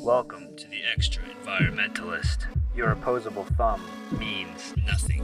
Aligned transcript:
Welcome 0.00 0.56
to 0.56 0.68
the 0.68 0.82
Extra 0.92 1.22
Environmentalist. 1.22 2.46
Your 2.74 2.90
opposable 2.90 3.44
thumb 3.56 3.82
means 4.18 4.74
nothing. 4.86 5.22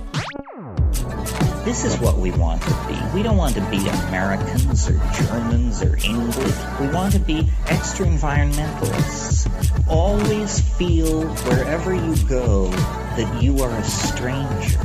This 1.65 1.85
is 1.85 1.99
what 1.99 2.19
we 2.19 2.31
want 2.31 2.63
to 2.63 2.71
be. 2.89 2.99
We 3.13 3.23
don't 3.25 3.37
want 3.37 3.57
to 3.57 3.71
be 3.71 3.79
Americans 3.89 4.89
or 4.89 5.01
Germans 5.15 5.83
or 5.83 5.97
English. 5.97 6.57
We 6.81 6.87
want 6.89 7.13
to 7.15 7.21
be 7.21 7.51
extra 7.67 8.07
environmentalists. 8.07 9.49
Always 9.89 10.61
feel 10.77 11.25
wherever 11.25 11.93
you 11.93 12.15
go 12.29 12.69
that 12.71 13.43
you 13.43 13.59
are 13.63 13.77
a 13.77 13.85
stranger, 13.85 14.79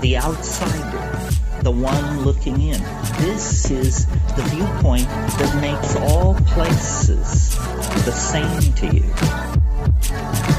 the 0.00 0.16
outsider, 0.16 1.09
the 1.62 1.70
one 1.70 2.24
looking 2.24 2.60
in. 2.60 2.80
This 3.20 3.70
is 3.70 4.06
the 4.06 4.42
viewpoint 4.50 5.06
that 5.38 5.58
makes 5.60 5.96
all 5.96 6.34
places 6.46 7.56
the 8.04 8.12
same 8.12 8.72
to 8.74 8.86
you. 8.96 10.49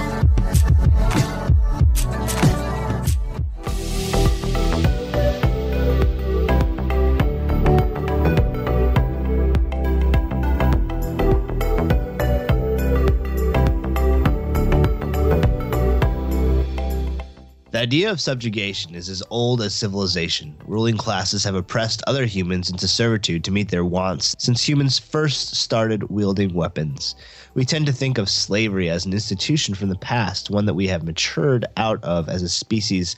Idea 17.82 18.12
of 18.12 18.22
subjugation 18.22 18.94
is 18.94 19.10
as 19.10 19.24
old 19.32 19.60
as 19.60 19.74
civilization. 19.74 20.56
Ruling 20.68 20.98
classes 20.98 21.44
have 21.46 21.56
oppressed 21.56 22.04
other 22.06 22.28
humans 22.28 22.70
into 22.70 22.88
servitude 22.88 23.44
to 23.44 23.50
meet 23.50 23.70
their 23.70 23.84
wants 23.84 24.36
since 24.38 24.70
humans 24.70 25.00
first 25.00 25.56
started 25.56 26.12
wielding 26.12 26.54
weapons. 26.54 27.16
We 27.56 27.66
tend 27.66 27.88
to 27.88 27.92
think 27.92 28.20
of 28.20 28.30
slavery 28.30 28.88
as 28.92 29.08
an 29.08 29.14
institution 29.14 29.74
from 29.74 29.90
the 29.90 29.96
past, 29.96 30.52
one 30.52 30.68
that 30.68 30.76
we 30.76 30.90
have 30.90 31.02
matured 31.02 31.66
out 31.76 32.04
of 32.04 32.30
as 32.30 32.44
a 32.44 32.50
species. 32.50 33.16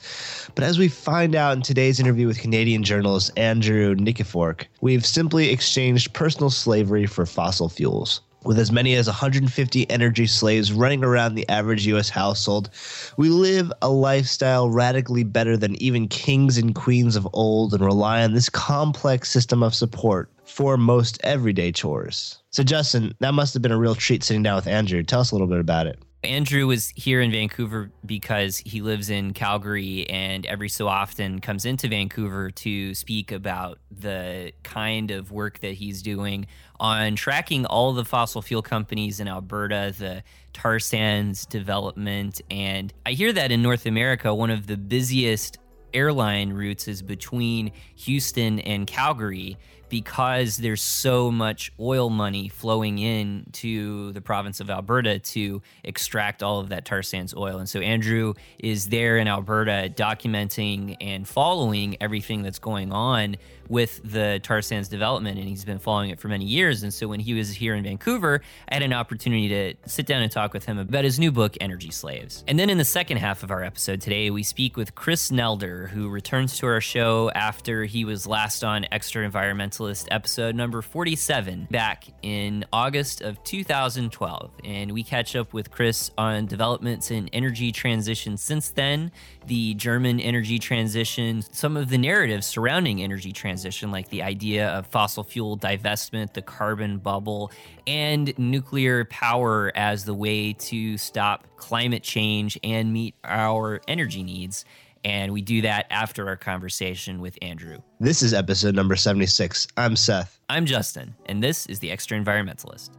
But 0.54 0.64
as 0.64 0.78
we 0.78 0.88
find 0.88 1.34
out 1.34 1.58
in 1.58 1.62
today's 1.62 2.00
interview 2.00 2.26
with 2.26 2.40
Canadian 2.40 2.84
journalist 2.84 3.32
Andrew 3.36 3.94
Nikiforuk, 3.94 4.64
we've 4.80 5.04
simply 5.04 5.50
exchanged 5.50 6.14
personal 6.14 6.48
slavery 6.48 7.04
for 7.04 7.26
fossil 7.26 7.68
fuels. 7.68 8.22
With 8.44 8.58
as 8.58 8.70
many 8.70 8.94
as 8.94 9.06
150 9.06 9.90
energy 9.90 10.26
slaves 10.26 10.70
running 10.70 11.02
around 11.02 11.34
the 11.34 11.48
average 11.48 11.86
U.S. 11.86 12.10
household, 12.10 12.68
we 13.16 13.30
live 13.30 13.72
a 13.80 13.88
lifestyle 13.88 14.68
radically 14.68 15.24
better 15.24 15.56
than 15.56 15.80
even 15.82 16.08
kings 16.08 16.58
and 16.58 16.74
queens 16.74 17.16
of 17.16 17.26
old 17.32 17.72
and 17.72 17.82
rely 17.82 18.22
on 18.22 18.34
this 18.34 18.50
complex 18.50 19.30
system 19.30 19.62
of 19.62 19.74
support 19.74 20.30
for 20.44 20.76
most 20.76 21.18
everyday 21.24 21.72
chores. 21.72 22.38
So, 22.50 22.62
Justin, 22.62 23.14
that 23.20 23.32
must 23.32 23.54
have 23.54 23.62
been 23.62 23.72
a 23.72 23.78
real 23.78 23.94
treat 23.94 24.22
sitting 24.22 24.42
down 24.42 24.56
with 24.56 24.66
Andrew. 24.66 25.02
Tell 25.02 25.20
us 25.20 25.30
a 25.30 25.34
little 25.34 25.48
bit 25.48 25.60
about 25.60 25.86
it. 25.86 25.98
Andrew 26.24 26.66
was 26.66 26.88
here 26.96 27.20
in 27.20 27.30
Vancouver 27.30 27.90
because 28.04 28.58
he 28.58 28.80
lives 28.80 29.10
in 29.10 29.32
Calgary 29.32 30.08
and 30.08 30.44
every 30.46 30.68
so 30.68 30.88
often 30.88 31.40
comes 31.40 31.64
into 31.64 31.88
Vancouver 31.88 32.50
to 32.50 32.94
speak 32.94 33.32
about 33.32 33.78
the 33.90 34.52
kind 34.62 35.10
of 35.10 35.30
work 35.30 35.60
that 35.60 35.74
he's 35.74 36.02
doing 36.02 36.46
on 36.80 37.16
tracking 37.16 37.66
all 37.66 37.92
the 37.92 38.04
fossil 38.04 38.42
fuel 38.42 38.62
companies 38.62 39.20
in 39.20 39.28
Alberta, 39.28 39.94
the 39.98 40.22
tar 40.52 40.78
sands 40.78 41.46
development. 41.46 42.40
And 42.50 42.92
I 43.06 43.12
hear 43.12 43.32
that 43.32 43.52
in 43.52 43.62
North 43.62 43.86
America, 43.86 44.34
one 44.34 44.50
of 44.50 44.66
the 44.66 44.76
busiest 44.76 45.58
airline 45.94 46.52
routes 46.52 46.88
is 46.88 47.02
between 47.02 47.70
Houston 47.96 48.58
and 48.60 48.86
Calgary 48.86 49.56
because 49.88 50.56
there's 50.56 50.82
so 50.82 51.30
much 51.30 51.72
oil 51.78 52.10
money 52.10 52.48
flowing 52.48 52.98
in 52.98 53.46
to 53.52 54.12
the 54.12 54.20
province 54.20 54.60
of 54.60 54.70
Alberta 54.70 55.18
to 55.18 55.62
extract 55.82 56.42
all 56.42 56.60
of 56.60 56.68
that 56.70 56.84
tar 56.84 57.02
sands 57.02 57.34
oil. 57.34 57.58
And 57.58 57.68
so 57.68 57.80
Andrew 57.80 58.34
is 58.58 58.88
there 58.88 59.18
in 59.18 59.28
Alberta 59.28 59.92
documenting 59.94 60.96
and 61.00 61.26
following 61.26 61.96
everything 62.00 62.42
that's 62.42 62.58
going 62.58 62.92
on 62.92 63.36
with 63.68 64.00
the 64.04 64.40
tar 64.42 64.62
sands 64.62 64.88
development 64.88 65.38
and 65.38 65.48
he's 65.48 65.64
been 65.64 65.78
following 65.78 66.10
it 66.10 66.20
for 66.20 66.28
many 66.28 66.44
years 66.44 66.82
and 66.82 66.92
so 66.92 67.08
when 67.08 67.20
he 67.20 67.34
was 67.34 67.50
here 67.50 67.74
in 67.74 67.84
Vancouver 67.84 68.40
I 68.68 68.74
had 68.74 68.82
an 68.82 68.92
opportunity 68.92 69.48
to 69.48 69.74
sit 69.88 70.06
down 70.06 70.22
and 70.22 70.30
talk 70.30 70.52
with 70.52 70.64
him 70.64 70.78
about 70.78 71.04
his 71.04 71.18
new 71.18 71.32
book 71.32 71.56
Energy 71.60 71.90
Slaves. 71.90 72.44
And 72.46 72.58
then 72.58 72.70
in 72.70 72.78
the 72.78 72.84
second 72.84 73.18
half 73.18 73.42
of 73.42 73.50
our 73.50 73.62
episode 73.62 74.00
today 74.00 74.30
we 74.30 74.42
speak 74.42 74.76
with 74.76 74.94
Chris 74.94 75.30
Nelder 75.30 75.88
who 75.88 76.08
returns 76.08 76.58
to 76.58 76.66
our 76.66 76.80
show 76.80 77.30
after 77.34 77.84
he 77.84 78.04
was 78.04 78.26
last 78.26 78.64
on 78.64 78.86
Extra 78.92 79.28
Environmentalist 79.28 80.08
episode 80.10 80.54
number 80.54 80.82
47 80.82 81.68
back 81.70 82.04
in 82.22 82.64
August 82.72 83.20
of 83.20 83.42
2012 83.44 84.50
and 84.64 84.92
we 84.92 85.02
catch 85.02 85.36
up 85.36 85.52
with 85.52 85.70
Chris 85.70 86.10
on 86.16 86.46
developments 86.46 87.10
in 87.10 87.28
energy 87.28 87.72
transition 87.72 88.36
since 88.36 88.70
then, 88.70 89.10
the 89.46 89.74
German 89.74 90.20
energy 90.20 90.58
transition, 90.58 91.42
some 91.52 91.76
of 91.76 91.90
the 91.90 91.98
narratives 91.98 92.46
surrounding 92.46 93.02
energy 93.02 93.32
transition 93.32 93.90
like 93.90 94.08
the 94.08 94.22
idea 94.22 94.68
of 94.68 94.86
fossil 94.86 95.22
fuel 95.22 95.58
divestment, 95.58 96.32
the 96.32 96.42
carbon 96.42 96.98
bubble, 96.98 97.50
and 97.86 98.36
nuclear 98.38 99.04
power 99.06 99.72
as 99.74 100.04
the 100.04 100.14
way 100.14 100.52
to 100.54 100.96
stop 100.96 101.46
climate 101.56 102.02
change 102.02 102.58
and 102.64 102.92
meet 102.92 103.14
our 103.24 103.80
energy 103.88 104.22
needs. 104.22 104.64
And 105.04 105.32
we 105.32 105.42
do 105.42 105.60
that 105.62 105.86
after 105.90 106.26
our 106.28 106.36
conversation 106.36 107.20
with 107.20 107.36
Andrew. 107.42 107.78
This 108.00 108.22
is 108.22 108.32
episode 108.32 108.74
number 108.74 108.96
76. 108.96 109.66
I'm 109.76 109.96
Seth. 109.96 110.40
I'm 110.48 110.64
Justin, 110.64 111.14
and 111.26 111.42
this 111.42 111.66
is 111.66 111.80
the 111.80 111.90
Extra 111.90 112.18
Environmentalist. 112.18 112.90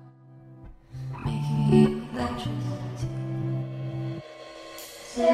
First 5.15 5.27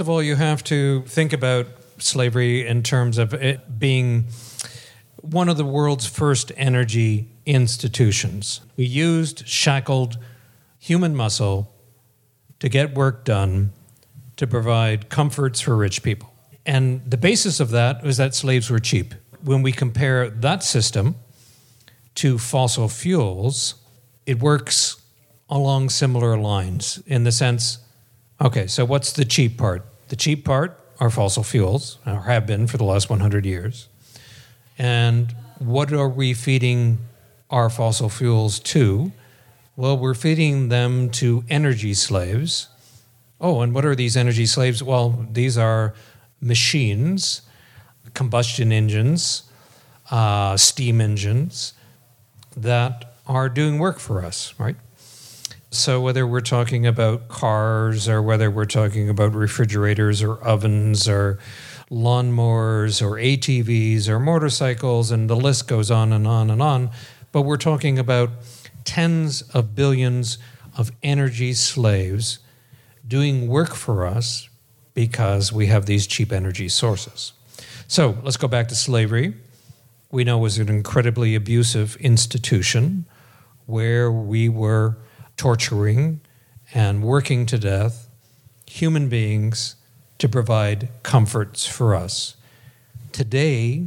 of 0.00 0.08
all, 0.08 0.22
you 0.22 0.36
have 0.36 0.62
to 0.64 1.02
think 1.02 1.32
about 1.32 1.77
slavery 2.02 2.66
in 2.66 2.82
terms 2.82 3.18
of 3.18 3.34
it 3.34 3.78
being 3.78 4.26
one 5.20 5.48
of 5.48 5.56
the 5.56 5.64
world's 5.64 6.06
first 6.06 6.52
energy 6.56 7.28
institutions. 7.44 8.60
We 8.76 8.84
used 8.84 9.46
shackled 9.46 10.18
human 10.78 11.14
muscle 11.14 11.74
to 12.60 12.68
get 12.68 12.94
work 12.94 13.24
done 13.24 13.72
to 14.36 14.46
provide 14.46 15.08
comforts 15.08 15.60
for 15.60 15.76
rich 15.76 16.02
people. 16.02 16.32
And 16.64 17.02
the 17.08 17.16
basis 17.16 17.60
of 17.60 17.70
that 17.70 18.02
was 18.02 18.16
that 18.18 18.34
slaves 18.34 18.70
were 18.70 18.78
cheap. 18.78 19.14
When 19.42 19.62
we 19.62 19.72
compare 19.72 20.30
that 20.30 20.62
system 20.62 21.16
to 22.16 22.38
fossil 22.38 22.88
fuels, 22.88 23.76
it 24.26 24.40
works 24.40 25.00
along 25.48 25.88
similar 25.88 26.36
lines 26.36 27.02
in 27.06 27.24
the 27.24 27.32
sense 27.32 27.78
okay, 28.40 28.68
so 28.68 28.84
what's 28.84 29.12
the 29.12 29.24
cheap 29.24 29.58
part? 29.58 29.84
The 30.08 30.16
cheap 30.16 30.44
part 30.44 30.78
are 31.00 31.10
fossil 31.10 31.42
fuels, 31.42 31.98
or 32.06 32.22
have 32.22 32.46
been 32.46 32.66
for 32.66 32.76
the 32.76 32.84
last 32.84 33.08
100 33.08 33.46
years. 33.46 33.88
And 34.76 35.34
what 35.58 35.92
are 35.92 36.08
we 36.08 36.34
feeding 36.34 36.98
our 37.50 37.70
fossil 37.70 38.08
fuels 38.08 38.58
to? 38.60 39.12
Well, 39.76 39.96
we're 39.96 40.14
feeding 40.14 40.68
them 40.68 41.10
to 41.10 41.44
energy 41.48 41.94
slaves. 41.94 42.68
Oh, 43.40 43.60
and 43.60 43.72
what 43.74 43.84
are 43.84 43.94
these 43.94 44.16
energy 44.16 44.46
slaves? 44.46 44.82
Well, 44.82 45.26
these 45.30 45.56
are 45.56 45.94
machines, 46.40 47.42
combustion 48.14 48.72
engines, 48.72 49.44
uh, 50.10 50.56
steam 50.56 51.00
engines 51.00 51.74
that 52.56 53.14
are 53.26 53.48
doing 53.48 53.78
work 53.78 53.98
for 53.98 54.24
us, 54.24 54.54
right? 54.58 54.76
So, 55.70 56.00
whether 56.00 56.26
we're 56.26 56.40
talking 56.40 56.86
about 56.86 57.28
cars 57.28 58.08
or 58.08 58.22
whether 58.22 58.50
we're 58.50 58.64
talking 58.64 59.10
about 59.10 59.34
refrigerators 59.34 60.22
or 60.22 60.42
ovens 60.42 61.06
or 61.06 61.38
lawnmowers 61.90 63.02
or 63.02 63.16
ATVs 63.16 64.08
or 64.08 64.18
motorcycles, 64.18 65.10
and 65.10 65.28
the 65.28 65.36
list 65.36 65.68
goes 65.68 65.90
on 65.90 66.10
and 66.10 66.26
on 66.26 66.48
and 66.48 66.62
on, 66.62 66.90
but 67.32 67.42
we're 67.42 67.58
talking 67.58 67.98
about 67.98 68.30
tens 68.84 69.42
of 69.52 69.74
billions 69.74 70.38
of 70.78 70.90
energy 71.02 71.52
slaves 71.52 72.38
doing 73.06 73.46
work 73.46 73.74
for 73.74 74.06
us 74.06 74.48
because 74.94 75.52
we 75.52 75.66
have 75.66 75.84
these 75.84 76.06
cheap 76.06 76.32
energy 76.32 76.70
sources. 76.70 77.34
So, 77.88 78.16
let's 78.22 78.38
go 78.38 78.48
back 78.48 78.68
to 78.68 78.74
slavery. 78.74 79.34
We 80.10 80.24
know 80.24 80.38
it 80.38 80.42
was 80.42 80.56
an 80.56 80.70
incredibly 80.70 81.34
abusive 81.34 81.96
institution 81.96 83.04
where 83.66 84.10
we 84.10 84.48
were 84.48 84.96
torturing 85.38 86.20
and 86.74 87.02
working 87.02 87.46
to 87.46 87.58
death 87.58 88.10
human 88.66 89.08
beings 89.08 89.76
to 90.18 90.28
provide 90.28 90.90
comforts 91.02 91.64
for 91.64 91.94
us. 91.94 92.36
Today, 93.12 93.86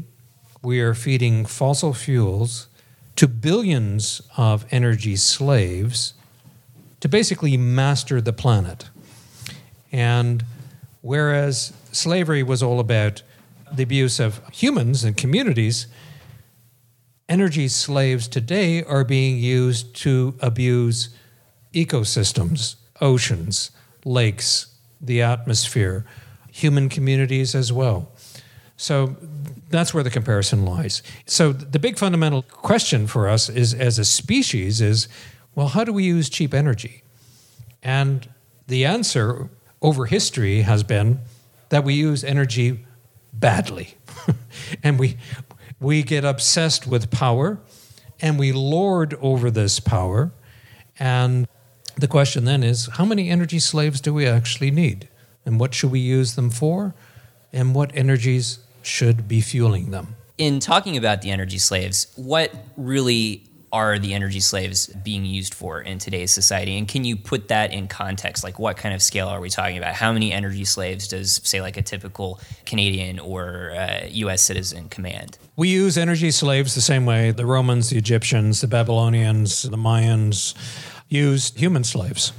we 0.64 0.80
are 0.80 0.96
feeding 0.96 1.46
fossil 1.46 1.94
fuels 1.94 2.68
to 3.16 3.28
billions 3.28 4.22
of 4.38 4.66
energy 4.72 5.16
slaves 5.16 6.14
to 7.02 7.10
basically 7.10 7.58
master 7.58 8.22
the 8.22 8.34
planet. 8.34 8.90
And 9.92 10.46
whereas 11.02 11.74
slavery 11.92 12.42
was 12.42 12.64
all 12.64 12.80
about 12.80 13.22
the 13.72 13.84
abuse 13.84 14.20
of 14.20 14.42
humans 14.52 15.04
and 15.04 15.18
communities, 15.18 15.88
energy 17.28 17.68
slaves 17.68 18.28
today 18.28 18.84
are 18.84 19.04
being 19.04 19.38
used 19.38 19.96
to 19.98 20.36
abuse 20.42 21.10
ecosystems, 21.74 22.76
oceans, 23.00 23.72
lakes, 24.06 24.68
the 25.00 25.22
atmosphere, 25.22 26.06
human 26.52 26.90
communities 26.90 27.56
as 27.56 27.72
well. 27.72 28.12
So 28.78 29.16
that's 29.70 29.94
where 29.94 30.04
the 30.04 30.10
comparison 30.10 30.66
lies. 30.66 31.04
So 31.26 31.54
the 31.54 31.80
big 31.80 31.98
fundamental 31.98 32.42
question 32.42 33.08
for 33.08 33.30
us 33.30 33.48
is 33.48 33.74
as 33.74 34.00
a 34.00 34.06
species 34.06 34.82
is 34.82 35.08
well, 35.54 35.68
how 35.68 35.84
do 35.84 35.92
we 35.92 36.06
use 36.06 36.30
cheap 36.30 36.54
energy? 36.54 37.04
And 37.84 38.30
the 38.68 38.86
answer 38.86 39.50
over 39.82 40.06
history 40.06 40.62
has 40.62 40.82
been 40.84 41.20
that 41.70 41.84
we 41.84 41.94
use 41.94 42.24
energy 42.24 42.86
badly. 43.34 43.96
and 44.84 44.98
we 44.98 45.18
we 45.80 46.04
get 46.04 46.24
obsessed 46.24 46.86
with 46.88 47.12
power 47.12 47.60
and 48.22 48.38
we 48.38 48.52
lord 48.52 49.16
over 49.22 49.50
this 49.52 49.80
power. 49.80 50.32
And 51.00 51.48
the 51.98 52.08
question 52.08 52.46
then 52.46 52.64
is 52.64 52.88
how 52.94 53.06
many 53.06 53.30
energy 53.30 53.60
slaves 53.60 54.02
do 54.02 54.14
we 54.14 54.26
actually 54.26 54.72
need? 54.72 55.08
And 55.46 55.60
what 55.60 55.74
should 55.74 55.92
we 55.92 56.00
use 56.00 56.36
them 56.36 56.50
for? 56.50 56.94
And 57.52 57.76
what 57.76 57.92
energies 57.96 58.60
should 58.82 59.28
be 59.28 59.42
fueling 59.42 59.92
them? 59.92 60.16
In 60.38 60.60
talking 60.60 60.98
about 60.98 61.22
the 61.22 61.32
energy 61.32 61.58
slaves, 61.58 62.12
what 62.16 62.54
really 62.78 63.44
are 63.72 63.98
the 63.98 64.14
energy 64.14 64.40
slaves 64.40 64.88
being 64.88 65.24
used 65.24 65.54
for 65.54 65.80
in 65.82 65.98
today's 65.98 66.32
society? 66.32 66.78
And 66.78 66.88
can 66.88 67.06
you 67.06 67.16
put 67.16 67.48
that 67.48 67.72
in 67.72 67.88
context? 67.88 68.44
Like, 68.44 68.60
what 68.60 68.76
kind 68.78 68.94
of 68.94 69.02
scale 69.02 69.28
are 69.28 69.40
we 69.40 69.50
talking 69.50 69.78
about? 69.78 69.96
How 69.96 70.12
many 70.12 70.34
energy 70.34 70.66
slaves 70.66 71.08
does, 71.08 71.40
say, 71.44 71.62
like 71.62 71.78
a 71.78 71.82
typical 71.82 72.40
Canadian 72.66 73.20
or 73.20 73.72
uh, 73.72 74.08
US 74.10 74.42
citizen 74.42 74.90
command? 74.90 75.38
We 75.56 75.70
use 75.70 75.98
energy 75.98 76.32
slaves 76.32 76.76
the 76.76 76.82
same 76.82 77.06
way 77.06 77.32
the 77.32 77.46
Romans, 77.46 77.90
the 77.90 77.98
Egyptians, 77.98 78.62
the 78.62 78.68
Babylonians, 78.68 79.64
the 79.64 79.78
Mayans 79.78 80.54
used 81.12 81.60
human 81.60 81.84
slaves. 81.84 82.34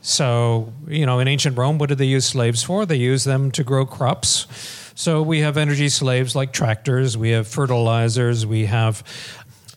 So, 0.00 0.72
you 0.88 1.06
know, 1.06 1.20
in 1.20 1.28
ancient 1.28 1.56
Rome, 1.56 1.78
what 1.78 1.88
did 1.88 1.98
they 1.98 2.06
use 2.06 2.24
slaves 2.24 2.62
for? 2.62 2.84
They 2.84 2.96
used 2.96 3.26
them 3.26 3.50
to 3.52 3.62
grow 3.62 3.86
crops. 3.86 4.46
So 4.94 5.22
we 5.22 5.40
have 5.40 5.56
energy 5.56 5.88
slaves 5.88 6.34
like 6.34 6.52
tractors, 6.52 7.16
we 7.16 7.30
have 7.30 7.48
fertilizers, 7.48 8.46
we 8.46 8.66
have 8.66 9.02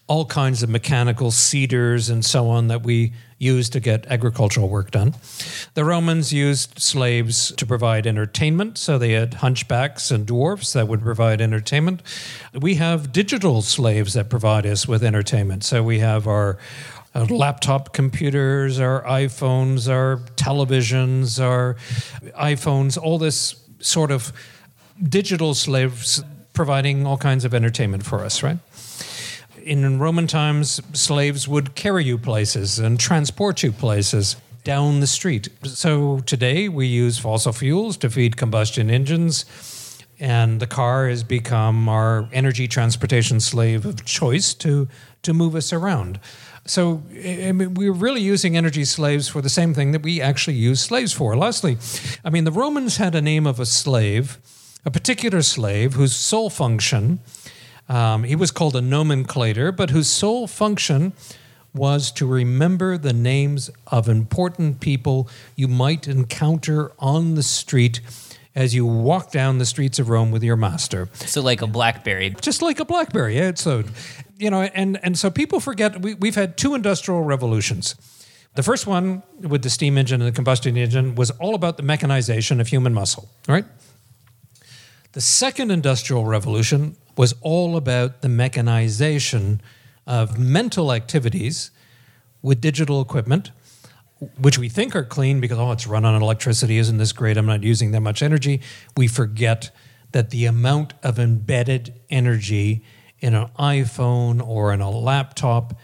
all 0.07 0.25
kinds 0.25 0.63
of 0.63 0.69
mechanical 0.69 1.31
seeders 1.31 2.09
and 2.09 2.23
so 2.23 2.49
on 2.49 2.67
that 2.67 2.83
we 2.83 3.13
use 3.37 3.69
to 3.69 3.79
get 3.79 4.05
agricultural 4.07 4.69
work 4.69 4.91
done. 4.91 5.13
The 5.73 5.83
Romans 5.83 6.31
used 6.31 6.79
slaves 6.79 7.51
to 7.57 7.65
provide 7.65 8.07
entertainment, 8.07 8.77
so 8.77 8.97
they 8.97 9.11
had 9.11 9.35
hunchbacks 9.35 10.11
and 10.11 10.25
dwarfs 10.25 10.73
that 10.73 10.87
would 10.87 11.01
provide 11.01 11.41
entertainment. 11.41 12.01
We 12.53 12.75
have 12.75 13.11
digital 13.11 13.61
slaves 13.61 14.13
that 14.13 14.29
provide 14.29 14.65
us 14.65 14.87
with 14.87 15.03
entertainment. 15.03 15.63
So 15.63 15.83
we 15.83 15.99
have 15.99 16.25
our 16.25 16.57
laptop 17.25 17.93
computers, 17.93 18.79
our 18.79 19.03
iPhones, 19.03 19.91
our 19.91 20.17
televisions, 20.35 21.43
our 21.43 21.75
iPhones, 22.39 22.97
all 22.97 23.17
this 23.17 23.55
sort 23.79 24.11
of 24.11 24.33
digital 25.01 25.53
slaves 25.53 26.23
providing 26.53 27.05
all 27.05 27.17
kinds 27.17 27.45
of 27.45 27.53
entertainment 27.53 28.05
for 28.05 28.23
us, 28.23 28.41
right? 28.41 28.57
in 29.67 29.99
Roman 29.99 30.27
times, 30.27 30.81
slaves 30.93 31.45
would 31.45 31.75
carry 31.75 32.05
you 32.05 32.17
places 32.17 32.79
and 32.79 32.97
transport 32.97 33.63
you 33.63 33.73
places 33.73 34.37
down 34.63 35.01
the 35.01 35.07
street. 35.07 35.49
So 35.63 36.19
today 36.21 36.69
we 36.69 36.87
use 36.87 37.19
fossil 37.19 37.51
fuels 37.51 37.97
to 37.97 38.09
feed 38.09 38.37
combustion 38.37 38.89
engines, 38.89 39.43
and 40.19 40.61
the 40.61 40.67
car 40.67 41.09
has 41.09 41.23
become 41.23 41.89
our 41.89 42.29
energy 42.31 42.69
transportation 42.69 43.41
slave 43.41 43.85
of 43.85 44.05
choice 44.05 44.53
to, 44.55 44.87
to 45.23 45.33
move 45.33 45.53
us 45.53 45.73
around. 45.73 46.19
So 46.69 47.03
I 47.11 47.51
mean, 47.51 47.73
we're 47.73 47.91
really 47.91 48.21
using 48.21 48.57
energy 48.57 48.85
slaves 48.85 49.27
for 49.27 49.41
the 49.41 49.49
same 49.49 49.73
thing 49.73 49.91
that 49.91 50.03
we 50.03 50.21
actually 50.21 50.57
use 50.57 50.81
slaves 50.81 51.13
for. 51.13 51.35
Lastly, 51.35 51.77
I 52.23 52.29
mean, 52.29 52.43
the 52.43 52.51
Romans 52.51 52.97
had 52.97 53.15
a 53.15 53.21
name 53.21 53.47
of 53.47 53.59
a 53.59 53.65
slave, 53.65 54.37
a 54.85 54.91
particular 54.91 55.41
slave 55.41 55.93
whose 55.93 56.15
sole 56.15 56.49
function 56.49 57.19
um, 57.89 58.23
he 58.23 58.35
was 58.35 58.51
called 58.51 58.75
a 58.75 58.81
nomenclator, 58.81 59.75
but 59.75 59.89
whose 59.89 60.09
sole 60.09 60.47
function 60.47 61.13
was 61.73 62.11
to 62.11 62.25
remember 62.25 62.97
the 62.97 63.13
names 63.13 63.69
of 63.87 64.09
important 64.09 64.79
people 64.79 65.29
you 65.55 65.67
might 65.67 66.07
encounter 66.07 66.91
on 66.99 67.35
the 67.35 67.43
street 67.43 68.01
as 68.55 68.73
you 68.73 68.85
walk 68.85 69.31
down 69.31 69.59
the 69.59 69.65
streets 69.65 69.99
of 69.99 70.09
Rome 70.09 70.31
with 70.31 70.43
your 70.43 70.55
master. 70.55 71.09
So, 71.13 71.41
like 71.41 71.61
a 71.61 71.67
blackberry. 71.67 72.31
Just 72.41 72.63
like 72.63 72.79
a 72.79 72.85
blackberry, 72.85 73.37
yeah. 73.37 73.51
So, 73.53 73.83
you 74.37 74.49
know, 74.49 74.61
and, 74.61 74.99
and 75.03 75.17
so 75.17 75.29
people 75.29 75.59
forget 75.59 76.01
we, 76.01 76.13
we've 76.13 76.35
had 76.35 76.57
two 76.57 76.75
industrial 76.75 77.23
revolutions. 77.23 77.95
The 78.55 78.63
first 78.63 78.87
one 78.87 79.23
with 79.39 79.61
the 79.61 79.69
steam 79.69 79.97
engine 79.97 80.21
and 80.21 80.27
the 80.31 80.35
combustion 80.35 80.77
engine 80.77 81.15
was 81.15 81.31
all 81.31 81.53
about 81.53 81.77
the 81.77 81.83
mechanization 81.83 82.59
of 82.59 82.67
human 82.67 82.93
muscle, 82.93 83.29
right? 83.47 83.65
The 85.11 85.21
second 85.21 85.71
industrial 85.71 86.25
revolution 86.25 86.95
was 87.15 87.33
all 87.41 87.77
about 87.77 88.21
the 88.21 88.29
mechanization 88.29 89.61
of 90.05 90.39
mental 90.39 90.93
activities 90.93 91.71
with 92.41 92.61
digital 92.61 93.01
equipment, 93.01 93.51
which 94.39 94.57
we 94.57 94.69
think 94.69 94.95
are 94.95 95.03
clean 95.03 95.39
because, 95.39 95.57
oh, 95.57 95.71
it's 95.71 95.87
run 95.87 96.05
on 96.05 96.19
electricity, 96.21 96.77
isn't 96.77 96.97
this 96.97 97.11
great? 97.11 97.37
I'm 97.37 97.45
not 97.45 97.63
using 97.63 97.91
that 97.91 98.01
much 98.01 98.21
energy. 98.21 98.61
We 98.95 99.07
forget 99.07 99.71
that 100.11 100.29
the 100.29 100.45
amount 100.45 100.93
of 101.03 101.19
embedded 101.19 101.93
energy 102.09 102.83
in 103.19 103.33
an 103.33 103.47
iPhone 103.59 104.45
or 104.45 104.73
in 104.73 104.81
a 104.81 104.89
laptop 104.89 105.77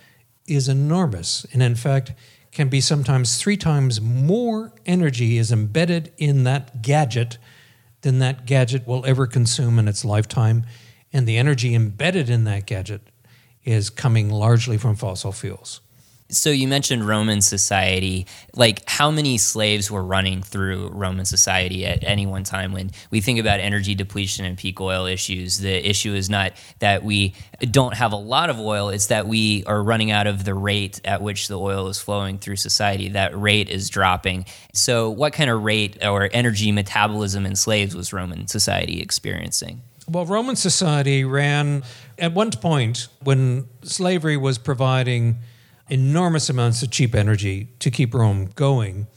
is 0.48 0.68
enormous. 0.68 1.46
And 1.54 1.64
in 1.64 1.76
fact, 1.76 2.14
can 2.52 2.70
be 2.70 2.82
sometimes 2.82 3.38
three 3.38 3.58
times 3.58 4.00
more 4.00 4.74
energy 4.86 5.38
is 5.38 5.52
embedded 5.52 6.14
in 6.18 6.44
that 6.44 6.82
gadget 6.82 7.38
than 8.02 8.20
that 8.20 8.46
gadget 8.46 8.86
will 8.86 9.06
ever 9.06 9.26
consume 9.26 9.80
in 9.80 9.88
its 9.88 10.06
lifetime 10.06 10.66
and 11.14 11.28
the 11.28 11.38
energy 11.38 11.74
embedded 11.74 12.30
in 12.30 12.44
that 12.44 12.66
gadget 12.66 13.02
is 13.64 13.90
coming 13.90 14.30
largely 14.30 14.78
from 14.78 14.96
fossil 14.96 15.32
fuels. 15.32 15.80
So 16.34 16.50
you 16.50 16.68
mentioned 16.68 17.08
Roman 17.08 17.42
society. 17.42 18.26
Like, 18.56 18.88
how 18.90 19.12
many 19.12 19.38
slaves 19.38 19.92
were 19.92 20.04
running 20.04 20.42
through 20.42 20.90
Roman 20.90 21.26
society 21.26 21.86
at 21.86 22.04
any 22.04 22.26
one 22.26 22.44
time? 22.44 22.72
When 22.72 22.92
we 23.12 23.22
think 23.22 23.40
about 23.40 23.60
energy 23.60 23.94
depletion 23.94 24.44
and 24.44 24.58
peak 24.58 24.82
oil 24.82 25.06
issues, 25.06 25.60
the 25.60 25.88
issue 25.88 26.14
is 26.14 26.30
not 26.30 26.54
that 26.80 27.04
we 27.04 27.36
don't 27.62 27.94
have 27.94 28.14
a 28.14 28.18
lot 28.18 28.50
of 28.50 28.60
oil; 28.60 28.90
it's 28.90 29.08
that 29.08 29.28
we 29.28 29.64
are 29.66 29.82
running 29.82 30.10
out 30.10 30.26
of 30.26 30.44
the 30.44 30.56
rate 30.56 31.00
at 31.06 31.22
which 31.22 31.48
the 31.48 31.60
oil 31.60 31.88
is 31.88 32.00
flowing 32.00 32.40
through 32.40 32.56
society. 32.56 33.10
That 33.10 33.40
rate 33.40 33.70
is 33.70 33.90
dropping. 33.90 34.46
So, 34.74 35.12
what 35.12 35.34
kind 35.34 35.52
of 35.52 35.64
rate 35.64 36.04
or 36.04 36.30
energy 36.34 36.72
metabolism 36.72 37.46
in 37.46 37.56
slaves 37.56 37.96
was 37.96 38.12
Roman 38.12 38.48
society 38.48 39.02
experiencing? 39.02 39.82
Well, 40.08 40.26
Roman 40.26 40.56
society 40.56 41.24
ran 41.24 41.84
at 42.18 42.34
one 42.34 42.52
point 42.52 43.08
when 43.22 43.68
slavery 43.84 44.36
was 44.36 44.58
providing 44.58 45.38
enormous 45.90 46.50
amounts 46.50 46.82
of 46.84 46.92
cheap 46.92 47.14
energy 47.14 47.70
to 47.80 47.92
keep 47.92 48.14
Rome 48.14 48.50
going. 48.56 49.08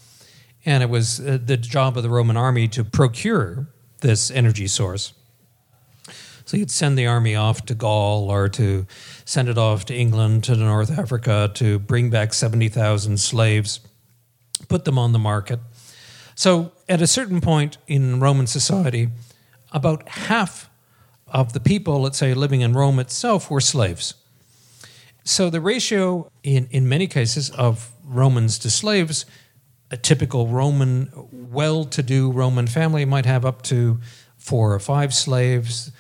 And 0.65 0.83
it 0.83 0.91
was 0.91 1.21
uh, 1.21 1.39
the 1.43 1.57
job 1.57 1.97
of 1.97 2.03
the 2.03 2.11
Roman 2.11 2.37
army 2.37 2.69
to 2.69 2.85
procure 2.85 3.69
this 4.01 4.31
energy 4.31 4.67
source. 4.67 5.13
So 6.45 6.57
you'd 6.57 6.71
send 6.71 6.97
the 6.97 7.07
army 7.07 7.35
off 7.35 7.67
to 7.67 7.75
Gaul 7.75 8.31
or 8.31 8.49
to 8.51 8.87
send 9.25 9.49
it 9.49 9.59
off 9.59 9.85
to 9.87 9.95
England, 9.95 10.45
to 10.45 10.55
North 10.55 10.97
Africa 10.97 11.51
to 11.55 11.81
bring 11.81 12.09
back 12.09 12.33
70,000 12.33 13.19
slaves, 13.19 13.81
put 14.69 14.85
them 14.85 14.97
on 14.97 15.13
the 15.13 15.19
market. 15.19 15.59
So 16.37 16.73
at 16.89 17.03
a 17.03 17.07
certain 17.07 17.41
point 17.41 17.79
in 17.89 18.21
Roman 18.21 18.47
society, 18.47 19.09
about 19.73 20.09
half 20.09 20.71
of 21.27 21.53
the 21.53 21.61
people, 21.61 22.01
let's 22.01 22.19
say, 22.19 22.33
living 22.33 22.61
in 22.61 22.75
Rome 22.75 23.01
itself 23.01 23.51
were 23.51 23.61
slaves. 23.61 24.15
So 25.27 25.51
the 25.51 25.61
ratio, 25.61 26.31
in, 26.45 26.69
in 26.71 26.89
many 26.89 27.09
cases, 27.09 27.51
of 27.51 27.91
Romans 28.05 28.61
to 28.61 28.71
slaves, 28.71 29.27
a 29.91 29.97
typical 29.97 30.47
Roman, 30.47 31.11
well 31.33 31.85
to 31.87 32.01
do 32.01 32.31
Roman 32.31 32.69
family 32.69 33.05
might 33.05 33.27
have 33.27 33.45
up 33.45 33.63
to 33.63 33.99
four 34.37 34.73
or 34.73 34.79
five 34.79 35.13
slaves. 35.13 35.91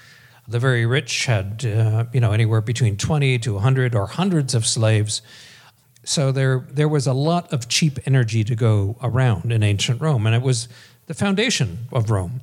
The 0.46 0.60
very 0.60 0.86
rich 0.86 1.26
had, 1.26 1.66
uh, 1.66 2.04
you 2.12 2.20
know, 2.20 2.30
anywhere 2.30 2.60
between 2.60 2.96
20 2.96 3.40
to 3.40 3.54
100 3.54 3.96
or 3.96 4.06
hundreds 4.06 4.54
of 4.54 4.64
slaves. 4.64 5.22
So 6.04 6.30
there, 6.30 6.64
there 6.70 6.88
was 6.88 7.08
a 7.08 7.12
lot 7.12 7.52
of 7.52 7.68
cheap 7.68 7.98
energy 8.06 8.44
to 8.44 8.54
go 8.54 8.96
around 9.02 9.50
in 9.50 9.64
ancient 9.64 10.00
Rome, 10.00 10.28
and 10.28 10.36
it 10.36 10.42
was 10.42 10.68
the 11.06 11.14
foundation 11.14 11.88
of 11.90 12.10
Rome. 12.10 12.42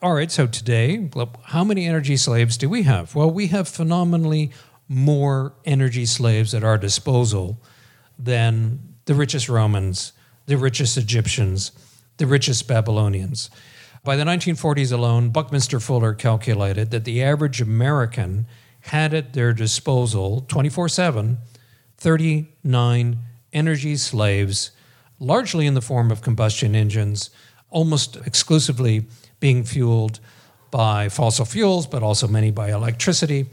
All 0.00 0.14
right, 0.14 0.30
so 0.30 0.46
today, 0.46 1.10
how 1.44 1.64
many 1.64 1.86
energy 1.86 2.16
slaves 2.16 2.56
do 2.56 2.70
we 2.70 2.84
have? 2.84 3.14
Well, 3.14 3.30
we 3.30 3.48
have 3.48 3.68
phenomenally 3.68 4.52
more 4.88 5.54
energy 5.64 6.06
slaves 6.06 6.54
at 6.54 6.64
our 6.64 6.78
disposal 6.78 7.60
than 8.18 8.78
the 9.06 9.14
richest 9.14 9.48
Romans, 9.48 10.12
the 10.46 10.56
richest 10.56 10.96
Egyptians, 10.96 11.72
the 12.16 12.26
richest 12.26 12.68
Babylonians. 12.68 13.50
By 14.02 14.16
the 14.16 14.24
1940s 14.24 14.92
alone, 14.92 15.30
Buckminster 15.30 15.80
Fuller 15.80 16.14
calculated 16.14 16.90
that 16.90 17.04
the 17.04 17.22
average 17.22 17.60
American 17.60 18.46
had 18.80 19.14
at 19.14 19.32
their 19.32 19.54
disposal 19.54 20.42
24 20.42 20.88
7 20.90 21.38
39 21.96 23.18
energy 23.54 23.96
slaves, 23.96 24.72
largely 25.18 25.66
in 25.66 25.72
the 25.72 25.80
form 25.80 26.10
of 26.10 26.20
combustion 26.20 26.74
engines, 26.74 27.30
almost 27.70 28.16
exclusively 28.26 29.06
being 29.40 29.64
fueled 29.64 30.20
by 30.70 31.08
fossil 31.08 31.44
fuels, 31.44 31.86
but 31.86 32.02
also 32.02 32.28
many 32.28 32.50
by 32.50 32.70
electricity, 32.70 33.46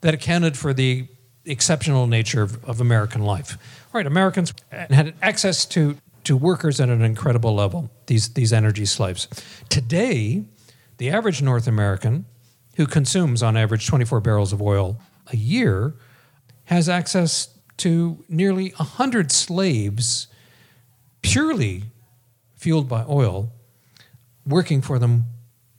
that 0.00 0.14
accounted 0.14 0.56
for 0.56 0.72
the 0.72 1.08
exceptional 1.44 2.06
nature 2.06 2.42
of, 2.42 2.64
of 2.64 2.80
American 2.80 3.22
life. 3.22 3.58
Right, 3.92 4.06
Americans 4.06 4.52
had 4.70 5.14
access 5.22 5.64
to, 5.66 5.96
to 6.24 6.36
workers 6.36 6.80
at 6.80 6.88
an 6.88 7.02
incredible 7.02 7.54
level, 7.54 7.90
these, 8.06 8.28
these 8.34 8.52
energy 8.52 8.84
slaves. 8.84 9.28
Today, 9.68 10.44
the 10.98 11.10
average 11.10 11.42
North 11.42 11.66
American 11.66 12.26
who 12.76 12.86
consumes 12.86 13.42
on 13.42 13.56
average 13.56 13.86
24 13.86 14.20
barrels 14.20 14.52
of 14.52 14.62
oil 14.62 15.00
a 15.32 15.36
year 15.36 15.94
has 16.66 16.88
access 16.88 17.48
to 17.78 18.24
nearly 18.28 18.70
100 18.76 19.32
slaves 19.32 20.28
purely 21.22 21.84
fueled 22.56 22.88
by 22.88 23.04
oil 23.08 23.52
working 24.46 24.80
for 24.80 24.98
them 24.98 25.24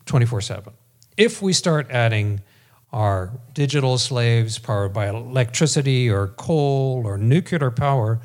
24 0.05 0.41
7. 0.41 0.73
If 1.15 1.41
we 1.41 1.53
start 1.53 1.87
adding 1.89 2.41
our 2.91 3.31
digital 3.53 3.97
slaves 3.97 4.57
powered 4.57 4.93
by 4.93 5.07
electricity 5.09 6.09
or 6.09 6.27
coal 6.27 7.03
or 7.05 7.17
nuclear 7.17 7.71
power, 7.71 8.19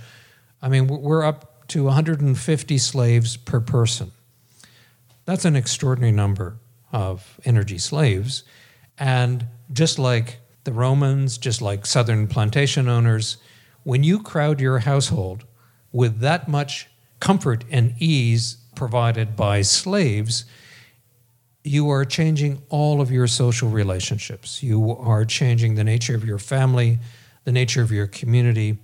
I 0.63 0.69
mean, 0.69 0.87
we're 0.87 1.25
up 1.25 1.69
to 1.69 1.85
150 1.85 2.79
slaves 2.79 3.37
per 3.37 3.61
person. 3.61 4.13
That's 5.27 5.45
an 5.45 5.57
extraordinary 5.57 6.13
number 6.13 6.57
of 6.93 7.41
energy 7.45 7.79
slaves. 7.79 8.45
And 8.99 9.47
just 9.73 9.99
like 9.99 10.39
the 10.65 10.73
Romans, 10.73 11.39
just 11.39 11.61
like 11.61 11.87
southern 11.87 12.27
plantation 12.27 12.89
owners, 12.89 13.37
when 13.83 14.03
you 14.03 14.23
crowd 14.23 14.61
your 14.61 14.81
household 14.81 15.45
with 15.93 16.21
that 16.21 16.49
much 16.49 16.89
comfort 17.21 17.65
and 17.71 17.95
ease 17.99 18.59
provided 18.75 19.37
by 19.37 19.63
slaves, 19.63 20.45
you 21.65 21.89
are 21.89 22.05
changing 22.05 22.63
all 22.69 23.01
of 23.01 23.11
your 23.11 23.27
social 23.27 23.71
relationships. 23.71 24.63
You 24.63 24.95
are 24.97 25.25
changing 25.25 25.75
the 25.75 25.85
nature 25.85 26.15
of 26.15 26.25
your 26.25 26.39
family, 26.39 26.99
the 27.45 27.53
nature 27.53 27.81
of 27.81 27.91
your 27.91 28.07
community, 28.07 28.77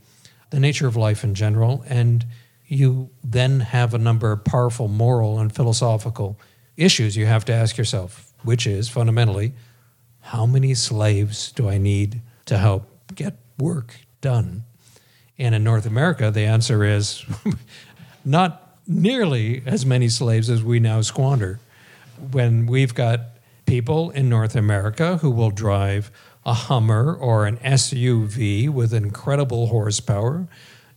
the 0.48 0.58
nature 0.58 0.86
of 0.86 0.96
life 0.96 1.22
in 1.22 1.34
general, 1.34 1.84
and 1.86 2.24
you 2.66 3.10
then 3.22 3.60
have 3.60 3.92
a 3.92 3.98
number 3.98 4.32
of 4.32 4.44
powerful 4.44 4.88
moral 4.88 5.38
and 5.38 5.54
philosophical 5.54 6.38
issues 6.76 7.16
you 7.16 7.26
have 7.26 7.44
to 7.44 7.52
ask 7.52 7.76
yourself, 7.76 8.32
which 8.44 8.66
is 8.66 8.88
fundamentally, 8.88 9.52
how 10.20 10.46
many 10.46 10.72
slaves 10.72 11.52
do 11.52 11.68
I 11.68 11.76
need 11.76 12.22
to 12.46 12.56
help 12.56 13.14
get 13.14 13.36
work 13.58 13.96
done? 14.22 14.64
And 15.38 15.54
in 15.54 15.64
North 15.64 15.84
America, 15.84 16.30
the 16.30 16.46
answer 16.46 16.82
is 16.84 17.24
not 18.24 18.78
nearly 18.86 19.62
as 19.66 19.84
many 19.84 20.08
slaves 20.08 20.48
as 20.48 20.62
we 20.62 20.80
now 20.80 21.02
squander. 21.02 21.60
When 22.32 22.66
we've 22.66 22.94
got 22.94 23.20
people 23.66 24.10
in 24.10 24.28
North 24.28 24.56
America 24.56 25.18
who 25.18 25.30
will 25.30 25.50
drive 25.50 26.10
a 26.44 26.54
Hummer 26.54 27.14
or 27.14 27.46
an 27.46 27.58
SUV 27.58 28.68
with 28.68 28.92
incredible 28.92 29.68
horsepower 29.68 30.48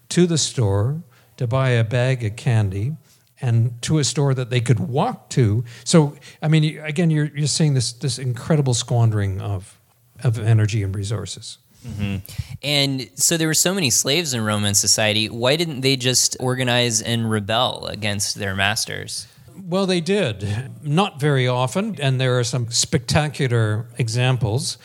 to 0.09 0.25
the 0.25 0.37
store 0.37 1.03
to 1.37 1.47
buy 1.47 1.69
a 1.69 1.83
bag 1.83 2.23
of 2.23 2.35
candy 2.35 2.95
and 3.41 3.81
to 3.81 3.99
a 3.99 4.03
store 4.03 4.33
that 4.33 4.49
they 4.49 4.61
could 4.61 4.79
walk 4.79 5.29
to. 5.29 5.65
So, 5.83 6.15
I 6.41 6.47
mean, 6.47 6.79
again, 6.79 7.09
you're, 7.09 7.29
you're 7.35 7.47
seeing 7.47 7.73
this, 7.73 7.91
this 7.91 8.17
incredible 8.17 8.73
squandering 8.73 9.41
of, 9.41 9.77
of 10.23 10.39
energy 10.39 10.81
and 10.81 10.95
resources. 10.95 11.57
Mm-hmm. 11.85 12.17
And 12.63 13.09
so 13.15 13.35
there 13.35 13.47
were 13.47 13.53
so 13.53 13.73
many 13.73 13.89
slaves 13.89 14.33
in 14.33 14.41
Roman 14.41 14.73
society. 14.73 15.29
Why 15.29 15.57
didn't 15.57 15.81
they 15.81 15.97
just 15.97 16.37
organize 16.39 17.01
and 17.01 17.29
rebel 17.29 17.87
against 17.87 18.35
their 18.35 18.55
masters? 18.55 19.27
Well, 19.55 19.85
they 19.85 20.01
did. 20.01 20.71
Not 20.83 21.19
very 21.19 21.47
often. 21.47 21.99
And 21.99 22.19
there 22.19 22.39
are 22.39 22.43
some 22.43 22.71
spectacular 22.71 23.87
examples. 23.97 24.77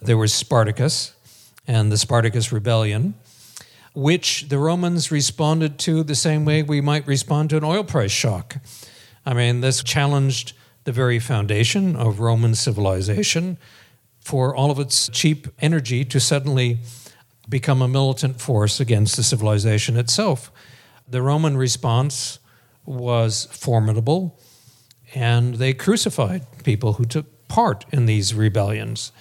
There 0.00 0.16
was 0.16 0.32
Spartacus 0.32 1.14
and 1.66 1.90
the 1.90 1.96
Spartacus 1.96 2.52
Rebellion, 2.52 3.14
which 3.94 4.48
the 4.48 4.58
Romans 4.58 5.10
responded 5.10 5.78
to 5.80 6.02
the 6.02 6.14
same 6.14 6.44
way 6.44 6.62
we 6.62 6.80
might 6.80 7.06
respond 7.06 7.50
to 7.50 7.56
an 7.56 7.64
oil 7.64 7.84
price 7.84 8.10
shock. 8.10 8.56
I 9.24 9.34
mean, 9.34 9.60
this 9.60 9.82
challenged 9.82 10.52
the 10.84 10.92
very 10.92 11.18
foundation 11.18 11.96
of 11.96 12.20
Roman 12.20 12.54
civilization 12.54 13.56
for 14.20 14.54
all 14.54 14.70
of 14.70 14.78
its 14.78 15.08
cheap 15.08 15.48
energy 15.60 16.04
to 16.04 16.20
suddenly 16.20 16.78
become 17.48 17.82
a 17.82 17.88
militant 17.88 18.40
force 18.40 18.80
against 18.80 19.16
the 19.16 19.22
civilization 19.22 19.96
itself. 19.96 20.50
The 21.08 21.22
Roman 21.22 21.56
response 21.56 22.38
was 22.84 23.46
formidable, 23.50 24.38
and 25.14 25.54
they 25.56 25.72
crucified 25.72 26.42
people 26.64 26.94
who 26.94 27.04
took 27.04 27.48
part 27.48 27.84
in 27.92 28.06
these 28.06 28.34
rebellions, 28.34 29.12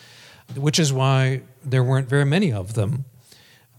which 0.55 0.79
is 0.79 0.91
why 0.91 1.41
there 1.63 1.83
weren't 1.83 2.09
very 2.09 2.25
many 2.25 2.51
of 2.51 2.73
them. 2.73 3.05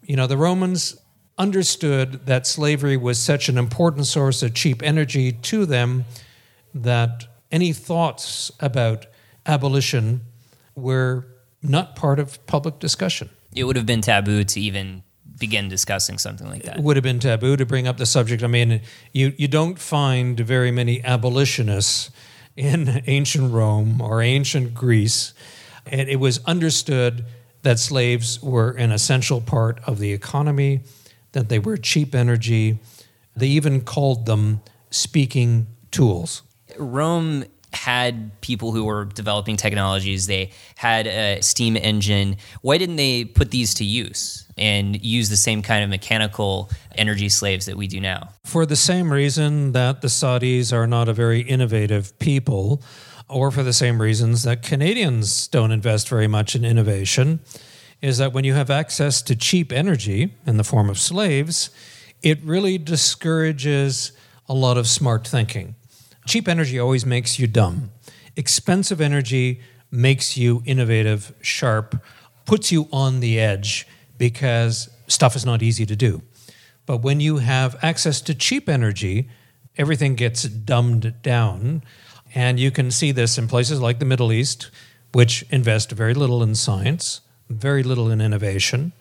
You 0.02 0.16
know, 0.16 0.26
the 0.26 0.36
Romans 0.36 0.96
understood 1.38 2.26
that 2.26 2.46
slavery 2.46 2.96
was 2.96 3.18
such 3.18 3.48
an 3.48 3.58
important 3.58 4.06
source 4.06 4.42
of 4.42 4.54
cheap 4.54 4.82
energy 4.82 5.32
to 5.32 5.66
them 5.66 6.04
that 6.74 7.24
any 7.50 7.72
thoughts 7.72 8.50
about 8.60 9.06
abolition 9.46 10.22
were 10.74 11.26
not 11.62 11.96
part 11.96 12.18
of 12.18 12.44
public 12.46 12.78
discussion. 12.78 13.30
It 13.54 13.64
would 13.64 13.76
have 13.76 13.86
been 13.86 14.00
taboo 14.00 14.44
to 14.44 14.60
even 14.60 15.03
begin 15.38 15.68
discussing 15.68 16.18
something 16.18 16.48
like 16.48 16.62
that. 16.62 16.78
It 16.78 16.82
would 16.82 16.96
have 16.96 17.02
been 17.02 17.18
taboo 17.18 17.56
to 17.56 17.66
bring 17.66 17.86
up 17.88 17.96
the 17.96 18.06
subject. 18.06 18.42
I 18.42 18.46
mean, 18.46 18.80
you, 19.12 19.32
you 19.36 19.48
don't 19.48 19.78
find 19.78 20.38
very 20.38 20.70
many 20.70 21.02
abolitionists 21.04 22.10
in 22.56 23.02
ancient 23.06 23.52
Rome 23.52 24.00
or 24.00 24.22
ancient 24.22 24.74
Greece. 24.74 25.34
And 25.86 26.08
it 26.08 26.16
was 26.16 26.42
understood 26.44 27.24
that 27.62 27.78
slaves 27.78 28.42
were 28.42 28.70
an 28.72 28.92
essential 28.92 29.40
part 29.40 29.80
of 29.86 29.98
the 29.98 30.12
economy, 30.12 30.82
that 31.32 31.48
they 31.48 31.58
were 31.58 31.76
cheap 31.76 32.14
energy. 32.14 32.78
They 33.34 33.48
even 33.48 33.80
called 33.80 34.26
them 34.26 34.60
speaking 34.90 35.66
tools. 35.90 36.42
Rome 36.78 37.44
had 37.74 38.40
people 38.40 38.72
who 38.72 38.84
were 38.84 39.04
developing 39.04 39.56
technologies. 39.56 40.26
They 40.26 40.50
had 40.76 41.06
a 41.06 41.42
steam 41.42 41.76
engine. 41.76 42.36
Why 42.62 42.78
didn't 42.78 42.96
they 42.96 43.24
put 43.24 43.50
these 43.50 43.74
to 43.74 43.84
use 43.84 44.46
and 44.56 45.02
use 45.04 45.28
the 45.28 45.36
same 45.36 45.62
kind 45.62 45.82
of 45.82 45.90
mechanical 45.90 46.70
energy 46.96 47.28
slaves 47.28 47.66
that 47.66 47.76
we 47.76 47.86
do 47.86 48.00
now? 48.00 48.30
For 48.44 48.66
the 48.66 48.76
same 48.76 49.12
reason 49.12 49.72
that 49.72 50.00
the 50.00 50.08
Saudis 50.08 50.72
are 50.72 50.86
not 50.86 51.08
a 51.08 51.12
very 51.12 51.40
innovative 51.40 52.18
people, 52.18 52.82
or 53.28 53.50
for 53.50 53.62
the 53.62 53.72
same 53.72 54.00
reasons 54.00 54.42
that 54.44 54.62
Canadians 54.62 55.48
don't 55.48 55.72
invest 55.72 56.08
very 56.08 56.28
much 56.28 56.54
in 56.54 56.64
innovation, 56.64 57.40
is 58.00 58.18
that 58.18 58.32
when 58.32 58.44
you 58.44 58.54
have 58.54 58.70
access 58.70 59.22
to 59.22 59.34
cheap 59.34 59.72
energy 59.72 60.34
in 60.46 60.58
the 60.58 60.64
form 60.64 60.90
of 60.90 60.98
slaves, 60.98 61.70
it 62.22 62.38
really 62.42 62.78
discourages 62.78 64.12
a 64.46 64.54
lot 64.54 64.76
of 64.76 64.86
smart 64.86 65.26
thinking. 65.26 65.74
Cheap 66.26 66.48
energy 66.48 66.78
always 66.78 67.04
makes 67.04 67.38
you 67.38 67.46
dumb. 67.46 67.90
Expensive 68.36 69.00
energy 69.00 69.60
makes 69.90 70.36
you 70.36 70.62
innovative, 70.66 71.32
sharp, 71.40 72.02
puts 72.46 72.72
you 72.72 72.88
on 72.92 73.20
the 73.20 73.38
edge 73.38 73.86
because 74.18 74.88
stuff 75.06 75.36
is 75.36 75.44
not 75.44 75.62
easy 75.62 75.86
to 75.86 75.96
do. 75.96 76.22
But 76.86 76.98
when 76.98 77.20
you 77.20 77.38
have 77.38 77.76
access 77.82 78.20
to 78.22 78.34
cheap 78.34 78.68
energy, 78.68 79.28
everything 79.76 80.14
gets 80.14 80.42
dumbed 80.44 81.22
down. 81.22 81.82
And 82.34 82.58
you 82.58 82.70
can 82.70 82.90
see 82.90 83.12
this 83.12 83.38
in 83.38 83.48
places 83.48 83.80
like 83.80 83.98
the 83.98 84.04
Middle 84.04 84.32
East, 84.32 84.70
which 85.12 85.44
invest 85.50 85.92
very 85.92 86.14
little 86.14 86.42
in 86.42 86.54
science, 86.54 87.20
very 87.48 87.82
little 87.82 88.10
in 88.10 88.20
innovation. 88.20 88.92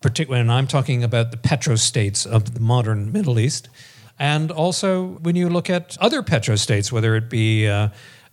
Particularly, 0.00 0.42
and 0.42 0.52
I'm 0.52 0.66
talking 0.66 1.02
about 1.02 1.30
the 1.30 1.36
petrostates 1.36 2.26
of 2.26 2.54
the 2.54 2.60
modern 2.60 3.10
Middle 3.10 3.38
East. 3.38 3.68
And 4.18 4.50
also, 4.50 5.18
when 5.22 5.36
you 5.36 5.48
look 5.48 5.68
at 5.68 5.96
other 6.00 6.22
petrostates, 6.22 6.92
whether 6.92 7.16
it 7.16 7.28
be 7.28 7.68
uh, 7.68 7.88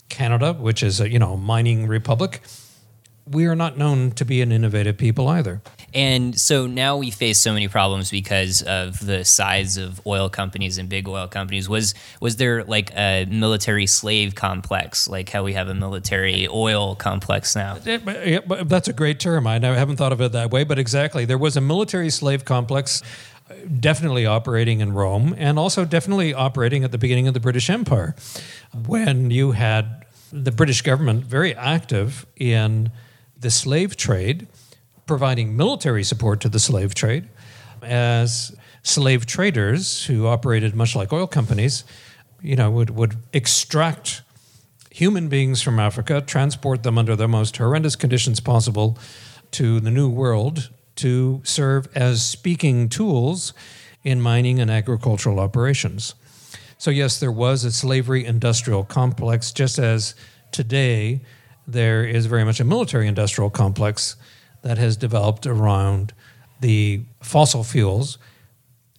Canada, 0.10 0.54
which 0.54 0.84
is 0.84 1.02
a 1.02 1.10
you 1.10 1.20
know 1.20 1.38
mining 1.38 1.88
republic, 1.88 2.42
we 3.30 3.46
are 3.46 3.56
not 3.56 3.78
known 3.78 4.12
to 4.12 4.26
be 4.26 4.42
an 4.42 4.52
innovative 4.52 4.98
people 4.98 5.28
either. 5.28 5.62
And 5.94 6.40
so 6.40 6.68
now 6.68 6.98
we 6.98 7.12
face 7.12 7.40
so 7.40 7.54
many 7.54 7.68
problems 7.68 8.10
because 8.10 8.62
of 8.62 9.06
the 9.06 9.26
size 9.26 9.78
of 9.78 10.06
oil 10.08 10.30
companies 10.30 10.78
and 10.78 10.88
big 10.88 11.08
oil 11.08 11.28
companies. 11.28 11.68
Was 11.68 11.94
was 12.20 12.38
there 12.38 12.64
like 12.64 12.92
a 12.96 13.26
military 13.26 13.88
slave 13.88 14.36
complex, 14.36 15.08
like 15.08 15.30
how 15.30 15.44
we 15.44 15.54
have 15.54 15.68
a 15.68 15.76
military 15.76 16.48
oil 16.48 16.96
complex 16.96 17.56
now? 17.56 17.76
That's 17.76 18.88
a 18.88 18.94
great 18.94 19.20
term. 19.20 19.48
I 19.48 19.60
haven't 19.60 19.98
thought 19.98 20.14
of 20.14 20.22
it 20.22 20.32
that 20.32 20.52
way, 20.52 20.64
but 20.64 20.80
exactly. 20.80 21.26
There 21.26 21.38
was 21.38 21.58
a 21.58 21.62
military 21.62 22.10
slave 22.10 22.46
complex 22.46 23.02
definitely 23.80 24.26
operating 24.26 24.80
in 24.82 24.94
Rome 24.94 25.36
and 25.38 25.58
also 25.58 25.86
definitely 25.86 26.34
operating 26.34 26.84
at 26.84 26.92
the 26.92 26.98
beginning 26.98 27.28
of 27.28 27.34
the 27.34 27.40
British 27.40 27.70
Empire 27.70 28.16
when 28.88 29.32
you 29.32 29.52
had 29.52 30.06
the 30.32 30.52
British 30.52 30.82
government 30.82 31.26
very 31.26 31.54
active 31.56 32.26
in 32.36 32.92
the 33.38 33.52
slave 33.52 33.98
trade 33.98 34.48
providing 35.06 35.58
military 35.58 36.04
support 36.04 36.40
to 36.42 36.50
the 36.50 36.60
slave 36.60 36.94
trade 36.94 37.28
as 37.82 38.56
slave 38.84 39.26
traders 39.26 40.06
who 40.06 40.28
operated 40.28 40.76
much 40.76 40.96
like 40.96 41.12
oil 41.12 41.28
companies, 41.28 41.84
you 42.42 42.56
know, 42.56 42.72
would, 42.72 42.92
would 42.92 43.16
extract 43.34 44.22
human 44.90 45.28
beings 45.28 45.62
from 45.62 45.80
Africa, 45.80 46.22
transport 46.22 46.84
them 46.84 46.98
under 46.98 47.16
the 47.16 47.28
most 47.28 47.58
horrendous 47.58 47.96
conditions 47.96 48.40
possible 48.40 48.98
to 49.52 49.80
the 49.80 49.92
New 49.92 50.10
World 50.10 50.70
to 51.02 51.42
serve 51.44 51.88
as 51.96 52.24
speaking 52.24 52.90
tools 52.90 53.54
in 54.04 54.22
mining 54.22 54.60
and 54.60 54.72
agricultural 54.72 55.40
operations. 55.40 56.16
So, 56.78 56.90
yes, 56.90 57.20
there 57.20 57.32
was 57.32 57.64
a 57.64 57.72
slavery 57.72 58.26
industrial 58.26 58.84
complex, 58.84 59.52
just 59.52 59.78
as 59.78 60.16
today 60.52 61.22
there 61.68 62.04
is 62.04 62.26
very 62.26 62.44
much 62.44 62.60
a 62.60 62.64
military 62.64 63.08
industrial 63.08 63.50
complex 63.50 64.16
that 64.64 64.78
has 64.78 64.98
developed 64.98 65.46
around 65.46 66.14
the 66.60 67.02
fossil 67.22 67.64
fuels 67.64 68.18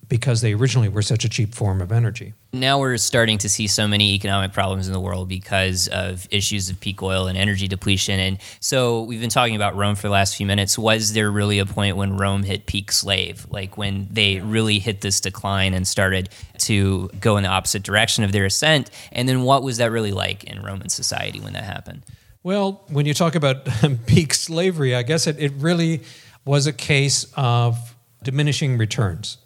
because 0.09 0.41
they 0.41 0.53
originally 0.53 0.89
were 0.89 1.03
such 1.03 1.25
a 1.25 1.29
cheap 1.29 1.55
form 1.55 1.81
of 1.81 1.93
energy. 1.93 2.35
Now 2.55 2.81
we're 2.81 2.99
starting 2.99 3.39
to 3.39 3.49
see 3.49 3.67
so 3.67 3.89
many 3.89 4.13
economic 4.13 4.53
problems 4.53 4.87
in 4.87 4.93
the 4.93 5.01
world 5.01 5.27
because 5.27 5.89
of 5.89 6.29
issues 6.31 6.69
of 6.69 6.79
peak 6.81 7.03
oil 7.03 7.27
and 7.27 7.39
energy 7.39 7.67
depletion. 7.67 8.21
And 8.21 8.39
so 8.61 9.05
we've 9.05 9.23
been 9.23 9.31
talking 9.31 9.57
about 9.57 9.75
Rome 9.75 9.95
for 9.95 10.03
the 10.03 10.11
last 10.11 10.37
few 10.37 10.45
minutes. 10.45 10.77
Was 10.77 11.15
there 11.15 11.31
really 11.31 11.61
a 11.61 11.65
point 11.65 11.97
when 11.97 12.19
Rome 12.19 12.43
hit 12.43 12.67
peak 12.67 12.93
slave, 12.93 13.47
like 13.49 13.79
when 13.79 14.07
they 14.11 14.41
really 14.41 14.81
hit 14.81 15.01
this 15.01 15.19
decline 15.19 15.73
and 15.73 15.89
started 15.89 16.29
to 16.59 17.09
go 17.21 17.39
in 17.39 17.45
the 17.45 17.49
opposite 17.49 17.85
direction 17.85 18.23
of 18.23 18.33
their 18.33 18.45
ascent? 18.45 18.91
And 19.13 19.27
then 19.27 19.45
what 19.45 19.63
was 19.63 19.79
that 19.79 19.91
really 19.91 20.13
like 20.13 20.45
in 20.45 20.61
Roman 20.63 20.91
society 20.91 21.41
when 21.41 21.55
that 21.55 21.65
happened? 21.65 22.03
Well, 22.43 22.85
when 22.89 23.07
you 23.07 23.15
talk 23.15 23.35
about 23.35 23.67
peak 24.07 24.35
slavery, 24.35 24.95
I 24.95 25.05
guess 25.05 25.27
it, 25.27 25.39
it 25.39 25.53
really 25.57 26.03
was 26.45 26.67
a 26.67 26.73
case 26.75 27.33
of 27.35 27.97
diminishing 28.23 28.77
returns. 28.77 29.39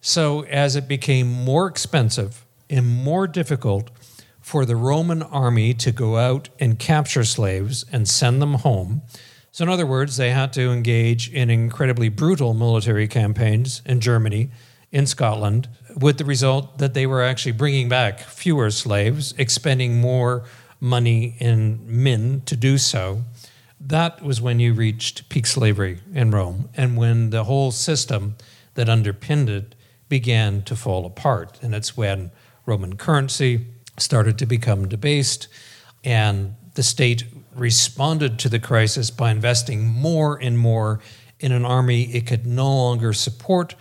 So, 0.00 0.44
as 0.44 0.76
it 0.76 0.88
became 0.88 1.26
more 1.26 1.66
expensive 1.66 2.45
and 2.68 2.86
more 2.86 3.26
difficult 3.26 3.90
for 4.40 4.64
the 4.64 4.76
Roman 4.76 5.22
army 5.22 5.74
to 5.74 5.90
go 5.90 6.16
out 6.16 6.48
and 6.60 6.78
capture 6.78 7.24
slaves 7.24 7.84
and 7.90 8.08
send 8.08 8.40
them 8.40 8.54
home, 8.54 9.02
so 9.56 9.64
in 9.64 9.70
other 9.70 9.86
words, 9.86 10.18
they 10.18 10.32
had 10.32 10.52
to 10.52 10.70
engage 10.70 11.32
in 11.32 11.48
incredibly 11.48 12.10
brutal 12.10 12.52
military 12.52 13.08
campaigns 13.08 13.80
in 13.86 14.00
Germany, 14.00 14.50
in 14.92 15.06
Scotland, 15.06 15.66
with 15.98 16.18
the 16.18 16.26
result 16.26 16.76
that 16.76 16.92
they 16.92 17.06
were 17.06 17.22
actually 17.22 17.52
bringing 17.52 17.88
back 17.88 18.20
fewer 18.20 18.70
slaves, 18.70 19.32
expending 19.38 19.98
more 19.98 20.44
money 20.78 21.36
in 21.38 21.80
men 21.86 22.42
to 22.44 22.54
do 22.54 22.76
so, 22.76 23.24
that 23.80 24.22
was 24.22 24.42
when 24.42 24.60
you 24.60 24.74
reached 24.74 25.26
peak 25.30 25.46
slavery 25.46 26.00
in 26.12 26.32
Rome 26.32 26.68
and 26.76 26.98
when 26.98 27.30
the 27.30 27.44
whole 27.44 27.70
system 27.70 28.36
that 28.74 28.90
underpinned 28.90 29.48
it 29.48 29.74
began 30.10 30.60
to 30.64 30.76
fall 30.76 31.06
apart. 31.06 31.58
And 31.62 31.74
it's 31.74 31.96
when 31.96 32.30
Roman 32.66 32.96
currency 32.96 33.66
started 33.98 34.38
to 34.38 34.46
become 34.46 34.88
debased 34.88 35.48
and 36.04 36.54
the 36.74 36.82
state 36.82 37.24
responded 37.54 38.38
to 38.40 38.48
the 38.48 38.58
crisis 38.58 39.10
by 39.10 39.30
investing 39.30 39.86
more 39.86 40.38
and 40.42 40.58
more 40.58 41.00
in 41.40 41.52
an 41.52 41.64
army 41.64 42.02
it 42.14 42.26
could 42.26 42.46
no 42.46 42.68
longer 42.68 43.12
support 43.12 43.74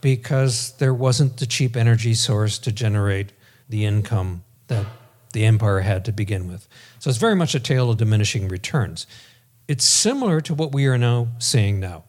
because 0.00 0.72
there 0.78 0.94
wasn't 0.94 1.38
the 1.38 1.46
cheap 1.46 1.76
energy 1.76 2.14
source 2.14 2.58
to 2.58 2.70
generate 2.70 3.32
the 3.68 3.84
income 3.84 4.44
that 4.68 4.86
the 5.32 5.44
empire 5.44 5.80
had 5.80 6.04
to 6.04 6.12
begin 6.12 6.48
with. 6.48 6.68
So 6.98 7.10
it's 7.10 7.18
very 7.18 7.34
much 7.34 7.54
a 7.54 7.60
tale 7.60 7.90
of 7.90 7.96
diminishing 7.96 8.48
returns. 8.48 9.06
It's 9.68 9.84
similar 9.84 10.40
to 10.42 10.54
what 10.54 10.72
we 10.72 10.86
are 10.86 10.98
now 10.98 11.28
seeing 11.38 11.80
now. 11.80 12.04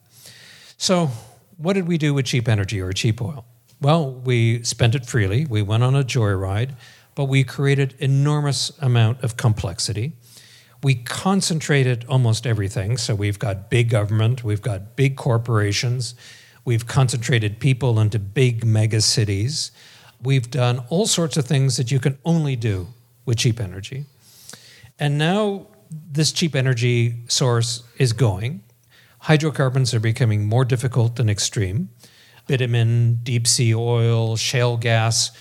So, 0.78 1.10
what 1.58 1.74
did 1.74 1.88
we 1.88 1.98
do 1.98 2.14
with 2.14 2.28
cheap 2.28 2.48
energy 2.48 2.80
or 2.80 2.94
cheap 2.94 3.20
oil? 3.20 3.46
Well, 3.80 4.12
we 4.12 4.64
spent 4.64 4.96
it 4.96 5.06
freely. 5.06 5.46
We 5.46 5.62
went 5.62 5.84
on 5.84 5.96
a 5.96 6.04
joyride, 6.04 6.72
but 7.16 7.26
we 7.26 7.44
created 7.44 7.96
enormous 8.00 8.72
amount 8.80 9.24
of 9.24 9.38
complexity. 9.38 10.14
We 10.84 10.96
concentrated 10.96 12.06
almost 12.08 12.48
everything. 12.48 12.98
So 12.98 13.14
we've 13.16 13.40
got 13.40 13.70
big 13.70 13.90
government, 13.90 14.44
we've 14.44 14.62
got 14.62 14.96
big 14.96 15.16
corporations, 15.16 16.16
we've 16.66 16.88
concentrated 16.88 17.60
people 17.60 18.00
into 18.00 18.20
big 18.20 18.66
mega 18.66 19.02
cities. 19.02 19.72
We've 20.22 20.50
done 20.50 20.84
all 20.90 21.06
sorts 21.06 21.38
of 21.38 21.46
things 21.46 21.78
that 21.78 21.92
you 21.92 22.00
can 22.00 22.18
only 22.26 22.56
do 22.56 22.88
with 23.26 23.38
cheap 23.38 23.60
energy. 23.60 24.06
And 25.00 25.18
now 25.18 25.68
this 25.92 26.32
cheap 26.32 26.56
energy 26.56 27.16
source 27.28 27.84
is 27.98 28.14
going. 28.14 28.64
Hydrocarbons 29.20 29.94
are 29.94 30.00
becoming 30.00 30.46
more 30.46 30.66
difficult 30.66 31.20
and 31.20 31.30
extreme. 31.30 31.90
Bitumen, 32.48 33.20
deep 33.24 33.46
sea 33.48 33.76
oil, 33.76 34.36
shale 34.36 34.78
gas, 34.78 35.32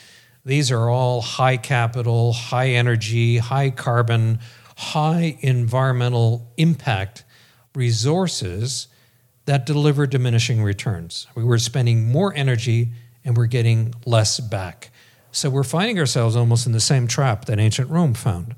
these 0.46 0.70
are 0.70 0.88
all 0.88 1.22
high 1.22 1.56
capital, 1.56 2.32
high 2.32 2.68
energy, 2.68 3.38
high 3.38 3.70
carbon, 3.70 4.38
high 4.76 5.36
environmental 5.40 6.52
impact 6.56 7.24
resources 7.74 8.86
that 9.46 9.66
deliver 9.66 10.06
diminishing 10.06 10.62
returns. 10.62 11.26
We 11.34 11.42
were 11.42 11.58
spending 11.58 12.08
more 12.08 12.32
energy 12.32 12.90
and 13.24 13.36
we're 13.36 13.46
getting 13.46 13.92
less 14.04 14.38
back. 14.38 14.92
So 15.32 15.50
we're 15.50 15.64
finding 15.64 15.98
ourselves 15.98 16.36
almost 16.36 16.64
in 16.64 16.72
the 16.72 16.80
same 16.80 17.08
trap 17.08 17.46
that 17.46 17.58
ancient 17.58 17.90
Rome 17.90 18.14
found. 18.14 18.54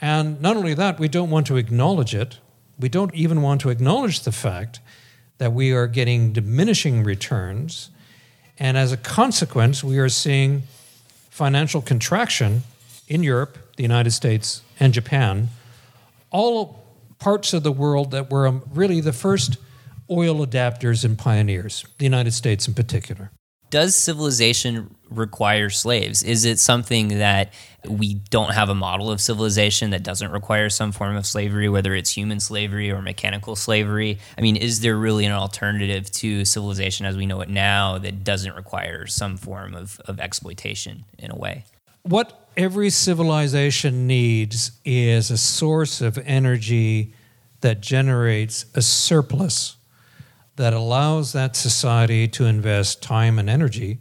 And 0.00 0.40
not 0.40 0.56
only 0.56 0.74
that, 0.74 1.00
we 1.00 1.08
don't 1.08 1.30
want 1.30 1.46
to 1.48 1.56
acknowledge 1.56 2.14
it. 2.14 2.38
We 2.78 2.88
don't 2.88 3.12
even 3.16 3.42
want 3.42 3.60
to 3.62 3.70
acknowledge 3.70 4.20
the 4.20 4.32
fact 4.32 4.78
that 5.40 5.54
we 5.54 5.72
are 5.72 5.86
getting 5.86 6.34
diminishing 6.34 7.02
returns. 7.02 7.88
And 8.58 8.76
as 8.76 8.92
a 8.92 8.98
consequence, 8.98 9.82
we 9.82 9.98
are 9.98 10.10
seeing 10.10 10.64
financial 11.30 11.80
contraction 11.80 12.62
in 13.08 13.22
Europe, 13.22 13.56
the 13.76 13.82
United 13.82 14.10
States, 14.10 14.60
and 14.78 14.92
Japan, 14.92 15.48
all 16.30 16.84
parts 17.18 17.54
of 17.54 17.62
the 17.62 17.72
world 17.72 18.10
that 18.10 18.30
were 18.30 18.46
um, 18.46 18.62
really 18.70 19.00
the 19.00 19.14
first 19.14 19.56
oil 20.10 20.46
adapters 20.46 21.06
and 21.06 21.16
pioneers, 21.16 21.86
the 21.96 22.04
United 22.04 22.32
States 22.32 22.68
in 22.68 22.74
particular 22.74 23.30
does 23.70 23.94
civilization 23.94 24.94
require 25.08 25.70
slaves? 25.70 26.22
Is 26.22 26.44
it 26.44 26.58
something 26.58 27.18
that 27.18 27.52
we 27.88 28.14
don't 28.14 28.52
have 28.52 28.68
a 28.68 28.74
model 28.74 29.10
of 29.10 29.20
civilization 29.20 29.90
that 29.90 30.02
doesn't 30.02 30.30
require 30.30 30.68
some 30.68 30.92
form 30.92 31.16
of 31.16 31.24
slavery, 31.24 31.68
whether 31.68 31.94
it's 31.94 32.10
human 32.10 32.40
slavery 32.40 32.90
or 32.90 33.00
mechanical 33.00 33.56
slavery? 33.56 34.18
I 34.36 34.40
mean, 34.40 34.56
is 34.56 34.80
there 34.80 34.96
really 34.96 35.24
an 35.24 35.32
alternative 35.32 36.10
to 36.12 36.44
civilization 36.44 37.06
as 37.06 37.16
we 37.16 37.26
know 37.26 37.40
it 37.40 37.48
now 37.48 37.98
that 37.98 38.24
doesn't 38.24 38.54
require 38.54 39.06
some 39.06 39.36
form 39.36 39.74
of, 39.74 40.00
of 40.06 40.20
exploitation 40.20 41.04
in 41.18 41.30
a 41.30 41.36
way? 41.36 41.64
What 42.02 42.48
every 42.56 42.90
civilization 42.90 44.06
needs 44.06 44.72
is 44.84 45.30
a 45.30 45.38
source 45.38 46.00
of 46.00 46.18
energy 46.18 47.14
that 47.60 47.80
generates 47.80 48.66
a 48.74 48.82
surplus 48.82 49.76
that 50.60 50.74
allows 50.74 51.32
that 51.32 51.56
society 51.56 52.28
to 52.28 52.44
invest 52.44 53.02
time 53.02 53.38
and 53.38 53.48
energy 53.48 53.96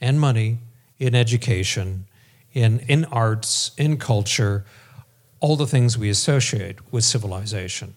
and 0.00 0.20
money 0.20 0.58
in 1.00 1.12
education, 1.12 2.06
in, 2.52 2.78
in 2.86 3.04
arts, 3.06 3.72
in 3.76 3.96
culture, 3.96 4.64
all 5.40 5.56
the 5.56 5.66
things 5.66 5.98
we 5.98 6.08
associate 6.08 6.76
with 6.92 7.02
civilization. 7.02 7.96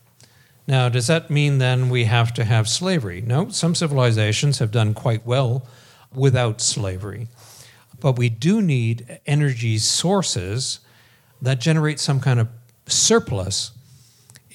Now, 0.65 0.89
does 0.89 1.05
that 1.05 1.29
mean 1.29 1.59
then 1.59 1.89
we 1.89 2.05
have 2.05 2.33
to 2.33 2.43
have 2.43 2.67
slavery? 2.67 3.21
No, 3.21 3.49
some 3.49 3.75
civilizations 3.75 4.57
have 4.57 4.71
done 4.71 4.95
quite 4.95 5.23
well 5.23 5.67
without 6.11 6.59
slavery. 6.59 7.27
But 7.99 8.17
we 8.17 8.29
do 8.29 8.63
need 8.63 9.19
energy 9.27 9.77
sources 9.77 10.79
that 11.39 11.59
generate 11.59 11.99
some 11.99 12.19
kind 12.19 12.39
of 12.39 12.47
surplus 12.87 13.73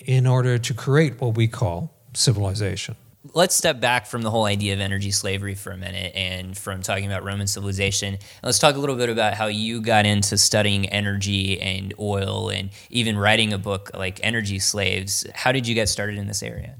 in 0.04 0.26
order 0.26 0.58
to 0.58 0.74
create 0.74 1.20
what 1.20 1.36
we 1.36 1.46
call 1.46 1.94
civilization. 2.12 2.96
Let's 3.34 3.54
step 3.54 3.80
back 3.80 4.06
from 4.06 4.22
the 4.22 4.30
whole 4.30 4.44
idea 4.44 4.74
of 4.74 4.80
energy 4.80 5.10
slavery 5.10 5.54
for 5.54 5.70
a 5.70 5.76
minute 5.76 6.14
and 6.14 6.56
from 6.56 6.82
talking 6.82 7.06
about 7.06 7.24
Roman 7.24 7.46
civilization. 7.46 8.18
Let's 8.42 8.58
talk 8.58 8.76
a 8.76 8.78
little 8.78 8.96
bit 8.96 9.08
about 9.08 9.34
how 9.34 9.46
you 9.46 9.80
got 9.80 10.06
into 10.06 10.38
studying 10.38 10.88
energy 10.88 11.60
and 11.60 11.94
oil 11.98 12.48
and 12.50 12.70
even 12.90 13.16
writing 13.16 13.52
a 13.52 13.58
book 13.58 13.90
like 13.94 14.20
Energy 14.22 14.58
Slaves. 14.58 15.26
How 15.34 15.52
did 15.52 15.66
you 15.66 15.74
get 15.74 15.88
started 15.88 16.18
in 16.18 16.26
this 16.26 16.42
area? 16.42 16.76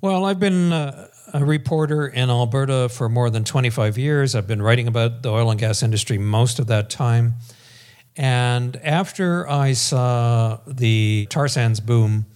Well, 0.00 0.26
I've 0.26 0.40
been 0.40 0.72
uh, 0.72 1.08
a 1.32 1.44
reporter 1.44 2.06
in 2.06 2.28
Alberta 2.28 2.88
for 2.88 3.08
more 3.08 3.30
than 3.30 3.44
25 3.44 3.96
years. 3.96 4.34
I've 4.34 4.46
been 4.46 4.60
writing 4.60 4.86
about 4.86 5.22
the 5.22 5.30
oil 5.30 5.50
and 5.50 5.58
gas 5.58 5.82
industry 5.82 6.18
most 6.18 6.58
of 6.58 6.66
that 6.66 6.90
time. 6.90 7.34
And 8.16 8.76
after 8.76 9.48
I 9.48 9.72
saw 9.72 10.60
the 10.66 11.26
tar 11.30 11.48
sands 11.48 11.80
boom 11.80 12.26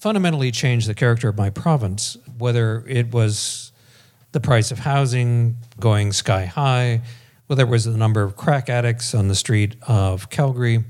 fundamentally 0.00 0.50
changed 0.50 0.88
the 0.88 0.94
character 0.94 1.28
of 1.28 1.36
my 1.36 1.50
province, 1.50 2.16
whether 2.38 2.82
it 2.88 3.12
was 3.12 3.70
the 4.32 4.40
price 4.40 4.70
of 4.70 4.78
housing 4.78 5.56
going 5.78 6.10
sky 6.12 6.46
high, 6.46 7.02
whether 7.48 7.64
it 7.64 7.68
was 7.68 7.84
the 7.84 7.96
number 7.96 8.22
of 8.22 8.34
crack 8.34 8.70
addicts 8.70 9.14
on 9.14 9.28
the 9.28 9.34
street 9.34 9.76
of 9.86 10.30
Calgary, 10.30 10.84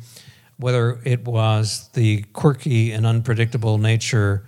whether 0.59 1.01
it 1.05 1.25
was 1.25 1.91
the 1.95 2.23
quirky 2.33 2.93
and 2.93 3.05
unpredictable 3.05 3.79
nature 3.79 4.47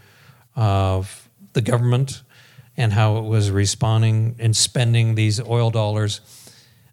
of 0.55 1.29
the 1.55 1.61
government 1.61 2.23
and 2.77 2.93
how 2.93 3.17
it 3.17 3.25
was 3.25 3.51
responding 3.51 4.37
and 4.39 4.57
spending 4.57 5.17
these 5.17 5.41
oil 5.41 5.71
dollars. 5.71 6.21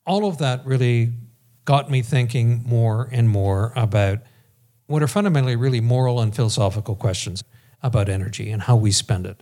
All 0.07 0.25
of 0.25 0.39
that 0.39 0.65
really 0.65 1.11
got 1.65 1.91
me 1.91 2.01
thinking 2.01 2.63
more 2.65 3.07
and 3.11 3.29
more 3.29 3.73
about 3.75 4.19
what 4.87 5.03
are 5.03 5.07
fundamentally 5.07 5.55
really 5.55 5.81
moral 5.81 6.19
and 6.19 6.35
philosophical 6.35 6.95
questions 6.95 7.43
about 7.81 8.09
energy 8.09 8.51
and 8.51 8.63
how 8.63 8.75
we 8.75 8.91
spend 8.91 9.25
it. 9.25 9.41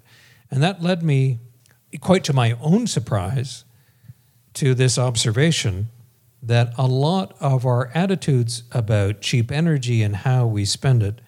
And 0.49 0.61
that 0.63 0.81
led 0.81 1.03
me, 1.03 1.39
quite 1.99 2.23
to 2.25 2.33
my 2.33 2.57
own 2.61 2.87
surprise, 2.87 3.65
to 4.53 4.73
this 4.73 4.97
observation 4.97 5.87
that 6.41 6.73
a 6.77 6.87
lot 6.87 7.35
of 7.39 7.65
our 7.65 7.91
attitudes 7.93 8.63
about 8.71 9.21
cheap 9.21 9.51
energy 9.51 10.01
and 10.01 10.17
how 10.17 10.45
we 10.45 10.65
spend 10.65 11.03
it 11.03 11.19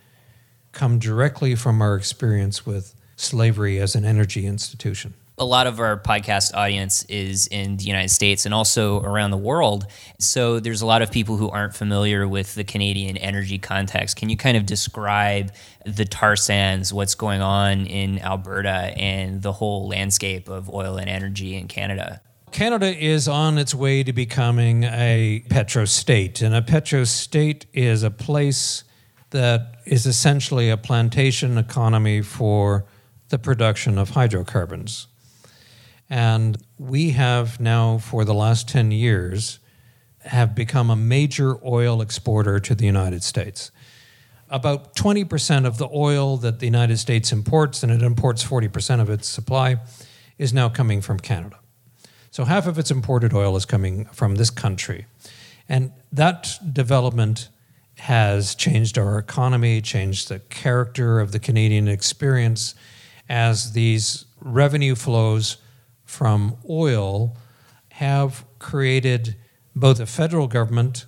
come 0.71 0.99
directly 0.99 1.55
from 1.55 1.81
our 1.81 1.95
experience 1.95 2.65
with 2.65 2.95
slavery 3.15 3.79
as 3.79 3.95
an 3.95 4.05
energy 4.05 4.45
institution 4.45 5.13
a 5.39 5.45
lot 5.45 5.67
of 5.67 5.79
our 5.79 5.97
podcast 5.97 6.53
audience 6.53 7.03
is 7.03 7.47
in 7.47 7.77
the 7.77 7.85
United 7.85 8.09
States 8.09 8.45
and 8.45 8.53
also 8.53 8.99
around 9.01 9.31
the 9.31 9.37
world. 9.37 9.87
So 10.19 10.59
there's 10.59 10.81
a 10.81 10.85
lot 10.85 11.01
of 11.01 11.11
people 11.11 11.37
who 11.37 11.49
aren't 11.49 11.73
familiar 11.73 12.27
with 12.27 12.55
the 12.55 12.65
Canadian 12.65 13.15
energy 13.15 13.57
context. 13.57 14.17
Can 14.17 14.29
you 14.29 14.35
kind 14.35 14.57
of 14.57 14.65
describe 14.65 15.53
the 15.85 16.03
tar 16.03 16.35
sands, 16.35 16.93
what's 16.93 17.15
going 17.15 17.41
on 17.41 17.85
in 17.85 18.19
Alberta, 18.19 18.93
and 18.97 19.41
the 19.41 19.53
whole 19.53 19.87
landscape 19.87 20.49
of 20.49 20.69
oil 20.69 20.97
and 20.97 21.09
energy 21.09 21.55
in 21.55 21.67
Canada? 21.67 22.21
Canada 22.51 22.87
is 22.87 23.27
on 23.27 23.57
its 23.57 23.73
way 23.73 24.03
to 24.03 24.11
becoming 24.11 24.83
a 24.83 25.45
petro 25.49 25.85
state, 25.85 26.41
and 26.41 26.53
a 26.53 26.61
petro 26.61 27.03
state 27.03 27.65
is 27.73 28.03
a 28.03 28.11
place 28.11 28.83
that 29.29 29.75
is 29.85 30.05
essentially 30.05 30.69
a 30.69 30.77
plantation 30.77 31.57
economy 31.57 32.21
for 32.21 32.85
the 33.29 33.37
production 33.37 33.97
of 33.97 34.09
hydrocarbons. 34.09 35.07
And 36.09 36.57
we 36.77 37.11
have 37.11 37.59
now, 37.59 37.99
for 37.99 38.25
the 38.25 38.33
last 38.33 38.67
10 38.67 38.91
years, 38.91 39.59
have 40.25 40.55
become 40.55 40.89
a 40.89 40.95
major 40.95 41.63
oil 41.65 42.01
exporter 42.01 42.59
to 42.59 42.75
the 42.75 42.85
United 42.85 43.23
States. 43.23 43.71
About 44.49 44.95
20% 44.95 45.65
of 45.65 45.77
the 45.77 45.87
oil 45.93 46.37
that 46.37 46.59
the 46.59 46.65
United 46.65 46.97
States 46.97 47.31
imports, 47.31 47.83
and 47.83 47.91
it 47.91 48.01
imports 48.01 48.43
40% 48.43 48.99
of 48.99 49.09
its 49.09 49.27
supply, 49.27 49.77
is 50.39 50.51
now 50.51 50.69
coming 50.69 51.01
from 51.01 51.19
Canada. 51.19 51.59
So 52.31 52.45
half 52.45 52.65
of 52.65 52.79
its 52.79 52.89
imported 52.89 53.33
oil 53.33 53.55
is 53.55 53.65
coming 53.65 54.05
from 54.05 54.35
this 54.35 54.49
country. 54.49 55.05
And 55.67 55.91
that 56.11 56.57
development 56.73 57.49
has 57.99 58.55
changed 58.55 58.97
our 58.97 59.19
economy, 59.19 59.81
changed 59.81 60.29
the 60.29 60.39
character 60.39 61.19
of 61.19 61.31
the 61.31 61.39
Canadian 61.39 61.87
experience 61.87 62.73
as 63.27 63.73
these 63.73 64.25
revenue 64.41 64.95
flows 64.95 65.57
from 66.09 66.57
oil 66.67 67.37
have 67.91 68.43
created 68.57 69.35
both 69.75 69.99
a 69.99 70.07
federal 70.07 70.47
government 70.47 71.05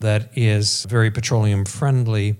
that 0.00 0.28
is 0.36 0.84
very 0.88 1.12
petroleum 1.12 1.64
friendly, 1.64 2.36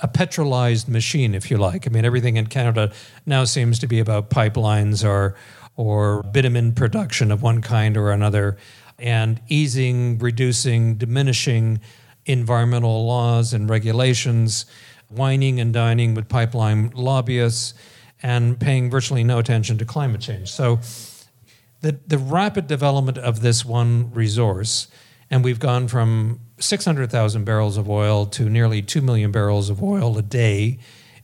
a 0.00 0.08
petrolized 0.08 0.88
machine, 0.88 1.36
if 1.36 1.52
you 1.52 1.56
like. 1.56 1.86
I 1.86 1.90
mean, 1.90 2.04
everything 2.04 2.36
in 2.36 2.48
Canada 2.48 2.92
now 3.24 3.44
seems 3.44 3.78
to 3.78 3.86
be 3.86 4.00
about 4.00 4.28
pipelines 4.28 5.08
or 5.08 5.36
or 5.76 6.24
bitumen 6.24 6.72
production 6.72 7.30
of 7.30 7.42
one 7.42 7.62
kind 7.62 7.96
or 7.96 8.10
another, 8.10 8.58
and 8.98 9.40
easing, 9.48 10.18
reducing, 10.18 10.96
diminishing 10.96 11.80
environmental 12.26 13.06
laws 13.06 13.54
and 13.54 13.70
regulations, 13.70 14.66
wining 15.08 15.60
and 15.60 15.72
dining 15.72 16.12
with 16.12 16.28
pipeline 16.28 16.90
lobbyists, 16.90 17.72
and 18.22 18.58
paying 18.58 18.90
virtually 18.90 19.24
no 19.24 19.38
attention 19.38 19.78
to 19.78 19.84
climate 19.84 20.20
change. 20.20 20.50
So 20.50 20.78
the, 21.80 21.98
the 22.06 22.18
rapid 22.18 22.66
development 22.66 23.18
of 23.18 23.42
this 23.42 23.64
one 23.64 24.12
resource, 24.12 24.88
and 25.30 25.42
we've 25.42 25.58
gone 25.58 25.88
from 25.88 26.40
600,000 26.58 27.44
barrels 27.44 27.76
of 27.76 27.90
oil 27.90 28.26
to 28.26 28.48
nearly 28.48 28.82
2 28.82 29.00
million 29.00 29.32
barrels 29.32 29.68
of 29.68 29.82
oil 29.82 30.16
a 30.16 30.22
day 30.22 30.78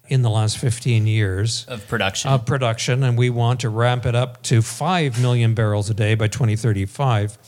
in 0.09 0.23
the 0.23 0.31
last 0.31 0.59
15 0.59 1.07
years 1.07 1.65
of 1.69 1.87
production. 1.87 2.31
Of 2.31 2.47
production, 2.47 3.03
and 3.03 3.17
we 3.17 3.31
want 3.31 3.61
to 3.61 3.69
ramp 3.69 4.05
it 4.07 4.15
up 4.15 4.43
to 4.45 4.63
5 4.63 5.21
million 5.21 5.55
barrels 5.55 5.91
a 5.91 5.95
day 5.95 6.15
by 6.15 6.29
2035. 6.29 7.39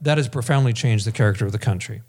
That 0.00 0.16
has 0.16 0.28
profoundly 0.28 0.72
changed 0.72 1.06
the 1.06 1.12
character 1.12 1.44
of 1.44 1.52
the 1.52 1.58
country. 1.58 2.02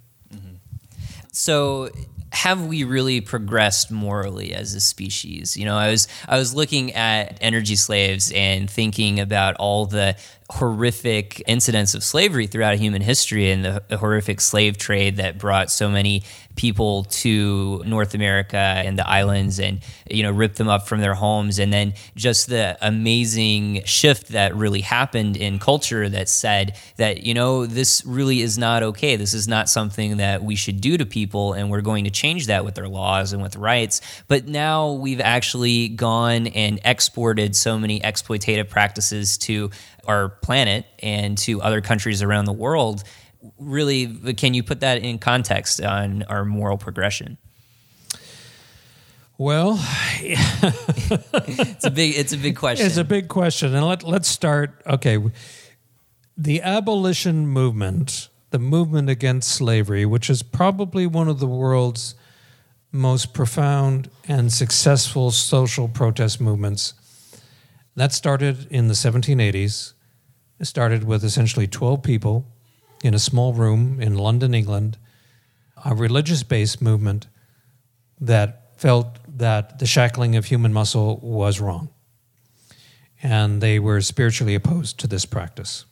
So 1.34 1.90
have 2.32 2.66
we 2.66 2.84
really 2.84 3.22
progressed 3.22 3.92
morally 3.92 4.54
as 4.54 4.74
a 4.76 4.80
species? 4.80 5.58
You 5.58 5.66
know, 5.66 5.76
I 5.76 5.90
was 5.90 6.08
I 6.28 6.38
was 6.38 6.54
looking 6.54 6.94
at 6.94 7.38
energy 7.42 7.76
slaves 7.76 8.32
and 8.34 8.70
thinking 8.70 9.20
about 9.20 9.56
all 9.56 9.88
the 9.88 10.16
horrific 10.54 11.42
incidents 11.48 11.96
of 11.96 12.04
slavery 12.04 12.46
throughout 12.46 12.78
human 12.78 13.02
history 13.02 13.50
and 13.50 13.66
the, 13.66 13.84
the, 13.88 13.98
horrific 13.98 14.40
slave 14.40 14.78
trade 14.78 15.18
that 15.18 15.40
brought 15.40 15.72
so 15.72 15.90
many 15.90 16.22
people 16.56 17.06
to 17.06 17.82
North 17.88 18.14
America 18.14 18.56
and 18.58 19.00
the 19.00 19.08
islands 19.08 19.60
and 19.60 19.80
you 20.08 20.22
know 20.22 20.32
ripped 20.32 20.58
them 20.58 20.68
up 20.68 20.88
from 20.88 21.02
their 21.02 21.16
homes. 21.16 21.58
And 21.58 21.74
then 21.74 21.96
just 22.16 22.50
the 22.50 22.78
amazing 22.82 23.82
shift 23.86 24.28
that 24.28 24.56
really 24.56 24.82
happened 24.82 25.38
in 25.38 25.58
culture 25.58 26.08
that 26.08 26.30
said 26.30 26.78
that 26.98 27.24
you 27.24 27.34
know 27.34 27.66
this 27.66 28.06
really 28.06 28.42
is 28.42 28.56
not 28.56 28.84
okay. 28.84 29.16
This 29.16 29.34
is 29.34 29.48
not 29.48 29.70
something 29.70 30.18
that 30.18 30.44
we 30.44 30.56
should 30.56 30.82
do 30.82 30.98
to 30.98 31.06
people 31.06 31.54
and 31.54 31.72
we're 31.72 31.82
going 31.82 32.04
to 32.04 32.12
change 32.12 32.46
that 32.46 32.64
with 32.64 32.78
our 32.78 32.88
laws 32.88 33.34
and 33.34 33.42
with 33.42 33.56
rights. 33.56 34.02
But 34.28 34.48
now 34.48 34.92
we've 34.92 35.22
actually 35.22 35.88
gone 35.88 36.46
and 36.48 36.80
exported 36.86 37.56
so 37.56 37.80
many 37.80 38.00
exploitative 38.02 38.70
practices 38.70 39.40
to 39.40 39.72
our 40.08 40.30
planet 40.30 40.86
and 41.00 41.38
to 41.38 41.62
other 41.62 41.82
countries 41.82 42.22
around 42.22 42.46
the 42.46 42.54
world 42.54 43.04
really 43.58 44.34
can 44.34 44.54
you 44.54 44.64
put 44.64 44.80
that 44.80 45.04
in 45.04 45.18
context 45.20 45.82
on 45.82 46.24
our 46.24 46.46
moral 46.46 46.78
progression 46.78 47.38
well 49.38 49.78
it's 50.22 51.86
a 51.86 51.92
big 51.92 52.16
it's 52.16 52.34
a 52.34 52.38
big 52.38 52.56
question 52.56 52.86
it's 52.88 52.98
a 52.98 53.04
big 53.04 53.28
question 53.28 53.76
and 53.76 53.86
let, 53.86 54.04
let's 54.04 54.28
start 54.28 54.82
okay 54.88 55.18
the 56.38 56.62
abolition 56.62 57.48
movement 57.48 58.30
the 58.52 58.60
movement 58.60 59.10
against 59.10 59.50
slavery 59.50 60.06
which 60.06 60.30
is 60.30 60.42
probably 60.44 61.06
one 61.06 61.28
of 61.28 61.40
the 61.40 61.48
world's 61.48 62.16
most 62.92 63.34
profound 63.34 64.10
and 64.28 64.54
successful 64.54 65.32
social 65.32 65.88
protest 65.88 66.40
movements 66.40 66.94
that 67.96 68.12
started 68.12 68.68
in 68.72 68.88
the 68.88 68.94
1780s. 68.94 69.93
Started 70.64 71.04
with 71.04 71.26
essentially 71.26 71.68
12 71.68 72.02
people 72.04 72.46
in 73.04 73.14
a 73.14 73.20
small 73.20 73.54
room 73.54 74.00
in 74.00 74.18
London, 74.18 74.54
England, 74.54 74.98
a 75.84 75.94
religious 75.94 76.42
based 76.42 76.82
movement 76.82 77.28
that 78.20 78.72
felt 78.78 79.18
that 79.28 79.80
the 79.80 79.86
shackling 79.86 80.38
of 80.38 80.46
human 80.46 80.72
muscle 80.72 81.20
was 81.22 81.60
wrong. 81.60 81.90
And 83.22 83.60
they 83.60 83.78
were 83.78 84.00
spiritually 84.00 84.56
opposed 84.56 85.00
to 85.00 85.08
this 85.08 85.26
practice. 85.26 85.86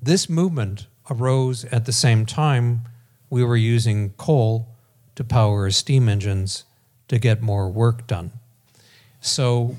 This 0.00 0.28
movement 0.28 0.86
arose 1.10 1.64
at 1.66 1.84
the 1.84 1.92
same 1.92 2.24
time 2.26 2.82
we 3.28 3.42
were 3.42 3.56
using 3.56 4.10
coal 4.10 4.68
to 5.16 5.24
power 5.24 5.68
steam 5.70 6.08
engines 6.08 6.64
to 7.08 7.18
get 7.18 7.42
more 7.42 7.68
work 7.68 8.06
done. 8.06 8.30
So 9.20 9.76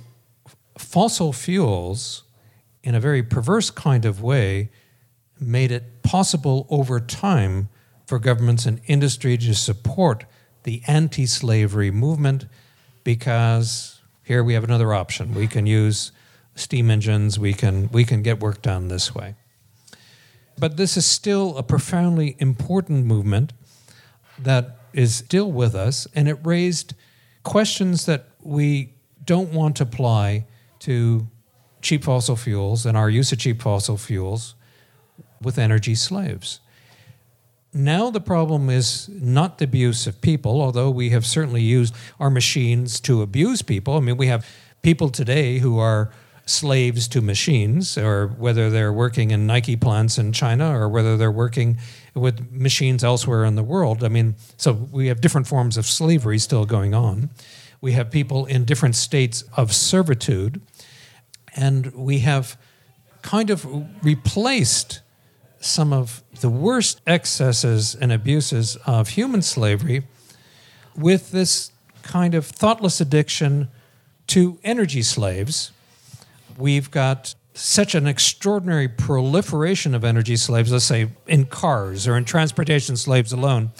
fossil 0.77 1.31
fuels, 1.31 2.23
in 2.83 2.95
a 2.95 2.99
very 2.99 3.23
perverse 3.23 3.71
kind 3.71 4.05
of 4.05 4.21
way, 4.21 4.69
made 5.39 5.71
it 5.71 6.03
possible 6.03 6.67
over 6.69 6.99
time 6.99 7.69
for 8.05 8.19
governments 8.19 8.65
and 8.65 8.81
industry 8.85 9.37
to 9.37 9.55
support 9.55 10.25
the 10.63 10.81
anti 10.87 11.25
slavery 11.25 11.91
movement 11.91 12.45
because 13.03 14.01
here 14.23 14.43
we 14.43 14.53
have 14.53 14.63
another 14.63 14.93
option. 14.93 15.33
We 15.33 15.47
can 15.47 15.65
use 15.65 16.11
steam 16.55 16.89
engines. 16.89 17.39
We 17.39 17.53
can 17.53 17.89
we 17.91 18.05
can 18.05 18.21
get 18.21 18.39
work 18.39 18.61
done 18.61 18.87
this 18.87 19.13
way. 19.13 19.35
But 20.57 20.77
this 20.77 20.97
is 20.97 21.05
still 21.05 21.57
a 21.57 21.63
profoundly 21.63 22.35
important 22.39 23.05
movement 23.05 23.53
that 24.37 24.77
is 24.93 25.15
still 25.15 25.51
with 25.51 25.73
us, 25.73 26.07
and 26.13 26.27
it 26.27 26.37
raised 26.43 26.93
questions 27.43 28.05
that 28.05 28.29
we 28.41 28.93
don't 29.23 29.51
want 29.51 29.77
to 29.77 29.83
apply 29.83 30.45
to 30.79 31.27
cheap 31.83 32.03
fossil 32.03 32.35
fuels 32.35 32.85
and 32.85 32.97
our 32.97 33.09
use 33.09 33.31
of 33.31 33.37
cheap 33.37 33.61
fossil 33.61 33.97
fuels 33.97 34.55
with 35.41 35.59
energy 35.59 35.95
slaves. 35.95 36.59
Now 37.73 38.09
the 38.09 38.21
problem 38.21 38.69
is 38.69 39.09
not 39.09 39.57
the 39.57 39.65
abuse 39.65 40.07
of 40.07 40.21
people, 40.21 40.61
although 40.61 40.89
we 40.89 41.09
have 41.09 41.25
certainly 41.25 41.61
used 41.61 41.95
our 42.19 42.29
machines 42.29 42.99
to 43.01 43.21
abuse 43.21 43.61
people. 43.61 43.97
I 43.97 43.99
mean, 43.99 44.17
we 44.17 44.27
have 44.27 44.47
people 44.81 45.09
today 45.09 45.59
who 45.59 45.79
are 45.79 46.11
slaves 46.45 47.07
to 47.07 47.21
machines, 47.21 47.97
or 47.97 48.27
whether 48.27 48.69
they're 48.69 48.91
working 48.93 49.31
in 49.31 49.47
Nike 49.47 49.75
plants 49.75 50.17
in 50.17 50.33
China 50.33 50.77
or 50.77 50.89
whether 50.89 51.15
they're 51.15 51.31
working 51.31 51.77
with 52.13 52.51
machines 52.51 53.03
elsewhere 53.03 53.45
in 53.45 53.55
the 53.55 53.63
world. 53.63 54.03
I 54.03 54.09
mean, 54.09 54.35
so 54.57 54.73
we 54.73 55.07
have 55.07 55.21
different 55.21 55.47
forms 55.47 55.77
of 55.77 55.85
slavery 55.85 56.37
still 56.37 56.65
going 56.65 56.93
on. 56.93 57.29
We 57.81 57.93
have 57.93 58.11
people 58.11 58.45
in 58.45 58.65
different 58.65 58.95
states 58.95 59.43
of 59.57 59.73
servitude, 59.73 60.61
and 61.55 61.93
we 61.93 62.19
have 62.19 62.57
kind 63.21 63.49
of 63.49 63.65
replaced 64.03 65.01
some 65.59 65.93
of 65.93 66.23
the 66.41 66.49
worst 66.49 67.01
excesses 67.07 67.95
and 67.95 68.11
abuses 68.11 68.75
of 68.85 69.09
human 69.09 69.41
slavery 69.41 70.03
with 70.95 71.31
this 71.31 71.71
kind 72.01 72.35
of 72.35 72.45
thoughtless 72.45 72.99
addiction 72.99 73.69
to 74.27 74.59
energy 74.63 75.01
slaves. 75.01 75.71
We've 76.57 76.91
got 76.91 77.33
such 77.53 77.95
an 77.95 78.07
extraordinary 78.07 78.87
proliferation 78.87 79.95
of 79.95 80.03
energy 80.03 80.35
slaves, 80.35 80.71
let's 80.71 80.85
say 80.85 81.09
in 81.27 81.45
cars 81.45 82.07
or 82.07 82.17
in 82.17 82.25
transportation 82.25 82.97
slaves 82.97 83.31
alone, 83.31 83.71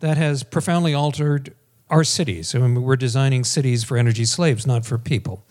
that 0.00 0.16
has 0.16 0.42
profoundly 0.42 0.94
altered 0.94 1.54
our 1.88 2.04
cities. 2.04 2.54
I 2.54 2.58
mean, 2.58 2.82
we're 2.82 2.96
designing 2.96 3.44
cities 3.44 3.84
for 3.84 3.96
energy 3.96 4.24
slaves, 4.24 4.66
not 4.66 4.84
for 4.84 4.98
people. 4.98 5.44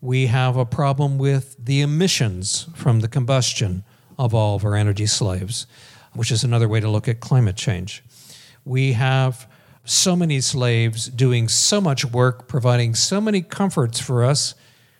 We 0.00 0.26
have 0.26 0.56
a 0.56 0.64
problem 0.64 1.18
with 1.18 1.56
the 1.58 1.80
emissions 1.80 2.68
from 2.74 3.00
the 3.00 3.08
combustion 3.08 3.84
of 4.18 4.34
all 4.34 4.54
of 4.54 4.64
our 4.64 4.76
energy 4.76 5.06
slaves, 5.06 5.66
which 6.14 6.30
is 6.30 6.44
another 6.44 6.68
way 6.68 6.80
to 6.80 6.88
look 6.88 7.08
at 7.08 7.20
climate 7.20 7.56
change. 7.56 8.04
We 8.64 8.92
have 8.92 9.48
so 9.84 10.14
many 10.14 10.40
slaves 10.40 11.06
doing 11.08 11.48
so 11.48 11.80
much 11.80 12.04
work, 12.04 12.46
providing 12.46 12.94
so 12.94 13.20
many 13.20 13.42
comforts 13.42 13.98
for 13.98 14.22
us 14.22 14.54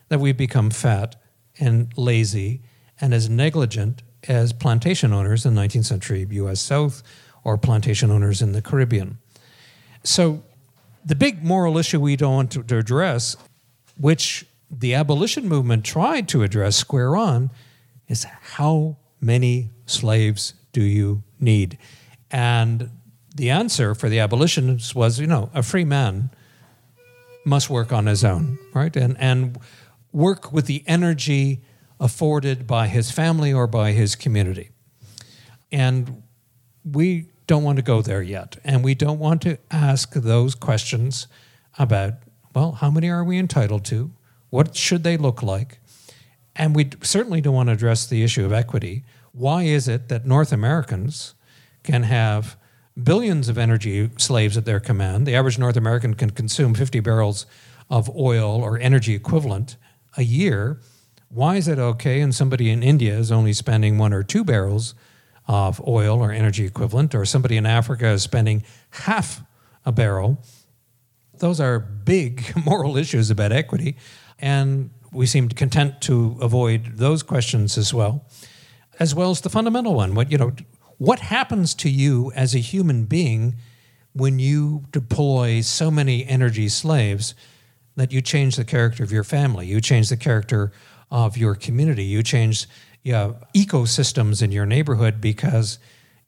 that 0.09 0.19
we've 0.19 0.37
become 0.37 0.71
fat 0.71 1.17
and 1.61 1.93
lazy 1.97 2.63
and 3.01 3.15
as 3.15 3.29
negligent 3.29 4.03
as 4.27 4.53
plantation 4.53 5.13
owners 5.13 5.47
in 5.47 5.55
19th 5.55 5.85
century 5.85 6.27
US 6.31 6.61
South 6.61 7.03
or 7.45 7.57
plantation 7.57 8.11
owners 8.11 8.43
in 8.43 8.53
the 8.53 8.63
Caribbean. 8.63 9.19
So, 10.03 10.43
the 11.05 11.15
big 11.15 11.45
moral 11.45 11.79
issue 11.79 12.01
we 12.01 12.17
don't 12.17 12.35
want 12.35 12.51
to 12.53 12.77
address, 12.77 13.37
which 13.97 14.45
the 14.71 14.95
abolition 14.95 15.49
movement 15.49 15.85
tried 15.85 16.29
to 16.29 16.43
address 16.43 16.77
square 16.77 17.17
on, 17.17 17.51
is 18.07 18.25
how 18.25 18.97
many 19.21 19.71
slaves 19.87 20.55
do 20.73 20.83
you 20.83 21.23
need? 21.41 21.79
And 22.31 22.91
the 23.35 23.51
answer 23.51 23.95
for 23.95 24.09
the 24.09 24.19
abolitionists 24.19 24.95
was, 24.95 25.19
you 25.19 25.27
know, 25.27 25.51
a 25.55 25.63
free 25.63 25.85
man 25.85 26.31
must 27.45 27.71
work 27.71 27.93
on 27.93 28.07
his 28.07 28.25
own, 28.25 28.59
right? 28.75 28.95
And 28.95 29.17
and 29.19 29.59
work 30.13 30.53
with 30.53 30.67
the 30.67 30.83
energy 30.87 31.63
afforded 32.01 32.67
by 32.67 32.89
his 32.89 33.11
family 33.11 33.53
or 33.53 33.67
by 33.67 33.93
his 33.93 34.15
community. 34.15 34.71
And 35.71 36.23
we 36.85 37.31
don't 37.47 37.65
want 37.65 37.77
to 37.77 37.83
go 37.83 38.03
there 38.03 38.23
yet. 38.23 38.59
And 38.65 38.85
we 38.85 38.95
don't 38.95 39.19
want 39.19 39.43
to 39.43 39.59
ask 39.71 40.13
those 40.13 40.55
questions 40.55 41.27
about, 41.79 42.15
well, 42.55 42.73
how 42.73 42.91
many 42.91 43.09
are 43.09 43.25
we 43.25 43.39
entitled 43.39 43.85
to? 43.87 44.13
What 44.51 44.77
should 44.77 45.03
they 45.05 45.17
look 45.17 45.43
like? 45.43 45.79
And 46.57 46.75
we 46.75 46.91
certainly 47.03 47.41
don't 47.41 47.55
want 47.55 47.69
to 47.69 47.73
address 47.73 48.07
the 48.07 48.25
issue 48.25 48.45
of 48.45 48.53
equity. 48.53 49.05
Why 49.33 49.63
is 49.63 49.87
it 49.87 50.09
that 50.09 50.27
North 50.27 50.53
Americans 50.53 51.35
can 51.85 52.03
have 52.03 52.57
billions 53.01 53.49
of 53.49 53.59
energy 53.59 54.11
slaves 54.19 54.57
at 54.57 54.65
their 54.65 54.81
command? 54.81 55.27
The 55.27 55.37
average 55.37 55.59
North 55.59 55.77
American 55.77 56.15
can 56.15 56.31
consume 56.31 56.75
50 56.75 57.01
barrels 57.01 57.47
of 57.89 58.11
oil 58.17 58.61
or 58.61 58.79
energy 58.79 59.15
equivalent 59.15 59.77
a 60.17 60.23
year. 60.23 60.81
Why 61.29 61.57
is 61.57 61.69
it 61.69 61.79
okay 61.79 62.21
and 62.21 62.35
somebody 62.35 62.71
in 62.71 62.83
India 62.83 63.17
is 63.17 63.31
only 63.31 63.53
spending 63.53 63.99
one 63.99 64.13
or 64.13 64.23
two 64.23 64.45
barrels 64.45 64.95
of 65.47 65.81
oil 65.87 66.21
or 66.21 66.33
energy 66.33 66.67
equivalent, 66.67 67.15
or 67.15 67.25
somebody 67.25 67.57
in 67.57 67.65
Africa 67.65 68.09
is 68.09 68.23
spending 68.23 68.65
half 68.91 69.43
a 69.87 69.93
barrel? 69.93 70.43
Those 71.39 71.61
are 71.61 71.79
big 71.79 72.53
moral 72.67 72.97
issues 72.97 73.31
about 73.31 73.53
equity. 73.53 73.97
And 74.39 74.91
we 75.13 75.27
seem 75.27 75.49
content 75.49 76.01
to 76.03 76.39
avoid 76.41 76.97
those 76.99 77.23
questions 77.23 77.79
as 77.79 77.93
well, 77.93 78.27
as 78.99 79.15
well 79.15 79.31
as 79.31 79.41
the 79.41 79.51
fundamental 79.51 79.95
one. 79.95 80.15
What 80.15 80.31
you 80.31 80.39
know, 80.39 80.53
what 80.99 81.21
happens 81.21 81.75
to 81.77 81.91
you 81.91 82.33
as 82.35 82.55
a 82.55 82.59
human 82.59 83.05
being 83.05 83.57
when 84.13 84.39
you 84.39 84.85
deploy 84.91 85.61
so 85.61 85.91
many 85.91 86.27
energy 86.27 86.69
slaves 86.69 87.35
that 87.97 88.13
you 88.13 88.21
change 88.21 88.57
the 88.57 88.65
character 88.65 89.03
of 89.03 89.13
your 89.13 89.25
family, 89.25 89.67
you 89.67 89.81
change 89.81 90.09
the 90.09 90.17
character 90.17 90.73
of 91.11 91.37
your 91.37 91.55
community, 91.55 92.05
you 92.05 92.23
change 92.23 92.67
yeah, 93.03 93.33
ecosystems 93.55 94.43
in 94.43 94.53
your 94.53 94.67
neighborhood 94.67 95.21
because 95.21 95.79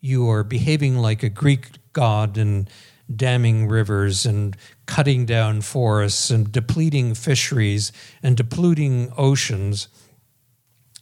you 0.00 0.28
are 0.30 0.42
behaving 0.42 0.96
like 0.96 1.22
a 1.22 1.28
Greek 1.28 1.68
god 1.92 2.38
and 2.38 2.70
damming 3.14 3.68
rivers 3.68 4.24
and 4.24 4.56
cutting 4.86 5.26
down 5.26 5.60
forests 5.60 6.30
and 6.30 6.52
depleting 6.52 7.14
fisheries 7.14 7.92
and 8.22 8.36
depleting 8.36 9.12
oceans 9.16 9.88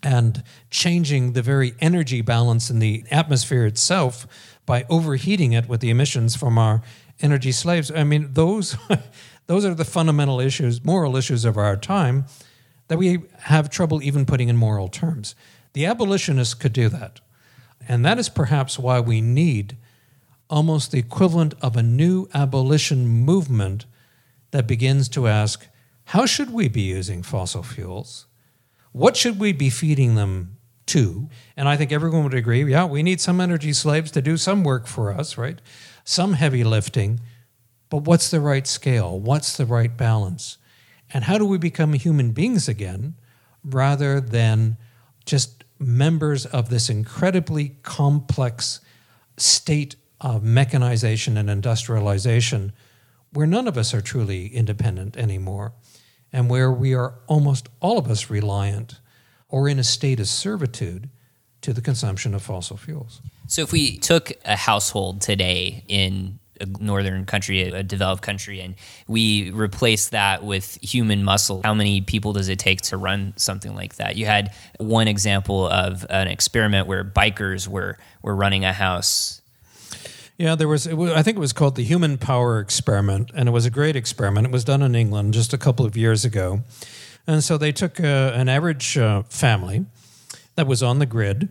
and 0.03 0.43
changing 0.71 1.33
the 1.33 1.43
very 1.43 1.75
energy 1.81 2.21
balance 2.21 2.71
in 2.71 2.79
the 2.79 3.05
atmosphere 3.11 3.67
itself 3.67 4.27
by 4.65 4.85
overheating 4.89 5.53
it 5.53 5.69
with 5.69 5.81
the 5.81 5.91
emissions 5.91 6.37
from 6.37 6.57
our 6.59 6.83
energy 7.21 7.53
slaves. 7.53 7.91
I 7.91 8.05
mean, 8.05 8.33
those 8.33 8.77
those 9.47 9.65
are 9.65 9.75
the 9.75 9.85
fundamental 9.85 10.41
issues, 10.41 10.85
moral 10.85 11.17
issues 11.17 11.45
of 11.45 11.57
our 11.57 11.77
time 11.77 12.27
that 12.89 12.99
we 12.99 13.23
have 13.41 13.71
trouble 13.71 14.03
even 14.03 14.27
putting 14.27 14.49
in 14.49 14.57
moral 14.57 14.89
terms. 14.89 15.35
The 15.73 15.87
abolitionists 15.87 16.55
could 16.55 16.73
do 16.73 16.89
that. 16.89 17.21
And 17.87 18.05
that 18.05 18.19
is 18.19 18.29
perhaps 18.29 18.79
why 18.79 19.01
we 19.01 19.21
need 19.21 19.77
almost 20.49 20.93
the 20.93 20.99
equivalent 20.99 21.55
of 21.61 21.77
a 21.77 21.83
new 21.83 22.29
abolition 22.35 23.07
movement 23.07 23.87
that 24.51 24.67
begins 24.67 25.09
to 25.11 25.29
ask 25.29 25.67
how 26.07 26.25
should 26.25 26.51
we 26.51 26.69
be 26.69 26.81
using 26.81 27.23
fossil 27.23 27.63
fuels? 27.63 28.27
What 28.93 29.17
should 29.17 29.39
we 29.39 29.53
be 29.53 29.69
feeding 29.69 30.15
them 30.15 30.57
to? 30.87 31.29
And 31.55 31.69
I 31.69 31.77
think 31.77 31.93
everyone 31.93 32.25
would 32.25 32.35
agree 32.35 32.65
yeah, 32.65 32.87
we 32.87 33.03
need 33.03 33.21
some 33.21 33.41
energy 33.41 33.75
slaves 33.75 34.11
to 34.13 34.23
do 34.23 34.37
some 34.39 34.65
work 34.65 34.87
for 34.87 35.13
us, 35.13 35.37
right? 35.37 35.61
Some 36.05 36.33
heavy 36.33 36.65
lifting. 36.65 37.21
But 37.91 38.05
what's 38.05 38.31
the 38.31 38.41
right 38.41 38.67
scale? 38.67 39.21
What's 39.21 39.57
the 39.57 39.67
right 39.67 39.95
balance? 39.95 40.57
And 41.13 41.25
how 41.25 41.39
do 41.39 41.45
we 41.45 41.59
become 41.59 41.93
human 41.93 42.33
beings 42.33 42.69
again 42.69 43.15
rather 43.65 44.21
than 44.21 44.79
just 45.25 45.65
members 45.79 46.47
of 46.47 46.71
this 46.71 46.89
incredibly 46.89 47.77
complex 47.83 48.81
state 49.37 49.97
of 50.21 50.43
mechanization 50.43 51.37
and 51.37 51.49
industrialization 51.49 52.73
where 53.33 53.47
none 53.47 53.69
of 53.69 53.77
us 53.77 53.95
are 53.95 54.01
truly 54.01 54.47
independent 54.49 55.17
anymore 55.17 55.73
and 56.33 56.51
where 56.51 56.71
we 56.71 56.95
are 56.95 57.15
almost 57.27 57.69
all 57.81 57.99
of 57.99 58.09
us 58.09 58.31
reliant 58.31 59.01
or 59.49 59.69
in 59.69 59.79
a 59.79 59.85
state 59.85 60.21
of 60.21 60.27
servitude 60.27 61.09
to 61.61 61.73
the 61.73 61.81
consumption 61.81 62.35
of 62.35 62.43
fossil 62.43 62.77
fuels. 62.77 63.21
So, 63.47 63.63
if 63.63 63.73
we 63.73 63.97
took 63.97 64.33
a 64.45 64.57
household 64.57 65.21
today 65.23 65.85
in 65.89 66.39
a 66.61 66.67
northern 66.67 67.25
country, 67.25 67.63
a 67.63 67.83
developed 67.83 68.23
country, 68.23 68.61
and 68.61 68.75
we 69.07 69.51
replace 69.51 70.11
that 70.11 70.45
with 70.45 70.79
human 70.83 71.25
muscle, 71.25 71.63
how 71.65 71.75
many 71.75 72.01
people 72.01 72.33
does 72.33 72.49
it 72.49 72.59
take 72.59 72.83
to 72.83 72.97
run 72.97 73.33
something 73.37 73.75
like 73.75 73.97
that? 73.97 74.17
You 74.17 74.27
had 74.27 74.55
one 74.79 75.09
example 75.09 75.67
of 75.67 76.05
an 76.11 76.29
experiment 76.29 76.87
where 76.87 77.05
bikers 77.05 77.67
were 77.67 77.97
were 78.23 78.37
running 78.37 78.65
a 78.65 78.73
house 78.73 79.38
yeah, 80.39 80.55
there 80.55 80.69
was, 80.69 80.89
was, 80.89 81.11
I 81.11 81.23
think 81.23 81.37
it 81.37 81.41
was 81.41 81.53
called 81.53 81.75
the 81.75 81.83
Human 81.83 82.17
Power 82.17 82.61
Experiment, 82.61 83.33
and 83.35 83.49
it 83.49 83.53
was 83.53 83.67
a 83.67 83.71
great 83.71 83.97
experiment. 83.97 84.47
It 84.47 84.53
was 84.53 84.63
done 84.63 84.83
in 84.83 84.95
England 84.95 85.35
just 85.35 85.53
a 85.53 85.59
couple 85.59 85.85
of 85.85 85.97
years 85.97 86.25
ago. 86.25 86.61
And 87.27 87.43
so 87.43 87.59
they 87.59 87.73
took 87.73 87.99
uh, 87.99 88.33
an 88.35 88.49
average 88.49 88.97
uh, 88.97 89.25
family 89.25 89.85
that 90.55 90.69
was 90.69 90.81
on 90.83 91.01
the 91.01 91.07
grid 91.07 91.49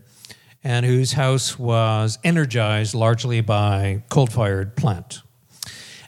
and 0.64 0.86
whose 0.86 1.14
house 1.14 1.60
was 1.60 2.18
energized 2.24 2.96
largely 2.96 3.42
by 3.42 4.04
coal 4.10 4.26
fired 4.26 4.78
plant. 4.78 5.22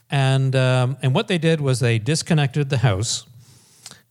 And, 0.10 0.56
um, 0.56 0.98
and 1.02 1.14
what 1.14 1.28
they 1.28 1.38
did 1.38 1.62
was 1.62 1.82
they 1.82 2.00
disconnected 2.00 2.70
the 2.70 2.78
house 2.78 3.28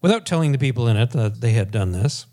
without 0.00 0.26
telling 0.26 0.52
the 0.52 0.58
people 0.58 0.86
in 0.88 0.96
it 0.96 1.10
that 1.10 1.40
they 1.40 1.52
had 1.52 1.70
done 1.70 1.92
this. 1.92 2.26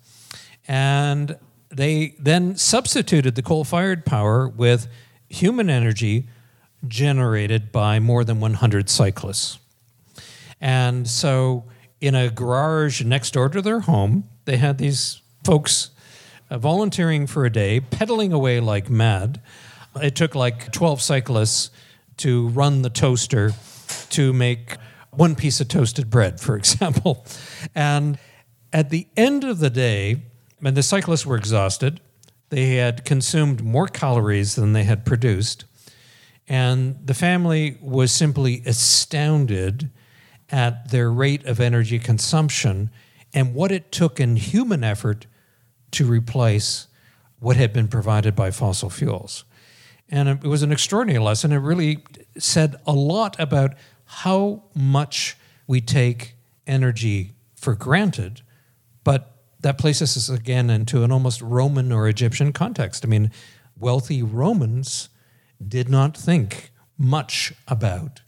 And 0.67 1.37
they 1.69 2.15
then 2.19 2.57
substituted 2.57 3.35
the 3.35 3.41
coal 3.41 3.63
fired 3.63 4.05
power 4.05 4.47
with 4.47 4.87
human 5.35 5.69
energy 5.69 6.27
generated 6.87 7.71
by 7.71 7.99
more 7.99 8.23
than 8.23 8.39
100 8.39 8.89
cyclists. 8.89 9.59
And 10.61 11.07
so, 11.07 11.65
in 12.01 12.15
a 12.15 12.29
garage 12.29 13.03
next 13.03 13.31
door 13.31 13.49
to 13.49 13.61
their 13.61 13.81
home, 13.81 14.25
they 14.45 14.57
had 14.57 14.77
these 14.77 15.21
folks 15.43 15.91
uh, 16.49 16.57
volunteering 16.57 17.27
for 17.27 17.45
a 17.45 17.51
day, 17.51 17.79
pedaling 17.79 18.31
away 18.31 18.59
like 18.59 18.89
mad. 18.89 19.41
It 19.95 20.15
took 20.15 20.35
like 20.35 20.71
12 20.71 21.01
cyclists 21.01 21.71
to 22.17 22.49
run 22.49 22.81
the 22.81 22.89
toaster 22.89 23.53
to 24.11 24.33
make 24.33 24.77
one 25.11 25.35
piece 25.35 25.59
of 25.59 25.67
toasted 25.67 26.09
bread, 26.09 26.39
for 26.39 26.55
example. 26.61 27.25
And 27.73 28.17
at 28.71 28.89
the 28.89 29.07
end 29.17 29.43
of 29.43 29.59
the 29.59 29.69
day, 29.69 30.21
when 30.59 30.73
the 30.73 30.83
cyclists 30.83 31.25
were 31.25 31.37
exhausted, 31.37 31.99
they 32.49 32.75
had 32.75 33.05
consumed 33.05 33.63
more 33.63 33.87
calories 33.87 34.55
than 34.55 34.73
they 34.73 34.83
had 34.83 35.05
produced. 35.05 35.65
And 36.47 36.97
the 37.05 37.13
family 37.13 37.77
was 37.81 38.11
simply 38.11 38.61
astounded 38.65 39.89
at 40.49 40.91
their 40.91 41.11
rate 41.11 41.43
of 41.45 41.59
energy 41.59 41.97
consumption 41.97 42.91
and 43.33 43.53
what 43.53 43.71
it 43.71 43.91
took 43.91 44.19
in 44.19 44.35
human 44.35 44.83
effort 44.83 45.25
to 45.91 46.05
replace 46.05 46.87
what 47.39 47.57
had 47.57 47.73
been 47.73 47.87
provided 47.87 48.35
by 48.35 48.51
fossil 48.51 48.89
fuels. 48.89 49.43
And 50.09 50.29
it 50.29 50.43
was 50.43 50.61
an 50.61 50.71
extraordinary 50.71 51.23
lesson. 51.23 51.51
It 51.51 51.57
really 51.57 52.03
said 52.37 52.75
a 52.85 52.93
lot 52.93 53.35
about 53.39 53.73
how 54.05 54.63
much 54.75 55.35
we 55.67 55.81
take 55.81 56.35
energy 56.67 57.33
for 57.55 57.75
granted, 57.75 58.41
but 59.03 59.34
that 59.65 59.79
places 59.79 60.15
us 60.15 60.29
again 60.29 60.69
into 60.69 61.03
an 61.03 61.11
almost 61.11 61.41
Roman 61.41 61.91
or 61.91 62.07
Egyptian 62.07 62.53
context. 62.53 63.03
I 63.03 63.07
mean, 63.07 63.31
wealthy 63.79 64.21
Romans 64.21 65.09
did 65.67 65.89
not 65.89 66.15
think 66.15 66.71
much 66.99 67.51
about 67.67 68.21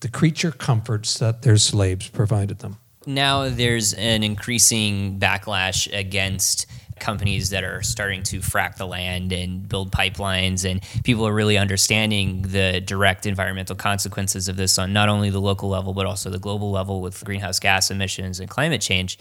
the 0.00 0.10
creature 0.10 0.50
comforts 0.52 1.18
that 1.20 1.40
their 1.40 1.56
slaves 1.56 2.08
provided 2.08 2.58
them. 2.58 2.76
Now 3.06 3.48
there's 3.48 3.94
an 3.94 4.22
increasing 4.22 5.18
backlash 5.18 5.90
against 5.98 6.66
companies 7.00 7.48
that 7.48 7.64
are 7.64 7.82
starting 7.82 8.22
to 8.24 8.40
frack 8.40 8.76
the 8.76 8.86
land 8.86 9.32
and 9.32 9.66
build 9.66 9.90
pipelines 9.90 10.70
and 10.70 10.82
people 11.02 11.26
are 11.26 11.34
really 11.34 11.56
understanding 11.56 12.42
the 12.42 12.82
direct 12.82 13.24
environmental 13.24 13.74
consequences 13.74 14.48
of 14.48 14.56
this 14.56 14.78
on 14.78 14.92
not 14.92 15.08
only 15.08 15.28
the 15.30 15.40
local 15.40 15.68
level 15.68 15.92
but 15.92 16.06
also 16.06 16.30
the 16.30 16.38
global 16.38 16.70
level 16.70 17.00
with 17.00 17.24
greenhouse 17.24 17.58
gas 17.58 17.90
emissions 17.90 18.38
and 18.38 18.48
climate 18.48 18.80
change 18.80 19.18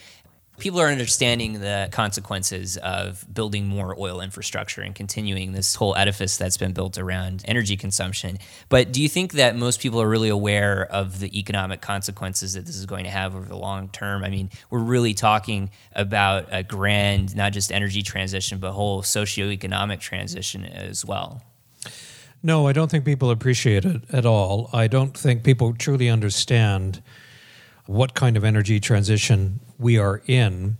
people 0.59 0.79
are 0.79 0.87
understanding 0.87 1.59
the 1.59 1.89
consequences 1.91 2.77
of 2.77 3.25
building 3.33 3.67
more 3.67 3.95
oil 3.99 4.21
infrastructure 4.21 4.81
and 4.81 4.93
continuing 4.93 5.51
this 5.51 5.75
whole 5.75 5.95
edifice 5.95 6.37
that's 6.37 6.57
been 6.57 6.73
built 6.73 6.97
around 6.97 7.43
energy 7.47 7.75
consumption. 7.75 8.37
But 8.69 8.91
do 8.91 9.01
you 9.01 9.09
think 9.09 9.33
that 9.33 9.55
most 9.55 9.79
people 9.79 10.01
are 10.01 10.07
really 10.07 10.29
aware 10.29 10.85
of 10.85 11.19
the 11.19 11.37
economic 11.37 11.81
consequences 11.81 12.53
that 12.53 12.65
this 12.65 12.77
is 12.77 12.85
going 12.85 13.03
to 13.05 13.09
have 13.09 13.35
over 13.35 13.45
the 13.45 13.57
long 13.57 13.89
term? 13.89 14.23
I 14.23 14.29
mean, 14.29 14.51
we're 14.69 14.79
really 14.79 15.13
talking 15.13 15.71
about 15.93 16.47
a 16.51 16.63
grand, 16.63 17.35
not 17.35 17.51
just 17.53 17.71
energy 17.71 18.03
transition, 18.03 18.59
but 18.59 18.73
whole 18.73 19.01
socioeconomic 19.01 19.99
transition 19.99 20.65
as 20.65 21.03
well. 21.03 21.41
No, 22.45 22.67
I 22.67 22.73
don't 22.73 22.91
think 22.91 23.05
people 23.05 23.31
appreciate 23.31 23.85
it 23.85 24.03
at 24.11 24.25
all. 24.25 24.69
I 24.73 24.87
don't 24.87 25.17
think 25.17 25.43
people 25.43 25.73
truly 25.73 26.09
understand 26.09 27.01
what 27.85 28.13
kind 28.13 28.37
of 28.37 28.43
energy 28.43 28.79
transition 28.79 29.59
we 29.77 29.97
are 29.97 30.21
in. 30.25 30.77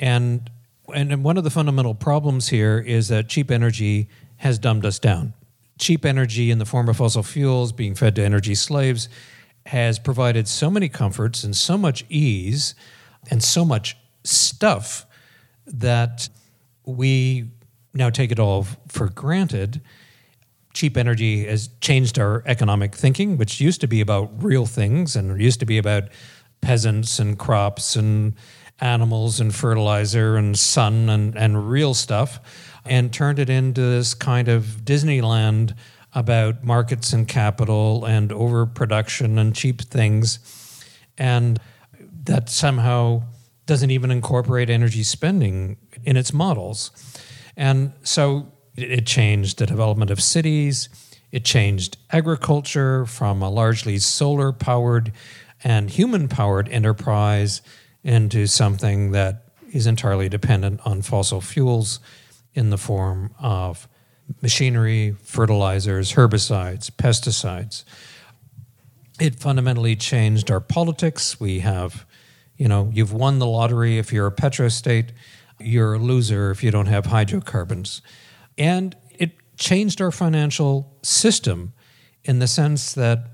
And, 0.00 0.50
and 0.92 1.22
one 1.22 1.36
of 1.36 1.44
the 1.44 1.50
fundamental 1.50 1.94
problems 1.94 2.48
here 2.48 2.78
is 2.78 3.08
that 3.08 3.28
cheap 3.28 3.50
energy 3.50 4.08
has 4.38 4.58
dumbed 4.58 4.84
us 4.84 4.98
down. 4.98 5.34
Cheap 5.78 6.04
energy 6.04 6.50
in 6.50 6.58
the 6.58 6.66
form 6.66 6.88
of 6.88 6.96
fossil 6.96 7.22
fuels 7.22 7.72
being 7.72 7.94
fed 7.94 8.16
to 8.16 8.22
energy 8.22 8.54
slaves 8.54 9.08
has 9.66 9.98
provided 9.98 10.48
so 10.48 10.70
many 10.70 10.88
comforts 10.88 11.44
and 11.44 11.56
so 11.56 11.78
much 11.78 12.04
ease 12.08 12.74
and 13.30 13.42
so 13.42 13.64
much 13.64 13.96
stuff 14.24 15.06
that 15.66 16.28
we 16.84 17.50
now 17.94 18.10
take 18.10 18.32
it 18.32 18.38
all 18.38 18.66
for 18.88 19.08
granted. 19.08 19.80
Cheap 20.74 20.96
energy 20.96 21.44
has 21.44 21.68
changed 21.80 22.18
our 22.18 22.42
economic 22.46 22.94
thinking, 22.94 23.36
which 23.36 23.60
used 23.60 23.80
to 23.82 23.86
be 23.86 24.00
about 24.00 24.42
real 24.42 24.66
things 24.66 25.14
and 25.14 25.40
used 25.40 25.60
to 25.60 25.66
be 25.66 25.78
about 25.78 26.04
peasants 26.62 27.18
and 27.18 27.38
crops 27.38 27.94
and 27.94 28.34
animals 28.80 29.38
and 29.38 29.54
fertilizer 29.54 30.36
and 30.36 30.58
sun 30.58 31.10
and, 31.10 31.36
and 31.36 31.70
real 31.70 31.92
stuff 31.92 32.40
and 32.84 33.12
turned 33.12 33.38
it 33.38 33.50
into 33.50 33.80
this 33.80 34.14
kind 34.14 34.48
of 34.48 34.64
Disneyland 34.84 35.74
about 36.14 36.64
markets 36.64 37.12
and 37.12 37.28
capital 37.28 38.04
and 38.04 38.32
overproduction 38.32 39.38
and 39.38 39.54
cheap 39.54 39.80
things. 39.82 40.38
And 41.16 41.60
that 42.24 42.48
somehow 42.48 43.22
doesn't 43.66 43.90
even 43.90 44.10
incorporate 44.10 44.68
energy 44.68 45.02
spending 45.02 45.76
in 46.04 46.16
its 46.16 46.32
models. 46.32 46.90
And 47.56 47.92
so 48.02 48.52
it 48.76 49.06
changed 49.06 49.58
the 49.58 49.66
development 49.66 50.10
of 50.10 50.20
cities. 50.20 50.88
It 51.30 51.44
changed 51.44 51.96
agriculture 52.10 53.06
from 53.06 53.42
a 53.42 53.48
largely 53.48 53.98
solar 53.98 54.52
powered 54.52 55.12
and 55.64 55.90
human 55.90 56.28
powered 56.28 56.68
enterprise 56.68 57.62
into 58.02 58.46
something 58.46 59.12
that 59.12 59.44
is 59.72 59.86
entirely 59.86 60.28
dependent 60.28 60.80
on 60.84 61.02
fossil 61.02 61.40
fuels 61.40 62.00
in 62.54 62.70
the 62.70 62.78
form 62.78 63.34
of 63.38 63.88
machinery, 64.40 65.16
fertilizers, 65.22 66.12
herbicides, 66.12 66.90
pesticides. 66.90 67.84
It 69.20 69.36
fundamentally 69.36 69.96
changed 69.96 70.50
our 70.50 70.60
politics. 70.60 71.38
We 71.40 71.60
have, 71.60 72.06
you 72.56 72.68
know, 72.68 72.90
you've 72.92 73.12
won 73.12 73.38
the 73.38 73.46
lottery 73.46 73.98
if 73.98 74.12
you're 74.12 74.26
a 74.26 74.32
petrostate, 74.32 75.10
you're 75.58 75.94
a 75.94 75.98
loser 75.98 76.50
if 76.50 76.62
you 76.62 76.70
don't 76.70 76.86
have 76.86 77.06
hydrocarbons. 77.06 78.02
And 78.58 78.96
it 79.10 79.32
changed 79.56 80.00
our 80.00 80.10
financial 80.10 80.96
system 81.02 81.72
in 82.24 82.38
the 82.38 82.48
sense 82.48 82.94
that 82.94 83.31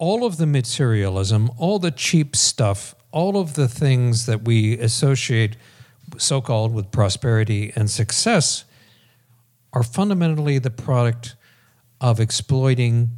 all 0.00 0.24
of 0.24 0.38
the 0.38 0.46
materialism, 0.46 1.50
all 1.58 1.78
the 1.78 1.90
cheap 1.90 2.34
stuff, 2.34 2.94
all 3.12 3.36
of 3.36 3.52
the 3.52 3.68
things 3.68 4.24
that 4.24 4.42
we 4.42 4.78
associate 4.78 5.58
so 6.16 6.40
called 6.40 6.72
with 6.72 6.90
prosperity 6.90 7.70
and 7.76 7.90
success 7.90 8.64
are 9.74 9.82
fundamentally 9.82 10.58
the 10.58 10.70
product 10.70 11.36
of 12.00 12.18
exploiting 12.18 13.10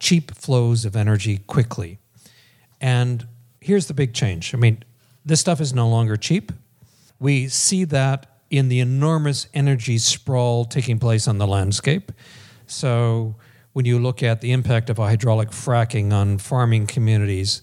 cheap 0.00 0.34
flows 0.34 0.84
of 0.84 0.96
energy 0.96 1.38
quickly. 1.38 1.98
And 2.80 3.28
here's 3.60 3.86
the 3.86 3.94
big 3.94 4.12
change. 4.12 4.52
I 4.54 4.58
mean, 4.58 4.82
this 5.24 5.40
stuff 5.40 5.60
is 5.60 5.72
no 5.72 5.88
longer 5.88 6.16
cheap. 6.16 6.50
We 7.20 7.46
see 7.46 7.84
that 7.84 8.26
in 8.50 8.68
the 8.68 8.80
enormous 8.80 9.46
energy 9.54 9.98
sprawl 9.98 10.64
taking 10.64 10.98
place 10.98 11.28
on 11.28 11.38
the 11.38 11.46
landscape. 11.46 12.10
So, 12.66 13.36
when 13.74 13.84
you 13.84 13.98
look 13.98 14.22
at 14.22 14.40
the 14.40 14.52
impact 14.52 14.88
of 14.88 14.96
hydraulic 14.96 15.50
fracking 15.50 16.12
on 16.12 16.38
farming 16.38 16.86
communities 16.86 17.60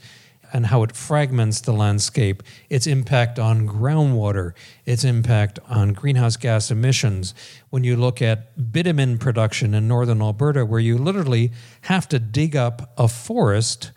and 0.54 0.66
how 0.66 0.84
it 0.84 0.92
fragments 0.94 1.62
the 1.62 1.72
landscape, 1.72 2.44
its 2.70 2.86
impact 2.86 3.40
on 3.40 3.66
groundwater, 3.66 4.52
its 4.86 5.06
impact 5.06 5.58
on 5.70 5.94
greenhouse 5.94 6.36
gas 6.36 6.70
emissions. 6.70 7.34
When 7.70 7.86
you 7.86 7.96
look 7.96 8.22
at 8.22 8.74
bitumen 8.74 9.20
production 9.20 9.74
in 9.74 9.88
northern 9.88 10.22
Alberta, 10.22 10.66
where 10.66 10.82
you 10.82 10.98
literally 10.98 11.54
have 11.84 12.10
to 12.10 12.20
dig 12.20 12.58
up 12.58 12.94
a 12.98 13.08
forest 13.08 13.92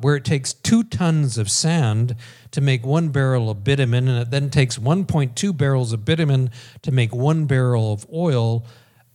where 0.00 0.16
it 0.16 0.24
takes 0.24 0.52
two 0.52 0.82
tons 0.82 1.38
of 1.38 1.48
sand 1.48 2.16
to 2.50 2.60
make 2.60 2.84
one 2.84 3.10
barrel 3.10 3.48
of 3.48 3.62
bitumen, 3.62 4.08
and 4.08 4.22
it 4.22 4.30
then 4.32 4.50
takes 4.50 4.76
1.2 4.76 5.56
barrels 5.56 5.92
of 5.92 6.04
bitumen 6.04 6.50
to 6.82 6.90
make 6.90 7.14
one 7.14 7.44
barrel 7.44 7.92
of 7.92 8.04
oil. 8.12 8.66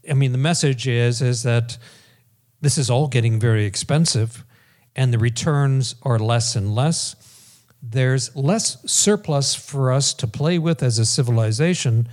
I 0.10 0.14
mean, 0.14 0.32
the 0.32 0.38
message 0.38 0.88
is 0.88 1.22
is 1.22 1.44
that 1.44 1.78
this 2.62 2.78
is 2.78 2.90
all 2.90 3.08
getting 3.08 3.40
very 3.40 3.66
expensive, 3.66 4.44
and 4.96 5.14
the 5.14 5.20
returns 5.20 5.96
are 6.04 6.20
less 6.20 6.56
and 6.56 6.76
less. 6.76 7.16
There's 7.82 8.36
less 8.36 8.78
surplus 8.92 9.56
for 9.56 9.92
us 9.92 10.14
to 10.16 10.28
play 10.28 10.58
with 10.60 10.84
as 10.84 11.00
a 11.00 11.06
civilization. 11.06 12.10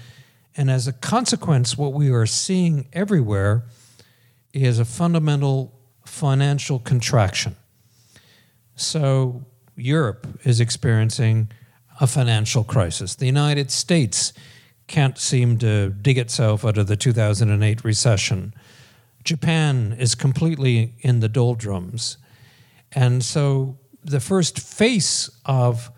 And 0.57 0.71
as 0.71 0.87
a 0.87 0.93
consequence, 0.93 1.77
what 1.77 1.93
we 1.93 2.11
are 2.11 2.27
seeing 2.27 2.87
everywhere 2.93 3.65
is 4.53 4.79
a 4.79 4.85
fundamental 4.85 5.75
financial 6.05 6.79
contraction. 6.79 7.57
So, 8.77 9.45
Europe 9.75 10.27
is 10.45 10.61
experiencing 10.61 11.51
a 12.01 12.07
financial 12.07 12.65
crisis. 12.65 13.15
The 13.15 13.27
United 13.27 13.71
States 13.71 14.33
can't 14.87 15.19
seem 15.19 15.59
to 15.59 15.91
dig 15.91 16.19
itself 16.19 16.65
out 16.65 16.79
of 16.79 16.87
the 16.87 16.97
2008 16.97 17.85
recession. 17.85 18.55
Japan 19.27 19.95
is 19.99 20.15
completely 20.15 20.95
in 21.01 21.21
the 21.21 21.29
doldrums. 21.29 22.17
And 22.93 23.23
so 23.23 23.79
the 24.03 24.21
first 24.21 24.61
face 24.61 25.29
of 25.45 25.91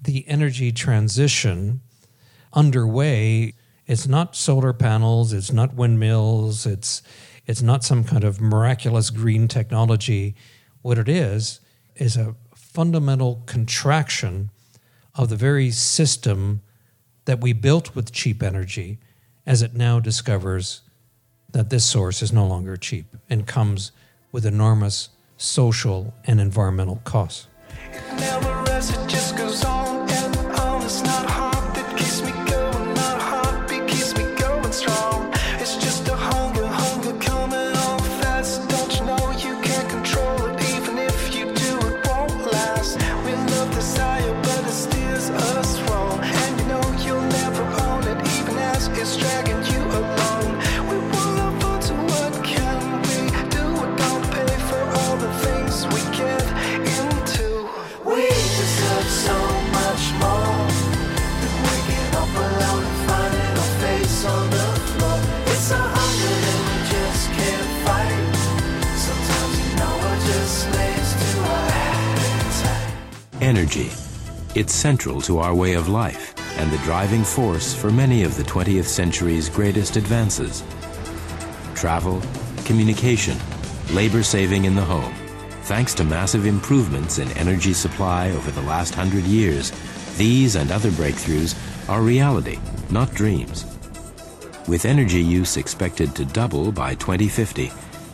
the 0.00 0.28
energy 0.28 0.70
transition 0.70 1.80
underway. 2.52 3.54
It's 3.86 4.06
not 4.06 4.36
solar 4.36 4.72
panels, 4.72 5.32
it's 5.32 5.52
not 5.52 5.74
windmills, 5.74 6.66
it's 6.66 7.02
it's 7.46 7.62
not 7.62 7.84
some 7.84 8.04
kind 8.04 8.24
of 8.24 8.40
miraculous 8.40 9.10
green 9.10 9.48
technology. 9.48 10.34
What 10.80 10.98
it 10.98 11.08
is 11.08 11.60
is 11.96 12.16
a 12.16 12.36
fundamental 12.54 13.42
contraction 13.44 14.50
of 15.14 15.28
the 15.28 15.36
very 15.36 15.70
system 15.70 16.62
that 17.26 17.40
we 17.40 17.52
built 17.52 17.94
with 17.94 18.12
cheap 18.12 18.42
energy 18.42 18.98
as 19.46 19.60
it 19.60 19.74
now 19.74 20.00
discovers 20.00 20.82
that 21.54 21.70
this 21.70 21.84
source 21.84 22.20
is 22.20 22.32
no 22.32 22.46
longer 22.46 22.76
cheap 22.76 23.06
and 23.30 23.46
comes 23.46 23.92
with 24.32 24.44
enormous 24.44 25.10
social 25.36 26.12
and 26.24 26.40
environmental 26.40 27.00
costs. 27.04 27.46
Central 74.84 75.18
to 75.18 75.38
our 75.38 75.54
way 75.54 75.72
of 75.72 75.88
life 75.88 76.34
and 76.58 76.70
the 76.70 76.84
driving 76.84 77.24
force 77.24 77.74
for 77.74 77.90
many 77.90 78.22
of 78.22 78.36
the 78.36 78.42
20th 78.42 78.84
century's 78.84 79.48
greatest 79.48 79.96
advances. 79.96 80.62
Travel, 81.74 82.20
communication, 82.66 83.38
labor 83.92 84.22
saving 84.22 84.66
in 84.66 84.74
the 84.74 84.84
home. 84.84 85.14
Thanks 85.62 85.94
to 85.94 86.04
massive 86.04 86.44
improvements 86.44 87.18
in 87.18 87.30
energy 87.38 87.72
supply 87.72 88.28
over 88.32 88.50
the 88.50 88.68
last 88.68 88.94
hundred 88.94 89.24
years, 89.24 89.72
these 90.18 90.54
and 90.54 90.70
other 90.70 90.90
breakthroughs 90.90 91.56
are 91.88 92.02
reality, 92.02 92.58
not 92.90 93.14
dreams. 93.14 93.64
With 94.68 94.84
energy 94.84 95.22
use 95.22 95.56
expected 95.56 96.14
to 96.14 96.26
double 96.26 96.70
by 96.70 96.94
2050, 96.96 97.68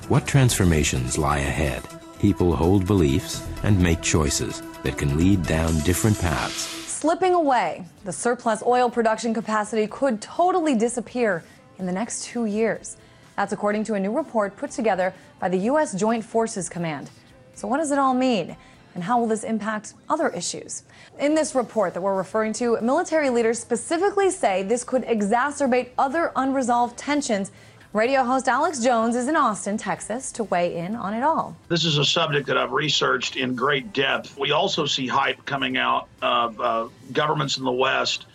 what 0.07 0.25
transformations 0.25 1.19
lie 1.19 1.39
ahead? 1.39 1.83
People 2.21 2.55
hold 2.55 2.87
beliefs 2.87 3.45
and 3.65 3.77
make 3.77 4.03
choices 4.03 4.63
that 4.83 4.97
can 4.97 5.17
lead 5.17 5.43
down 5.45 5.79
different 5.81 6.19
paths. 6.21 6.69
Slipping 6.87 7.35
away, 7.35 7.85
the 8.05 8.13
surplus 8.13 8.63
oil 8.65 8.91
production 8.91 9.33
capacity 9.33 9.87
could 9.87 10.21
totally 10.21 10.75
disappear 10.75 11.43
in 11.79 11.87
the 11.87 11.93
next 11.93 12.25
two 12.25 12.47
years. 12.47 12.97
That's 13.37 13.53
according 13.53 13.85
to 13.85 13.95
a 13.95 14.01
new 14.01 14.15
report 14.15 14.57
put 14.57 14.71
together 14.71 15.15
by 15.39 15.49
the 15.49 15.59
U.S. 15.59 15.95
Joint 15.95 16.25
Forces 16.25 16.69
Command. 16.69 17.11
So, 17.55 17.67
what 17.69 17.79
does 17.79 17.91
it 17.91 17.99
all 17.99 18.15
mean? 18.15 18.57
And 18.95 19.05
how 19.05 19.19
will 19.19 19.29
this 19.29 19.45
impact 19.45 19.95
other 20.09 20.29
issues? 20.31 20.83
In 21.19 21.35
this 21.35 21.55
report 21.55 21.95
that 21.95 22.01
we're 22.01 22.17
referring 22.17 22.53
to, 22.55 22.79
military 22.81 23.31
leaders 23.31 23.59
specifically 23.59 24.31
say 24.31 24.63
this 24.63 24.85
could 24.85 25.05
exacerbate 25.05 25.91
other 25.97 26.33
unresolved 26.37 26.99
tensions 26.99 27.53
Radio 27.93 28.23
host 28.23 28.47
Alex 28.47 28.79
Jones 28.79 29.17
is 29.17 29.27
in 29.27 29.35
Austin, 29.35 29.77
Texas, 29.77 30.31
to 30.33 30.45
weigh 30.45 30.77
in 30.77 30.95
on 30.95 31.13
it 31.13 31.25
all. 31.25 31.57
This 31.67 31.85
is 31.85 31.99
a 31.99 32.05
subject 32.05 32.47
that 32.47 32.57
I've 32.57 32.71
researched 32.71 33.35
in 33.35 33.57
great 33.57 33.93
depth. 33.93 34.39
We 34.39 34.53
also 34.53 34.87
see 34.87 35.09
hype 35.09 35.45
coming 35.45 35.77
out 35.77 36.07
of 36.23 36.61
uh, 36.61 36.89
governments 37.13 37.59
in 37.59 37.65
the 37.65 37.73
West 37.73 38.27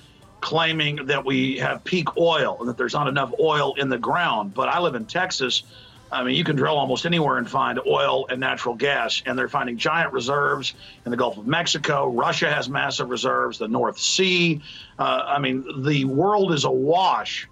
claiming 0.42 0.98
that 1.06 1.24
we 1.24 1.58
have 1.60 1.86
peak 1.86 2.18
oil 2.18 2.58
and 2.60 2.68
that 2.68 2.78
there's 2.78 2.94
not 2.94 3.08
enough 3.08 3.34
oil 3.40 3.76
in 3.76 3.88
the 3.88 3.98
ground. 3.98 4.54
But 4.54 4.68
I 4.68 4.80
live 4.80 4.94
in 4.94 5.06
Texas. 5.06 5.64
I 6.12 6.26
mean, 6.26 6.36
you 6.36 6.44
can 6.44 6.58
drill 6.58 6.76
almost 6.76 7.06
anywhere 7.06 7.38
and 7.38 7.50
find 7.50 7.80
oil 7.88 8.28
and 8.28 8.42
natural 8.42 8.76
gas, 8.76 9.24
and 9.26 9.40
they're 9.40 9.48
finding 9.48 9.78
giant 9.78 10.12
reserves 10.12 10.74
in 11.06 11.12
the 11.12 11.18
Gulf 11.18 11.38
of 11.38 11.48
Mexico. 11.48 12.10
Russia 12.10 12.54
has 12.54 12.68
massive 12.68 13.10
reserves, 13.10 13.58
the 13.58 13.70
North 13.70 14.00
Sea. 14.00 14.62
Uh, 15.00 15.24
I 15.26 15.40
mean, 15.40 15.84
the 15.86 16.04
world 16.04 16.52
is 16.52 16.66
awash 16.66 17.48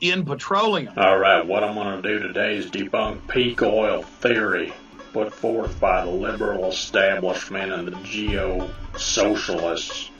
in 0.00 0.24
petroleum. 0.24 0.94
All 0.96 1.18
right, 1.18 1.46
what 1.46 1.62
I'm 1.62 1.74
going 1.74 2.02
to 2.02 2.08
do 2.08 2.18
today 2.18 2.56
is 2.56 2.70
debunk 2.70 3.28
peak 3.28 3.62
oil 3.62 4.02
theory 4.02 4.72
put 5.12 5.34
forth 5.34 5.80
by 5.80 6.04
the 6.04 6.10
liberal 6.10 6.66
establishment 6.66 7.72
and 7.72 7.88
the 7.88 7.96
geo 8.02 8.70
socialists. 8.96 10.10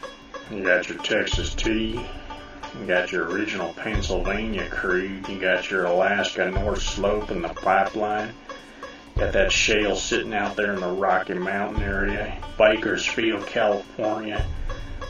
You 0.51 0.65
got 0.65 0.89
your 0.89 0.99
Texas 0.99 1.55
tea, 1.55 2.05
you 2.79 2.87
got 2.87 3.13
your 3.13 3.29
original 3.29 3.73
Pennsylvania 3.75 4.69
crude, 4.69 5.29
you 5.29 5.39
got 5.39 5.71
your 5.71 5.85
Alaska 5.85 6.51
North 6.51 6.83
Slope 6.83 7.31
and 7.31 7.45
the 7.45 7.49
pipeline. 7.49 8.33
Got 9.17 9.33
that 9.35 9.53
shale 9.53 9.97
sitting 9.97 10.35
out 10.35 10.57
there 10.57 10.73
in 10.73 10.81
the 10.81 10.89
Rocky 10.89 11.35
Mountain 11.35 11.83
area, 11.83 12.37
Bakersfield, 12.59 13.47
California, 13.47 14.45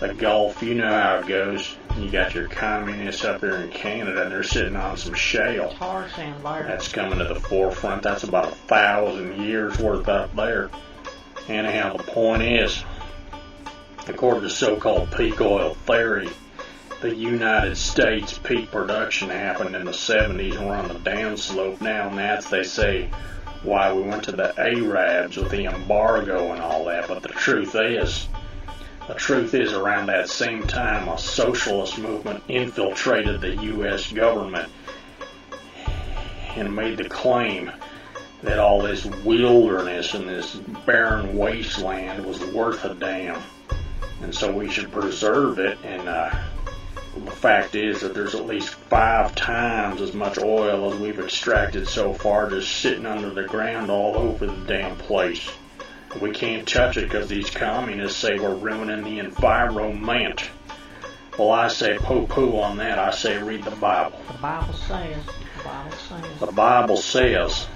the 0.01 0.15
Gulf, 0.15 0.63
you 0.63 0.75
know 0.75 0.91
how 0.91 1.19
it 1.19 1.27
goes. 1.27 1.77
You 1.97 2.11
got 2.11 2.35
your 2.35 2.49
communists 2.49 3.25
up 3.25 3.41
there 3.41 3.57
in 3.63 3.71
Canada, 3.71 4.23
and 4.23 4.33
they're 4.33 4.43
sitting 4.43 4.77
on 4.77 4.97
some 4.97 5.15
shale. 5.15 5.73
Tar 5.73 6.09
sand 6.11 6.43
That's 6.43 6.89
coming 6.89 7.19
to 7.19 7.25
the 7.25 7.41
forefront. 7.41 8.03
That's 8.03 8.25
about 8.25 8.53
a 8.53 8.55
thousand 8.55 9.43
years 9.43 9.79
worth 9.79 10.09
up 10.09 10.35
there. 10.35 10.71
Anyhow, 11.49 11.97
the 11.97 12.05
point 12.05 12.43
is, 12.43 12.83
according 14.07 14.43
to 14.43 14.51
so-called 14.51 15.11
peak 15.13 15.41
oil 15.41 15.75
theory, 15.75 16.31
the 17.01 17.15
United 17.15 17.77
States 17.77 18.39
peak 18.39 18.71
production 18.71 19.31
happened 19.31 19.75
in 19.75 19.85
the 19.85 19.93
70s, 19.93 20.57
and 20.57 20.67
we're 20.67 20.77
on 20.77 20.89
the 20.89 20.95
downslope 20.95 21.81
now, 21.81 22.09
and 22.09 22.19
that's, 22.19 22.51
they 22.51 22.63
say, 22.63 23.11
why 23.63 23.93
we 23.93 24.03
went 24.03 24.25
to 24.25 24.33
the 24.33 24.59
Arabs 24.59 25.37
with 25.37 25.51
the 25.51 25.67
embargo 25.67 26.53
and 26.53 26.63
all 26.63 26.85
that. 26.87 27.09
But 27.09 27.23
the 27.23 27.29
truth 27.29 27.75
is, 27.75 28.29
the 29.11 29.17
truth 29.17 29.55
is, 29.55 29.73
around 29.73 30.07
that 30.07 30.29
same 30.29 30.63
time, 30.69 31.09
a 31.09 31.19
socialist 31.19 31.99
movement 31.99 32.45
infiltrated 32.47 33.41
the 33.41 33.57
U.S. 33.57 34.13
government 34.13 34.71
and 36.55 36.77
made 36.77 36.97
the 36.97 37.09
claim 37.09 37.73
that 38.45 38.61
all 38.61 38.81
this 38.81 39.05
wilderness 39.05 40.15
and 40.15 40.29
this 40.29 40.55
barren 40.87 41.37
wasteland 41.37 42.25
was 42.25 42.39
worth 42.53 42.85
a 42.85 42.95
damn. 42.95 43.43
And 44.23 44.33
so 44.33 44.53
we 44.53 44.71
should 44.71 44.93
preserve 44.93 45.59
it. 45.59 45.77
And 45.83 46.09
uh, 46.09 46.33
the 47.25 47.33
fact 47.33 47.75
is 47.75 48.03
that 48.03 48.15
there's 48.15 48.37
at 48.37 48.47
least 48.47 48.75
five 48.75 49.35
times 49.35 50.01
as 50.01 50.15
much 50.15 50.39
oil 50.39 50.93
as 50.93 51.01
we've 51.01 51.19
extracted 51.19 51.89
so 51.89 52.15
far 52.15 52.49
just 52.49 52.77
sitting 52.77 53.07
under 53.07 53.31
the 53.31 53.43
ground 53.43 53.91
all 53.91 54.15
over 54.15 54.47
the 54.47 54.67
damn 54.67 54.97
place. 54.99 55.51
We 56.19 56.33
can't 56.33 56.67
touch 56.67 56.97
it 56.97 57.03
because 57.03 57.29
these 57.29 57.51
communists 57.51 58.19
say 58.19 58.39
we're 58.39 58.55
ruining 58.55 59.05
the 59.05 59.21
environment. 59.21 60.51
Well, 61.39 61.53
I 61.53 61.69
say 61.69 61.99
poo 61.99 62.27
poo 62.27 62.59
on 62.59 62.79
that. 62.79 62.99
I 62.99 63.13
say 63.13 63.41
read 63.41 63.63
the 63.65 63.71
Bible. 63.71 64.21
The 64.27 64.39
Bible 64.39 64.75
says. 64.75 65.25
The 65.57 65.65
Bible 65.65 65.93
says. 65.93 66.41
The 66.41 66.53
Bible 66.53 66.97
says. 66.97 67.67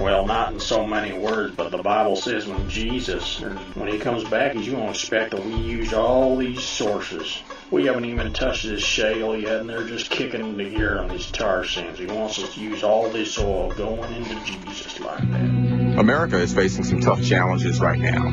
Well, 0.00 0.26
not 0.26 0.52
in 0.52 0.60
so 0.60 0.86
many 0.86 1.12
words, 1.12 1.54
but 1.54 1.70
the 1.70 1.82
Bible 1.82 2.16
says 2.16 2.46
when 2.46 2.68
Jesus, 2.68 3.40
when 3.74 3.88
he 3.88 3.98
comes 3.98 4.24
back, 4.24 4.52
he's 4.52 4.68
going 4.68 4.84
to 4.84 4.90
expect 4.90 5.32
that 5.32 5.44
we 5.44 5.54
use 5.54 5.92
all 5.92 6.36
these 6.36 6.62
sources 6.62 7.42
we 7.72 7.86
haven't 7.86 8.04
even 8.04 8.32
touched 8.34 8.64
this 8.64 8.82
shale 8.82 9.34
yet, 9.34 9.60
and 9.60 9.68
they're 9.68 9.84
just 9.84 10.10
kicking 10.10 10.40
into 10.40 10.68
gear 10.68 10.98
on 10.98 11.08
these 11.08 11.30
tar 11.30 11.64
sands. 11.64 11.98
He 11.98 12.06
wants 12.06 12.38
us 12.38 12.54
to 12.54 12.60
use 12.60 12.82
all 12.82 13.08
this 13.08 13.38
oil 13.38 13.72
going 13.72 14.12
into 14.12 14.34
Jesus 14.44 15.00
like 15.00 15.30
that. 15.30 15.98
America 15.98 16.38
is 16.38 16.52
facing 16.52 16.84
some 16.84 17.00
tough 17.00 17.22
challenges 17.22 17.80
right 17.80 17.98
now. 17.98 18.30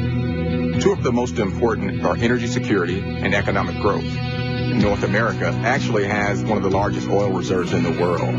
Two 0.80 0.92
of 0.92 1.04
the 1.04 1.12
most 1.14 1.40
important 1.40 2.04
are 2.06 2.18
energy 2.18 2.48
security 2.48 3.00
and 3.00 3.34
economic 3.34 3.78
growth. 3.82 4.04
North 4.74 5.04
America 5.04 5.48
actually 5.64 6.06
has 6.06 6.44
one 6.44 6.58
of 6.58 6.64
the 6.64 6.70
largest 6.70 7.08
oil 7.10 7.32
reserves 7.32 7.74
in 7.74 7.84
the 7.84 7.92
world. 8.02 8.36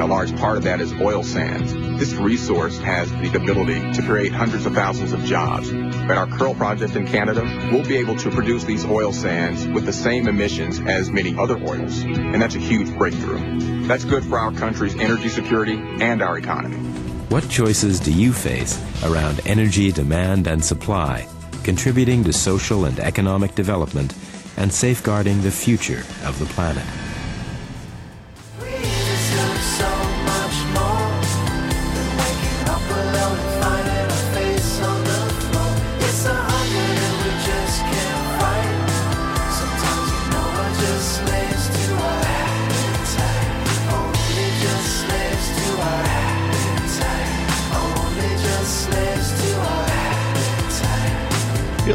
A 0.00 0.06
large 0.06 0.36
part 0.36 0.56
of 0.56 0.64
that 0.64 0.80
is 0.80 0.92
oil 0.94 1.22
sands. 1.22 1.72
This 1.98 2.12
resource 2.14 2.78
has 2.78 3.10
the 3.10 3.36
ability 3.36 3.92
to 3.92 4.02
create 4.02 4.32
hundreds 4.32 4.66
of 4.66 4.74
thousands 4.74 5.12
of 5.12 5.24
jobs. 5.24 5.72
At 5.72 6.12
our 6.12 6.26
Kearl 6.26 6.54
project 6.54 6.96
in 6.96 7.06
Canada, 7.06 7.42
we'll 7.72 7.86
be 7.86 7.96
able 7.96 8.16
to 8.16 8.30
produce 8.30 8.64
these 8.64 8.84
oil 8.84 9.12
sands 9.12 9.66
with 9.68 9.86
the 9.86 9.92
same 9.92 10.28
emissions 10.28 10.80
as 10.80 11.10
many 11.10 11.36
other 11.36 11.56
oils. 11.56 12.02
And 12.02 12.40
that's 12.40 12.54
a 12.54 12.60
huge 12.60 12.92
breakthrough. 12.96 13.86
That's 13.86 14.04
good 14.04 14.24
for 14.24 14.38
our 14.38 14.52
country's 14.52 14.94
energy 14.96 15.28
security 15.28 15.80
and 16.00 16.22
our 16.22 16.38
economy. 16.38 16.76
What 17.28 17.48
choices 17.48 18.00
do 18.00 18.12
you 18.12 18.32
face 18.32 18.78
around 19.04 19.40
energy 19.46 19.90
demand 19.92 20.46
and 20.46 20.64
supply? 20.64 21.28
contributing 21.62 22.24
to 22.24 22.32
social 22.32 22.84
and 22.84 22.98
economic 23.00 23.54
development 23.54 24.14
and 24.56 24.72
safeguarding 24.72 25.40
the 25.42 25.50
future 25.50 26.04
of 26.24 26.38
the 26.38 26.46
planet. 26.46 27.11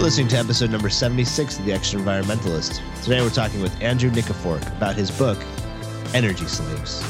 Listening 0.08 0.30
to 0.30 0.38
episode 0.38 0.72
number 0.72 0.90
76 0.90 1.60
of 1.60 1.66
The 1.66 1.74
Extraenvironmentalist. 1.74 2.80
Today 3.04 3.20
we're 3.20 3.30
talking 3.30 3.62
with 3.62 3.76
Andrew 3.82 4.10
Nikiforuk 4.10 4.66
about 4.78 4.96
his 4.96 5.12
book, 5.12 5.38
Energy 6.14 6.46
Slaves. 6.46 7.04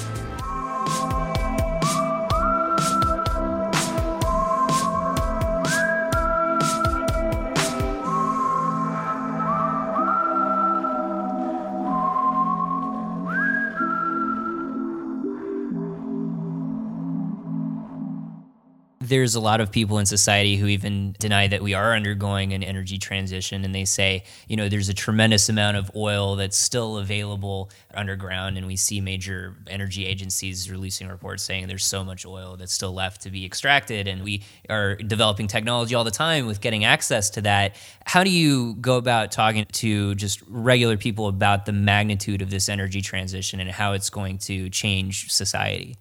There's 19.18 19.36
a 19.36 19.40
lot 19.40 19.60
of 19.60 19.72
people 19.72 19.98
in 19.98 20.06
society 20.06 20.58
who 20.58 20.68
even 20.68 21.16
deny 21.20 21.48
that 21.48 21.64
we 21.64 21.74
are 21.74 21.96
undergoing 21.96 22.54
an 22.54 22.62
energy 22.62 23.00
transition 23.00 23.66
and 23.66 23.74
they 23.74 23.84
say 23.84 24.24
you 24.48 24.56
know 24.56 24.70
there's 24.70 24.90
a 24.90 24.94
tremendous 24.94 25.50
amount 25.50 25.76
of 25.76 25.90
oil 25.96 26.36
that's 26.36 26.56
still 26.56 26.98
available 26.98 27.72
underground 27.96 28.58
and 28.58 28.68
we 28.68 28.76
see 28.76 29.02
major 29.02 29.56
energy 29.68 30.06
agencies 30.06 30.70
releasing 30.70 31.08
reports 31.08 31.42
saying 31.42 31.68
there's 31.68 31.84
so 31.84 32.04
much 32.04 32.28
oil 32.28 32.56
that's 32.58 32.72
still 32.72 32.94
left 32.94 33.22
to 33.22 33.32
be 33.32 33.44
extracted 33.44 34.08
and 34.08 34.24
we 34.24 34.44
are 34.70 34.96
developing 34.96 35.48
technology 35.48 35.96
all 35.96 36.04
the 36.04 36.12
time 36.12 36.46
with 36.46 36.62
getting 36.62 36.86
access 36.86 37.32
to 37.32 37.42
that. 37.42 37.76
How 38.06 38.24
do 38.24 38.30
you 38.30 38.76
go 38.76 38.98
about 38.98 39.32
talking 39.32 39.66
to 39.66 40.14
just 40.14 40.44
regular 40.48 40.96
people 40.96 41.28
about 41.28 41.66
the 41.66 41.72
magnitude 41.72 42.44
of 42.44 42.52
this 42.52 42.70
energy 42.70 43.02
transition 43.02 43.60
and 43.60 43.72
how 43.72 43.94
it's 43.94 44.12
going 44.12 44.38
to 44.40 44.70
change 44.70 45.32
society 45.32 45.98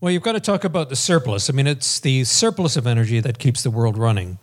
well, 0.00 0.10
you've 0.10 0.22
got 0.22 0.32
to 0.32 0.40
talk 0.40 0.64
about 0.64 0.88
the 0.88 0.96
surplus. 0.96 1.50
I 1.50 1.52
mean, 1.52 1.66
it's 1.66 2.00
the 2.00 2.24
surplus 2.24 2.76
of 2.76 2.86
energy 2.86 3.20
that 3.20 3.38
keeps 3.38 3.62
the 3.62 3.70
world 3.70 3.98
running. 3.98 4.38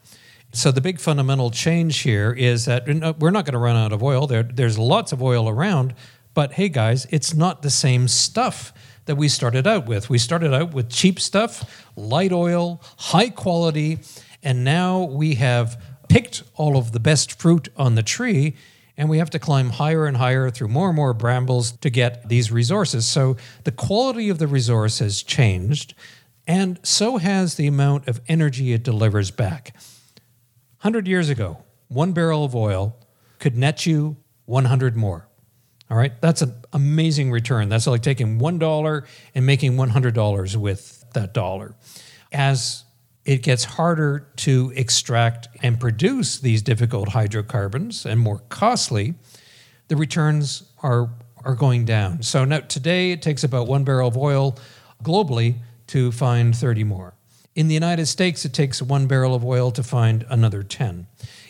So 0.54 0.72
the 0.72 0.82
big 0.82 1.00
fundamental 1.00 1.50
change 1.50 2.00
here 2.00 2.32
is 2.32 2.66
that 2.66 2.86
we're 3.20 3.32
not 3.32 3.46
going 3.46 3.54
to 3.54 3.60
run 3.60 3.76
out 3.76 3.92
of 3.92 4.04
oil. 4.04 4.28
There, 4.28 4.44
there's 4.44 4.78
lots 4.78 5.12
of 5.12 5.22
oil 5.22 5.50
around, 5.50 5.96
but 6.36 6.54
hey, 6.54 6.70
guys, 6.70 7.08
it's 7.10 7.34
not 7.34 7.64
the 7.64 7.72
same 7.72 8.08
stuff 8.08 8.72
that 9.06 9.16
we 9.16 9.28
started 9.28 9.66
out 9.66 9.88
with. 9.88 10.10
We 10.10 10.20
started 10.20 10.54
out 10.54 10.74
with 10.74 10.90
cheap 10.90 11.20
stuff, 11.20 11.86
light 11.96 12.32
oil, 12.32 12.82
high 12.98 13.30
quality, 13.30 14.00
and 14.44 14.64
now 14.64 15.04
we 15.04 15.36
have 15.36 15.82
picked 16.08 16.44
all 16.56 16.78
of 16.78 16.92
the 16.92 17.00
best 17.00 17.40
fruit 17.40 17.70
on 17.76 17.96
the 17.96 18.04
tree 18.04 18.56
and 18.98 19.10
we 19.10 19.20
have 19.20 19.30
to 19.30 19.40
climb 19.40 19.70
higher 19.70 20.06
and 20.06 20.18
higher 20.18 20.50
through 20.50 20.70
more 20.70 20.88
and 20.88 20.96
more 20.96 21.14
brambles 21.14 21.72
to 21.72 21.90
get 21.90 22.28
these 22.28 22.52
resources. 22.52 23.08
So 23.08 23.38
the 23.64 23.72
quality 23.72 24.30
of 24.30 24.40
the 24.40 24.48
resource 24.48 25.00
has 25.00 25.22
changed, 25.22 25.94
and 26.48 26.80
so 26.84 27.18
has 27.18 27.56
the 27.56 27.68
amount 27.68 28.08
of 28.08 28.20
energy 28.28 28.74
it 28.74 28.84
delivers 28.84 29.32
back. 29.32 29.76
100 30.82 31.08
years 31.08 31.30
ago, 31.30 31.64
one 31.88 32.12
barrel 32.12 32.44
of 32.44 32.56
oil 32.56 32.98
could 33.40 33.56
net 33.56 33.86
you 33.86 34.18
100 34.46 34.96
more. 34.96 35.28
All 35.90 35.98
right, 35.98 36.20
that's 36.20 36.42
an 36.42 36.54
amazing 36.74 37.32
return. 37.32 37.70
That's 37.70 37.88
like 37.88 38.02
taking 38.02 38.40
$1 38.40 39.08
and 39.36 39.46
making 39.46 39.74
$100 39.74 40.56
with 40.56 41.06
that 41.14 41.34
dollar. 41.34 41.76
As 42.32 42.84
it 43.28 43.44
gets 43.44 43.66
harder 43.66 44.26
to 44.38 44.72
extract 44.74 45.50
and 45.62 45.78
produce 45.78 46.40
these 46.40 46.62
difficult 46.62 47.10
hydrocarbons 47.10 48.06
and 48.06 48.22
more 48.22 48.42
costly, 48.48 49.16
the 49.90 49.98
returns 49.98 50.64
are, 50.82 51.10
are 51.44 51.54
going 51.54 51.84
down. 51.84 52.24
So 52.24 52.46
now 52.46 52.62
today 52.62 53.12
it 53.12 53.22
takes 53.22 53.44
about 53.44 53.68
one 53.68 53.84
barrel 53.84 54.08
of 54.08 54.18
oil 54.18 54.58
globally 55.04 55.56
to 55.88 56.14
find 56.14 56.56
30 56.56 56.86
more. 56.86 57.16
In 57.54 57.68
the 57.68 57.74
United 57.74 58.06
States, 58.06 58.46
it 58.46 58.54
takes 58.54 58.82
one 58.82 59.08
barrel 59.08 59.36
of 59.36 59.44
oil 59.44 59.72
to 59.72 59.84
find 59.84 60.26
another 60.30 60.64
10. 60.64 61.08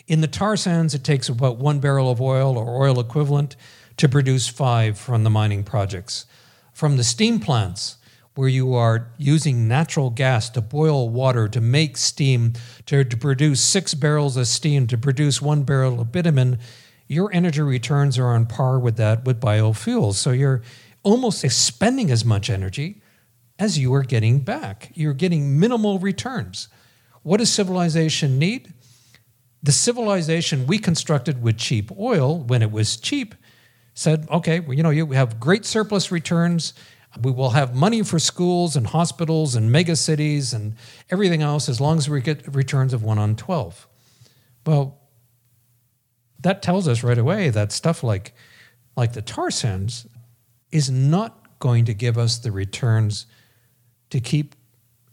In 0.08 0.20
the 0.20 0.26
tar 0.26 0.56
sands, 0.56 0.94
it 0.94 1.04
takes 1.04 1.28
about 1.28 1.58
one 1.58 1.78
barrel 1.78 2.10
of 2.10 2.20
oil 2.20 2.58
or 2.58 2.82
oil 2.82 2.98
equivalent 2.98 3.54
to 3.98 4.08
produce 4.08 4.48
five 4.48 4.98
from 4.98 5.22
the 5.22 5.30
mining 5.30 5.62
projects. 5.62 6.26
From 6.72 6.96
the 6.96 7.04
steam 7.04 7.38
plants, 7.38 7.97
where 8.38 8.46
you 8.46 8.72
are 8.72 9.10
using 9.18 9.66
natural 9.66 10.10
gas 10.10 10.48
to 10.48 10.60
boil 10.60 11.08
water 11.08 11.48
to 11.48 11.60
make 11.60 11.96
steam, 11.96 12.52
to, 12.86 13.02
to 13.02 13.16
produce 13.16 13.60
six 13.60 13.94
barrels 13.94 14.36
of 14.36 14.46
steam, 14.46 14.86
to 14.86 14.96
produce 14.96 15.42
one 15.42 15.64
barrel 15.64 16.00
of 16.00 16.12
bitumen, 16.12 16.56
your 17.08 17.34
energy 17.34 17.62
returns 17.62 18.16
are 18.16 18.28
on 18.28 18.46
par 18.46 18.78
with 18.78 18.96
that 18.96 19.24
with 19.24 19.40
biofuels. 19.40 20.14
So 20.14 20.30
you're 20.30 20.62
almost 21.02 21.42
expending 21.42 22.12
as 22.12 22.24
much 22.24 22.48
energy 22.48 23.02
as 23.58 23.76
you 23.76 23.92
are 23.92 24.04
getting 24.04 24.38
back. 24.38 24.92
You're 24.94 25.14
getting 25.14 25.58
minimal 25.58 25.98
returns. 25.98 26.68
What 27.24 27.38
does 27.38 27.50
civilization 27.50 28.38
need? 28.38 28.72
The 29.64 29.72
civilization 29.72 30.68
we 30.68 30.78
constructed 30.78 31.42
with 31.42 31.58
cheap 31.58 31.90
oil 31.98 32.38
when 32.38 32.62
it 32.62 32.70
was 32.70 32.98
cheap 32.98 33.34
said, 33.94 34.28
okay, 34.30 34.60
well, 34.60 34.74
you 34.74 34.84
know, 34.84 34.90
you 34.90 35.06
have 35.06 35.40
great 35.40 35.66
surplus 35.66 36.12
returns 36.12 36.72
we 37.22 37.30
will 37.30 37.50
have 37.50 37.74
money 37.74 38.02
for 38.02 38.18
schools 38.18 38.76
and 38.76 38.86
hospitals 38.88 39.54
and 39.54 39.72
mega 39.72 39.96
cities 39.96 40.52
and 40.52 40.74
everything 41.10 41.42
else 41.42 41.68
as 41.68 41.80
long 41.80 41.98
as 41.98 42.08
we 42.08 42.20
get 42.20 42.54
returns 42.54 42.92
of 42.92 43.02
1 43.02 43.18
on 43.18 43.34
12. 43.34 43.88
Well, 44.66 44.98
that 46.40 46.62
tells 46.62 46.86
us 46.86 47.02
right 47.02 47.18
away 47.18 47.50
that 47.50 47.72
stuff 47.72 48.04
like, 48.04 48.34
like 48.96 49.14
the 49.14 49.22
tar 49.22 49.50
sands 49.50 50.06
is 50.70 50.90
not 50.90 51.58
going 51.58 51.84
to 51.86 51.94
give 51.94 52.18
us 52.18 52.38
the 52.38 52.52
returns 52.52 53.26
to 54.10 54.20
keep 54.20 54.54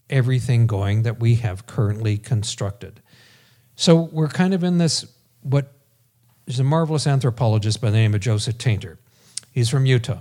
everything 0.10 0.68
going 0.68 1.04
that 1.04 1.20
we 1.20 1.36
have 1.36 1.66
currently 1.66 2.18
constructed. 2.18 3.02
So 3.76 3.96
we're 3.96 4.28
kind 4.28 4.54
of 4.54 4.64
in 4.64 4.78
this 4.78 5.06
what 5.42 5.74
is 6.48 6.60
a 6.60 6.64
marvelous 6.64 7.08
anthropologist 7.08 7.82
by 7.82 7.90
the 7.90 7.98
name 7.98 8.14
of 8.14 8.20
Joseph 8.20 8.58
Tainter. 8.58 8.98
He's 9.52 9.70
from 9.70 9.86
Utah. 9.86 10.20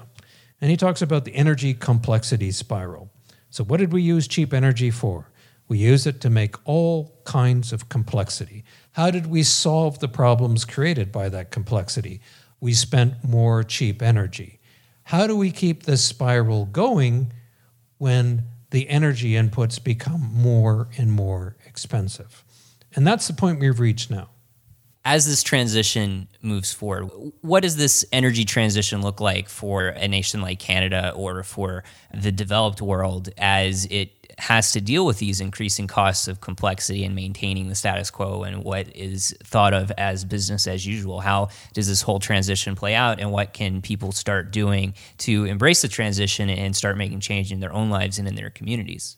And 0.60 0.70
he 0.70 0.76
talks 0.76 1.02
about 1.02 1.24
the 1.24 1.34
energy 1.34 1.74
complexity 1.74 2.50
spiral. 2.50 3.10
So, 3.50 3.64
what 3.64 3.78
did 3.78 3.92
we 3.92 4.02
use 4.02 4.26
cheap 4.26 4.52
energy 4.52 4.90
for? 4.90 5.30
We 5.68 5.78
use 5.78 6.06
it 6.06 6.20
to 6.22 6.30
make 6.30 6.56
all 6.64 7.20
kinds 7.24 7.72
of 7.72 7.88
complexity. 7.88 8.64
How 8.92 9.10
did 9.10 9.26
we 9.26 9.42
solve 9.42 9.98
the 9.98 10.08
problems 10.08 10.64
created 10.64 11.10
by 11.10 11.28
that 11.30 11.50
complexity? 11.50 12.20
We 12.60 12.74
spent 12.74 13.24
more 13.24 13.62
cheap 13.62 14.02
energy. 14.02 14.60
How 15.04 15.26
do 15.26 15.36
we 15.36 15.50
keep 15.50 15.84
this 15.84 16.04
spiral 16.04 16.66
going 16.66 17.32
when 17.98 18.44
the 18.70 18.88
energy 18.88 19.32
inputs 19.32 19.82
become 19.82 20.30
more 20.32 20.88
and 20.96 21.12
more 21.12 21.56
expensive? 21.66 22.44
And 22.94 23.06
that's 23.06 23.26
the 23.26 23.34
point 23.34 23.60
we've 23.60 23.80
reached 23.80 24.10
now 24.10 24.30
as 25.04 25.26
this 25.26 25.42
transition 25.42 26.28
moves 26.40 26.72
forward, 26.72 27.10
what 27.42 27.62
does 27.62 27.76
this 27.76 28.04
energy 28.10 28.44
transition 28.44 29.02
look 29.02 29.20
like 29.20 29.48
for 29.48 29.88
a 29.88 30.08
nation 30.08 30.40
like 30.40 30.58
Canada 30.58 31.12
or 31.14 31.42
for 31.42 31.84
the 32.12 32.32
developed 32.32 32.80
world 32.80 33.28
as 33.36 33.84
it 33.90 34.10
has 34.38 34.72
to 34.72 34.80
deal 34.80 35.04
with 35.04 35.18
these 35.18 35.40
increasing 35.40 35.86
costs 35.86 36.26
of 36.26 36.40
complexity 36.40 37.04
and 37.04 37.14
maintaining 37.14 37.68
the 37.68 37.74
status 37.74 38.10
quo 38.10 38.42
and 38.42 38.64
what 38.64 38.88
is 38.96 39.36
thought 39.44 39.74
of 39.74 39.92
as 39.98 40.24
business 40.24 40.66
as 40.66 40.86
usual? 40.86 41.20
How 41.20 41.48
does 41.74 41.86
this 41.86 42.00
whole 42.00 42.18
transition 42.18 42.74
play 42.74 42.94
out, 42.94 43.20
and 43.20 43.30
what 43.30 43.52
can 43.52 43.82
people 43.82 44.10
start 44.10 44.50
doing 44.50 44.94
to 45.18 45.44
embrace 45.44 45.82
the 45.82 45.88
transition 45.88 46.48
and 46.48 46.74
start 46.74 46.96
making 46.96 47.20
change 47.20 47.52
in 47.52 47.60
their 47.60 47.72
own 47.72 47.90
lives 47.90 48.18
and 48.18 48.26
in 48.26 48.34
their 48.34 48.50
communities? 48.50 49.16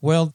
Well, 0.00 0.32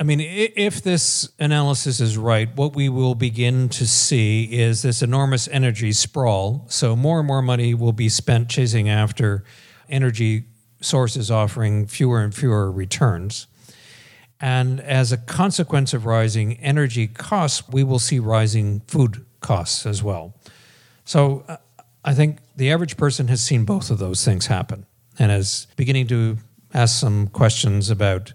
I 0.00 0.04
mean, 0.04 0.20
if 0.20 0.80
this 0.80 1.28
analysis 1.40 2.00
is 2.00 2.16
right, 2.16 2.48
what 2.54 2.76
we 2.76 2.88
will 2.88 3.16
begin 3.16 3.68
to 3.70 3.86
see 3.86 4.44
is 4.44 4.82
this 4.82 5.02
enormous 5.02 5.48
energy 5.48 5.90
sprawl. 5.90 6.64
So, 6.68 6.94
more 6.94 7.18
and 7.18 7.26
more 7.26 7.42
money 7.42 7.74
will 7.74 7.92
be 7.92 8.08
spent 8.08 8.48
chasing 8.48 8.88
after 8.88 9.42
energy 9.88 10.44
sources 10.80 11.32
offering 11.32 11.86
fewer 11.86 12.20
and 12.20 12.32
fewer 12.32 12.70
returns. 12.70 13.48
And 14.40 14.78
as 14.80 15.10
a 15.10 15.16
consequence 15.16 15.92
of 15.92 16.06
rising 16.06 16.58
energy 16.60 17.08
costs, 17.08 17.68
we 17.68 17.82
will 17.82 17.98
see 17.98 18.20
rising 18.20 18.82
food 18.86 19.26
costs 19.40 19.84
as 19.84 20.00
well. 20.00 20.32
So, 21.04 21.44
uh, 21.48 21.56
I 22.04 22.14
think 22.14 22.38
the 22.54 22.70
average 22.70 22.96
person 22.96 23.26
has 23.26 23.42
seen 23.42 23.64
both 23.64 23.90
of 23.90 23.98
those 23.98 24.24
things 24.24 24.46
happen 24.46 24.86
and 25.18 25.32
is 25.32 25.66
beginning 25.74 26.06
to 26.06 26.38
ask 26.72 27.00
some 27.00 27.26
questions 27.26 27.90
about 27.90 28.32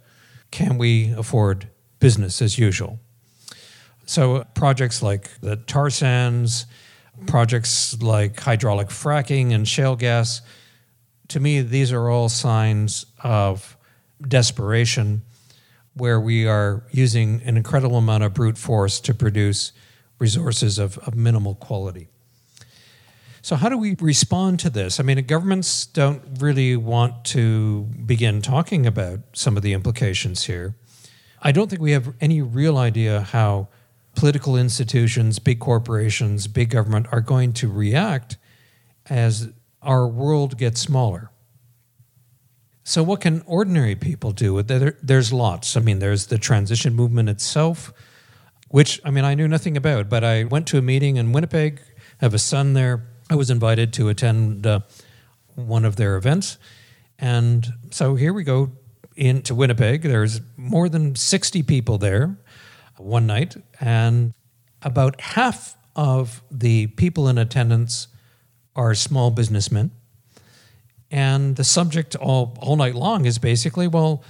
can 0.53 0.77
we 0.77 1.11
afford 1.17 1.67
business 1.99 2.39
as 2.39 2.59
usual? 2.59 2.99
So 4.05 4.43
projects 4.53 5.01
like 5.01 5.41
the 5.41 5.55
tar 5.55 5.89
sands, 5.89 6.67
projects 7.25 7.99
like 8.03 8.39
hydraulic 8.39 8.89
fracking 8.89 9.51
and 9.51 9.67
shale 9.67 9.95
gas, 9.95 10.43
to 11.29 11.39
me, 11.39 11.61
these 11.61 11.91
are 11.91 12.07
all 12.07 12.29
signs 12.29 13.07
of 13.23 13.75
desperation 14.21 15.23
where 15.95 16.19
we 16.19 16.45
are 16.47 16.83
using 16.91 17.41
an 17.45 17.57
incredible 17.57 17.97
amount 17.97 18.23
of 18.23 18.35
brute 18.35 18.59
force 18.59 18.99
to 18.99 19.13
produce 19.15 19.71
resources 20.19 20.77
of, 20.77 20.99
of 20.99 21.15
minimal 21.15 21.55
quality. 21.55 22.09
So, 23.43 23.57
how 23.57 23.67
do 23.67 23.77
we 23.77 23.97
respond 23.99 24.61
to 24.61 24.69
this? 24.69 25.01
I 25.01 25.03
mean, 25.03 25.21
governments 25.25 25.85
don't 25.85 26.23
really 26.39 26.77
want 26.77 27.25
to 27.25 27.81
begin 28.05 28.41
talking 28.41 28.85
about 28.87 29.19
some 29.33 29.57
of 29.57 29.63
the 29.63 29.73
implications 29.73 30.45
here. 30.45 30.75
I 31.41 31.51
don't 31.51 31.69
think 31.69 31.81
we 31.81 31.91
have 31.91 32.13
any 32.21 32.41
real 32.41 32.77
idea 32.77 33.19
how 33.19 33.67
political 34.15 34.55
institutions, 34.55 35.39
big 35.39 35.59
corporations, 35.59 36.47
big 36.47 36.69
government 36.69 37.07
are 37.11 37.19
going 37.19 37.51
to 37.53 37.69
react 37.69 38.37
as 39.09 39.51
our 39.81 40.07
world 40.07 40.57
gets 40.57 40.79
smaller. 40.79 41.29
So, 42.85 43.03
what 43.03 43.19
can 43.19 43.43
ordinary 43.45 43.95
people 43.95 44.31
do? 44.31 44.63
There, 44.63 44.97
there's 45.03 45.33
lots. 45.33 45.75
I 45.75 45.81
mean, 45.81 45.99
there's 45.99 46.27
the 46.27 46.37
transition 46.37 46.93
movement 46.93 47.27
itself, 47.27 47.91
which 48.69 49.01
I 49.03 49.11
mean, 49.11 49.25
I 49.25 49.35
knew 49.35 49.49
nothing 49.49 49.75
about, 49.75 50.07
but 50.07 50.23
I 50.23 50.45
went 50.45 50.65
to 50.67 50.77
a 50.77 50.81
meeting 50.81 51.17
in 51.17 51.33
Winnipeg. 51.33 51.81
I 52.21 52.25
have 52.25 52.33
a 52.33 52.39
son 52.39 52.71
there. 52.71 53.09
I 53.33 53.35
was 53.35 53.49
invited 53.49 53.93
to 53.93 54.09
attend 54.09 54.67
uh, 54.67 54.81
one 55.55 55.85
of 55.85 55.95
their 55.95 56.17
events, 56.17 56.59
and 57.17 57.67
so 57.89 58.13
here 58.13 58.31
we 58.31 58.43
go 58.43 58.73
into 59.15 59.55
Winnipeg. 59.55 60.03
There's 60.03 60.39
more 60.55 60.87
than 60.87 61.15
60 61.15 61.63
people 61.63 61.97
there 61.97 62.37
one 62.95 63.25
night, 63.25 63.55
and 63.79 64.35
about 64.83 65.19
half 65.19 65.75
of 65.95 66.43
the 66.51 66.85
people 66.85 67.27
in 67.27 67.39
attendance 67.39 68.07
are 68.75 68.93
small 68.93 69.31
businessmen. 69.31 69.89
And 71.09 71.55
the 71.55 71.63
subject 71.63 72.15
all, 72.15 72.55
all 72.59 72.75
night 72.75 72.93
long 72.93 73.25
is 73.25 73.39
basically 73.39 73.87
well, 73.87 74.23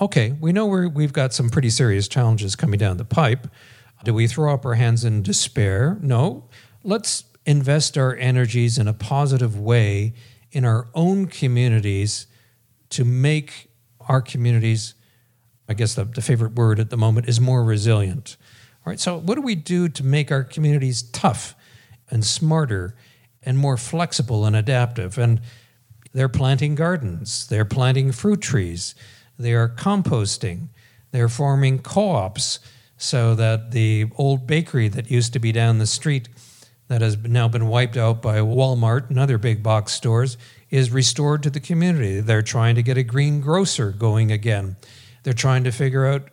okay, 0.00 0.32
we 0.32 0.50
know 0.50 0.66
we 0.66 0.88
we've 0.88 1.12
got 1.12 1.32
some 1.32 1.48
pretty 1.48 1.70
serious 1.70 2.08
challenges 2.08 2.56
coming 2.56 2.78
down 2.80 2.96
the 2.96 3.04
pipe. 3.04 3.46
Do 4.02 4.12
we 4.14 4.26
throw 4.26 4.52
up 4.52 4.66
our 4.66 4.74
hands 4.74 5.04
in 5.04 5.22
despair? 5.22 5.96
No. 6.02 6.48
Let's 6.82 7.24
invest 7.48 7.96
our 7.96 8.14
energies 8.14 8.76
in 8.76 8.86
a 8.86 8.92
positive 8.92 9.58
way 9.58 10.12
in 10.52 10.66
our 10.66 10.86
own 10.94 11.26
communities 11.26 12.26
to 12.90 13.06
make 13.06 13.70
our 14.06 14.20
communities, 14.20 14.94
I 15.66 15.72
guess 15.72 15.94
the, 15.94 16.04
the 16.04 16.20
favorite 16.20 16.52
word 16.52 16.78
at 16.78 16.90
the 16.90 16.98
moment 16.98 17.26
is 17.26 17.40
more 17.40 17.64
resilient. 17.64 18.36
All 18.84 18.90
right, 18.90 19.00
so 19.00 19.18
what 19.18 19.36
do 19.36 19.40
we 19.40 19.54
do 19.54 19.88
to 19.88 20.04
make 20.04 20.30
our 20.30 20.44
communities 20.44 21.02
tough 21.02 21.54
and 22.10 22.22
smarter 22.22 22.94
and 23.42 23.56
more 23.56 23.78
flexible 23.78 24.44
and 24.44 24.54
adaptive? 24.54 25.16
And 25.16 25.40
they're 26.12 26.28
planting 26.28 26.74
gardens, 26.74 27.46
they're 27.46 27.64
planting 27.64 28.12
fruit 28.12 28.42
trees, 28.42 28.94
they 29.38 29.54
are 29.54 29.70
composting, 29.70 30.68
they're 31.12 31.30
forming 31.30 31.78
co 31.78 32.10
ops 32.10 32.58
so 32.98 33.34
that 33.36 33.70
the 33.70 34.06
old 34.16 34.46
bakery 34.46 34.88
that 34.88 35.10
used 35.10 35.32
to 35.32 35.38
be 35.38 35.52
down 35.52 35.78
the 35.78 35.86
street 35.86 36.28
that 36.88 37.02
has 37.02 37.16
now 37.18 37.48
been 37.48 37.68
wiped 37.68 37.96
out 37.96 38.20
by 38.20 38.38
Walmart 38.38 39.10
and 39.10 39.18
other 39.18 39.38
big 39.38 39.62
box 39.62 39.92
stores 39.92 40.36
is 40.70 40.90
restored 40.90 41.42
to 41.42 41.50
the 41.50 41.60
community. 41.60 42.20
They're 42.20 42.42
trying 42.42 42.74
to 42.74 42.82
get 42.82 42.96
a 42.96 43.02
green 43.02 43.40
grocer 43.40 43.92
going 43.92 44.32
again. 44.32 44.76
They're 45.22 45.32
trying 45.32 45.64
to 45.64 45.72
figure 45.72 46.06
out 46.06 46.30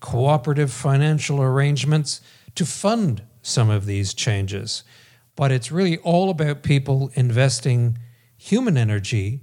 cooperative 0.00 0.72
financial 0.72 1.40
arrangements 1.40 2.20
to 2.54 2.66
fund 2.66 3.22
some 3.42 3.70
of 3.70 3.86
these 3.86 4.14
changes. 4.14 4.82
But 5.36 5.52
it's 5.52 5.72
really 5.72 5.98
all 5.98 6.30
about 6.30 6.62
people 6.62 7.10
investing 7.14 7.98
human 8.36 8.76
energy 8.76 9.40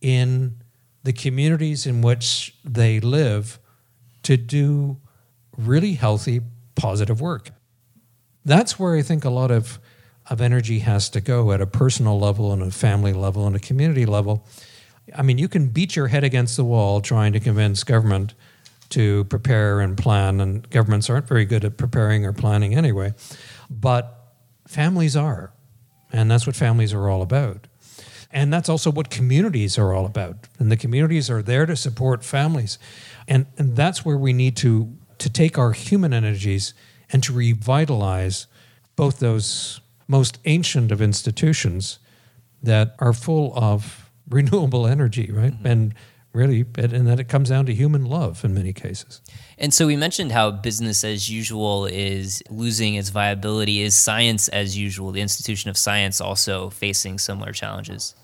in 0.00 0.62
the 1.02 1.12
communities 1.12 1.86
in 1.86 2.02
which 2.02 2.54
they 2.64 3.00
live 3.00 3.58
to 4.22 4.36
do 4.36 4.98
really 5.56 5.94
healthy, 5.94 6.40
positive 6.74 7.20
work. 7.20 7.50
That's 8.44 8.78
where 8.78 8.96
I 8.96 9.02
think 9.02 9.24
a 9.24 9.30
lot 9.30 9.50
of 9.50 9.78
of 10.28 10.40
energy 10.40 10.80
has 10.80 11.08
to 11.10 11.20
go 11.20 11.52
at 11.52 11.60
a 11.60 11.66
personal 11.66 12.18
level 12.18 12.52
and 12.52 12.62
a 12.62 12.70
family 12.70 13.12
level 13.12 13.46
and 13.46 13.56
a 13.56 13.58
community 13.58 14.06
level. 14.06 14.46
I 15.16 15.22
mean, 15.22 15.38
you 15.38 15.48
can 15.48 15.68
beat 15.68 15.96
your 15.96 16.08
head 16.08 16.22
against 16.22 16.56
the 16.56 16.64
wall 16.64 17.00
trying 17.00 17.32
to 17.32 17.40
convince 17.40 17.82
government 17.82 18.34
to 18.90 19.24
prepare 19.24 19.80
and 19.80 19.96
plan, 19.96 20.40
and 20.40 20.68
governments 20.70 21.10
aren't 21.10 21.28
very 21.28 21.44
good 21.44 21.64
at 21.64 21.76
preparing 21.76 22.24
or 22.24 22.32
planning 22.32 22.74
anyway. 22.74 23.14
But 23.70 24.14
families 24.66 25.16
are, 25.16 25.52
and 26.12 26.30
that's 26.30 26.46
what 26.46 26.56
families 26.56 26.94
are 26.94 27.08
all 27.08 27.22
about. 27.22 27.66
And 28.30 28.52
that's 28.52 28.68
also 28.68 28.90
what 28.90 29.08
communities 29.08 29.78
are 29.78 29.94
all 29.94 30.04
about. 30.04 30.36
And 30.58 30.70
the 30.70 30.76
communities 30.76 31.30
are 31.30 31.42
there 31.42 31.64
to 31.64 31.76
support 31.76 32.22
families. 32.22 32.78
And, 33.26 33.46
and 33.56 33.76
that's 33.76 34.04
where 34.04 34.18
we 34.18 34.34
need 34.34 34.56
to, 34.58 34.94
to 35.18 35.30
take 35.30 35.56
our 35.56 35.72
human 35.72 36.12
energies 36.12 36.74
and 37.12 37.22
to 37.22 37.32
revitalize 37.32 38.46
both 38.96 39.18
those 39.18 39.80
most 40.08 40.38
ancient 40.44 40.90
of 40.90 41.00
institutions 41.00 41.98
that 42.62 42.94
are 42.98 43.12
full 43.12 43.52
of 43.56 44.10
renewable 44.28 44.86
energy, 44.86 45.30
right? 45.32 45.52
Mm-hmm. 45.52 45.66
And 45.66 45.94
really, 46.32 46.64
and 46.76 47.06
that 47.06 47.18
it 47.18 47.28
comes 47.28 47.48
down 47.48 47.66
to 47.66 47.74
human 47.74 48.04
love 48.04 48.44
in 48.44 48.54
many 48.54 48.72
cases. 48.72 49.20
And 49.56 49.72
so 49.72 49.86
we 49.86 49.96
mentioned 49.96 50.32
how 50.32 50.50
business 50.50 51.02
as 51.02 51.30
usual 51.30 51.86
is 51.86 52.42
losing 52.50 52.94
its 52.94 53.08
viability. 53.08 53.80
Is 53.80 53.94
science 53.94 54.48
as 54.48 54.76
usual, 54.76 55.10
the 55.10 55.20
institution 55.20 55.70
of 55.70 55.76
science, 55.76 56.20
also 56.20 56.70
facing 56.70 57.18
similar 57.18 57.52
challenges? 57.52 58.14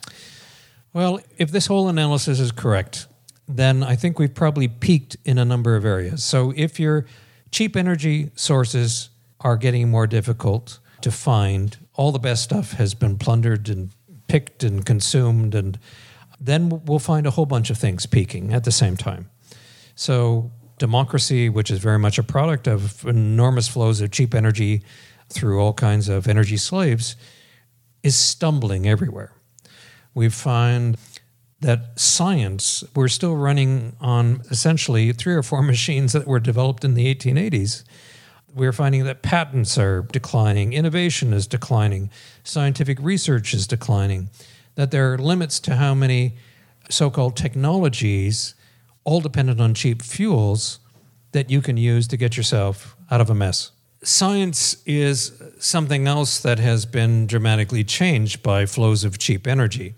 Well, 0.93 1.21
if 1.39 1.51
this 1.51 1.67
whole 1.67 1.89
analysis 1.89 2.39
is 2.39 2.53
correct, 2.53 3.09
then 3.49 3.83
I 3.83 3.97
think 3.97 4.19
we've 4.19 4.35
probably 4.35 4.69
peaked 4.69 5.17
in 5.25 5.39
a 5.39 5.45
number 5.45 5.75
of 5.75 5.85
areas. 5.85 6.23
So 6.23 6.53
if 6.57 6.79
your 6.79 7.07
cheap 7.55 7.77
energy 7.77 8.33
sources 8.35 9.11
are 9.39 9.57
getting 9.57 9.89
more 9.89 10.09
difficult, 10.09 10.81
to 11.03 11.13
find. 11.13 11.77
All 11.95 12.11
the 12.11 12.19
best 12.19 12.43
stuff 12.43 12.73
has 12.73 12.95
been 12.95 13.17
plundered 13.17 13.69
and 13.69 13.91
picked 14.27 14.65
and 14.65 14.85
consumed, 14.85 15.55
and 15.55 15.79
then 16.41 16.83
we'll 16.85 16.99
find 16.99 17.29
a 17.29 17.31
whole 17.31 17.47
bunch 17.47 17.71
of 17.71 17.79
things 17.79 18.07
peaking 18.07 18.53
at 18.53 18.65
the 18.65 18.73
same 18.73 18.97
time. 18.97 19.31
So, 19.95 20.51
democracy, 20.79 21.49
which 21.49 21.71
is 21.71 21.79
very 21.79 21.99
much 21.99 22.19
a 22.19 22.25
product 22.25 22.67
of 22.67 23.05
enormous 23.07 23.69
flows 23.69 24.01
of 24.01 24.11
cheap 24.11 24.35
energy 24.35 24.83
through 25.29 25.61
all 25.61 25.75
kinds 25.75 26.09
of 26.09 26.27
energy 26.27 26.57
slaves, 26.57 27.15
is 28.03 28.17
stumbling 28.17 28.89
everywhere. 28.89 29.31
We 30.13 30.29
find 30.29 30.97
that 31.65 31.99
science, 31.99 32.85
we're 32.95 33.09
still 33.09 33.37
running 33.37 33.97
on 34.01 34.43
essentially 34.51 35.13
three 35.13 35.35
or 35.35 35.43
four 35.43 35.63
machines 35.73 36.13
that 36.13 36.27
were 36.27 36.41
developed 36.41 36.85
in 36.85 36.95
the 36.95 37.13
1880s 37.15 37.85
we're 38.55 38.73
finding 38.73 39.05
that 39.05 39.23
patents 39.23 39.77
are 39.77 40.03
declining, 40.13 40.73
innovation 40.73 41.33
is 41.33 41.47
declining, 41.47 42.09
scientific 42.45 42.99
research 43.01 43.53
is 43.53 43.67
declining, 43.67 44.31
that 44.77 44.93
there 44.93 45.13
are 45.13 45.19
limits 45.19 45.59
to 45.61 45.75
how 45.75 45.93
many 45.93 46.37
so 46.89 47.11
called 47.11 47.37
technologies, 47.37 48.55
all 49.03 49.21
dependent 49.21 49.61
on 49.61 49.75
cheap 49.75 50.03
fuels, 50.03 50.79
that 51.33 51.51
you 51.51 51.61
can 51.61 51.77
use 51.77 52.07
to 52.07 52.17
get 52.17 52.37
yourself 52.37 52.97
out 53.11 53.21
of 53.21 53.29
a 53.29 53.35
mess. 53.35 53.73
Science 54.05 54.77
is 54.87 55.43
something 55.59 56.07
else 56.07 56.39
that 56.41 56.59
has 56.59 56.87
been 56.87 57.27
dramatically 57.27 57.83
changed 57.83 58.43
by 58.43 58.67
flows 58.67 59.03
of 59.03 59.19
cheap 59.19 59.47
energy. 59.47 59.95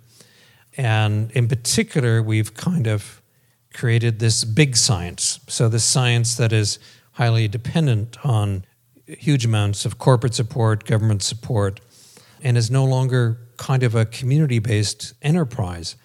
And 0.77 1.31
in 1.33 1.49
particular, 1.49 2.23
we've 2.23 2.55
kind 2.55 2.87
of 2.87 3.23
created 3.73 4.19
this 4.19 4.45
big 4.45 4.77
science. 4.77 5.41
So, 5.49 5.69
this 5.69 5.85
science 5.85 6.37
that 6.37 6.53
is 6.53 6.79
highly 7.13 7.49
dependent 7.49 8.19
on 8.25 8.65
huge 9.07 9.45
amounts 9.45 9.85
of 9.85 9.99
corporate 9.99 10.35
support, 10.35 10.85
government 10.85 11.23
support, 11.23 11.81
and 12.43 12.57
is 12.57 12.71
no 12.71 12.85
longer 12.85 13.39
kind 13.57 13.83
of 13.83 13.95
a 13.95 14.05
community 14.05 14.59
based 14.59 15.15
enterprise. 15.23 15.97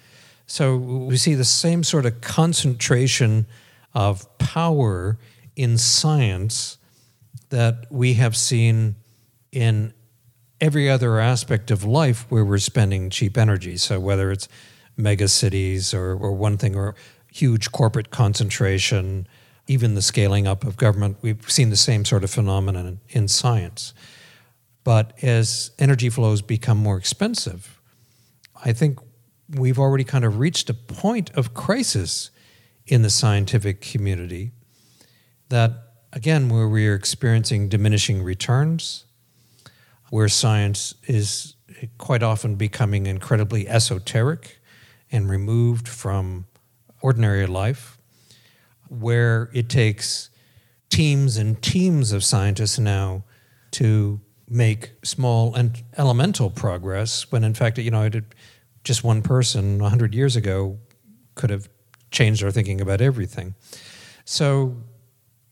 So 0.45 0.75
we 0.75 1.17
see 1.17 1.33
the 1.33 1.45
same 1.45 1.83
sort 1.83 2.05
of 2.05 2.21
concentration 2.21 3.45
of 3.93 4.37
power 4.37 5.17
in 5.55 5.77
science 5.77 6.77
that 7.49 7.85
we 7.89 8.15
have 8.15 8.35
seen 8.35 8.95
in 9.51 9.93
every 10.61 10.89
other 10.89 11.19
aspect 11.19 11.71
of 11.71 11.83
life 11.83 12.25
where 12.29 12.45
we're 12.45 12.59
spending 12.59 13.09
cheap 13.09 13.37
energy. 13.37 13.75
So 13.75 13.99
whether 13.99 14.31
it's 14.31 14.47
mega 14.95 15.27
cities 15.27 15.93
or, 15.93 16.15
or 16.15 16.31
one 16.31 16.57
thing 16.57 16.75
or 16.75 16.95
huge 17.33 17.71
corporate 17.71 18.11
concentration, 18.11 19.27
even 19.67 19.95
the 19.95 20.01
scaling 20.01 20.47
up 20.47 20.63
of 20.63 20.77
government, 20.77 21.17
we've 21.21 21.49
seen 21.49 21.71
the 21.71 21.75
same 21.75 22.05
sort 22.05 22.23
of 22.23 22.29
phenomenon 22.29 22.99
in, 23.09 23.27
science. 23.27 23.93
But 24.83 25.13
as 25.23 25.71
energy 25.79 26.09
flows 26.09 26.41
become 26.41 26.77
more 26.77 26.97
expensive, 26.97 27.81
I 28.63 28.71
think 28.71 28.99
we've 29.49 29.79
already 29.79 30.03
kind 30.03 30.23
of 30.23 30.39
reached 30.39 30.69
a 30.69 30.73
point 30.73 31.31
of 31.31 31.53
crisis 31.53 32.29
in 32.85 33.01
the 33.01 33.09
scientific 33.09 33.81
community 33.81 34.51
that 35.49 35.91
again, 36.13 36.49
where 36.49 36.67
we 36.67 36.87
are 36.87 36.95
experiencing 36.95 37.69
diminishing 37.69 38.21
returns, 38.23 39.05
where 40.11 40.27
science 40.27 40.93
is 41.07 41.55
quite 41.97 42.21
often 42.21 42.55
becoming 42.55 43.05
incredibly 43.05 43.65
esoteric 43.65 44.59
and 45.09 45.29
removed 45.29 45.87
from 45.87 46.45
ordinary 47.01 47.45
life, 47.45 47.97
where 48.89 49.49
it 49.53 49.69
takes 49.69 50.29
teams 50.89 51.37
and 51.37 51.61
teams 51.61 52.11
of 52.11 52.25
scientists 52.25 52.77
now 52.77 53.23
to 53.71 54.19
make 54.49 54.91
small 55.01 55.55
and 55.55 55.81
elemental 55.97 56.49
progress 56.49 57.31
when 57.31 57.45
in 57.45 57.53
fact 57.53 57.77
you 57.77 57.89
know 57.89 58.09
just 58.83 59.05
one 59.05 59.21
person 59.21 59.79
100 59.79 60.13
years 60.13 60.35
ago 60.35 60.77
could 61.35 61.49
have 61.49 61.69
changed 62.11 62.43
our 62.43 62.51
thinking 62.51 62.81
about 62.81 62.99
everything. 62.99 63.55
So 64.25 64.75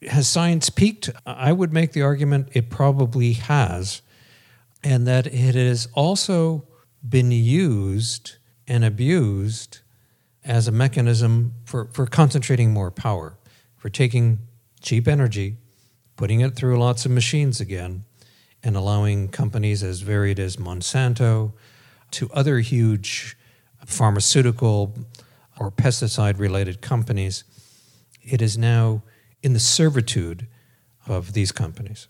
has 0.01 0.27
science 0.27 0.69
peaked? 0.69 1.09
I 1.25 1.53
would 1.53 1.71
make 1.71 1.93
the 1.93 2.01
argument 2.01 2.49
it 2.51 2.69
probably 2.69 3.33
has 3.33 4.01
and 4.83 5.07
that 5.07 5.27
it 5.27 5.55
has 5.55 5.87
also 5.93 6.67
been 7.07 7.31
used 7.31 8.35
and 8.67 8.83
abused 8.83 9.79
as 10.43 10.67
a 10.67 10.71
mechanism 10.71 11.53
for, 11.65 11.89
for 11.93 12.05
concentrating 12.05 12.71
more 12.71 12.91
power 12.91 13.37
for 13.77 13.89
taking 13.89 14.39
cheap 14.81 15.07
energy 15.07 15.57
putting 16.19 16.41
it 16.41 16.53
through 16.53 16.77
lots 16.77 17.05
of 17.05 17.11
machines 17.11 17.61
again 17.61 18.03
and 18.61 18.75
allowing 18.75 19.29
companies 19.29 19.81
as 19.81 20.01
varied 20.01 20.37
as 20.37 20.57
Monsanto 20.57 21.53
to 22.11 22.29
other 22.33 22.59
huge 22.59 23.37
pharmaceutical 23.85 24.93
or 25.57 25.71
pesticide 25.71 26.37
related 26.37 26.81
companies, 26.81 27.45
it 28.21 28.41
is 28.41 28.57
now 28.57 29.01
in 29.41 29.53
the 29.53 29.61
servitude 29.61 30.45
of 31.07 31.31
these 31.31 31.53
companies. 31.53 32.09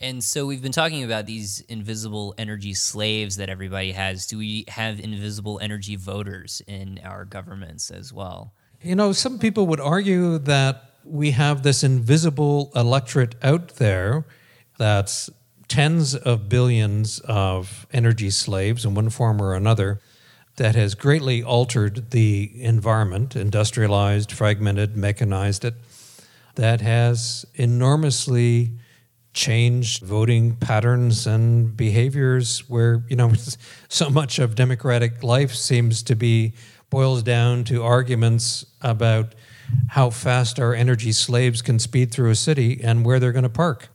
And 0.00 0.22
so 0.22 0.46
we've 0.46 0.62
been 0.62 0.72
talking 0.72 1.02
about 1.02 1.26
these 1.26 1.60
invisible 1.68 2.34
energy 2.38 2.72
slaves 2.74 3.36
that 3.36 3.48
everybody 3.48 3.92
has. 3.92 4.26
Do 4.26 4.38
we 4.38 4.64
have 4.68 5.00
invisible 5.00 5.58
energy 5.60 5.96
voters 5.96 6.62
in 6.66 7.00
our 7.04 7.24
governments 7.24 7.90
as 7.90 8.12
well? 8.12 8.52
You 8.80 8.94
know, 8.94 9.12
some 9.12 9.40
people 9.40 9.66
would 9.66 9.80
argue 9.80 10.38
that 10.38 10.84
we 11.04 11.32
have 11.32 11.64
this 11.64 11.82
invisible 11.82 12.70
electorate 12.76 13.34
out 13.42 13.76
there 13.76 14.24
that's 14.78 15.30
tens 15.66 16.14
of 16.14 16.48
billions 16.48 17.18
of 17.20 17.86
energy 17.92 18.30
slaves 18.30 18.84
in 18.84 18.94
one 18.94 19.10
form 19.10 19.42
or 19.42 19.54
another 19.54 20.00
that 20.56 20.74
has 20.74 20.94
greatly 20.94 21.42
altered 21.42 22.10
the 22.10 22.50
environment, 22.62 23.34
industrialized, 23.34 24.30
fragmented, 24.30 24.96
mechanized 24.96 25.64
it, 25.64 25.74
that 26.54 26.80
has 26.80 27.44
enormously 27.54 28.72
changed 29.38 30.02
voting 30.02 30.56
patterns 30.56 31.24
and 31.24 31.76
behaviors 31.76 32.68
where, 32.68 33.04
you 33.08 33.14
know, 33.14 33.32
so 33.88 34.10
much 34.10 34.40
of 34.40 34.56
democratic 34.56 35.22
life 35.22 35.54
seems 35.54 36.02
to 36.02 36.16
be 36.16 36.52
boils 36.90 37.22
down 37.22 37.62
to 37.62 37.84
arguments 37.84 38.66
about 38.82 39.36
how 39.90 40.10
fast 40.10 40.58
our 40.58 40.74
energy 40.74 41.12
slaves 41.12 41.62
can 41.62 41.78
speed 41.78 42.10
through 42.10 42.30
a 42.30 42.34
city 42.34 42.80
and 42.82 43.04
where 43.04 43.20
they're 43.20 43.32
going 43.32 43.44
to 43.44 43.48
park. 43.48 43.88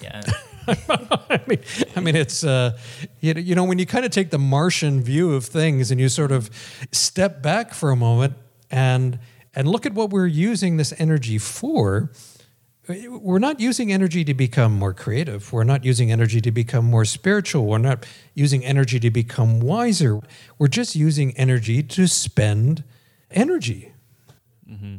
Yeah. 0.00 0.20
I 0.68 1.40
mean, 1.48 1.58
I 1.96 2.00
mean, 2.00 2.14
it's 2.14 2.44
uh, 2.44 2.78
you, 3.18 3.34
know, 3.34 3.40
you 3.40 3.54
know 3.56 3.64
when 3.64 3.80
you 3.80 3.86
kind 3.86 4.04
of 4.04 4.12
take 4.12 4.30
the 4.30 4.38
Martian 4.38 5.02
view 5.02 5.32
of 5.34 5.46
things 5.46 5.90
and 5.90 6.00
you 6.00 6.08
sort 6.08 6.30
of 6.30 6.48
step 6.92 7.42
back 7.42 7.74
for 7.74 7.90
a 7.90 7.96
moment 7.96 8.34
and 8.70 9.18
and 9.52 9.66
look 9.66 9.84
at 9.84 9.94
what 9.94 10.10
we're 10.10 10.28
using 10.28 10.76
this 10.76 10.94
energy 10.98 11.38
for. 11.38 12.12
We're 12.88 13.38
not 13.38 13.60
using 13.60 13.92
energy 13.92 14.24
to 14.24 14.34
become 14.34 14.78
more 14.78 14.92
creative. 14.92 15.52
We're 15.52 15.64
not 15.64 15.84
using 15.84 16.10
energy 16.10 16.40
to 16.40 16.50
become 16.50 16.84
more 16.84 17.04
spiritual. 17.04 17.66
We're 17.66 17.78
not 17.78 18.04
using 18.34 18.64
energy 18.64 18.98
to 19.00 19.10
become 19.10 19.60
wiser. 19.60 20.20
We're 20.58 20.68
just 20.68 20.96
using 20.96 21.36
energy 21.36 21.82
to 21.82 22.08
spend 22.08 22.82
energy. 23.30 23.92
Mm-hmm. 24.68 24.96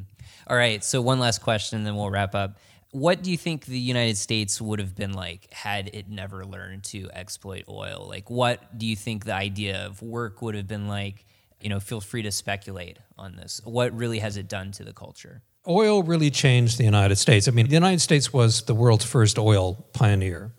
All 0.47 0.55
right. 0.55 0.83
So 0.83 1.01
one 1.01 1.19
last 1.19 1.41
question, 1.41 1.79
and 1.79 1.87
then 1.87 1.95
we'll 1.95 2.09
wrap 2.09 2.33
up 2.33 2.57
what 2.91 3.23
do 3.23 3.31
you 3.31 3.37
think 3.37 3.65
the 3.65 3.79
United 3.79 4.17
States 4.17 4.61
would 4.61 4.79
have 4.79 4.95
been 4.95 5.13
like 5.13 5.51
had 5.53 5.89
it 5.93 6.09
never 6.09 6.45
learned 6.45 6.83
to 6.83 7.09
exploit 7.13 7.63
oil? 7.69 8.05
Like, 8.07 8.29
what 8.29 8.77
do 8.77 8.85
you 8.85 8.95
think 8.95 9.25
the 9.25 9.33
idea 9.33 9.85
of 9.85 10.01
work 10.01 10.41
would 10.41 10.55
have 10.55 10.67
been 10.67 10.87
like? 10.87 11.25
You 11.61 11.69
know, 11.69 11.79
feel 11.79 12.01
free 12.01 12.23
to 12.23 12.31
speculate 12.31 12.97
on 13.17 13.35
this. 13.35 13.61
What 13.63 13.93
really 13.93 14.19
has 14.19 14.35
it 14.35 14.47
done 14.47 14.71
to 14.73 14.83
the 14.83 14.93
culture? 14.93 15.41
Oil 15.67 16.01
really 16.01 16.31
changed 16.31 16.79
the 16.79 16.83
United 16.83 17.17
States. 17.17 17.47
I 17.47 17.51
mean, 17.51 17.67
the 17.67 17.73
United 17.73 18.01
States 18.01 18.33
was 18.33 18.63
the 18.63 18.73
world's 18.73 19.05
first 19.05 19.37
oil 19.37 19.85
pioneer, 19.93 20.51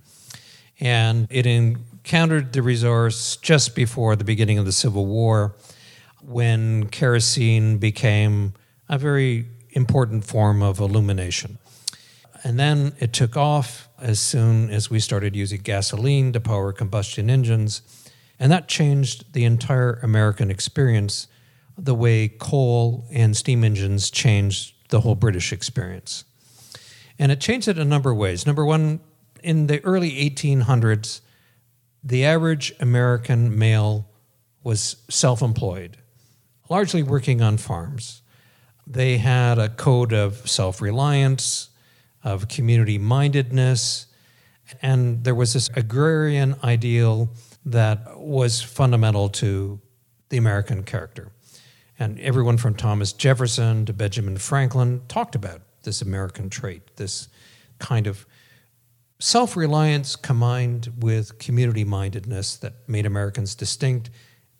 and 0.78 1.26
it 1.28 1.44
encountered 1.44 2.52
the 2.52 2.62
resource 2.62 3.36
just 3.36 3.74
before 3.74 4.14
the 4.14 4.24
beginning 4.24 4.58
of 4.58 4.64
the 4.64 4.72
Civil 4.72 5.06
War 5.06 5.56
when 6.20 6.88
kerosene 6.88 7.78
became 7.78 8.54
a 8.88 8.96
very 8.96 9.46
important 9.70 10.24
form 10.24 10.62
of 10.62 10.78
illumination. 10.78 11.58
And 12.44 12.58
then 12.58 12.92
it 13.00 13.12
took 13.12 13.36
off 13.36 13.88
as 13.98 14.20
soon 14.20 14.70
as 14.70 14.90
we 14.90 15.00
started 15.00 15.34
using 15.34 15.62
gasoline 15.62 16.32
to 16.32 16.40
power 16.40 16.72
combustion 16.72 17.30
engines. 17.30 17.82
And 18.38 18.50
that 18.52 18.68
changed 18.68 19.32
the 19.32 19.44
entire 19.44 19.94
American 20.02 20.50
experience, 20.50 21.28
the 21.76 21.94
way 21.94 22.28
coal 22.28 23.06
and 23.12 23.36
steam 23.36 23.64
engines 23.64 24.10
changed 24.10 24.71
the 24.92 25.00
whole 25.00 25.16
British 25.16 25.52
experience. 25.52 26.24
And 27.18 27.32
it 27.32 27.40
changed 27.40 27.66
it 27.66 27.78
a 27.78 27.84
number 27.84 28.12
of 28.12 28.16
ways. 28.16 28.46
Number 28.46 28.64
one, 28.64 29.00
in 29.42 29.66
the 29.66 29.82
early 29.84 30.12
1800s, 30.30 31.20
the 32.04 32.24
average 32.24 32.72
American 32.78 33.58
male 33.58 34.08
was 34.62 34.96
self 35.10 35.42
employed, 35.42 35.96
largely 36.68 37.02
working 37.02 37.42
on 37.42 37.56
farms. 37.56 38.22
They 38.86 39.18
had 39.18 39.58
a 39.58 39.68
code 39.68 40.12
of 40.12 40.48
self 40.48 40.80
reliance, 40.80 41.70
of 42.22 42.46
community 42.46 42.98
mindedness. 42.98 44.06
And 44.80 45.24
there 45.24 45.34
was 45.34 45.54
this 45.54 45.68
agrarian 45.74 46.54
ideal 46.62 47.30
that 47.64 48.18
was 48.18 48.62
fundamental 48.62 49.28
to 49.28 49.80
the 50.28 50.36
American 50.36 50.82
character. 50.82 51.31
And 52.02 52.18
everyone 52.18 52.56
from 52.56 52.74
Thomas 52.74 53.12
Jefferson 53.12 53.86
to 53.86 53.92
Benjamin 53.92 54.36
Franklin 54.36 55.02
talked 55.06 55.36
about 55.36 55.60
this 55.84 56.02
American 56.02 56.50
trait, 56.50 56.96
this 56.96 57.28
kind 57.78 58.08
of 58.08 58.26
self 59.20 59.56
reliance 59.56 60.16
combined 60.16 60.92
with 60.98 61.38
community 61.38 61.84
mindedness 61.84 62.56
that 62.56 62.74
made 62.88 63.06
Americans 63.06 63.54
distinct 63.54 64.10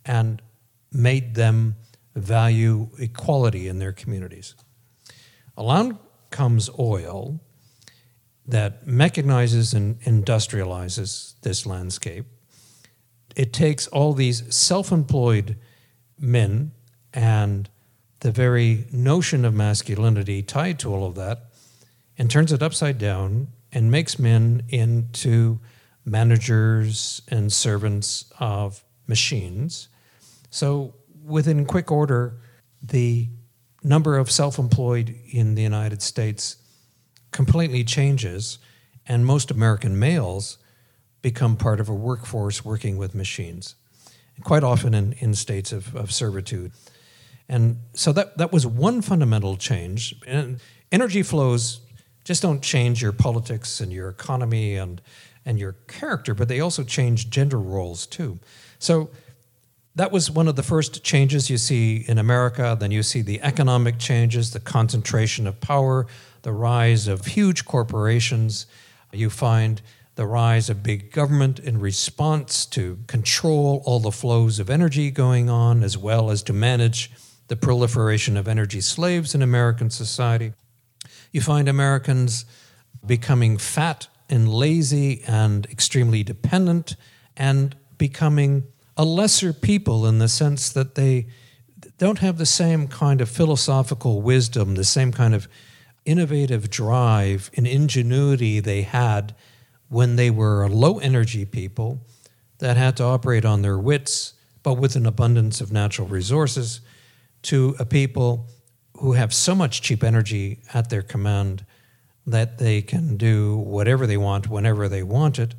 and 0.05 0.40
made 0.93 1.34
them 1.34 1.74
value 2.14 2.90
equality 3.01 3.66
in 3.66 3.80
their 3.80 3.93
communities. 3.93 4.55
Along 5.57 5.99
comes 6.30 6.70
oil, 6.78 7.40
that 8.47 8.86
mechanizes 8.86 9.74
and 9.74 10.01
industrializes 10.03 11.34
this 11.40 11.66
landscape. 11.66 12.24
It 13.34 13.53
takes 13.53 13.88
all 13.88 14.12
these 14.12 14.55
self 14.55 14.93
employed 14.93 15.57
men 16.20 16.70
and 17.13 17.69
the 18.21 18.31
very 18.31 18.87
notion 18.93 19.45
of 19.45 19.55
masculinity 19.55 20.43
tied 20.43 20.79
to 20.79 20.93
all 20.93 21.05
of 21.05 21.15
that 21.17 21.47
and 22.17 22.31
turns 22.31 22.53
it 22.53 22.63
upside 22.63 22.99
down 22.99 23.49
and 23.73 23.91
makes 23.91 24.19
men 24.19 24.63
into 24.69 25.59
managers 26.05 27.23
and 27.29 27.53
servants 27.53 28.33
of 28.39 28.85
machines. 29.07 29.89
So, 30.51 30.95
within 31.25 31.65
quick 31.65 31.91
order, 31.91 32.39
the 32.83 33.29
number 33.83 34.19
of 34.19 34.31
self 34.31 34.59
employed 34.59 35.15
in 35.31 35.55
the 35.55 35.63
United 35.63 36.03
States 36.03 36.57
completely 37.31 37.83
changes, 37.85 38.59
and 39.07 39.25
most 39.25 39.51
American 39.51 39.99
males 39.99 40.59
become 41.23 41.57
part 41.57 41.81
of 41.81 41.89
a 41.89 41.95
workforce 41.95 42.65
working 42.65 42.97
with 42.97 43.15
machines, 43.15 43.77
quite 44.43 44.65
often 44.65 44.93
in, 44.93 45.13
in 45.15 45.35
states 45.35 45.73
of, 45.73 45.95
of 45.97 46.13
servitude. 46.13 46.73
And 47.49 47.78
so 47.95 48.12
that, 48.12 48.38
that 48.38 48.53
was 48.53 48.66
one 48.66 49.03
fundamental 49.03 49.57
change. 49.57 50.14
And 50.26 50.61
energy 50.90 51.22
flows 51.22 51.80
just 52.24 52.43
don't 52.43 52.62
change 52.62 53.03
your 53.03 53.12
politics 53.12 53.80
and 53.80 53.93
your 53.93 54.09
economy 54.09 54.76
and, 54.76 55.01
and 55.45 55.59
your 55.59 55.72
character, 55.88 56.34
but 56.34 56.49
they 56.49 56.61
also 56.61 56.84
change 56.84 57.30
gender 57.30 57.59
roles 57.59 58.07
too. 58.07 58.38
So 58.78 59.11
that 59.95 60.12
was 60.12 60.30
one 60.30 60.49
of 60.49 60.57
the 60.57 60.62
first 60.62 61.05
changes 61.05 61.51
you 61.51 61.59
see 61.59 62.05
in 62.09 62.18
America. 62.18 62.76
Then 62.78 62.90
you 62.90 63.03
see 63.03 63.22
the 63.22 63.43
economic 63.43 63.99
changes, 63.99 64.53
the 64.53 64.61
concentration 64.61 65.47
of 65.47 65.61
power, 65.61 66.07
the 66.43 66.53
rise 66.53 67.09
of 67.09 67.26
huge 67.26 67.64
corporations. 67.64 68.66
You 69.12 69.28
find 69.28 69.82
the 70.14 70.26
rise 70.26 70.70
of 70.70 70.82
big 70.82 71.11
government 71.12 71.59
in 71.59 71.80
response 71.80 72.64
to 72.66 72.99
control 73.07 73.82
all 73.84 74.01
the 74.01 74.11
flows 74.11 74.59
of 74.59 74.70
energy 74.70 75.11
going 75.11 75.51
on, 75.51 75.82
as 75.82 75.99
well 75.99 76.30
as 76.30 76.43
to 76.45 76.53
manage 76.53 77.11
the 77.53 77.57
proliferation 77.57 78.39
of 78.39 78.49
energy 78.49 78.81
slaves 78.81 79.35
in 79.35 79.43
American 79.43 79.91
society. 79.91 80.55
You 81.33 81.43
find 81.43 81.69
Americans 81.69 82.47
becoming 83.05 83.59
fat 83.59 84.09
and 84.31 84.49
lazy 84.49 85.23
and 85.27 85.67
extremely 85.67 86.23
dependent 86.23 86.97
and 87.37 87.77
becoming 87.99 88.63
a 88.97 89.05
lesser 89.05 89.53
people 89.53 90.07
in 90.07 90.19
the 90.19 90.29
sense 90.29 90.71
that 90.73 90.95
they 90.95 91.27
don't 91.99 92.21
have 92.21 92.39
the 92.39 92.47
same 92.47 92.89
kind 92.89 93.21
of 93.21 93.29
philosophical 93.29 94.23
wisdom, 94.23 94.75
the 94.75 94.83
same 94.83 95.13
kind 95.13 95.35
of 95.35 95.47
innovative 96.07 96.71
drive 96.71 97.51
and 97.55 97.67
ingenuity 97.67 98.61
they 98.61 98.81
had 98.81 99.35
when 99.91 100.17
they 100.17 100.31
were 100.31 100.67
low 100.71 101.01
energy 101.01 101.45
people 101.45 102.01
that 102.61 102.79
had 102.79 102.97
to 102.97 103.05
operate 103.05 103.45
on 103.45 103.61
their 103.61 103.79
wits, 103.79 104.33
but 104.63 104.79
with 104.79 104.97
an 104.97 105.05
abundance 105.05 105.61
of 105.61 105.71
natural 105.71 106.09
resources, 106.09 106.81
to 107.43 107.74
a 107.78 107.84
people 107.84 108.49
who 108.99 109.12
have 109.12 109.34
so 109.34 109.55
much 109.55 109.82
cheap 109.82 110.05
energy 110.05 110.62
at 110.72 110.90
their 110.90 111.03
command 111.03 111.64
that 112.26 112.59
they 112.59 112.82
can 112.82 113.16
do 113.16 113.57
whatever 113.57 114.07
they 114.07 114.16
want 114.16 114.49
whenever 114.49 114.88
they 114.88 115.03
want 115.03 115.38
it. 115.38 115.55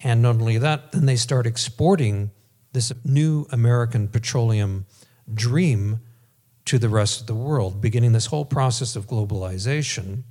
And 0.00 0.20
not 0.22 0.36
only 0.36 0.58
that, 0.58 0.92
then 0.92 1.06
they 1.06 1.16
start 1.16 1.46
exporting 1.46 2.32
this 2.72 2.92
new 3.04 3.46
American 3.50 4.08
petroleum 4.08 4.86
dream 5.32 6.00
to 6.64 6.78
the 6.78 6.88
rest 6.88 7.20
of 7.20 7.26
the 7.26 7.34
world, 7.34 7.80
beginning 7.80 8.12
this 8.12 8.26
whole 8.26 8.44
process 8.44 8.96
of 8.96 9.06
globalization, 9.06 10.22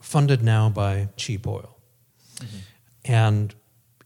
funded 0.00 0.42
now 0.42 0.68
by 0.68 1.08
cheap 1.16 1.46
oil. 1.46 1.78
Mm-hmm. 2.36 2.56
And 3.04 3.54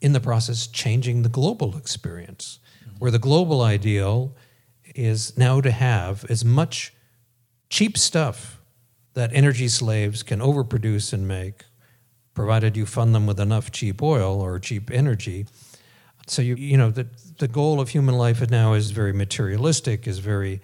in 0.00 0.12
the 0.12 0.20
process, 0.20 0.66
changing 0.66 1.22
the 1.22 1.28
global 1.28 1.76
experience, 1.76 2.58
mm-hmm. 2.80 2.98
where 2.98 3.10
the 3.10 3.18
global 3.18 3.62
ideal 3.62 4.36
is 4.96 5.36
now 5.36 5.60
to 5.60 5.70
have 5.70 6.24
as 6.30 6.44
much 6.44 6.94
cheap 7.68 7.96
stuff 7.98 8.60
that 9.14 9.30
energy 9.32 9.68
slaves 9.68 10.22
can 10.22 10.40
overproduce 10.40 11.12
and 11.12 11.26
make, 11.26 11.64
provided 12.34 12.76
you 12.76 12.86
fund 12.86 13.14
them 13.14 13.26
with 13.26 13.40
enough 13.40 13.70
cheap 13.70 14.02
oil 14.02 14.40
or 14.40 14.58
cheap 14.58 14.90
energy. 14.90 15.46
So 16.26 16.42
you 16.42 16.56
you 16.56 16.76
know 16.76 16.90
the 16.90 17.06
the 17.38 17.48
goal 17.48 17.80
of 17.80 17.90
human 17.90 18.16
life 18.16 18.48
now 18.50 18.74
is 18.74 18.90
very 18.90 19.12
materialistic, 19.12 20.06
is 20.06 20.18
very 20.18 20.60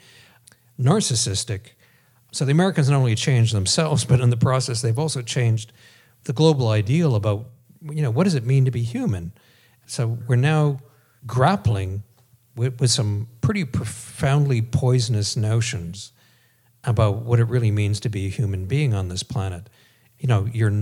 narcissistic. 0.79 1.73
So 2.33 2.45
the 2.45 2.53
Americans 2.53 2.89
not 2.89 2.97
only 2.97 3.15
changed 3.15 3.55
themselves, 3.55 4.05
but 4.11 4.21
in 4.21 4.31
the 4.31 4.37
process, 4.37 4.83
they've 4.83 4.99
also 4.99 5.23
changed 5.23 5.73
the 6.25 6.33
global 6.33 6.69
ideal 6.69 7.15
about, 7.15 7.47
you 7.83 8.03
know, 8.03 8.11
what 8.11 8.25
does 8.25 8.35
it 8.35 8.47
mean 8.47 8.65
to 8.65 8.71
be 8.71 8.83
human? 8.83 9.33
So 9.87 10.19
we're 10.27 10.37
now 10.37 10.81
grappling 11.27 12.05
with, 12.57 12.81
with 12.81 12.91
some 12.91 13.29
pretty 13.53 13.65
profoundly 13.67 14.63
poisonous 14.63 15.37
notions 15.37 16.13
about 16.85 17.17
what 17.17 17.39
it 17.39 17.45
really 17.45 17.71
means 17.71 18.01
to 18.01 18.09
be 18.09 18.25
a 18.25 18.31
human 18.31 18.65
being 18.65 18.95
on 18.95 19.09
this 19.09 19.23
planet. 19.23 19.69
You 20.19 20.27
know, 20.27 20.49
you're, 20.51 20.73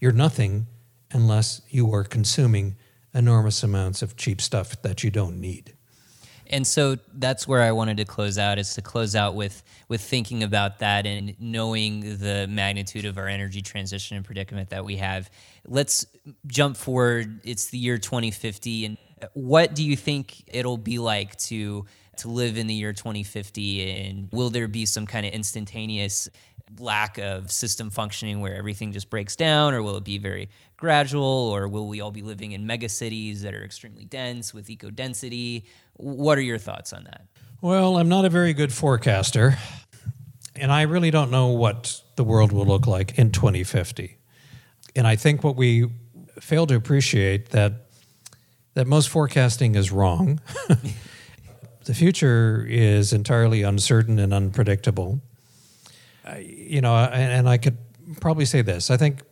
you're 0.00 0.12
nothing 0.12 0.66
unless 1.12 1.60
you 1.68 1.92
are 1.92 2.04
consuming 2.04 2.76
enormous 3.12 3.62
amounts 3.62 4.00
of 4.00 4.16
cheap 4.16 4.40
stuff 4.40 4.80
that 4.80 5.04
you 5.04 5.10
don't 5.10 5.38
need. 5.38 5.74
And 6.46 6.66
so 6.66 6.96
that's 7.12 7.46
where 7.46 7.60
I 7.60 7.72
wanted 7.72 7.98
to 7.98 8.06
close 8.06 8.38
out 8.38 8.58
is 8.58 8.72
to 8.76 8.80
close 8.80 9.14
out 9.14 9.34
with 9.34 9.62
with 9.88 10.00
thinking 10.00 10.42
about 10.42 10.78
that 10.78 11.04
and 11.04 11.38
knowing 11.38 12.16
the 12.16 12.46
magnitude 12.48 13.04
of 13.04 13.18
our 13.18 13.28
energy 13.28 13.60
transition 13.60 14.16
and 14.16 14.24
predicament 14.24 14.70
that 14.70 14.86
we 14.86 14.96
have. 14.96 15.28
Let's 15.66 16.06
jump 16.46 16.78
forward. 16.78 17.40
It's 17.44 17.66
the 17.66 17.78
year 17.78 17.98
2050 17.98 18.86
and 18.86 18.96
what 19.32 19.74
do 19.74 19.82
you 19.82 19.96
think 19.96 20.44
it'll 20.46 20.76
be 20.76 20.98
like 20.98 21.36
to 21.36 21.86
to 22.18 22.28
live 22.28 22.56
in 22.56 22.66
the 22.66 22.74
year 22.74 22.92
2050 22.92 24.06
and 24.06 24.28
will 24.32 24.50
there 24.50 24.68
be 24.68 24.86
some 24.86 25.06
kind 25.06 25.26
of 25.26 25.32
instantaneous 25.32 26.28
lack 26.78 27.18
of 27.18 27.50
system 27.50 27.90
functioning 27.90 28.40
where 28.40 28.54
everything 28.56 28.92
just 28.92 29.08
breaks 29.10 29.36
down, 29.36 29.74
or 29.74 29.82
will 29.82 29.96
it 29.96 30.04
be 30.04 30.18
very 30.18 30.48
gradual, 30.76 31.24
or 31.24 31.68
will 31.68 31.88
we 31.88 32.00
all 32.00 32.10
be 32.10 32.22
living 32.22 32.52
in 32.52 32.66
mega 32.66 32.88
cities 32.88 33.42
that 33.42 33.54
are 33.54 33.64
extremely 33.64 34.04
dense 34.04 34.52
with 34.52 34.68
eco 34.68 34.90
density? 34.90 35.64
What 35.94 36.38
are 36.38 36.42
your 36.42 36.58
thoughts 36.58 36.92
on 36.92 37.04
that? 37.04 37.26
Well, 37.60 37.96
I'm 37.98 38.08
not 38.08 38.24
a 38.24 38.28
very 38.28 38.52
good 38.52 38.72
forecaster, 38.72 39.56
and 40.54 40.72
I 40.72 40.82
really 40.82 41.10
don't 41.10 41.30
know 41.30 41.48
what 41.48 42.00
the 42.16 42.24
world 42.24 42.52
will 42.52 42.66
look 42.66 42.86
like 42.86 43.18
in 43.18 43.30
2050. 43.30 44.18
And 44.94 45.06
I 45.06 45.16
think 45.16 45.44
what 45.44 45.56
we 45.56 45.90
fail 46.40 46.66
to 46.66 46.74
appreciate 46.74 47.50
that 47.50 47.72
that 48.74 48.86
most 48.86 49.08
forecasting 49.08 49.74
is 49.74 49.90
wrong. 49.90 50.38
the 51.86 51.94
future 51.94 52.64
is 52.68 53.12
entirely 53.12 53.62
uncertain 53.62 54.18
and 54.18 54.32
unpredictable 54.32 55.20
you 56.38 56.80
know, 56.80 56.96
and, 56.96 57.32
and 57.32 57.48
I 57.48 57.58
could 57.58 57.76
probably 58.20 58.44
say 58.44 58.62
this. 58.62 58.90
I 58.90 58.96
think 58.96 59.22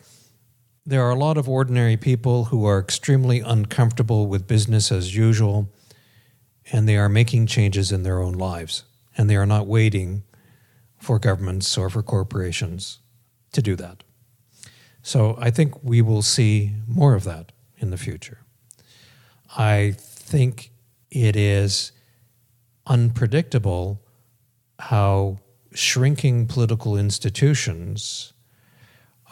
there 0.87 1.03
are 1.03 1.11
a 1.11 1.17
lot 1.17 1.37
of 1.37 1.49
ordinary 1.49 1.97
people 1.97 2.47
who 2.47 2.67
are 2.67 2.79
extremely 2.79 3.41
uncomfortable 3.41 4.27
with 4.27 4.47
business 4.47 4.93
as 4.93 5.17
usual, 5.17 5.69
and 6.73 6.89
they 6.89 6.97
are 6.97 7.09
making 7.09 7.47
changes 7.47 7.91
in 7.91 8.03
their 8.03 8.21
own 8.21 8.35
lives, 8.35 8.85
and 9.17 9.29
they 9.29 9.37
are 9.37 9.47
not 9.47 9.67
waiting 9.67 10.23
for 10.99 11.19
governments 11.19 11.77
or 11.77 11.91
for 11.91 12.03
corporations 12.03 13.01
to 13.53 13.63
do 13.63 13.77
that. 13.77 14.03
So 15.03 15.37
I 15.39 15.51
think 15.51 15.83
we 15.83 16.01
will 16.01 16.23
see 16.23 16.73
more 16.87 17.15
of 17.15 17.25
that 17.25 17.53
in 17.79 17.91
the 17.91 17.99
future. 17.99 18.39
I 19.57 19.95
think 19.99 20.71
it 21.11 21.37
is 21.37 21.93
unpredictable 22.87 24.01
how 24.79 25.39
shrinking 25.73 26.47
political 26.47 26.97
institutions 26.97 28.33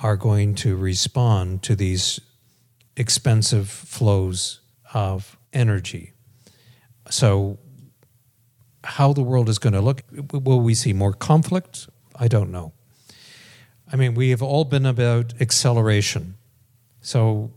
are 0.03 0.17
going 0.17 0.55
to 0.55 0.77
respond 0.77 1.63
to 1.63 1.77
these 1.77 2.21
expensive 2.97 3.69
flows 3.69 4.61
of 4.93 5.37
energy. 5.53 6.13
So, 7.11 7.59
how 8.85 9.13
the 9.13 9.23
world 9.23 9.49
is 9.49 9.59
going 9.59 9.75
to 9.75 9.81
look, 9.81 10.03
will 10.33 10.61
we 10.61 10.75
see 10.75 10.93
more 10.93 11.13
conflict? 11.13 11.89
I 12.17 12.27
don't 12.27 12.51
know. 12.51 12.73
I 13.93 13.97
mean, 13.97 14.15
we 14.15 14.31
have 14.31 14.43
all 14.43 14.65
been 14.65 14.87
about 14.87 15.41
acceleration. 15.41 16.37
So, 17.01 17.53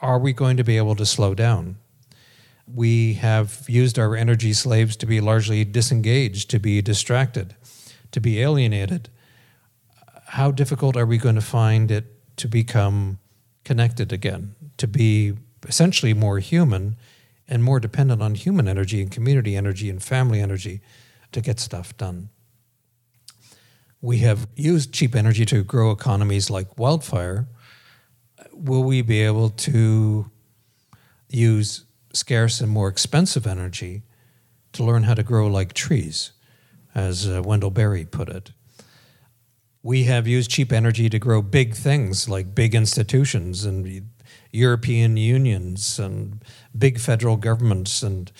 are 0.00 0.18
we 0.18 0.32
going 0.32 0.56
to 0.56 0.64
be 0.64 0.76
able 0.76 0.94
to 0.96 1.06
slow 1.06 1.34
down? 1.34 1.78
We 2.74 3.14
have 3.14 3.64
used 3.68 3.98
our 3.98 4.14
energy 4.14 4.52
slaves 4.52 4.96
to 4.96 5.06
be 5.06 5.20
largely 5.20 5.64
disengaged, 5.64 6.50
to 6.50 6.58
be 6.58 6.82
distracted 6.82 7.54
to 8.12 8.20
be 8.20 8.40
alienated, 8.40 9.08
how 10.26 10.50
difficult 10.50 10.96
are 10.96 11.06
we 11.06 11.18
going 11.18 11.34
to 11.34 11.40
find 11.40 11.90
it 11.90 12.06
to 12.36 12.48
become 12.48 13.18
connected 13.64 14.12
again, 14.12 14.54
to 14.76 14.86
be 14.86 15.34
essentially 15.66 16.14
more 16.14 16.38
human 16.38 16.96
and 17.46 17.64
more 17.64 17.80
dependent 17.80 18.22
on 18.22 18.34
human 18.34 18.68
energy 18.68 19.00
and 19.00 19.10
community 19.10 19.56
energy 19.56 19.90
and 19.90 20.02
family 20.02 20.40
energy 20.40 20.80
to 21.32 21.40
get 21.40 21.60
stuff 21.60 21.96
done? 21.96 22.30
We 24.00 24.18
have 24.18 24.46
used 24.54 24.92
cheap 24.92 25.16
energy 25.16 25.44
to 25.46 25.64
grow 25.64 25.90
economies 25.90 26.50
like 26.50 26.78
wildfire. 26.78 27.48
Will 28.52 28.84
we 28.84 29.02
be 29.02 29.22
able 29.22 29.50
to 29.50 30.30
use 31.28 31.84
scarce 32.12 32.60
and 32.60 32.70
more 32.70 32.88
expensive 32.88 33.46
energy 33.46 34.02
to 34.72 34.84
learn 34.84 35.04
how 35.04 35.14
to 35.14 35.22
grow 35.22 35.46
like 35.46 35.72
trees? 35.72 36.32
as 36.98 37.28
uh, 37.28 37.42
Wendell 37.44 37.70
Berry 37.70 38.04
put 38.04 38.28
it. 38.28 38.52
We 39.82 40.04
have 40.04 40.26
used 40.26 40.50
cheap 40.50 40.72
energy 40.72 41.08
to 41.08 41.18
grow 41.18 41.40
big 41.40 41.74
things 41.74 42.28
like 42.28 42.54
big 42.54 42.74
institutions 42.74 43.64
and 43.64 44.10
European 44.50 45.16
unions 45.16 45.98
and 45.98 46.42
big 46.76 46.98
federal 46.98 47.36
governments 47.36 48.02
and 48.02 48.30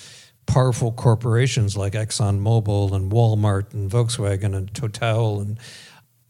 powerful 0.46 0.92
corporations 0.92 1.76
like 1.76 1.92
ExxonMobil 1.92 2.92
and 2.92 3.12
Walmart 3.12 3.72
and 3.72 3.90
Volkswagen 3.90 4.56
and 4.56 4.74
Total 4.74 5.40
and 5.40 5.58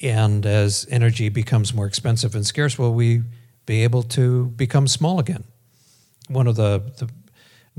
and 0.01 0.47
as 0.47 0.87
energy 0.91 1.29
becomes 1.29 1.75
more 1.75 1.87
expensive 1.87 2.37
and 2.37 2.47
scarce, 2.47 2.79
will 2.79 2.95
we 2.95 3.23
be 3.67 3.83
able 3.83 4.05
to 4.05 4.47
become 4.51 4.87
small 4.87 5.19
again? 5.19 5.43
One 6.29 6.47
of 6.47 6.55
the, 6.55 6.93
the 6.99 7.11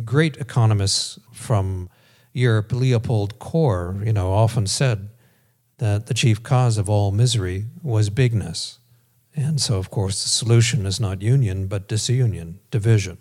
great 0.05 0.37
economists 0.37 1.19
from 1.31 1.89
Europe, 2.33 2.71
Leopold 2.71 3.39
Kohr, 3.39 4.01
you 4.03 4.13
know, 4.13 4.31
often 4.31 4.67
said 4.67 5.09
that 5.77 6.07
the 6.07 6.13
chief 6.13 6.43
cause 6.43 6.77
of 6.77 6.89
all 6.89 7.11
misery 7.11 7.65
was 7.81 8.09
bigness. 8.09 8.79
And 9.35 9.61
so, 9.61 9.77
of 9.77 9.89
course, 9.89 10.23
the 10.23 10.29
solution 10.29 10.85
is 10.85 10.99
not 10.99 11.21
union, 11.21 11.67
but 11.67 11.87
disunion, 11.87 12.59
division. 12.71 13.17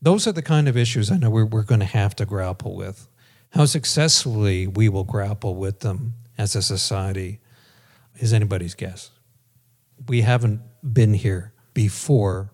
Those 0.00 0.26
are 0.26 0.32
the 0.32 0.42
kind 0.42 0.68
of 0.68 0.76
issues 0.76 1.10
I 1.10 1.16
know 1.16 1.30
we're, 1.30 1.44
we're 1.44 1.62
going 1.62 1.80
to 1.80 1.86
have 1.86 2.16
to 2.16 2.24
grapple 2.24 2.74
with. 2.74 3.08
How 3.50 3.66
successfully 3.66 4.66
we 4.66 4.88
will 4.88 5.04
grapple 5.04 5.54
with 5.54 5.80
them 5.80 6.14
as 6.38 6.56
a 6.56 6.62
society 6.62 7.40
is 8.16 8.32
anybody's 8.32 8.74
guess. 8.74 9.10
We 10.08 10.22
haven't 10.22 10.62
been 10.82 11.14
here 11.14 11.52
before, 11.74 12.51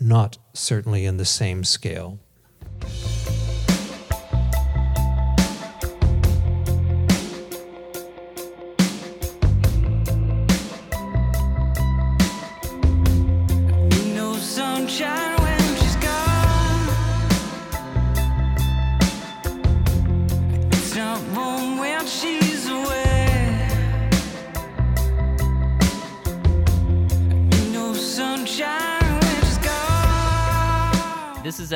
not 0.00 0.38
certainly 0.54 1.04
in 1.04 1.16
the 1.16 1.24
same 1.24 1.64
scale. 1.64 2.18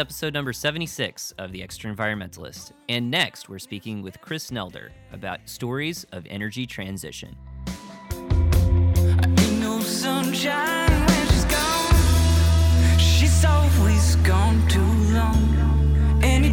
Episode 0.03 0.35
number 0.35 0.53
76 0.53 1.31
of 1.39 1.53
The 1.53 1.61
Extraenvironmentalist. 1.61 2.73
And 2.89 3.09
next, 3.09 3.49
we're 3.49 3.61
speaking 3.61 4.03
with 4.03 4.21
Chris 4.21 4.51
Nelder 4.51 4.89
about 5.13 5.39
stories 5.45 6.03
of 6.11 6.27
energy 6.29 6.67
transition. 6.67 7.37
Ain't 16.25 16.47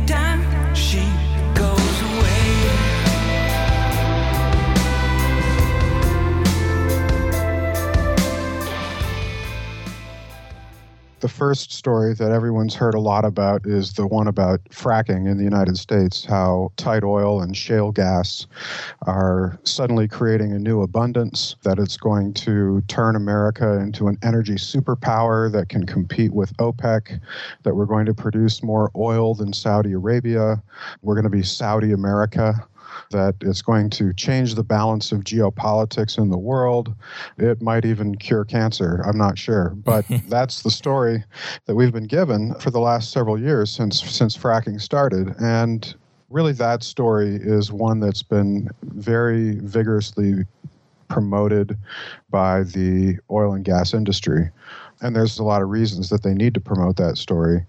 The 11.19 11.27
first 11.27 11.73
story 11.73 12.13
that 12.13 12.31
everyone's 12.31 12.75
heard 12.75 12.93
a 12.93 12.99
lot 12.99 13.25
about 13.25 13.65
is 13.65 13.93
the 13.93 14.07
one 14.07 14.27
about 14.27 14.63
fracking 14.69 15.29
in 15.29 15.37
the 15.37 15.43
United 15.43 15.77
States, 15.77 16.23
how 16.23 16.71
tight 16.77 17.03
oil 17.03 17.41
and 17.41 17.57
shale 17.57 17.91
gas 17.91 18.47
are 19.01 19.59
suddenly 19.65 20.07
creating 20.07 20.53
a 20.53 20.59
new 20.59 20.81
abundance, 20.81 21.57
that 21.63 21.77
it's 21.77 21.97
going 21.97 22.33
to 22.35 22.81
turn 22.87 23.17
America 23.17 23.79
into 23.79 24.07
an 24.07 24.17
energy 24.23 24.55
superpower 24.55 25.51
that 25.51 25.67
can 25.67 25.85
compete 25.85 26.31
with 26.31 26.55
OPEC, 26.55 27.19
that 27.63 27.75
we're 27.75 27.85
going 27.85 28.05
to 28.05 28.13
produce 28.13 28.63
more 28.63 28.89
oil 28.95 29.35
than 29.35 29.51
Saudi 29.51 29.91
Arabia, 29.91 30.63
we're 31.01 31.15
going 31.15 31.23
to 31.23 31.29
be 31.29 31.43
Saudi 31.43 31.91
America 31.91 32.65
that 33.11 33.35
it's 33.41 33.61
going 33.61 33.89
to 33.91 34.13
change 34.13 34.55
the 34.55 34.63
balance 34.63 35.11
of 35.11 35.21
geopolitics 35.21 36.17
in 36.17 36.29
the 36.29 36.37
world. 36.37 36.93
It 37.37 37.61
might 37.61 37.85
even 37.85 38.15
cure 38.15 38.45
cancer. 38.45 39.01
I'm 39.05 39.17
not 39.17 39.37
sure, 39.37 39.69
but 39.75 40.05
that's 40.27 40.63
the 40.63 40.71
story 40.71 41.23
that 41.65 41.75
we've 41.75 41.93
been 41.93 42.07
given 42.07 42.53
for 42.55 42.71
the 42.71 42.79
last 42.79 43.11
several 43.11 43.39
years 43.39 43.69
since 43.69 44.01
since 44.01 44.37
fracking 44.37 44.81
started, 44.81 45.35
and 45.39 45.95
really 46.29 46.53
that 46.53 46.83
story 46.83 47.35
is 47.35 47.71
one 47.71 47.99
that's 47.99 48.23
been 48.23 48.69
very 48.83 49.55
vigorously 49.59 50.45
promoted 51.07 51.77
by 52.29 52.63
the 52.63 53.17
oil 53.31 53.53
and 53.53 53.65
gas 53.65 53.93
industry. 53.93 54.49
And 55.01 55.15
there's 55.15 55.39
a 55.39 55.43
lot 55.43 55.61
of 55.61 55.69
reasons 55.69 56.09
that 56.09 56.23
they 56.23 56.33
need 56.33 56.53
to 56.55 56.59
promote 56.59 56.97
that 56.97 57.17
story. 57.17 57.65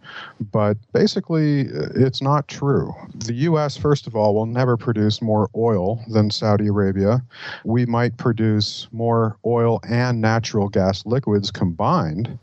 But 0.52 0.76
basically, 0.92 1.68
uh, 1.68 1.88
it's 1.94 2.20
not 2.20 2.48
true. 2.48 2.92
The 3.14 3.34
U.S., 3.34 3.76
first 3.76 4.06
of 4.06 4.16
all, 4.16 4.34
will 4.34 4.46
never 4.46 4.76
produce 4.76 5.22
more 5.22 5.48
oil 5.54 6.02
than 6.08 6.30
Saudi 6.30 6.66
Arabia. 6.66 7.22
We 7.64 7.86
might 7.86 8.16
produce 8.16 8.88
more 8.90 9.36
oil 9.46 9.80
and 9.88 10.20
natural 10.20 10.68
gas 10.68 11.06
liquids 11.06 11.50
combined 11.50 12.38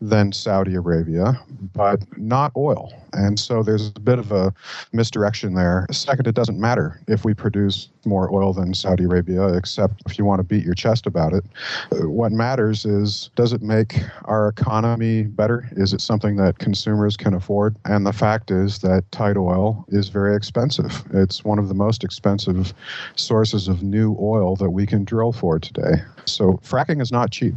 than 0.00 0.32
Saudi 0.32 0.74
Arabia, 0.74 1.40
but 1.74 2.00
not 2.16 2.52
oil. 2.56 2.92
And 3.12 3.38
so 3.38 3.62
there's 3.62 3.88
a 3.88 4.00
bit 4.00 4.18
of 4.18 4.30
a 4.32 4.52
misdirection 4.92 5.54
there. 5.54 5.86
Second, 5.90 6.26
it 6.26 6.34
doesn't 6.34 6.60
matter 6.60 7.00
if 7.08 7.24
we 7.24 7.34
produce 7.34 7.88
more 8.04 8.32
oil 8.32 8.52
than 8.52 8.74
Saudi 8.74 9.04
Arabia, 9.04 9.48
except 9.54 10.02
if 10.06 10.18
you 10.18 10.24
want 10.24 10.38
to 10.38 10.44
beat 10.44 10.64
your 10.64 10.74
chest 10.74 11.06
about 11.06 11.32
it. 11.32 11.44
What 11.90 12.32
matters 12.32 12.84
is 12.84 13.30
does 13.34 13.52
it 13.52 13.62
make 13.62 14.00
our 14.24 14.48
economy 14.48 15.24
better? 15.24 15.68
Is 15.72 15.92
it 15.92 16.00
something 16.00 16.36
that 16.36 16.58
consumers 16.58 17.16
can 17.16 17.34
afford? 17.34 17.76
And 17.84 18.06
the 18.06 18.12
fact 18.12 18.50
is 18.50 18.78
that 18.80 19.10
tight 19.10 19.36
oil 19.36 19.84
is 19.88 20.08
very 20.08 20.36
expensive. 20.36 21.04
It's 21.12 21.44
one 21.44 21.58
of 21.58 21.68
the 21.68 21.74
most 21.74 22.04
expensive 22.04 22.72
sources 23.16 23.68
of 23.68 23.82
new 23.82 24.16
oil 24.20 24.54
that 24.56 24.70
we 24.70 24.86
can 24.86 25.04
drill 25.04 25.32
for 25.32 25.58
today. 25.58 26.02
So 26.24 26.60
fracking 26.62 27.00
is 27.00 27.10
not 27.10 27.30
cheap. 27.30 27.54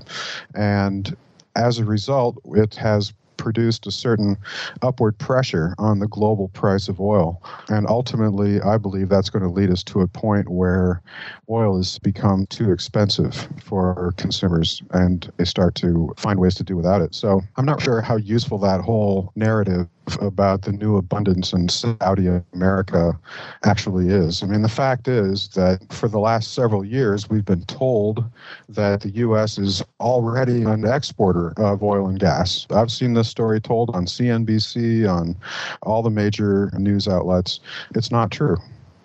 And 0.55 1.15
as 1.55 1.79
a 1.79 1.85
result, 1.85 2.37
it 2.45 2.75
has 2.75 3.13
produced 3.41 3.87
a 3.87 3.91
certain 3.91 4.37
upward 4.83 5.17
pressure 5.17 5.73
on 5.79 5.99
the 5.99 6.07
global 6.07 6.49
price 6.49 6.87
of 6.87 7.01
oil. 7.01 7.41
And 7.69 7.87
ultimately, 7.89 8.61
I 8.61 8.77
believe 8.77 9.09
that's 9.09 9.31
going 9.31 9.43
to 9.43 9.49
lead 9.49 9.71
us 9.71 9.83
to 9.85 10.01
a 10.01 10.07
point 10.07 10.49
where 10.49 11.01
oil 11.49 11.77
has 11.77 11.97
become 11.99 12.45
too 12.47 12.71
expensive 12.71 13.49
for 13.63 14.13
consumers 14.17 14.81
and 14.91 15.31
they 15.37 15.45
start 15.45 15.73
to 15.75 16.13
find 16.17 16.39
ways 16.39 16.55
to 16.55 16.63
do 16.63 16.77
without 16.77 17.01
it. 17.01 17.15
So 17.15 17.41
I'm 17.57 17.65
not 17.65 17.81
sure 17.81 18.01
how 18.01 18.17
useful 18.17 18.59
that 18.59 18.81
whole 18.81 19.31
narrative 19.35 19.87
about 20.19 20.63
the 20.63 20.71
new 20.71 20.97
abundance 20.97 21.53
in 21.53 21.69
Saudi 21.69 22.27
America 22.53 23.17
actually 23.63 24.09
is. 24.09 24.43
I 24.43 24.47
mean, 24.47 24.61
the 24.61 24.69
fact 24.69 25.07
is 25.07 25.49
that 25.49 25.81
for 25.91 26.07
the 26.07 26.19
last 26.19 26.53
several 26.53 26.83
years, 26.83 27.29
we've 27.29 27.45
been 27.45 27.63
told 27.65 28.23
that 28.69 29.01
the 29.01 29.09
U.S. 29.09 29.57
is 29.57 29.83
already 29.99 30.63
an 30.63 30.85
exporter 30.85 31.53
of 31.57 31.83
oil 31.83 32.07
and 32.07 32.19
gas. 32.19 32.67
I've 32.69 32.91
seen 32.91 33.13
this 33.13 33.29
story 33.29 33.61
told 33.61 33.95
on 33.95 34.05
CNBC, 34.05 35.09
on 35.09 35.35
all 35.83 36.01
the 36.01 36.09
major 36.09 36.71
news 36.77 37.07
outlets. 37.07 37.59
It's 37.95 38.11
not 38.11 38.31
true. 38.31 38.57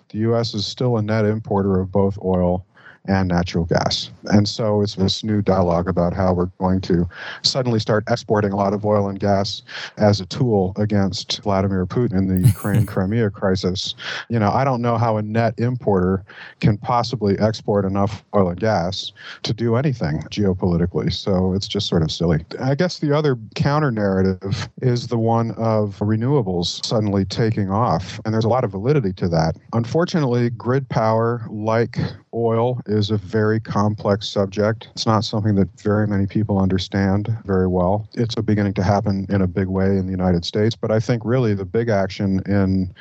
The 0.09 0.19
U.S. 0.19 0.53
is 0.53 0.65
still 0.65 0.97
a 0.97 1.01
net 1.01 1.25
importer 1.25 1.79
of 1.79 1.91
both 1.91 2.17
oil 2.23 2.65
and 3.07 3.27
natural 3.27 3.65
gas. 3.65 4.11
And 4.25 4.47
so 4.47 4.81
it's 4.81 4.95
this 4.95 5.23
new 5.23 5.41
dialogue 5.41 5.87
about 5.87 6.13
how 6.13 6.33
we're 6.33 6.51
going 6.57 6.81
to 6.81 7.07
suddenly 7.41 7.79
start 7.79 8.03
exporting 8.09 8.51
a 8.51 8.55
lot 8.55 8.73
of 8.73 8.85
oil 8.85 9.07
and 9.09 9.19
gas 9.19 9.61
as 9.97 10.19
a 10.19 10.25
tool 10.25 10.73
against 10.77 11.41
Vladimir 11.43 11.85
Putin 11.85 12.17
in 12.17 12.27
the 12.27 12.47
Ukraine 12.47 12.85
Crimea 12.85 13.29
crisis. 13.29 13.95
You 14.29 14.39
know, 14.39 14.51
I 14.51 14.63
don't 14.63 14.81
know 14.81 14.97
how 14.97 15.17
a 15.17 15.21
net 15.21 15.53
importer 15.57 16.23
can 16.59 16.77
possibly 16.77 17.37
export 17.39 17.85
enough 17.85 18.23
oil 18.35 18.49
and 18.49 18.59
gas 18.59 19.11
to 19.43 19.53
do 19.53 19.75
anything 19.75 20.21
geopolitically. 20.29 21.11
So 21.13 21.53
it's 21.53 21.67
just 21.67 21.87
sort 21.87 22.03
of 22.03 22.11
silly. 22.11 22.45
I 22.59 22.75
guess 22.75 22.99
the 22.99 23.15
other 23.15 23.37
counter 23.55 23.91
narrative 23.91 24.69
is 24.81 25.07
the 25.07 25.17
one 25.17 25.51
of 25.51 25.97
renewables 25.99 26.85
suddenly 26.85 27.25
taking 27.25 27.69
off. 27.69 28.19
And 28.25 28.33
there's 28.33 28.45
a 28.45 28.49
lot 28.49 28.63
of 28.63 28.71
validity 28.71 29.13
to 29.13 29.27
that. 29.29 29.55
Unfortunately, 29.73 30.49
grid 30.49 30.89
power, 30.89 31.45
like 31.49 31.97
oil, 32.33 32.81
is 32.85 32.96
a 33.11 33.17
very 33.17 33.59
complex 33.59 34.27
subject. 34.27 34.89
It's 34.93 35.05
not 35.05 35.23
something 35.23 35.55
that 35.55 35.69
very 35.79 36.07
many 36.07 36.25
people 36.25 36.59
understand 36.59 37.29
very 37.45 37.67
well. 37.67 38.07
It's 38.13 38.35
beginning 38.35 38.73
to 38.75 38.83
happen 38.83 39.27
in 39.29 39.41
a 39.41 39.47
big 39.47 39.67
way 39.67 39.97
in 39.97 40.05
the 40.05 40.11
United 40.11 40.45
States, 40.45 40.75
but 40.75 40.91
I 40.91 40.99
think 40.99 41.21
really 41.25 41.53
the 41.53 41.65
big 41.65 41.89
action 41.89 42.41
in 42.47 42.93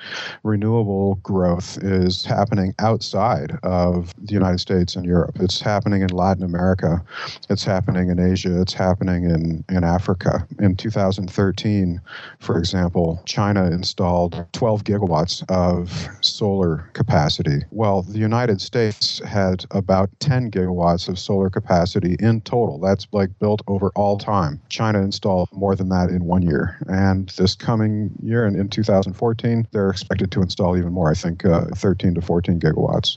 renewable 0.42 1.14
growth 1.22 1.78
is 1.82 2.24
happening 2.24 2.74
outside 2.78 3.59
of 3.62 4.12
the 4.18 4.32
United 4.32 4.61
States 4.61 4.97
and 4.97 5.07
Europe. 5.07 5.36
It's 5.40 5.61
happening 5.61 6.03
in 6.03 6.09
Latin 6.09 6.42
America, 6.42 7.03
it's 7.49 7.64
happening 7.64 8.11
in 8.11 8.18
Asia, 8.18 8.61
it's 8.61 8.74
happening 8.74 9.24
in, 9.24 9.64
in 9.68 9.84
Africa. 9.84 10.47
In 10.59 10.76
2013, 10.76 12.01
for 12.40 12.59
example, 12.59 13.22
China 13.24 13.66
installed 13.70 14.44
12 14.53 14.84
gigawatts 14.84 15.42
of 15.49 16.09
solar 16.20 16.90
capacity. 16.92 17.62
Well, 17.70 18.03
the 18.03 18.18
United 18.18 18.61
States 18.61 19.20
had 19.24 19.64
about 19.77 20.11
10 20.20 20.51
gigawatts 20.51 21.09
of 21.09 21.18
solar 21.18 21.51
capacity 21.51 22.16
in 22.18 22.41
total. 22.41 22.79
That's 22.79 23.07
like 23.12 23.39
built 23.39 23.62
over 23.68 23.91
all 23.95 24.18
time. 24.18 24.61
China 24.68 25.03
installed 25.03 25.49
more 25.53 25.77
than 25.77 25.89
that 25.91 26.09
in 26.09 26.24
one 26.24 26.43
year. 26.43 26.79
And 26.89 27.29
this 27.31 27.55
coming 27.55 28.11
year, 28.22 28.47
in, 28.47 28.59
in 28.59 28.68
2014, 28.68 29.68
they're 29.72 29.91
expected 29.91 30.31
to 30.33 30.43
install 30.43 30.77
even 30.77 30.93
more, 30.93 31.11
I 31.11 31.14
think 31.14 31.45
uh, 31.45 31.66
13 31.74 32.14
to 32.14 32.20
14 32.20 32.59
gigawatts. 32.59 33.16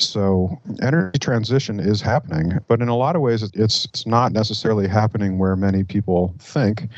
So 0.00 0.60
energy 0.82 1.18
transition 1.18 1.80
is 1.80 2.00
happening, 2.00 2.58
but 2.68 2.82
in 2.82 2.88
a 2.88 2.96
lot 2.96 3.16
of 3.16 3.22
ways, 3.22 3.42
it's, 3.42 3.86
it's 3.86 4.06
not 4.06 4.32
necessarily 4.32 4.86
happening 4.86 5.38
where 5.38 5.56
many 5.56 5.84
people 5.84 6.34
think 6.38 6.88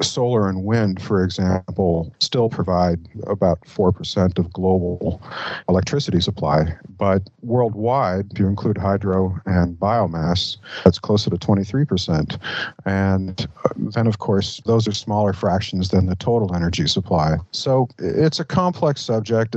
solar 0.00 0.48
and 0.48 0.64
wind, 0.64 1.02
for 1.02 1.24
example, 1.24 2.12
still 2.20 2.48
provide 2.48 3.00
about 3.26 3.60
4% 3.62 4.38
of 4.38 4.52
global 4.52 5.22
electricity 5.68 6.20
supply. 6.20 6.74
But 6.98 7.28
worldwide, 7.42 8.32
if 8.32 8.38
you 8.38 8.46
include 8.46 8.78
hydro 8.78 9.38
and 9.46 9.76
biomass, 9.78 10.58
that's 10.84 10.98
closer 10.98 11.30
to 11.30 11.36
23%. 11.36 12.38
And 12.84 13.48
then, 13.76 14.06
of 14.06 14.18
course, 14.18 14.60
those 14.66 14.86
are 14.86 14.92
smaller 14.92 15.32
fractions 15.32 15.90
than 15.90 16.06
the 16.06 16.16
total 16.16 16.54
energy 16.54 16.86
supply. 16.86 17.36
So 17.52 17.88
it's 17.98 18.40
a 18.40 18.44
complex 18.44 19.00
subject. 19.00 19.56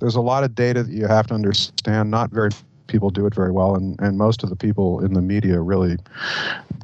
There's 0.00 0.16
a 0.16 0.20
lot 0.20 0.44
of 0.44 0.54
data 0.54 0.82
that 0.82 0.92
you 0.92 1.06
have 1.06 1.26
to 1.28 1.34
understand, 1.34 2.10
not 2.10 2.30
very 2.30 2.50
people 2.92 3.10
do 3.10 3.26
it 3.26 3.34
very 3.34 3.50
well, 3.50 3.74
and, 3.74 4.00
and 4.00 4.18
most 4.18 4.44
of 4.44 4.50
the 4.50 4.56
people 4.56 5.04
in 5.04 5.14
the 5.14 5.22
media 5.22 5.60
really 5.60 5.96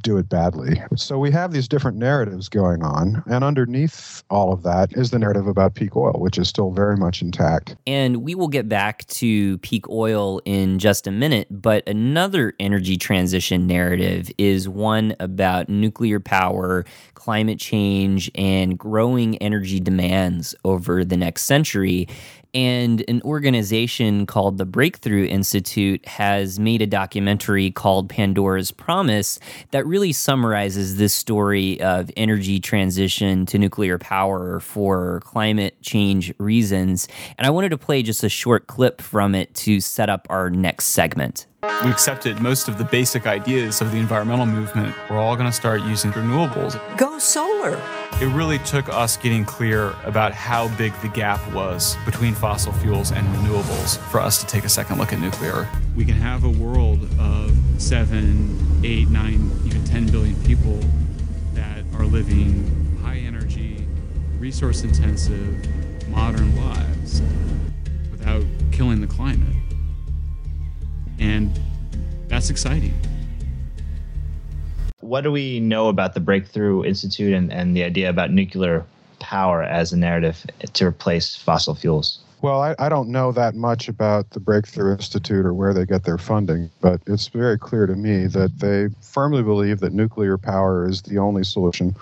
do 0.03 0.17
it 0.17 0.29
badly. 0.29 0.83
So 0.97 1.19
we 1.19 1.31
have 1.31 1.53
these 1.53 1.69
different 1.69 1.99
narratives 1.99 2.49
going 2.49 2.83
on, 2.83 3.23
and 3.27 3.45
underneath 3.45 4.25
all 4.31 4.53
of 4.53 4.63
that 4.63 4.93
is 4.95 5.11
the 5.11 5.19
narrative 5.19 5.47
about 5.47 5.75
peak 5.75 5.95
oil, 5.95 6.15
which 6.15 6.39
is 6.39 6.49
still 6.49 6.71
very 6.71 6.97
much 6.97 7.23
intact. 7.23 7.77
And 7.87 8.23
we 8.23 8.35
will 8.35 8.49
get 8.49 8.69
back 8.69 9.07
to 9.07 9.59
peak 9.59 9.89
oil 9.89 10.41
in 10.45 10.79
just 10.79 11.07
a 11.07 11.11
minute, 11.11 11.47
but 11.51 11.87
another 11.89 12.55
energy 12.59 12.97
transition 12.97 13.67
narrative 13.67 14.31
is 14.39 14.69
one 14.69 15.15
about 15.21 15.69
nuclear 15.69 16.21
power, 16.21 16.85
climate 17.15 17.59
change, 17.59 18.31
and 18.35 18.79
growing 18.79 19.37
energy 19.39 19.79
demands 19.79 20.55
over 20.65 21.05
the 21.05 21.17
next 21.17 21.43
century. 21.43 22.09
And 22.55 23.05
an 23.09 23.21
organization 23.23 24.25
called 24.25 24.59
the 24.59 24.65
Breakthrough 24.65 25.27
Institute 25.27 26.07
has 26.07 26.59
made 26.59 26.81
a 26.81 26.87
documentary 26.87 27.71
called 27.71 28.09
Pandora's 28.09 28.71
Promise 28.71 29.39
that 29.73 29.85
really 29.87 30.13
summarizes 30.13 30.97
this 30.97 31.13
story 31.13 31.81
of 31.81 32.11
energy 32.17 32.61
transition 32.61 33.45
to 33.47 33.59
nuclear 33.59 33.99
power 33.99 34.61
for 34.61 35.21
climate 35.25 35.81
change 35.83 36.33
reasons. 36.39 37.07
And 37.37 37.47
I 37.47 37.51
wanted 37.51 37.71
to 37.71 37.79
play 37.79 38.03
just 38.03 38.25
a 38.25 38.29
short 38.31 38.67
clip 38.67 39.03
from 39.03 39.35
it 39.35 39.55
to 39.57 39.81
set 39.81 40.09
up 40.09 40.27
our 40.31 40.49
next 40.49 40.87
segment. 40.87 41.48
We 41.61 41.91
accepted 41.91 42.41
most 42.41 42.69
of 42.69 42.79
the 42.79 42.85
basic 42.85 43.27
ideas 43.27 43.81
of 43.81 43.91
the 43.91 43.99
environmental 43.99 44.47
movement. 44.47 44.95
We're 45.11 45.19
all 45.19 45.35
going 45.35 45.49
to 45.49 45.53
start 45.53 45.83
using 45.83 46.13
renewables. 46.13 46.79
Go 46.97 47.19
solar. 47.19 47.83
It 48.21 48.33
really 48.33 48.61
took 48.61 48.89
us 48.89 49.17
getting 49.17 49.45
clear 49.45 49.93
about 50.05 50.33
how 50.33 50.69
big 50.77 50.93
the 51.03 51.09
gap 51.09 51.41
was 51.53 51.97
between 52.07 52.37
fossil 52.37 52.73
fuels 52.75 53.11
and 53.11 53.27
renewables 53.35 53.99
for 54.13 54.21
us 54.21 54.39
to 54.39 54.47
take 54.47 54.65
a 54.65 54.69
second 54.69 54.99
look 54.99 55.13
at 55.13 55.19
nuclear. 55.19 55.69
We 55.97 56.05
can 56.05 56.15
have 56.15 56.45
a 56.45 56.49
world 56.49 57.03
of 57.19 57.57
seven, 57.79 58.81
eight, 58.85 59.09
nine, 59.09 59.51
even 59.65 59.85
10 59.85 60.13
billion 60.13 60.41
people 60.45 60.79
that 61.55 61.83
are 61.95 62.05
living 62.05 63.01
high 63.03 63.19
energy, 63.19 63.85
resource 64.39 64.85
intensive, 64.85 66.09
modern 66.09 66.55
lives 66.65 67.21
without 68.13 68.45
killing 68.71 69.01
the 69.01 69.09
climate. 69.09 69.57
And 71.19 71.59
that's 72.29 72.51
exciting. 72.51 72.95
What 75.01 75.23
do 75.23 75.33
we 75.33 75.61
know 75.61 75.89
about 75.89 76.14
the 76.14 76.21
Breakthrough 76.21 76.85
Institute 76.85 77.33
and, 77.33 77.53
and 77.53 77.75
the 77.75 77.83
idea 77.85 78.11
about 78.11 78.31
nuclear 78.31 78.85
power 79.21 79.62
as 79.62 79.93
a 79.93 79.97
narrative 79.97 80.45
to 80.75 80.87
replace 80.87 81.35
fossil 81.35 81.75
fuels? 81.75 82.21
Well, 82.41 82.62
I, 82.62 82.77
I, 82.79 82.89
don't 82.89 83.09
know 83.09 83.33
that 83.33 83.57
much 83.57 83.89
about 83.89 84.31
the 84.31 84.39
Breakthrough 84.39 84.93
Institute 84.93 85.45
or 85.45 85.53
where 85.55 85.75
they 85.75 85.85
get 85.85 86.05
their 86.05 86.19
funding, 86.19 86.71
but 86.81 87.01
it's 87.07 87.27
very 87.27 87.59
clear 87.59 87.87
to 87.87 87.97
me 87.97 88.27
that 88.29 88.61
they 88.61 88.95
firmly 89.03 89.43
believe 89.43 89.81
that 89.81 89.93
nuclear 89.93 90.39
power 90.39 90.89
is 90.89 91.03
the 91.03 91.19
only 91.19 91.43
solution. 91.43 91.97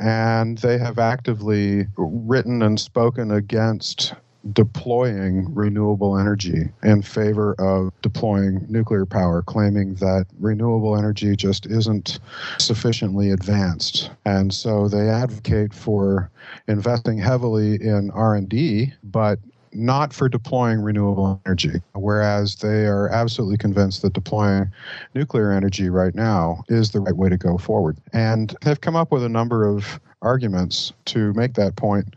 And 0.00 0.58
they 0.58 0.76
have 0.78 0.98
actively 0.98 1.86
written 1.96 2.62
and 2.62 2.80
spoken 2.80 3.30
against 3.30 4.14
deploying 4.52 5.52
renewable 5.54 6.18
energy 6.18 6.68
in 6.82 7.02
favor 7.02 7.54
of 7.58 7.92
deploying 8.02 8.64
nuclear 8.68 9.06
power 9.06 9.42
claiming 9.42 9.94
that 9.96 10.26
renewable 10.38 10.96
energy 10.96 11.34
just 11.34 11.66
isn't 11.66 12.18
sufficiently 12.58 13.30
advanced 13.30 14.10
and 14.24 14.52
so 14.52 14.88
they 14.88 15.08
advocate 15.08 15.72
for 15.72 16.30
investing 16.68 17.18
heavily 17.18 17.74
in 17.76 18.10
R&D 18.12 18.92
but 19.04 19.38
not 19.76 20.12
for 20.12 20.28
deploying 20.28 20.80
renewable 20.80 21.40
energy, 21.44 21.82
whereas 21.92 22.56
they 22.56 22.86
are 22.86 23.08
absolutely 23.10 23.58
convinced 23.58 24.02
that 24.02 24.14
deploying 24.14 24.72
nuclear 25.14 25.52
energy 25.52 25.90
right 25.90 26.14
now 26.14 26.64
is 26.68 26.90
the 26.90 27.00
right 27.00 27.16
way 27.16 27.28
to 27.28 27.36
go 27.36 27.58
forward. 27.58 27.98
And 28.12 28.56
they've 28.62 28.80
come 28.80 28.96
up 28.96 29.12
with 29.12 29.22
a 29.22 29.28
number 29.28 29.66
of 29.66 30.00
arguments 30.22 30.92
to 31.04 31.32
make 31.34 31.54
that 31.54 31.76
point 31.76 32.14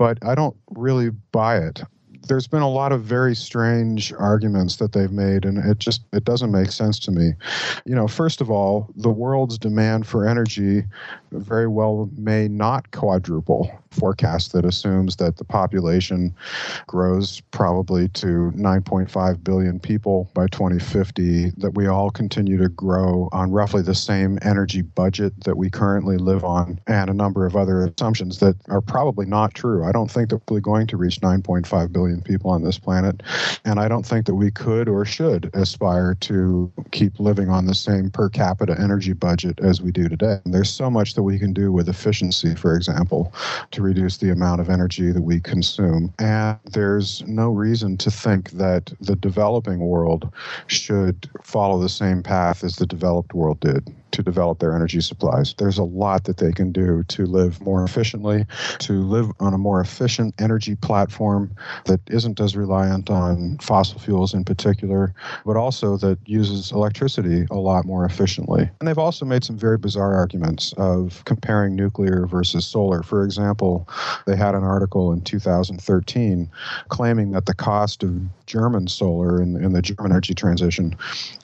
but 0.00 0.16
I 0.22 0.34
don't 0.34 0.56
really 0.70 1.10
buy 1.30 1.58
it. 1.58 1.82
There's 2.26 2.46
been 2.46 2.62
a 2.62 2.70
lot 2.70 2.90
of 2.90 3.02
very 3.02 3.36
strange 3.36 4.14
arguments 4.14 4.76
that 4.76 4.92
they've 4.92 5.12
made, 5.12 5.44
and 5.44 5.58
it 5.58 5.78
just 5.78 6.04
it 6.14 6.24
doesn't 6.24 6.50
make 6.50 6.72
sense 6.72 6.98
to 7.00 7.10
me. 7.10 7.32
You 7.84 7.94
know, 7.94 8.08
first 8.08 8.40
of 8.40 8.50
all, 8.50 8.88
the 8.96 9.10
world's 9.10 9.58
demand 9.58 10.06
for 10.06 10.26
energy 10.26 10.84
very 11.32 11.68
well 11.68 12.08
may 12.16 12.48
not 12.48 12.90
quadruple 12.92 13.70
forecast 13.90 14.52
that 14.52 14.64
assumes 14.64 15.16
that 15.16 15.36
the 15.36 15.44
population 15.44 16.34
grows 16.86 17.40
probably 17.50 18.08
to 18.08 18.52
9.5 18.54 19.44
billion 19.44 19.80
people 19.80 20.30
by 20.34 20.46
2050, 20.48 21.50
that 21.56 21.74
we 21.74 21.86
all 21.86 22.10
continue 22.10 22.56
to 22.56 22.68
grow 22.68 23.28
on 23.32 23.50
roughly 23.50 23.82
the 23.82 23.94
same 23.94 24.38
energy 24.42 24.82
budget 24.82 25.32
that 25.44 25.56
we 25.56 25.68
currently 25.68 26.16
live 26.16 26.44
on, 26.44 26.78
and 26.86 27.10
a 27.10 27.14
number 27.14 27.46
of 27.46 27.56
other 27.56 27.84
assumptions 27.84 28.38
that 28.38 28.56
are 28.68 28.80
probably 28.80 29.26
not 29.26 29.54
true. 29.54 29.84
I 29.84 29.92
don't 29.92 30.10
think 30.10 30.30
that 30.30 30.40
we're 30.50 30.60
going 30.60 30.86
to 30.88 30.96
reach 30.96 31.20
9.5 31.20 31.92
billion 31.92 32.20
people 32.22 32.50
on 32.50 32.62
this 32.62 32.78
planet, 32.78 33.22
and 33.64 33.80
I 33.80 33.88
don't 33.88 34.06
think 34.06 34.26
that 34.26 34.34
we 34.36 34.50
could 34.50 34.88
or 34.88 35.04
should 35.04 35.50
aspire 35.54 36.14
to 36.20 36.72
keep 36.92 37.18
living 37.18 37.48
on 37.48 37.66
the 37.66 37.74
same 37.74 38.10
per 38.10 38.28
capita 38.28 38.78
energy 38.80 39.12
budget 39.12 39.58
as 39.60 39.82
we 39.82 39.90
do 39.90 40.08
today. 40.08 40.38
And 40.44 40.54
there's 40.54 40.70
so 40.70 40.90
much 40.90 41.14
that 41.14 41.22
we 41.22 41.38
can 41.38 41.52
do 41.52 41.72
with 41.72 41.88
efficiency, 41.88 42.54
for 42.54 42.76
example, 42.76 43.32
to 43.72 43.79
to 43.80 43.84
reduce 43.84 44.18
the 44.18 44.30
amount 44.30 44.60
of 44.60 44.68
energy 44.68 45.10
that 45.10 45.22
we 45.22 45.40
consume. 45.40 46.12
And 46.18 46.58
there's 46.72 47.22
no 47.26 47.50
reason 47.50 47.96
to 47.98 48.10
think 48.10 48.50
that 48.52 48.92
the 49.00 49.16
developing 49.16 49.80
world 49.80 50.32
should 50.66 51.28
follow 51.42 51.80
the 51.80 51.88
same 51.88 52.22
path 52.22 52.62
as 52.62 52.76
the 52.76 52.86
developed 52.86 53.34
world 53.34 53.60
did 53.60 53.88
to 54.12 54.22
develop 54.22 54.58
their 54.58 54.74
energy 54.74 55.00
supplies. 55.00 55.54
There's 55.58 55.78
a 55.78 55.84
lot 55.84 56.24
that 56.24 56.38
they 56.38 56.52
can 56.52 56.72
do 56.72 57.02
to 57.04 57.26
live 57.26 57.60
more 57.60 57.84
efficiently, 57.84 58.46
to 58.80 59.02
live 59.02 59.30
on 59.40 59.54
a 59.54 59.58
more 59.58 59.80
efficient 59.80 60.34
energy 60.38 60.76
platform 60.76 61.54
that 61.86 62.00
isn't 62.08 62.40
as 62.40 62.56
reliant 62.56 63.10
on 63.10 63.58
fossil 63.58 63.98
fuels 63.98 64.34
in 64.34 64.44
particular, 64.44 65.14
but 65.44 65.56
also 65.56 65.96
that 65.98 66.18
uses 66.26 66.72
electricity 66.72 67.46
a 67.50 67.56
lot 67.56 67.84
more 67.84 68.04
efficiently. 68.04 68.68
And 68.80 68.88
they've 68.88 68.98
also 68.98 69.24
made 69.24 69.44
some 69.44 69.58
very 69.58 69.78
bizarre 69.78 70.14
arguments 70.14 70.72
of 70.76 71.24
comparing 71.24 71.76
nuclear 71.76 72.26
versus 72.26 72.66
solar. 72.66 73.02
For 73.02 73.24
example, 73.24 73.88
they 74.26 74.36
had 74.36 74.54
an 74.54 74.64
article 74.64 75.12
in 75.12 75.20
2013 75.22 76.50
claiming 76.88 77.32
that 77.32 77.46
the 77.46 77.54
cost 77.54 78.02
of 78.02 78.20
German 78.46 78.88
solar 78.88 79.40
in, 79.40 79.62
in 79.62 79.72
the 79.72 79.82
German 79.82 80.12
energy 80.12 80.34
transition 80.34 80.96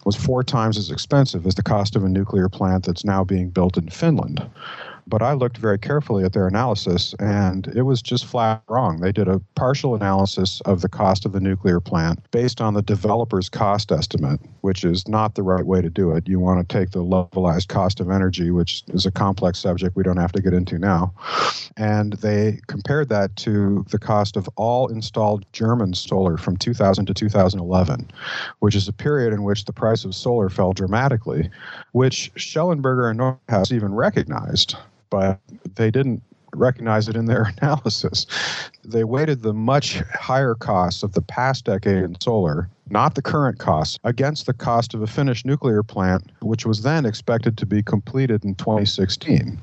was 0.04 0.16
four 0.16 0.42
times 0.42 0.76
as 0.76 0.90
expensive 0.90 1.46
as 1.46 1.54
the 1.54 1.62
cost 1.62 1.96
of 1.96 2.04
a 2.04 2.08
nuclear 2.08 2.48
plant 2.57 2.84
that's 2.86 3.04
now 3.04 3.22
being 3.22 3.50
built 3.50 3.76
in 3.76 3.88
Finland. 3.90 4.40
But 5.09 5.22
I 5.22 5.34
looked 5.34 5.59
very 5.59 5.78
carefully 5.78 6.24
at 6.24 6.32
their 6.32 6.48
analysis, 6.48 7.14
and 7.20 7.68
it 7.76 7.82
was 7.82 8.02
just 8.02 8.26
flat 8.26 8.62
wrong. 8.68 9.00
They 9.00 9.12
did 9.12 9.28
a 9.28 9.40
partial 9.54 9.94
analysis 9.94 10.61
of 10.62 10.80
the 10.80 10.88
cost 10.88 11.24
of 11.24 11.30
the 11.30 11.38
nuclear 11.38 11.78
plant 11.78 12.28
based 12.32 12.61
on 12.61 12.74
the 12.74 12.82
developer's 12.82 13.48
cost 13.48 13.92
estimate, 13.92 14.40
which 14.62 14.82
is 14.82 15.07
not 15.07 15.36
the 15.36 15.44
right 15.44 15.64
way 15.64 15.80
to 15.80 15.88
do 15.88 16.11
it. 16.11 16.26
You 16.26 16.40
want 16.40 16.68
to 16.68 16.76
take 16.76 16.90
the 16.90 17.04
levelized 17.04 17.68
cost 17.68 18.00
of 18.00 18.11
energy, 18.11 18.50
which 18.50 18.82
is 18.88 19.07
a 19.07 19.12
complex 19.12 19.61
subject 19.61 19.94
we 19.94 20.02
don't 20.02 20.16
have 20.16 20.32
to 20.32 20.42
get 20.42 20.52
into 20.52 20.76
now. 20.76 21.14
And 21.76 22.14
they 22.14 22.59
compared 22.66 23.09
that 23.11 23.36
to 23.36 23.84
the 23.90 24.00
cost 24.00 24.36
of 24.36 24.48
all 24.57 24.88
installed 24.88 25.46
German 25.52 25.94
solar 25.94 26.36
from 26.36 26.57
2000 26.57 27.07
to 27.07 27.14
2011, 27.14 28.10
which 28.59 28.74
is 28.74 28.89
a 28.89 28.93
period 28.93 29.32
in 29.32 29.44
which 29.44 29.66
the 29.66 29.72
price 29.72 30.05
of 30.05 30.16
solar 30.16 30.48
fell 30.48 30.72
dramatically, 30.72 31.48
which 31.93 32.32
Shellenberger 32.35 33.09
and 33.09 33.20
Nordhaus 33.20 33.70
even 33.70 33.94
recognized 33.94 34.74
but 35.11 35.41
they 35.74 35.91
didn't 35.91 36.23
recognize 36.55 37.09
it 37.09 37.16
in 37.16 37.27
their 37.27 37.53
analysis. 37.62 38.27
They 38.85 39.05
weighted 39.05 39.43
the 39.43 39.53
much 39.53 40.01
higher 40.12 40.55
costs 40.55 41.03
of 41.03 41.12
the 41.12 41.23
past 41.23 41.65
decade 41.65 42.03
in 42.03 42.20
solar, 42.20 42.69
not 42.91 43.15
the 43.15 43.23
current 43.23 43.59
costs, 43.59 43.99
against 44.05 44.47
the 44.47 44.55
cost 44.55 44.95
of 44.95 45.03
a 45.03 45.07
finished 45.07 45.45
nuclear 45.45 45.83
plant, 45.83 46.31
which 46.41 46.66
was 46.66 46.83
then 46.83 47.05
expected 47.05 47.59
to 47.59 47.66
be 47.66 47.83
completed 47.83 48.45
in 48.45 48.55
2016. 48.55 49.61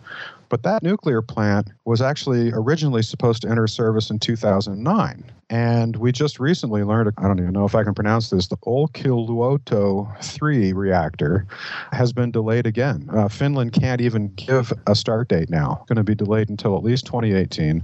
But 0.49 0.63
that 0.63 0.83
nuclear 0.83 1.21
plant 1.21 1.69
was 1.85 2.01
actually 2.01 2.51
originally 2.53 3.01
supposed 3.01 3.41
to 3.43 3.49
enter 3.49 3.67
service 3.67 4.09
in 4.09 4.19
2009. 4.19 5.31
And 5.49 5.95
we 5.97 6.11
just 6.11 6.39
recently 6.39 6.83
learned, 6.83 7.13
I 7.17 7.27
don't 7.27 7.39
even 7.39 7.53
know 7.53 7.65
if 7.65 7.75
I 7.75 7.83
can 7.83 7.93
pronounce 7.93 8.29
this, 8.29 8.47
the 8.47 8.57
Olkiluoto 8.57 10.23
3 10.23 10.73
reactor 10.73 11.45
has 11.91 12.11
been 12.11 12.31
delayed 12.31 12.65
again. 12.65 13.07
Uh, 13.13 13.27
Finland 13.27 13.73
can't 13.73 14.01
even 14.01 14.33
give 14.35 14.73
a 14.87 14.95
start 14.95 15.27
date 15.27 15.49
now. 15.49 15.77
It's 15.81 15.89
going 15.89 15.97
to 15.97 16.03
be 16.03 16.15
delayed 16.15 16.49
until 16.49 16.75
at 16.75 16.83
least 16.83 17.05
2018. 17.05 17.83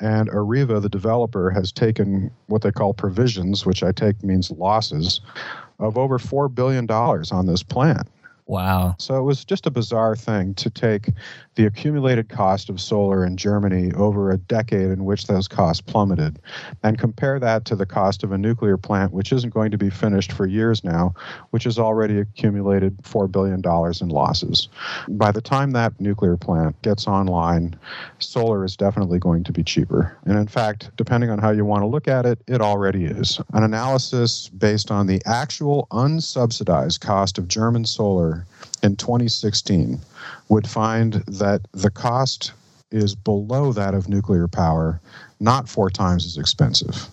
And 0.00 0.30
Areva, 0.30 0.80
the 0.80 0.88
developer, 0.88 1.50
has 1.50 1.72
taken 1.72 2.30
what 2.46 2.62
they 2.62 2.72
call 2.72 2.94
provisions, 2.94 3.66
which 3.66 3.82
I 3.82 3.92
take 3.92 4.22
means 4.22 4.50
losses, 4.50 5.20
of 5.80 5.98
over 5.98 6.18
$4 6.18 6.54
billion 6.54 6.90
on 6.90 7.46
this 7.46 7.62
plant. 7.62 8.08
Wow. 8.46 8.94
So 8.98 9.18
it 9.18 9.22
was 9.22 9.44
just 9.44 9.66
a 9.66 9.70
bizarre 9.70 10.16
thing 10.16 10.54
to 10.54 10.68
take 10.68 11.10
the 11.54 11.66
accumulated 11.66 12.28
cost 12.28 12.68
of 12.68 12.80
solar 12.80 13.24
in 13.24 13.36
Germany 13.36 13.92
over 13.92 14.30
a 14.30 14.38
decade 14.38 14.90
in 14.90 15.04
which 15.04 15.26
those 15.26 15.46
costs 15.46 15.80
plummeted 15.80 16.38
and 16.82 16.98
compare 16.98 17.38
that 17.38 17.64
to 17.66 17.76
the 17.76 17.86
cost 17.86 18.24
of 18.24 18.32
a 18.32 18.38
nuclear 18.38 18.76
plant, 18.76 19.12
which 19.12 19.32
isn't 19.32 19.54
going 19.54 19.70
to 19.70 19.78
be 19.78 19.90
finished 19.90 20.32
for 20.32 20.46
years 20.46 20.82
now, 20.82 21.14
which 21.50 21.64
has 21.64 21.78
already 21.78 22.18
accumulated 22.18 22.96
$4 22.98 23.30
billion 23.30 23.62
in 24.00 24.08
losses. 24.08 24.68
By 25.08 25.30
the 25.30 25.40
time 25.40 25.70
that 25.72 25.98
nuclear 26.00 26.36
plant 26.36 26.80
gets 26.82 27.06
online, 27.06 27.76
solar 28.18 28.64
is 28.64 28.76
definitely 28.76 29.18
going 29.18 29.44
to 29.44 29.52
be 29.52 29.62
cheaper. 29.62 30.16
And 30.24 30.36
in 30.36 30.48
fact, 30.48 30.90
depending 30.96 31.30
on 31.30 31.38
how 31.38 31.50
you 31.50 31.64
want 31.64 31.82
to 31.82 31.86
look 31.86 32.08
at 32.08 32.26
it, 32.26 32.40
it 32.48 32.60
already 32.60 33.04
is. 33.04 33.40
An 33.52 33.62
analysis 33.62 34.48
based 34.48 34.90
on 34.90 35.06
the 35.06 35.22
actual 35.24 35.86
unsubsidized 35.92 37.00
cost 37.00 37.38
of 37.38 37.46
German 37.46 37.84
solar 37.84 38.44
in 38.82 38.96
2016 38.96 40.00
would 40.48 40.68
find 40.68 41.14
that 41.26 41.60
the 41.72 41.90
cost 41.90 42.52
is 42.90 43.14
below 43.14 43.72
that 43.72 43.94
of 43.94 44.08
nuclear 44.08 44.46
power, 44.46 45.00
not 45.40 45.68
four 45.68 45.90
times 45.90 46.26
as 46.26 46.36
expensive. 46.36 47.08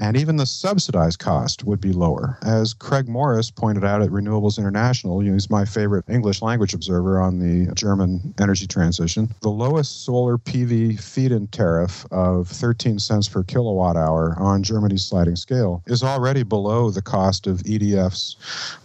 And 0.00 0.16
even 0.16 0.36
the 0.36 0.46
subsidized 0.46 1.18
cost 1.18 1.64
would 1.64 1.80
be 1.80 1.92
lower. 1.92 2.38
As 2.42 2.72
Craig 2.72 3.06
Morris 3.06 3.50
pointed 3.50 3.84
out 3.84 4.00
at 4.00 4.08
Renewables 4.08 4.58
International, 4.58 5.22
you 5.22 5.28
know, 5.28 5.34
he's 5.34 5.50
my 5.50 5.66
favorite 5.66 6.06
English 6.08 6.40
language 6.40 6.72
observer 6.72 7.20
on 7.20 7.38
the 7.38 7.70
German 7.74 8.34
energy 8.40 8.66
transition. 8.66 9.28
The 9.42 9.50
lowest 9.50 10.04
solar 10.04 10.38
PV 10.38 10.98
feed 10.98 11.32
in 11.32 11.48
tariff 11.48 12.06
of 12.10 12.48
13 12.48 12.98
cents 12.98 13.28
per 13.28 13.42
kilowatt 13.42 13.96
hour 13.96 14.34
on 14.38 14.62
Germany's 14.62 15.04
sliding 15.04 15.36
scale 15.36 15.82
is 15.86 16.02
already 16.02 16.44
below 16.44 16.90
the 16.90 17.02
cost 17.02 17.46
of 17.46 17.58
EDF's 17.58 18.36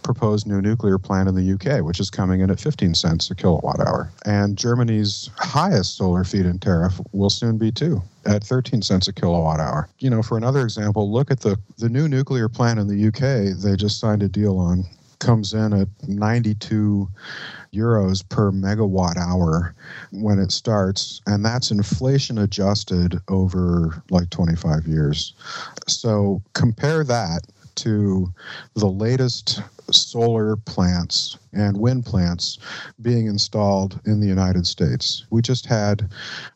proposed 0.02 0.46
new 0.46 0.60
nuclear 0.60 0.98
plant 0.98 1.30
in 1.30 1.34
the 1.34 1.52
UK, 1.52 1.82
which 1.82 1.98
is 1.98 2.10
coming 2.10 2.40
in 2.40 2.50
at 2.50 2.60
15 2.60 2.94
cents 2.94 3.30
a 3.30 3.34
kilowatt 3.34 3.80
hour. 3.80 4.10
And 4.26 4.58
Germany's 4.58 5.30
highest 5.36 5.96
solar 5.96 6.24
feed 6.24 6.44
in 6.44 6.58
tariff 6.58 7.00
will 7.12 7.30
soon 7.30 7.56
be 7.56 7.72
too 7.72 8.02
at 8.26 8.42
13 8.44 8.82
cents 8.82 9.08
a 9.08 9.12
kilowatt 9.12 9.60
hour. 9.60 9.88
You 9.98 10.10
know, 10.10 10.22
for 10.22 10.36
another 10.36 10.62
example, 10.62 11.10
look 11.10 11.30
at 11.30 11.40
the, 11.40 11.58
the 11.78 11.88
new 11.88 12.08
nuclear 12.08 12.48
plant 12.48 12.78
in 12.78 12.88
the 12.88 13.06
UK 13.08 13.56
they 13.62 13.76
just 13.76 14.00
signed 14.00 14.22
a 14.22 14.28
deal 14.28 14.58
on 14.58 14.84
comes 15.18 15.54
in 15.54 15.72
at 15.72 15.88
92 16.06 17.08
euros 17.72 18.28
per 18.28 18.52
megawatt 18.52 19.16
hour 19.16 19.74
when 20.12 20.38
it 20.38 20.52
starts 20.52 21.22
and 21.26 21.44
that's 21.44 21.70
inflation 21.70 22.38
adjusted 22.38 23.18
over 23.28 24.02
like 24.10 24.28
25 24.30 24.86
years 24.86 25.32
so 25.86 26.42
compare 26.52 27.02
that 27.02 27.40
to 27.76 28.32
the 28.74 28.86
latest 28.86 29.62
solar 29.92 30.56
plants 30.56 31.38
and 31.52 31.76
wind 31.76 32.04
plants 32.04 32.58
being 33.02 33.26
installed 33.26 34.00
in 34.04 34.20
the 34.20 34.26
United 34.26 34.66
States. 34.66 35.26
We 35.30 35.42
just 35.42 35.66
had 35.66 36.08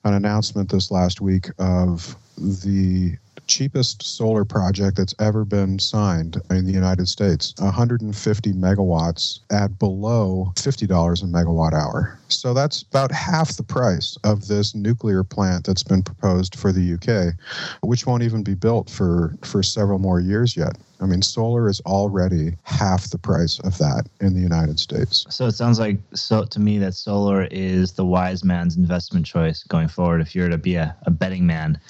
an 0.04 0.14
announcement 0.14 0.70
this 0.70 0.90
last 0.90 1.20
week 1.20 1.48
of 1.58 2.16
the 2.36 3.16
cheapest 3.50 4.00
solar 4.04 4.44
project 4.44 4.96
that's 4.96 5.14
ever 5.18 5.44
been 5.44 5.76
signed 5.76 6.40
in 6.50 6.64
the 6.64 6.72
United 6.72 7.08
States 7.08 7.52
150 7.58 8.52
megawatts 8.52 9.40
at 9.50 9.76
below 9.78 10.52
$50 10.54 10.86
a 10.88 11.26
megawatt 11.26 11.72
hour. 11.72 12.16
So 12.28 12.54
that's 12.54 12.82
about 12.82 13.10
half 13.10 13.56
the 13.56 13.64
price 13.64 14.16
of 14.22 14.46
this 14.46 14.76
nuclear 14.76 15.24
plant 15.24 15.66
that's 15.66 15.82
been 15.82 16.02
proposed 16.02 16.54
for 16.54 16.70
the 16.70 16.94
UK, 16.94 17.34
which 17.82 18.06
won't 18.06 18.22
even 18.22 18.44
be 18.44 18.54
built 18.54 18.88
for, 18.88 19.36
for 19.42 19.64
several 19.64 19.98
more 19.98 20.20
years 20.20 20.56
yet. 20.56 20.78
I 21.00 21.06
mean, 21.06 21.20
solar 21.20 21.68
is 21.68 21.80
already 21.80 22.56
half 22.62 23.10
the 23.10 23.18
price 23.18 23.58
of 23.60 23.76
that 23.78 24.06
in 24.20 24.32
the 24.32 24.40
United 24.40 24.78
States. 24.78 25.26
So 25.28 25.46
it 25.46 25.52
sounds 25.52 25.80
like 25.80 25.98
so 26.14 26.44
to 26.44 26.60
me 26.60 26.78
that 26.78 26.94
solar 26.94 27.48
is 27.50 27.92
the 27.92 28.04
wise 28.04 28.44
man's 28.44 28.76
investment 28.76 29.26
choice 29.26 29.64
going 29.64 29.88
forward. 29.88 30.20
If 30.20 30.36
you're 30.36 30.50
to 30.50 30.58
be 30.58 30.76
a, 30.76 30.94
a 31.06 31.10
betting 31.10 31.46
man, 31.46 31.80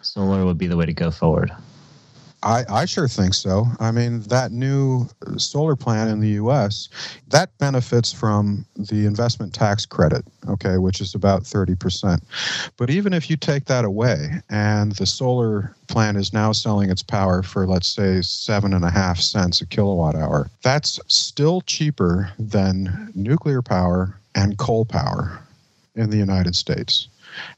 solar 0.00 0.44
would 0.44 0.58
be 0.58 0.66
the 0.66 0.76
way 0.76 0.86
to 0.86 0.92
go 0.92 1.10
forward. 1.10 1.52
I, 2.42 2.64
I 2.68 2.84
sure 2.84 3.08
think 3.08 3.34
so. 3.34 3.66
I 3.80 3.90
mean, 3.90 4.20
that 4.22 4.52
new 4.52 5.08
solar 5.38 5.74
plant 5.74 6.10
in 6.10 6.20
the 6.20 6.28
U.S. 6.30 6.88
that 7.28 7.56
benefits 7.58 8.12
from 8.12 8.64
the 8.76 9.06
investment 9.06 9.52
tax 9.52 9.84
credit, 9.84 10.24
okay, 10.48 10.78
which 10.78 11.00
is 11.00 11.14
about 11.14 11.44
thirty 11.44 11.74
percent. 11.74 12.22
But 12.76 12.90
even 12.90 13.12
if 13.12 13.28
you 13.28 13.36
take 13.36 13.64
that 13.64 13.84
away, 13.84 14.40
and 14.50 14.92
the 14.92 15.06
solar 15.06 15.74
plant 15.88 16.16
is 16.16 16.32
now 16.32 16.52
selling 16.52 16.90
its 16.90 17.02
power 17.02 17.42
for 17.42 17.66
let's 17.66 17.88
say 17.88 18.22
seven 18.22 18.72
and 18.72 18.84
a 18.84 18.90
half 18.90 19.18
cents 19.18 19.60
a 19.60 19.66
kilowatt 19.66 20.14
hour, 20.14 20.48
that's 20.62 21.00
still 21.08 21.60
cheaper 21.62 22.30
than 22.38 23.10
nuclear 23.16 23.62
power 23.62 24.16
and 24.36 24.58
coal 24.58 24.84
power 24.84 25.42
in 25.96 26.10
the 26.10 26.16
United 26.16 26.54
States, 26.54 27.08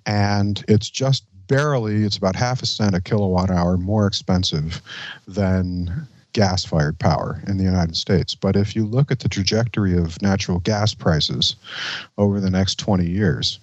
and 0.06 0.64
it's 0.68 0.88
just 0.88 1.24
barely, 1.50 2.04
it's 2.04 2.16
about 2.16 2.36
half 2.36 2.62
a 2.62 2.66
cent 2.66 2.94
a 2.94 3.00
kilowatt 3.00 3.50
hour 3.50 3.76
more 3.76 4.06
expensive 4.06 4.80
than 5.26 6.06
gas 6.32 6.64
fired 6.64 6.96
power 7.00 7.42
in 7.48 7.56
the 7.56 7.64
United 7.64 7.96
States. 7.96 8.36
But 8.36 8.54
if 8.54 8.76
you 8.76 8.86
look 8.86 9.10
at 9.10 9.18
the 9.18 9.28
trajectory 9.28 9.98
of 9.98 10.22
natural 10.22 10.60
gas 10.60 10.94
prices 10.94 11.56
over 12.18 12.38
the 12.38 12.50
next 12.50 12.78
20 12.78 13.04
years, 13.04 13.58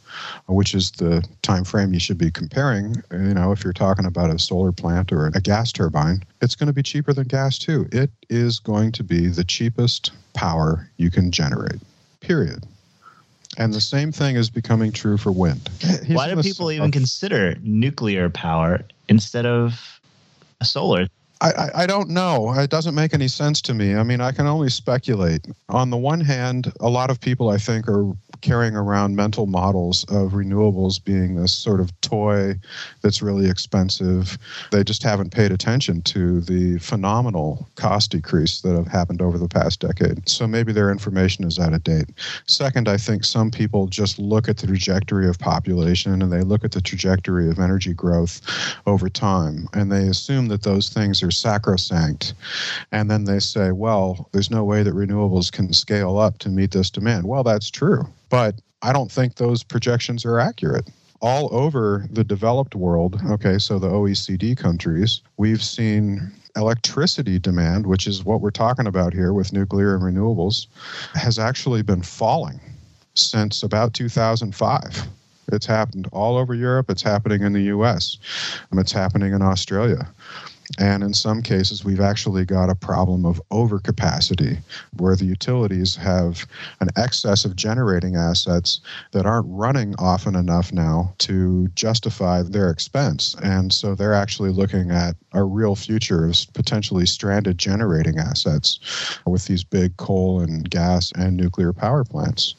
which 0.48 0.76
is 0.76 0.92
the 0.92 1.26
time 1.44 1.64
frame 1.64 1.94
you 1.94 2.00
should 2.02 2.18
be 2.18 2.30
comparing, 2.30 3.02
you 3.10 3.34
know, 3.34 3.54
if 3.54 3.64
you're 3.64 3.72
talking 3.72 4.06
about 4.06 4.32
a 4.32 4.38
solar 4.38 4.74
plant 4.74 5.14
or 5.14 5.28
a 5.28 5.40
gas 5.40 5.72
turbine, 5.72 6.22
it's 6.42 6.56
going 6.56 6.68
to 6.68 6.74
be 6.74 6.84
cheaper 6.84 7.14
than 7.14 7.28
gas 7.28 7.58
too. 7.58 7.88
It 7.94 8.12
is 8.30 8.60
going 8.60 8.92
to 8.94 9.04
be 9.04 9.28
the 9.28 9.46
cheapest 9.46 10.12
power 10.34 10.90
you 10.98 11.10
can 11.10 11.32
generate. 11.32 11.80
Period. 12.20 12.66
And 13.58 13.74
the 13.74 13.82
same 13.82 14.12
thing 14.12 14.36
is 14.36 14.50
becoming 14.50 14.92
true 14.92 15.18
for 15.18 15.32
wind. 15.32 15.70
He's 15.80 16.16
Why 16.16 16.34
do 16.34 16.42
people 16.42 16.72
even 16.72 16.92
consider 16.92 17.56
nuclear 17.62 18.30
power 18.30 18.82
instead 19.10 19.46
of 19.46 20.00
solar? 20.64 21.08
I, 21.42 21.52
I, 21.52 21.70
I 21.84 21.86
don't 21.86 22.10
know. 22.10 22.54
It 22.54 22.70
doesn't 22.70 22.96
make 22.96 23.14
any 23.14 23.28
sense 23.28 23.62
to 23.62 23.74
me. 23.74 23.96
I 23.96 24.04
mean, 24.04 24.22
I 24.22 24.32
can 24.32 24.48
only 24.48 24.70
speculate. 24.70 25.46
On 25.70 25.90
the 25.90 25.98
one 25.98 26.22
hand, 26.22 26.72
a 26.80 26.90
lot 26.90 27.10
of 27.10 27.20
people, 27.20 27.50
I 27.50 27.58
think, 27.58 27.88
are 27.88 28.12
carrying 28.42 28.76
around 28.76 29.16
mental 29.16 29.46
models 29.46 30.04
of 30.06 30.32
renewables 30.32 31.04
being 31.04 31.36
this 31.36 31.54
sort 31.54 31.80
of 31.80 31.92
toy 32.02 32.56
that's 33.02 33.22
really 33.22 33.50
expensive. 33.50 34.38
They 34.72 34.84
just 34.84 35.04
haven't 35.04 35.32
paid 35.32 35.52
attention 35.52 36.02
to 36.04 36.42
the 36.42 36.78
phenomenal 36.80 37.68
cost 37.76 38.12
decrease 38.12 38.62
that 38.62 38.76
have 38.76 38.88
happened 38.88 39.22
over 39.22 39.38
the 39.38 39.48
past 39.48 39.80
decade. 39.80 40.28
So 40.28 40.48
maybe 40.48 40.72
their 40.72 40.92
information 40.92 41.46
is 41.46 41.60
out 41.60 41.74
of 41.74 41.84
date. 41.84 42.10
Second, 42.46 42.88
I 42.88 42.98
think 42.98 43.24
some 43.24 43.52
people 43.52 43.88
just 43.88 44.20
look 44.20 44.48
at 44.48 44.58
the 44.58 44.68
trajectory 44.68 45.28
of 45.28 45.40
population 45.40 46.22
and 46.22 46.32
they 46.32 46.42
look 46.42 46.64
at 46.64 46.72
the 46.72 46.82
trajectory 46.82 47.50
of 47.50 47.60
energy 47.60 47.94
growth 47.94 48.42
over 48.86 49.10
time 49.10 49.68
and 49.74 49.92
they 49.92 50.08
assume 50.08 50.48
that 50.48 50.64
those 50.64 50.90
things 50.90 51.24
are 51.24 51.32
sacrosanct. 51.32 52.34
And 52.92 53.10
then 53.10 53.26
they 53.26 53.40
say, 53.40 53.72
well, 53.72 54.30
there's 54.32 54.52
no 54.52 54.64
way 54.64 54.84
that 54.84 54.94
renewables 54.94 55.52
can 55.52 55.74
scale 55.74 56.18
up 56.18 56.38
to 56.40 56.50
meet 56.50 56.72
this 56.72 56.90
demand. 56.90 57.28
Well, 57.28 57.44
that's 57.44 57.70
true. 57.70 58.08
But 58.30 58.62
I 58.82 58.94
don't 58.94 59.12
think 59.12 59.36
those 59.36 59.64
projections 59.64 60.26
are 60.26 60.40
accurate. 60.40 60.90
All 61.20 61.50
over 61.52 62.06
the 62.12 62.24
developed 62.24 62.76
world, 62.76 63.20
okay, 63.32 63.58
so 63.58 63.80
the 63.80 63.90
OECD 63.90 64.56
countries, 64.56 65.22
we've 65.38 65.64
seen 65.64 66.32
electricity 66.56 67.40
demand, 67.40 67.88
which 67.88 68.06
is 68.06 68.24
what 68.24 68.42
we're 68.42 68.52
talking 68.52 68.88
about 68.88 69.14
here 69.14 69.34
with 69.34 69.54
nuclear 69.54 69.96
and 69.96 70.04
renewables, 70.04 70.68
has 71.14 71.40
actually 71.40 71.82
been 71.82 72.04
falling 72.04 72.60
since 73.16 73.64
about 73.64 73.94
2005. 73.94 75.08
It's 75.52 75.66
happened 75.66 76.08
all 76.12 76.38
over 76.38 76.54
Europe. 76.54 76.90
It's 76.90 77.02
happening 77.02 77.42
in 77.42 77.54
the 77.54 77.64
US. 77.64 78.18
And 78.70 78.78
um, 78.78 78.80
it's 78.80 78.92
happening 78.92 79.34
in 79.34 79.42
Australia. 79.42 80.10
And 80.80 81.04
in 81.04 81.14
some 81.14 81.42
cases, 81.42 81.86
we've 81.86 82.02
actually 82.02 82.46
got 82.46 82.70
a 82.70 82.76
problem 82.76 83.26
of 83.26 83.42
overcapacity 83.52 84.60
where 84.98 85.16
the 85.16 85.26
utilities 85.26 85.96
have 85.96 86.46
an 86.82 86.90
excess 86.98 87.46
of 87.46 87.56
generating 87.56 88.16
assets 88.16 88.82
that 89.12 89.26
aren't 89.26 89.48
running 89.50 89.96
often 89.98 90.36
enough 90.36 90.74
now 90.74 91.14
to 91.20 91.68
justify 91.70 92.42
their 92.42 92.70
expense. 92.70 93.36
And 93.42 93.72
so 93.72 93.96
they're 93.96 94.14
actually 94.14 94.52
looking 94.52 94.92
at 94.92 95.16
a 95.34 95.44
real 95.44 95.76
future 95.76 96.26
of 96.26 96.36
potentially 96.54 97.06
stranded 97.06 97.58
generating 97.58 98.20
assets 98.20 99.20
with 99.26 99.46
these 99.46 99.64
big 99.64 99.96
coal 99.98 100.42
and 100.42 100.70
gas 100.70 101.12
and 101.14 101.38
nuclear 101.38 101.74
power 101.74 102.04
plants. 102.04 102.56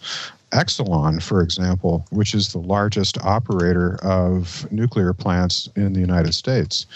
Exelon, 0.53 1.23
for 1.23 1.43
example, 1.43 2.07
which 2.11 2.35
is 2.35 2.53
the 2.53 2.59
largest 2.59 3.19
operator 3.19 3.99
of 4.03 4.67
nuclear 4.73 5.13
plants 5.13 5.69
in 5.77 5.93
the 5.93 6.01
United 6.01 6.33
States, 6.33 6.87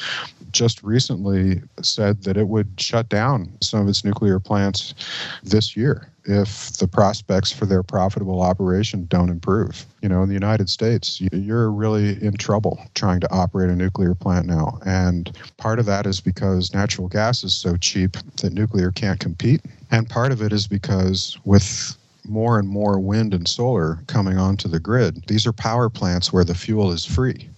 just 0.52 0.82
recently 0.82 1.62
said 1.82 2.22
that 2.24 2.36
it 2.36 2.48
would 2.48 2.68
shut 2.78 3.08
down 3.08 3.52
some 3.60 3.80
of 3.80 3.88
its 3.88 4.04
nuclear 4.04 4.38
plants 4.38 4.94
this 5.42 5.76
year 5.76 6.08
if 6.24 6.72
the 6.74 6.86
prospects 6.86 7.50
for 7.50 7.66
their 7.66 7.82
profitable 7.82 8.40
operation 8.42 9.06
don't 9.06 9.28
improve. 9.28 9.84
You 10.02 10.08
know, 10.08 10.22
in 10.22 10.28
the 10.28 10.34
United 10.34 10.70
States, 10.70 11.20
you're 11.32 11.70
really 11.70 12.22
in 12.22 12.36
trouble 12.36 12.80
trying 12.94 13.20
to 13.20 13.32
operate 13.32 13.70
a 13.70 13.74
nuclear 13.74 14.14
plant 14.14 14.46
now. 14.46 14.78
And 14.86 15.36
part 15.56 15.78
of 15.78 15.86
that 15.86 16.06
is 16.06 16.20
because 16.20 16.72
natural 16.72 17.08
gas 17.08 17.42
is 17.42 17.54
so 17.54 17.76
cheap 17.76 18.16
that 18.36 18.52
nuclear 18.52 18.92
can't 18.92 19.18
compete. 19.18 19.62
And 19.90 20.08
part 20.08 20.32
of 20.32 20.42
it 20.42 20.52
is 20.52 20.66
because 20.66 21.38
with 21.44 21.96
more 22.24 22.58
and 22.58 22.68
more 22.68 23.00
wind 23.00 23.34
and 23.34 23.48
solar 23.48 23.98
coming 24.06 24.38
onto 24.38 24.68
the 24.68 24.80
grid, 24.80 25.24
these 25.26 25.46
are 25.46 25.52
power 25.52 25.90
plants 25.90 26.32
where 26.32 26.44
the 26.44 26.54
fuel 26.54 26.92
is 26.92 27.04
free. 27.04 27.48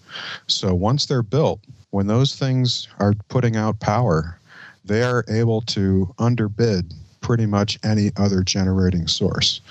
So 0.47 0.75
once 0.75 1.07
they're 1.07 1.23
built, 1.23 1.61
when 1.95 2.09
those 2.09 2.35
things 2.35 2.89
are 2.99 3.15
putting 3.29 3.55
out 3.55 3.79
power, 3.79 4.41
they 4.85 5.05
are 5.05 5.25
able 5.29 5.61
to 5.61 6.13
underbid 6.19 6.93
pretty 7.25 7.47
much 7.47 7.79
any 7.83 8.11
other 8.19 8.43
generating 8.43 9.09
source. 9.09 9.63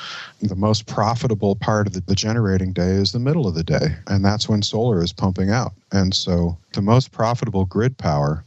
The 0.41 0.55
most 0.55 0.87
profitable 0.87 1.55
part 1.55 1.85
of 1.85 1.93
the, 1.93 2.01
the, 2.01 2.15
generating 2.15 2.73
day 2.73 2.93
is 2.93 3.11
the 3.11 3.19
middle 3.19 3.47
of 3.47 3.53
the 3.53 3.63
day, 3.63 3.95
and 4.07 4.25
that's 4.25 4.49
when 4.49 4.63
solar 4.63 5.03
is 5.03 5.13
pumping 5.13 5.51
out. 5.51 5.71
And 5.91 6.15
so 6.15 6.57
the 6.73 6.81
most 6.81 7.11
profitable 7.11 7.65
grid 7.65 7.95
power, 7.95 8.43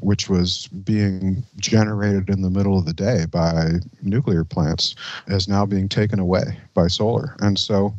which 0.00 0.30
was 0.30 0.66
being 0.68 1.42
generated 1.58 2.30
in 2.30 2.40
the 2.40 2.48
middle 2.48 2.78
of 2.78 2.86
the 2.86 2.94
day 2.94 3.26
by 3.30 3.80
nuclear 4.00 4.44
plants, 4.44 4.94
is 5.26 5.46
now 5.46 5.66
being 5.66 5.86
taken 5.86 6.18
away 6.18 6.58
by 6.72 6.88
solar. 6.88 7.36
And 7.40 7.58
so 7.58 7.94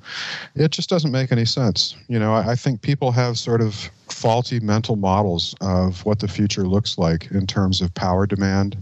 it 0.55 0.71
just 0.71 0.89
doesn't 0.89 1.11
make 1.11 1.31
any 1.31 1.45
sense. 1.45 1.95
You 2.07 2.17
know, 2.17 2.33
I, 2.33 2.53
I 2.53 2.55
think 2.55 2.81
people 2.81 3.11
have 3.11 3.37
sort 3.37 3.61
of 3.61 3.91
faulty 4.11 4.59
mental 4.59 4.95
models 4.95 5.55
of 5.61 6.03
what 6.05 6.19
the 6.19 6.27
future 6.27 6.67
looks 6.67 6.97
like 6.97 7.29
in 7.31 7.45
terms 7.45 7.81
of 7.81 7.93
power 7.93 8.25
demand, 8.25 8.81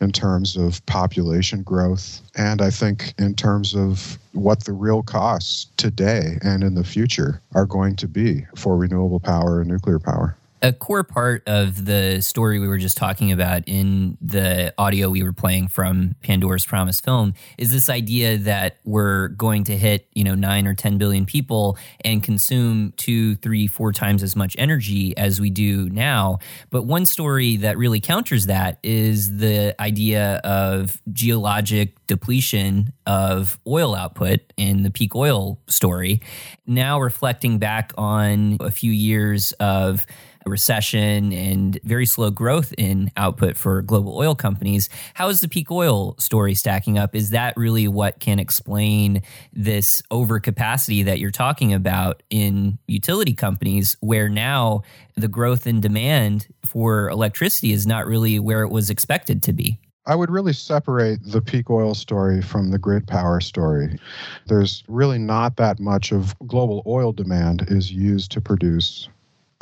in 0.00 0.12
terms 0.12 0.56
of 0.56 0.84
population 0.86 1.62
growth, 1.62 2.20
and 2.36 2.60
I 2.60 2.70
think 2.70 3.14
in 3.18 3.34
terms 3.34 3.74
of 3.74 4.18
what 4.32 4.64
the 4.64 4.72
real 4.72 5.02
costs 5.02 5.66
today 5.76 6.38
and 6.42 6.62
in 6.62 6.74
the 6.74 6.84
future 6.84 7.40
are 7.54 7.66
going 7.66 7.96
to 7.96 8.08
be 8.08 8.46
for 8.54 8.76
renewable 8.76 9.20
power 9.20 9.60
and 9.60 9.70
nuclear 9.70 9.98
power 9.98 10.36
a 10.62 10.72
core 10.72 11.04
part 11.04 11.42
of 11.46 11.84
the 11.84 12.20
story 12.22 12.58
we 12.58 12.66
were 12.66 12.78
just 12.78 12.96
talking 12.96 13.30
about 13.30 13.62
in 13.66 14.16
the 14.22 14.72
audio 14.78 15.10
we 15.10 15.22
were 15.22 15.32
playing 15.32 15.68
from 15.68 16.14
Pandora's 16.22 16.64
Promise 16.64 17.00
film 17.00 17.34
is 17.58 17.70
this 17.70 17.90
idea 17.90 18.38
that 18.38 18.78
we're 18.84 19.28
going 19.28 19.64
to 19.64 19.76
hit, 19.76 20.08
you 20.14 20.24
know, 20.24 20.34
nine 20.34 20.66
or 20.66 20.74
10 20.74 20.96
billion 20.96 21.26
people 21.26 21.76
and 22.02 22.22
consume 22.22 22.92
two, 22.96 23.34
three, 23.36 23.66
four 23.66 23.92
times 23.92 24.22
as 24.22 24.34
much 24.34 24.56
energy 24.58 25.16
as 25.16 25.40
we 25.40 25.50
do 25.50 25.90
now. 25.90 26.38
But 26.70 26.84
one 26.84 27.04
story 27.04 27.58
that 27.58 27.76
really 27.76 28.00
counters 28.00 28.46
that 28.46 28.78
is 28.82 29.36
the 29.36 29.74
idea 29.80 30.36
of 30.42 31.00
geologic 31.12 31.94
depletion 32.06 32.92
of 33.06 33.58
oil 33.66 33.94
output 33.94 34.40
in 34.56 34.82
the 34.82 34.90
peak 34.90 35.14
oil 35.14 35.60
story. 35.66 36.20
Now 36.66 36.98
reflecting 36.98 37.58
back 37.58 37.92
on 37.98 38.56
a 38.60 38.70
few 38.70 38.92
years 38.92 39.52
of 39.52 40.06
recession 40.46 41.32
and 41.32 41.78
very 41.84 42.06
slow 42.06 42.30
growth 42.30 42.72
in 42.78 43.10
output 43.16 43.56
for 43.56 43.82
global 43.82 44.16
oil 44.16 44.34
companies. 44.34 44.88
How 45.14 45.28
is 45.28 45.40
the 45.40 45.48
peak 45.48 45.70
oil 45.70 46.16
story 46.18 46.54
stacking 46.54 46.98
up? 46.98 47.14
Is 47.14 47.30
that 47.30 47.56
really 47.56 47.88
what 47.88 48.20
can 48.20 48.38
explain 48.38 49.22
this 49.52 50.02
overcapacity 50.10 51.04
that 51.04 51.18
you're 51.18 51.30
talking 51.30 51.72
about 51.72 52.22
in 52.30 52.78
utility 52.86 53.34
companies, 53.34 53.96
where 54.00 54.28
now 54.28 54.82
the 55.16 55.28
growth 55.28 55.66
in 55.66 55.80
demand 55.80 56.46
for 56.64 57.08
electricity 57.08 57.72
is 57.72 57.86
not 57.86 58.06
really 58.06 58.38
where 58.38 58.62
it 58.62 58.70
was 58.70 58.90
expected 58.90 59.42
to 59.44 59.52
be? 59.52 59.78
I 60.08 60.14
would 60.14 60.30
really 60.30 60.52
separate 60.52 61.18
the 61.24 61.42
peak 61.42 61.68
oil 61.68 61.92
story 61.92 62.40
from 62.40 62.70
the 62.70 62.78
grid 62.78 63.08
power 63.08 63.40
story. 63.40 63.98
There's 64.46 64.84
really 64.86 65.18
not 65.18 65.56
that 65.56 65.80
much 65.80 66.12
of 66.12 66.38
global 66.46 66.84
oil 66.86 67.12
demand 67.12 67.64
is 67.68 67.90
used 67.90 68.30
to 68.32 68.40
produce 68.40 69.08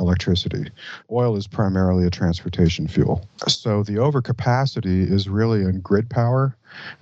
electricity. 0.01 0.71
Oil 1.11 1.37
is 1.37 1.47
primarily 1.47 2.07
a 2.07 2.11
transportation 2.11 2.89
fuel. 2.89 3.29
So 3.47 3.83
the 3.83 3.95
overcapacity 3.95 5.11
is 5.11 5.29
really 5.29 5.63
in 5.63 5.81
grid 5.81 6.11
power 6.11 6.57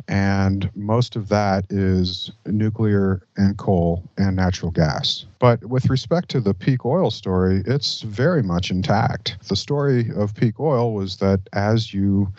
and 0.08 0.70
most 0.74 1.16
of 1.16 1.28
that 1.28 1.64
is 1.70 2.30
nuclear 2.46 3.22
and 3.36 3.56
coal 3.56 4.02
and 4.18 4.36
natural 4.36 4.70
gas. 4.70 5.24
But 5.38 5.64
with 5.64 5.90
respect 5.90 6.28
to 6.30 6.40
the 6.40 6.54
peak 6.54 6.84
oil 6.84 7.10
story, 7.10 7.62
it's 7.66 8.02
very 8.02 8.42
much 8.42 8.70
intact. 8.70 9.36
The 9.48 9.56
story 9.56 10.10
of 10.14 10.34
peak 10.34 10.60
oil 10.60 10.92
was 10.92 11.16
that 11.16 11.40
as 11.52 11.92
you 11.92 12.32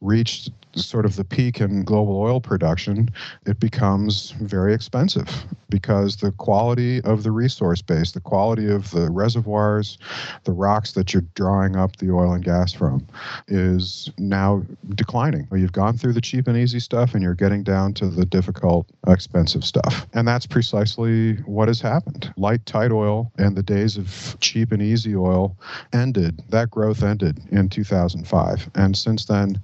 reach 0.00 0.50
sort 0.76 1.04
of 1.04 1.16
the 1.16 1.24
peak 1.24 1.60
in 1.60 1.84
global 1.84 2.20
oil 2.20 2.40
production, 2.40 3.10
it 3.46 3.60
becomes 3.60 4.32
very 4.40 4.74
expensive 4.74 5.44
because 5.68 6.16
the 6.16 6.30
quality 6.32 7.02
of 7.02 7.24
the 7.24 7.32
resource 7.32 7.82
base, 7.82 8.12
the 8.12 8.20
quality 8.20 8.70
of 8.70 8.90
the 8.92 9.10
reservoirs, 9.10 9.98
the 10.44 10.52
rocks 10.52 10.92
that 10.92 11.12
you're 11.12 11.24
drawing 11.34 11.74
up 11.74 11.96
the 11.96 12.12
oil 12.12 12.32
and 12.32 12.44
gas 12.44 12.72
from 12.72 13.04
is 13.48 14.08
now 14.18 14.62
declining. 14.94 15.48
You've 15.52 15.72
gone 15.72 15.98
through 15.98 16.12
the 16.12 16.20
cheap 16.20 16.46
and 16.46 16.56
easy 16.56 16.78
stuff 16.78 17.14
and 17.14 17.22
you're 17.22 17.34
getting 17.34 17.64
down 17.64 17.92
to 17.94 18.06
the 18.06 18.24
difficult, 18.24 18.86
expensive 19.08 19.64
stuff. 19.64 20.06
And 20.14 20.28
that's 20.28 20.46
precisely 20.46 21.34
what 21.38 21.66
has 21.68 21.80
happened. 21.80 22.32
Light, 22.36 22.64
tight 22.66 22.92
oil 22.92 23.32
and 23.38 23.56
the 23.56 23.62
days 23.62 23.96
of 23.96 24.36
cheap 24.40 24.70
and 24.70 24.80
easy 24.80 25.16
oil 25.16 25.56
ended. 25.92 26.42
That 26.50 26.70
growth 26.70 27.02
ended 27.02 27.40
in 27.50 27.68
2005. 27.68 28.70
And 28.76 28.96
since 28.96 29.24
then, 29.24 29.60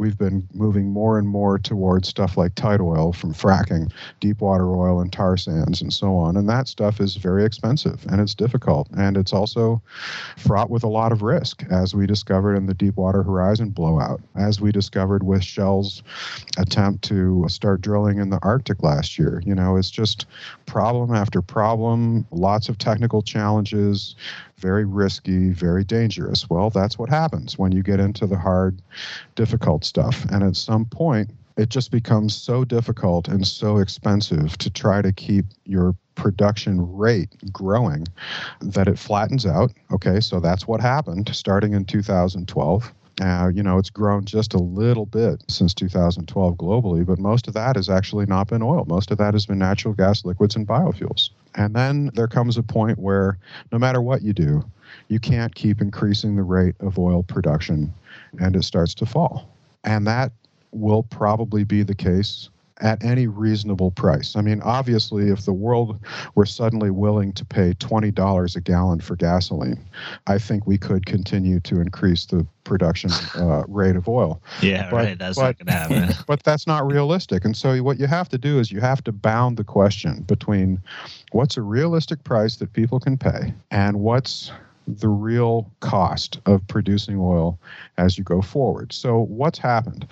we've 0.00 0.16
been 0.16 0.48
moving 0.54 0.88
more 0.88 1.18
and 1.18 1.28
more 1.28 1.58
towards 1.58 2.08
stuff 2.08 2.38
like 2.38 2.54
tight 2.54 2.80
oil 2.80 3.12
from 3.12 3.34
fracking, 3.34 3.92
deep 4.18 4.40
water 4.40 4.74
oil 4.74 4.98
and 4.98 5.12
tar 5.12 5.36
sands 5.36 5.82
and 5.82 5.92
so 5.92 6.16
on. 6.16 6.38
And 6.38 6.48
that 6.48 6.68
stuff 6.68 7.00
is 7.00 7.16
very 7.16 7.44
expensive 7.44 8.06
and 8.10 8.18
it's 8.18 8.34
difficult. 8.34 8.88
And 8.96 9.18
it's 9.18 9.34
also 9.34 9.82
fraught 10.38 10.70
with 10.70 10.82
a 10.82 10.88
lot 10.88 11.12
of 11.12 11.20
risk, 11.20 11.64
as 11.70 11.94
we 11.94 12.06
discovered 12.06 12.56
in 12.56 12.64
the 12.64 12.72
Deepwater 12.72 13.22
Horizon 13.22 13.68
blowout, 13.70 14.22
as 14.36 14.58
we 14.58 14.72
discovered 14.72 15.22
with 15.22 15.44
Shell's 15.44 16.02
attempt 16.56 17.04
to 17.04 17.44
start 17.48 17.82
drilling 17.82 18.18
in 18.18 18.30
the 18.30 18.38
Arctic 18.42 18.82
last 18.82 19.18
year. 19.18 19.42
You 19.44 19.54
know, 19.54 19.76
it's 19.76 19.90
just 19.90 20.24
problem 20.64 21.14
after 21.14 21.42
problem, 21.42 22.26
lots 22.30 22.70
of 22.70 22.78
technical 22.78 23.20
challenges, 23.20 24.16
very 24.60 24.84
risky, 24.84 25.50
very 25.50 25.84
dangerous. 25.84 26.48
Well, 26.48 26.70
that's 26.70 26.98
what 26.98 27.08
happens 27.08 27.58
when 27.58 27.72
you 27.72 27.82
get 27.82 28.00
into 28.00 28.26
the 28.26 28.38
hard, 28.38 28.80
difficult 29.34 29.84
stuff. 29.84 30.24
And 30.30 30.42
at 30.42 30.56
some 30.56 30.84
point, 30.84 31.30
it 31.56 31.68
just 31.68 31.90
becomes 31.90 32.34
so 32.34 32.64
difficult 32.64 33.28
and 33.28 33.46
so 33.46 33.78
expensive 33.78 34.56
to 34.58 34.70
try 34.70 35.02
to 35.02 35.12
keep 35.12 35.46
your 35.64 35.94
production 36.14 36.96
rate 36.96 37.30
growing 37.52 38.06
that 38.60 38.88
it 38.88 38.98
flattens 38.98 39.46
out. 39.46 39.72
Okay, 39.92 40.20
so 40.20 40.40
that's 40.40 40.66
what 40.66 40.80
happened 40.80 41.34
starting 41.34 41.74
in 41.74 41.84
2012. 41.84 42.94
Uh, 43.20 43.50
you 43.52 43.62
know, 43.62 43.76
it's 43.76 43.90
grown 43.90 44.24
just 44.24 44.54
a 44.54 44.58
little 44.58 45.04
bit 45.04 45.44
since 45.48 45.74
2012 45.74 46.56
globally, 46.56 47.04
but 47.04 47.18
most 47.18 47.46
of 47.46 47.54
that 47.54 47.76
has 47.76 47.90
actually 47.90 48.24
not 48.24 48.48
been 48.48 48.62
oil. 48.62 48.86
Most 48.88 49.10
of 49.10 49.18
that 49.18 49.34
has 49.34 49.44
been 49.44 49.58
natural 49.58 49.92
gas, 49.92 50.24
liquids, 50.24 50.56
and 50.56 50.66
biofuels. 50.66 51.28
And 51.54 51.74
then 51.74 52.10
there 52.14 52.28
comes 52.28 52.56
a 52.56 52.62
point 52.62 52.98
where 52.98 53.36
no 53.72 53.78
matter 53.78 54.00
what 54.00 54.22
you 54.22 54.32
do, 54.32 54.64
you 55.08 55.20
can't 55.20 55.54
keep 55.54 55.82
increasing 55.82 56.36
the 56.36 56.42
rate 56.42 56.74
of 56.80 56.98
oil 56.98 57.22
production 57.22 57.92
and 58.38 58.56
it 58.56 58.64
starts 58.64 58.94
to 58.94 59.06
fall. 59.06 59.48
And 59.84 60.06
that 60.06 60.32
will 60.72 61.02
probably 61.02 61.64
be 61.64 61.82
the 61.82 61.94
case 61.94 62.48
at 62.80 63.02
any 63.04 63.26
reasonable 63.26 63.90
price. 63.90 64.36
I 64.36 64.40
mean, 64.42 64.60
obviously, 64.62 65.28
if 65.28 65.44
the 65.44 65.52
world 65.52 65.98
were 66.34 66.46
suddenly 66.46 66.90
willing 66.90 67.32
to 67.34 67.44
pay 67.44 67.74
$20 67.74 68.56
a 68.56 68.60
gallon 68.60 69.00
for 69.00 69.16
gasoline, 69.16 69.78
I 70.26 70.38
think 70.38 70.66
we 70.66 70.78
could 70.78 71.06
continue 71.06 71.60
to 71.60 71.80
increase 71.80 72.26
the 72.26 72.46
production 72.64 73.10
uh, 73.36 73.64
rate 73.68 73.96
of 73.96 74.08
oil. 74.08 74.40
Yeah, 74.62 74.90
but, 74.90 74.96
right. 74.96 75.18
That's 75.18 75.36
but, 75.36 75.42
not 75.42 75.58
going 75.58 75.66
to 75.66 75.72
happen. 75.72 76.24
but 76.26 76.42
that's 76.42 76.66
not 76.66 76.86
realistic. 76.86 77.44
And 77.44 77.56
so, 77.56 77.76
what 77.82 77.98
you 77.98 78.06
have 78.06 78.28
to 78.28 78.38
do 78.38 78.58
is 78.58 78.70
you 78.70 78.80
have 78.80 79.02
to 79.04 79.12
bound 79.12 79.56
the 79.56 79.64
question 79.64 80.22
between 80.22 80.80
what's 81.32 81.56
a 81.56 81.62
realistic 81.62 82.22
price 82.24 82.56
that 82.56 82.72
people 82.72 83.00
can 83.00 83.16
pay 83.16 83.54
and 83.70 84.00
what's 84.00 84.52
the 84.86 85.08
real 85.08 85.70
cost 85.80 86.40
of 86.46 86.66
producing 86.66 87.18
oil 87.18 87.58
as 87.98 88.18
you 88.18 88.24
go 88.24 88.42
forward. 88.42 88.92
So, 88.92 89.20
what's 89.20 89.58
happened? 89.58 90.06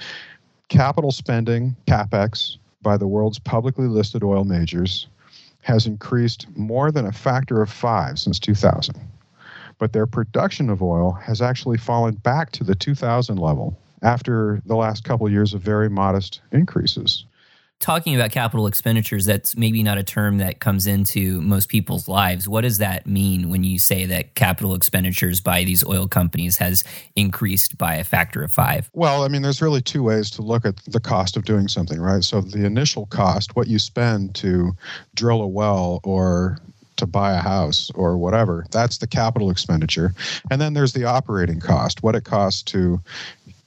Capital 0.69 1.11
spending, 1.11 1.77
capex, 1.87 2.59
by 2.83 2.97
the 2.97 3.07
world's 3.07 3.39
publicly 3.39 3.87
listed 3.87 4.23
oil 4.23 4.45
majors 4.45 5.09
has 5.63 5.87
increased 5.87 6.47
more 6.57 6.91
than 6.91 7.07
a 7.07 7.13
factor 7.13 7.61
of 7.61 7.71
five 7.71 8.19
since 8.19 8.39
2000. 8.39 8.95
But 9.79 9.93
their 9.93 10.07
production 10.07 10.71
of 10.71 10.83
oil 10.83 11.13
has 11.13 11.43
actually 11.43 11.79
fallen 11.79 12.15
back 12.15 12.53
to 12.53 12.65
the 12.65 12.75
2000 12.75 13.37
level 13.37 13.77
after 14.03 14.63
the 14.67 14.77
last 14.77 15.05
couple 15.05 15.27
of 15.27 15.33
years 15.33 15.55
of 15.55 15.61
very 15.61 15.91
modest 15.91 16.41
increases 16.53 17.25
talking 17.81 18.15
about 18.15 18.31
capital 18.31 18.67
expenditures, 18.67 19.25
that's 19.25 19.57
maybe 19.57 19.83
not 19.83 19.99
a 19.99 20.03
term 20.03 20.39
that 20.39 20.61
comes 20.61 20.87
into 20.87 21.41
most 21.41 21.69
people's 21.69 22.09
lives. 22.09 22.49
What 22.49 22.63
does 22.63 22.79
that 22.79 23.07
mean 23.07 23.51
when 23.51 23.65
you 23.65 23.79
say 23.79 24.05
that 24.07 24.35
capital 24.35 24.75
expenditures 24.75 25.41
by 25.41 25.65
these 25.65 25.85
oil 25.85 26.09
companies 26.09 26.57
has 26.59 26.83
increased 27.15 27.79
by 27.79 27.95
a 27.95 28.05
factor 28.05 28.43
of 28.43 28.53
five? 28.53 28.91
Well, 28.95 29.23
I 29.23 29.29
mean, 29.29 29.43
there's 29.43 29.63
really 29.63 29.83
two 29.83 30.03
ways 30.03 30.31
to 30.31 30.43
look 30.43 30.65
at 30.65 30.77
the 30.87 31.01
cost 31.01 31.37
of 31.37 31.45
doing 31.45 31.69
something, 31.69 32.01
right? 32.01 32.25
So 32.25 32.41
the 32.41 32.65
initial 32.65 33.07
cost, 33.07 33.55
what 33.55 33.69
you 33.69 33.79
spend 33.79 34.35
to 34.37 34.73
drill 35.15 35.43
a 35.43 35.49
well 35.49 36.01
or 36.03 36.59
to 36.99 37.07
buy 37.07 37.33
a 37.33 37.41
house 37.41 37.91
or 37.95 38.19
whatever. 38.19 38.67
That's 38.71 38.99
the 38.99 39.07
capital 39.07 39.51
expenditure. 39.51 40.13
And 40.51 40.61
then 40.61 40.75
there's 40.75 40.93
the 40.93 41.05
operating 41.05 41.61
cost, 41.61 42.03
what 42.03 42.15
it 42.15 42.25
costs 42.25 42.63
to 42.65 43.01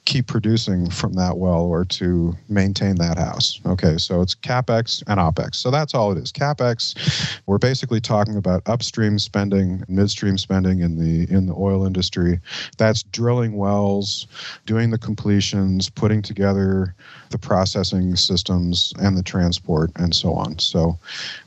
keep 0.05 0.27
producing 0.27 0.89
from 0.89 1.13
that 1.13 1.37
well 1.37 1.61
or 1.61 1.85
to 1.85 2.35
maintain 2.49 2.95
that 2.95 3.17
house. 3.17 3.59
Okay, 3.65 3.97
so 3.97 4.21
it's 4.21 4.33
capex 4.33 5.03
and 5.07 5.19
opex. 5.19 5.55
So 5.55 5.69
that's 5.69 5.93
all 5.93 6.11
it 6.11 6.17
is. 6.17 6.31
Capex, 6.31 7.39
we're 7.45 7.59
basically 7.59 8.01
talking 8.01 8.35
about 8.35 8.63
upstream 8.65 9.19
spending, 9.19 9.83
midstream 9.87 10.37
spending 10.37 10.79
in 10.79 10.97
the 10.97 11.31
in 11.33 11.45
the 11.45 11.53
oil 11.53 11.85
industry. 11.85 12.39
That's 12.77 13.03
drilling 13.03 13.57
wells, 13.57 14.27
doing 14.65 14.89
the 14.89 14.97
completions, 14.97 15.89
putting 15.89 16.21
together 16.21 16.95
the 17.29 17.37
processing 17.37 18.15
systems 18.15 18.93
and 18.99 19.17
the 19.17 19.23
transport 19.23 19.91
and 19.95 20.15
so 20.15 20.33
on. 20.33 20.57
So 20.59 20.97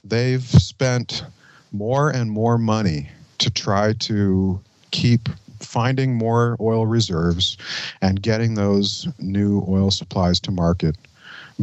they've 0.04 0.44
spent 0.44 1.24
more 1.72 2.10
and 2.10 2.30
more 2.30 2.56
money 2.56 3.10
to 3.38 3.50
try 3.50 3.94
to 3.94 4.60
keep 4.92 5.28
finding 5.64 6.14
more 6.14 6.56
oil 6.60 6.86
reserves 6.86 7.56
and 8.02 8.22
getting 8.22 8.54
those 8.54 9.08
new 9.18 9.64
oil 9.68 9.90
supplies 9.90 10.40
to 10.40 10.50
market. 10.50 10.96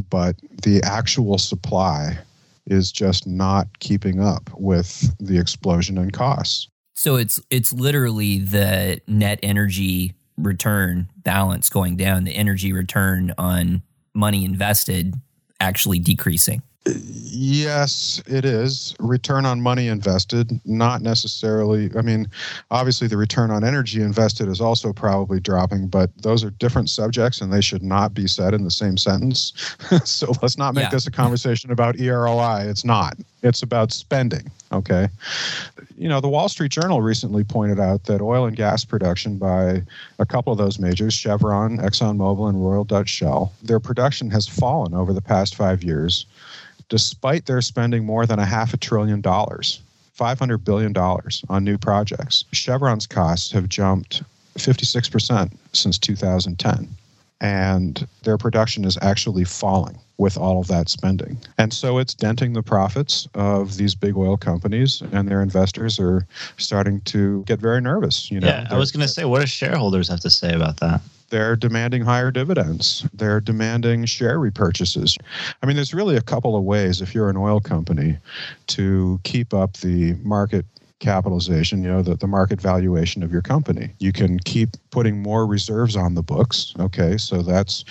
But 0.10 0.36
the 0.64 0.82
actual 0.84 1.38
supply 1.38 2.18
is 2.68 2.92
just 2.92 3.28
not 3.28 3.68
keeping 3.80 4.22
up 4.22 4.50
with 4.56 5.14
the 5.20 5.38
explosion 5.38 5.98
in 5.98 6.12
costs. 6.12 6.68
So 6.94 7.16
it's 7.16 7.40
it's 7.50 7.74
literally 7.74 8.40
the 8.40 9.02
net 9.08 9.40
energy 9.42 10.14
return 10.38 11.10
balance 11.18 11.70
going 11.70 11.98
down, 11.98 12.24
the 12.24 12.36
energy 12.36 12.74
return 12.74 13.34
on 13.38 13.82
money 14.14 14.46
invested 14.46 15.16
actually 15.60 16.00
decreasing. 16.00 16.62
Yes, 16.86 18.22
it 18.26 18.44
is. 18.44 18.96
Return 19.00 19.46
on 19.46 19.62
money 19.62 19.88
invested, 19.88 20.60
not 20.66 21.02
necessarily. 21.02 21.92
I 21.96 22.02
mean, 22.02 22.28
obviously, 22.72 23.08
the 23.08 23.18
return 23.18 23.52
on 23.52 23.64
energy 23.64 24.02
invested 24.02 24.48
is 24.48 24.60
also 24.60 24.92
probably 24.92 25.40
dropping, 25.40 25.88
but 25.88 26.10
those 26.24 26.44
are 26.44 26.50
different 26.50 26.90
subjects 26.90 27.40
and 27.40 27.54
they 27.54 27.62
should 27.62 27.84
not 27.84 28.14
be 28.14 28.28
said 28.28 28.54
in 28.54 28.64
the 28.64 28.72
same 28.72 28.98
sentence. 28.98 29.54
so 30.06 30.34
let's 30.42 30.58
not 30.58 30.74
make 30.74 30.86
Yeah. 30.86 30.90
this 30.90 31.06
a 31.06 31.12
conversation 31.12 31.72
about 31.72 31.98
EROI. 31.98 32.68
It's 32.68 32.84
not, 32.84 33.16
it's 33.44 33.64
about 33.64 33.92
spending. 33.92 34.50
Okay. 34.72 35.10
You 35.98 36.08
know, 36.08 36.22
the 36.22 36.30
Wall 36.30 36.48
Street 36.50 36.72
Journal 36.72 37.02
recently 37.02 37.44
pointed 37.44 37.80
out 37.80 38.06
that 38.06 38.22
oil 38.22 38.46
and 38.46 38.56
gas 38.56 38.86
production 38.86 39.38
by 39.38 39.84
a 40.20 40.26
couple 40.26 40.52
of 40.52 40.58
those 40.58 40.80
majors, 40.80 41.14
Chevron, 41.14 41.78
ExxonMobil, 41.78 42.50
and 42.50 42.64
Royal 42.64 42.84
Dutch 42.84 43.10
Shell, 43.10 43.54
their 43.62 43.80
production 43.80 44.30
has 44.32 44.48
fallen 44.48 44.94
over 44.94 45.14
the 45.14 45.22
past 45.22 45.56
five 45.56 45.84
years 45.84 46.26
despite 46.92 47.46
their 47.46 47.62
spending 47.62 48.06
more 48.06 48.26
than 48.26 48.38
a 48.38 48.46
half 48.46 48.74
a 48.74 48.78
trillion 48.78 49.22
dollars, 49.22 49.82
$500 50.20 50.62
billion 50.64 50.96
on 50.98 51.64
new 51.64 51.78
projects. 51.78 52.44
Chevron's 52.52 53.08
costs 53.08 53.50
have 53.54 53.70
jumped 53.70 54.22
56% 54.58 55.54
since 55.72 55.98
2010, 55.98 56.90
and 57.40 58.08
their 58.24 58.38
production 58.38 58.84
is 58.84 58.98
actually 59.02 59.46
falling 59.46 59.98
with 60.22 60.38
all 60.38 60.60
of 60.60 60.68
that 60.68 60.88
spending. 60.88 61.36
And 61.58 61.74
so 61.74 61.98
it's 61.98 62.14
denting 62.14 62.54
the 62.54 62.62
profits 62.62 63.28
of 63.34 63.78
these 63.78 63.96
big 63.96 64.16
oil 64.16 64.38
companies, 64.38 65.02
and 65.12 65.28
their 65.28 65.42
investors 65.42 66.00
are 66.00 66.28
starting 66.58 67.02
to 67.02 67.44
get 67.46 67.60
very 67.60 67.82
nervous. 67.82 68.30
You 68.30 68.40
know, 68.40 68.48
yeah, 68.48 68.68
I 68.70 68.78
was 68.78 68.92
going 68.92 69.02
to 69.02 69.08
say, 69.12 69.26
what 69.26 69.42
do 69.42 69.48
shareholders 69.48 70.08
have 70.10 70.20
to 70.22 70.30
say 70.30 70.54
about 70.54 70.78
that? 70.78 71.02
they're 71.32 71.56
demanding 71.56 72.02
higher 72.02 72.30
dividends. 72.30 73.08
They're 73.14 73.40
demanding 73.40 74.04
share 74.04 74.38
repurchases. 74.38 75.18
I 75.64 75.66
mean, 75.66 75.78
there's 75.78 75.94
really 75.94 76.18
a 76.18 76.22
couple 76.22 76.58
of 76.58 76.66
ways 76.66 77.02
if 77.02 77.16
you're 77.16 77.30
an 77.30 77.38
oil 77.38 77.62
company 77.62 78.18
to 78.68 79.18
keep 79.24 79.54
up 79.54 79.78
the 79.78 80.16
market 80.24 80.66
capitalization, 81.00 81.84
you 81.84 81.90
know, 81.90 82.02
the, 82.02 82.16
the 82.16 82.28
market 82.28 82.62
valuation 82.62 83.24
of 83.24 83.32
your 83.32 83.42
company. 83.42 83.92
You 84.00 84.12
can 84.12 84.40
keep 84.40 84.72
putting 84.92 85.24
more 85.24 85.48
reserves 85.48 85.96
on 85.96 86.16
the 86.16 86.22
books. 86.22 86.74
Okay, 86.80 87.18
so 87.18 87.42
that's 87.42 87.84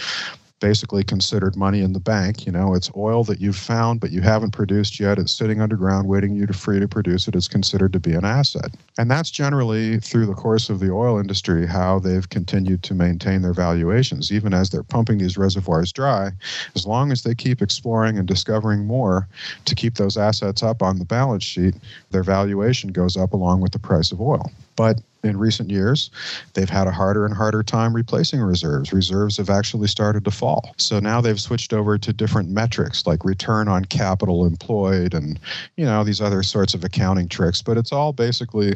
basically 0.60 1.02
considered 1.02 1.56
money 1.56 1.80
in 1.80 1.92
the 1.92 2.00
bank. 2.00 2.46
You 2.46 2.52
know, 2.52 2.74
it's 2.74 2.90
oil 2.96 3.24
that 3.24 3.40
you've 3.40 3.56
found 3.56 4.00
but 4.00 4.12
you 4.12 4.20
haven't 4.20 4.52
produced 4.52 5.00
yet. 5.00 5.18
It's 5.18 5.32
sitting 5.32 5.60
underground 5.60 6.06
waiting 6.06 6.36
you 6.36 6.46
to 6.46 6.52
free 6.52 6.78
to 6.78 6.86
produce 6.86 7.26
it. 7.26 7.34
It's 7.34 7.48
considered 7.48 7.92
to 7.94 8.00
be 8.00 8.12
an 8.12 8.24
asset. 8.24 8.74
And 8.98 9.10
that's 9.10 9.30
generally 9.30 9.98
through 9.98 10.26
the 10.26 10.34
course 10.34 10.70
of 10.70 10.78
the 10.78 10.92
oil 10.92 11.18
industry 11.18 11.66
how 11.66 11.98
they've 11.98 12.28
continued 12.28 12.82
to 12.84 12.94
maintain 12.94 13.42
their 13.42 13.54
valuations, 13.54 14.30
even 14.30 14.54
as 14.54 14.70
they're 14.70 14.82
pumping 14.82 15.18
these 15.18 15.38
reservoirs 15.38 15.92
dry. 15.92 16.30
As 16.76 16.86
long 16.86 17.10
as 17.10 17.22
they 17.22 17.34
keep 17.34 17.62
exploring 17.62 18.18
and 18.18 18.28
discovering 18.28 18.86
more 18.86 19.26
to 19.64 19.74
keep 19.74 19.94
those 19.94 20.16
assets 20.16 20.62
up 20.62 20.82
on 20.82 20.98
the 20.98 21.04
balance 21.04 21.44
sheet, 21.44 21.74
their 22.10 22.22
valuation 22.22 22.92
goes 22.92 23.16
up 23.16 23.32
along 23.32 23.60
with 23.60 23.72
the 23.72 23.78
price 23.78 24.12
of 24.12 24.20
oil. 24.20 24.50
But 24.76 25.00
in 25.22 25.36
recent 25.36 25.70
years, 25.70 26.10
they've 26.54 26.70
had 26.70 26.86
a 26.86 26.90
harder 26.90 27.24
and 27.24 27.34
harder 27.34 27.62
time 27.62 27.94
replacing 27.94 28.40
reserves. 28.40 28.92
Reserves 28.92 29.36
have 29.36 29.50
actually 29.50 29.88
started 29.88 30.24
to 30.24 30.30
fall. 30.30 30.74
So 30.76 30.98
now 30.98 31.20
they've 31.20 31.40
switched 31.40 31.72
over 31.72 31.98
to 31.98 32.12
different 32.12 32.48
metrics 32.48 33.06
like 33.06 33.24
return 33.24 33.68
on 33.68 33.84
capital 33.84 34.46
employed 34.46 35.14
and, 35.14 35.38
you 35.76 35.84
know, 35.84 36.04
these 36.04 36.20
other 36.20 36.42
sorts 36.42 36.74
of 36.74 36.84
accounting 36.84 37.28
tricks. 37.28 37.62
But 37.62 37.76
it's 37.76 37.92
all 37.92 38.12
basically 38.12 38.74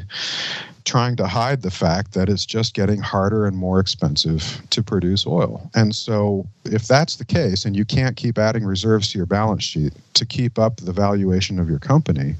trying 0.85 1.17
to 1.17 1.27
hide 1.27 1.63
the 1.63 1.71
fact 1.71 2.13
that 2.13 2.29
it's 2.29 2.45
just 2.45 2.75
getting 2.75 3.01
harder 3.01 3.47
and 3.47 3.57
more 3.57 3.81
expensive 3.81 4.61
to 4.71 4.83
produce 4.83 5.27
oil. 5.27 5.71
And 5.75 5.95
so, 5.95 6.47
if 6.65 6.87
that's 6.87 7.17
the 7.17 7.25
case, 7.25 7.65
and 7.65 7.75
you 7.75 7.85
can't 7.85 8.17
keep 8.17 8.39
adding 8.39 8.65
reserves 8.65 9.11
to 9.13 9.19
your 9.19 9.27
balance 9.27 9.65
sheet 9.65 9.95
to 10.15 10.27
keep 10.27 10.59
up 10.59 10.77
the 10.77 10.93
valuation 10.93 11.59
of 11.59 11.69
your 11.69 11.79
company, 11.79 12.35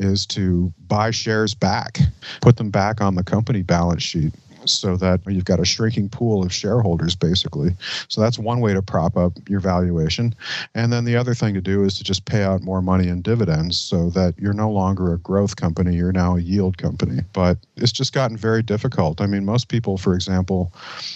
is 0.00 0.26
to 0.26 0.72
buy 0.88 1.10
shares 1.10 1.54
back, 1.54 1.98
put 2.40 2.56
them 2.56 2.70
back 2.70 3.00
on 3.00 3.14
the 3.14 3.22
company 3.22 3.62
balance 3.62 4.02
sheet 4.02 4.32
so 4.64 4.96
that 4.96 5.20
you've 5.26 5.44
got 5.44 5.60
a 5.60 5.64
shrinking 5.64 6.08
pool 6.08 6.42
of 6.42 6.52
shareholders 6.52 7.14
basically. 7.14 7.70
So 8.08 8.20
that's 8.20 8.38
one 8.38 8.60
way 8.60 8.74
to 8.74 8.82
prop 8.82 9.16
up 9.16 9.32
your 9.48 9.60
valuation. 9.60 10.34
And 10.74 10.92
then 10.92 11.04
the 11.04 11.16
other 11.16 11.34
thing 11.34 11.54
to 11.54 11.60
do 11.60 11.84
is 11.84 11.96
to 11.98 12.04
just 12.04 12.24
pay 12.24 12.42
out 12.42 12.62
more 12.62 12.82
money 12.82 13.08
in 13.08 13.22
dividends 13.22 13.78
so 13.78 14.10
that 14.10 14.34
you're 14.38 14.52
no 14.52 14.70
longer 14.70 15.12
a 15.12 15.18
growth 15.18 15.56
company, 15.56 15.96
you're 15.96 16.12
now 16.12 16.36
a 16.36 16.40
yield 16.40 16.78
company. 16.78 17.22
But 17.32 17.58
it's 17.76 17.92
just 17.92 18.12
gotten 18.12 18.36
very 18.36 18.62
difficult. 18.62 19.20
I 19.20 19.26
mean, 19.26 19.44
most 19.44 19.68
people, 19.68 19.96
for 19.96 20.14
example, 20.14 20.72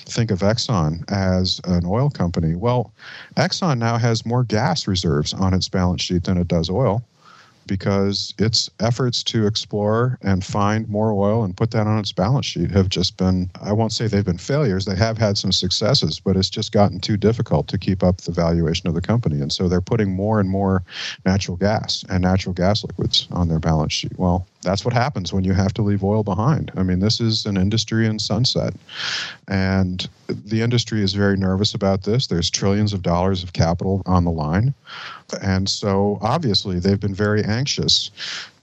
think 0.06 0.30
of 0.30 0.40
Exxon 0.40 1.04
as 1.10 1.60
an 1.64 1.84
oil 1.86 2.10
company. 2.10 2.54
Well, 2.54 2.92
Exxon 3.36 3.78
now 3.78 3.98
has 3.98 4.26
more 4.26 4.44
gas 4.44 4.86
reserves 4.86 5.34
on 5.34 5.54
its 5.54 5.68
balance 5.68 6.02
sheet 6.02 6.24
than 6.24 6.38
it 6.38 6.48
does 6.48 6.70
oil 6.70 7.04
because 7.66 8.34
its 8.38 8.70
efforts 8.80 9.22
to 9.24 9.46
explore 9.46 10.18
and 10.22 10.44
find 10.44 10.88
more 10.88 11.12
oil 11.12 11.44
and 11.44 11.56
put 11.56 11.70
that 11.72 11.86
on 11.86 11.98
its 11.98 12.12
balance 12.12 12.46
sheet 12.46 12.70
have 12.70 12.88
just 12.88 13.16
been, 13.16 13.50
I 13.60 13.72
won't 13.72 13.92
say 13.92 14.06
they've 14.06 14.24
been 14.24 14.38
failures, 14.38 14.84
they 14.84 14.96
have 14.96 15.18
had 15.18 15.38
some 15.38 15.52
successes, 15.52 16.20
but 16.20 16.36
it's 16.36 16.50
just 16.50 16.72
gotten 16.72 17.00
too 17.00 17.16
difficult 17.16 17.68
to 17.68 17.78
keep 17.78 18.02
up 18.02 18.18
the 18.18 18.32
valuation 18.32 18.88
of 18.88 18.94
the 18.94 19.00
company. 19.00 19.40
And 19.40 19.52
so 19.52 19.68
they're 19.68 19.80
putting 19.80 20.14
more 20.14 20.40
and 20.40 20.48
more 20.48 20.82
natural 21.24 21.56
gas 21.56 22.04
and 22.08 22.22
natural 22.22 22.52
gas 22.52 22.84
liquids 22.84 23.28
on 23.30 23.48
their 23.48 23.60
balance 23.60 23.92
sheet. 23.92 24.18
Well, 24.18 24.46
that's 24.64 24.84
what 24.84 24.94
happens 24.94 25.32
when 25.32 25.44
you 25.44 25.52
have 25.52 25.72
to 25.74 25.82
leave 25.82 26.02
oil 26.02 26.24
behind. 26.24 26.72
I 26.76 26.82
mean, 26.82 26.98
this 26.98 27.20
is 27.20 27.46
an 27.46 27.56
industry 27.56 28.06
in 28.06 28.18
sunset. 28.18 28.74
And 29.46 30.08
the 30.26 30.62
industry 30.62 31.02
is 31.02 31.12
very 31.12 31.36
nervous 31.36 31.74
about 31.74 32.02
this. 32.02 32.26
There's 32.26 32.50
trillions 32.50 32.92
of 32.92 33.02
dollars 33.02 33.42
of 33.42 33.52
capital 33.52 34.02
on 34.06 34.24
the 34.24 34.30
line. 34.30 34.74
And 35.42 35.68
so 35.68 36.18
obviously 36.22 36.78
they've 36.78 37.00
been 37.00 37.14
very 37.14 37.44
anxious 37.44 38.10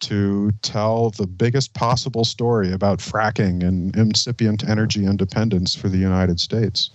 to 0.02 0.52
tell 0.61 1.11
the 1.11 1.28
biggest 1.28 1.73
possible 1.73 2.26
story 2.26 2.72
about 2.72 2.99
fracking 2.99 3.64
and 3.64 3.95
incipient 3.95 4.68
energy 4.68 5.06
independence 5.06 5.76
for 5.76 5.90
the 5.90 5.98
United 5.98 6.40
States 6.40 6.90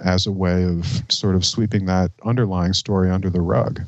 as 0.00 0.26
a 0.26 0.32
way 0.32 0.64
of 0.64 1.02
sort 1.08 1.34
of 1.34 1.44
sweeping 1.44 1.86
that 1.86 2.10
underlying 2.24 2.72
story 2.72 3.10
under 3.10 3.30
the 3.30 3.40
rug. 3.40 3.80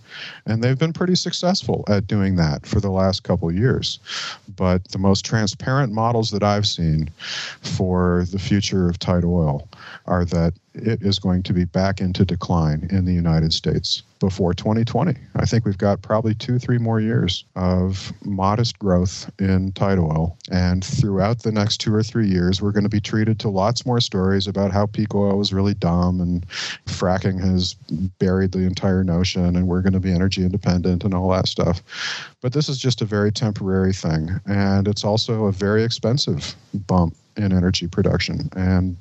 And 0.46 0.62
they've 0.62 0.78
been 0.78 0.92
pretty 0.92 1.16
successful 1.16 1.84
at 1.88 2.06
doing 2.06 2.36
that 2.36 2.64
for 2.64 2.80
the 2.80 2.90
last 2.90 3.24
couple 3.24 3.48
of 3.48 3.56
years. 3.56 3.98
But 4.56 4.88
the 4.88 4.98
most 4.98 5.24
transparent 5.24 5.92
models 5.92 6.30
that 6.30 6.42
I've 6.42 6.66
seen 6.66 7.10
for 7.60 8.24
the 8.30 8.38
future 8.38 8.88
of 8.88 8.98
tight 8.98 9.24
oil 9.24 9.68
are 10.06 10.24
that 10.26 10.54
it 10.74 11.02
is 11.02 11.18
going 11.18 11.42
to 11.42 11.52
be 11.52 11.64
back 11.64 12.00
into 12.00 12.24
decline 12.24 12.88
in 12.90 13.04
the 13.04 13.12
United 13.12 13.52
States 13.52 14.02
before 14.20 14.54
2020. 14.54 15.14
I 15.36 15.44
think 15.44 15.64
we've 15.64 15.76
got 15.76 16.00
probably 16.00 16.34
two, 16.34 16.58
three 16.58 16.78
more 16.78 17.00
years 17.00 17.44
of 17.56 18.12
modest 18.24 18.78
growth 18.78 19.30
in 19.38 19.72
tight 19.72 19.98
oil. 19.98 20.38
And 20.50 20.84
throughout 20.84 21.42
the 21.42 21.52
next 21.52 21.78
two 21.78 21.92
or 21.92 22.02
three 22.02 22.28
years, 22.28 22.62
we're 22.62 22.72
going 22.72 22.84
to 22.84 22.88
be 22.88 23.00
treated 23.00 23.38
to 23.40 23.48
lots 23.48 23.84
more 23.84 24.00
stories 24.00 24.46
about 24.46 24.70
how 24.70 24.86
peak 24.86 25.14
oil 25.14 25.36
was 25.36 25.52
really 25.52 25.74
dumb 25.74 26.20
and 26.20 26.48
fracking 26.86 27.40
has 27.40 27.74
buried 28.18 28.52
the 28.52 28.60
entire 28.60 29.04
notion 29.04 29.56
and 29.56 29.66
we're 29.66 29.82
going 29.82 29.92
to 29.92 30.00
be 30.00 30.12
energy 30.12 30.42
independent 30.42 31.04
and 31.04 31.14
all 31.14 31.28
that 31.30 31.48
stuff. 31.48 31.82
But 32.40 32.52
this 32.52 32.68
is 32.68 32.78
just 32.78 33.02
a 33.02 33.04
very 33.04 33.32
temporary 33.32 33.92
thing. 33.92 34.40
And 34.46 34.88
it's 34.88 35.04
also 35.04 35.46
a 35.46 35.52
very 35.52 35.82
expensive 35.82 36.54
bump 36.86 37.16
in 37.36 37.52
energy 37.52 37.86
production. 37.88 38.48
And 38.54 38.96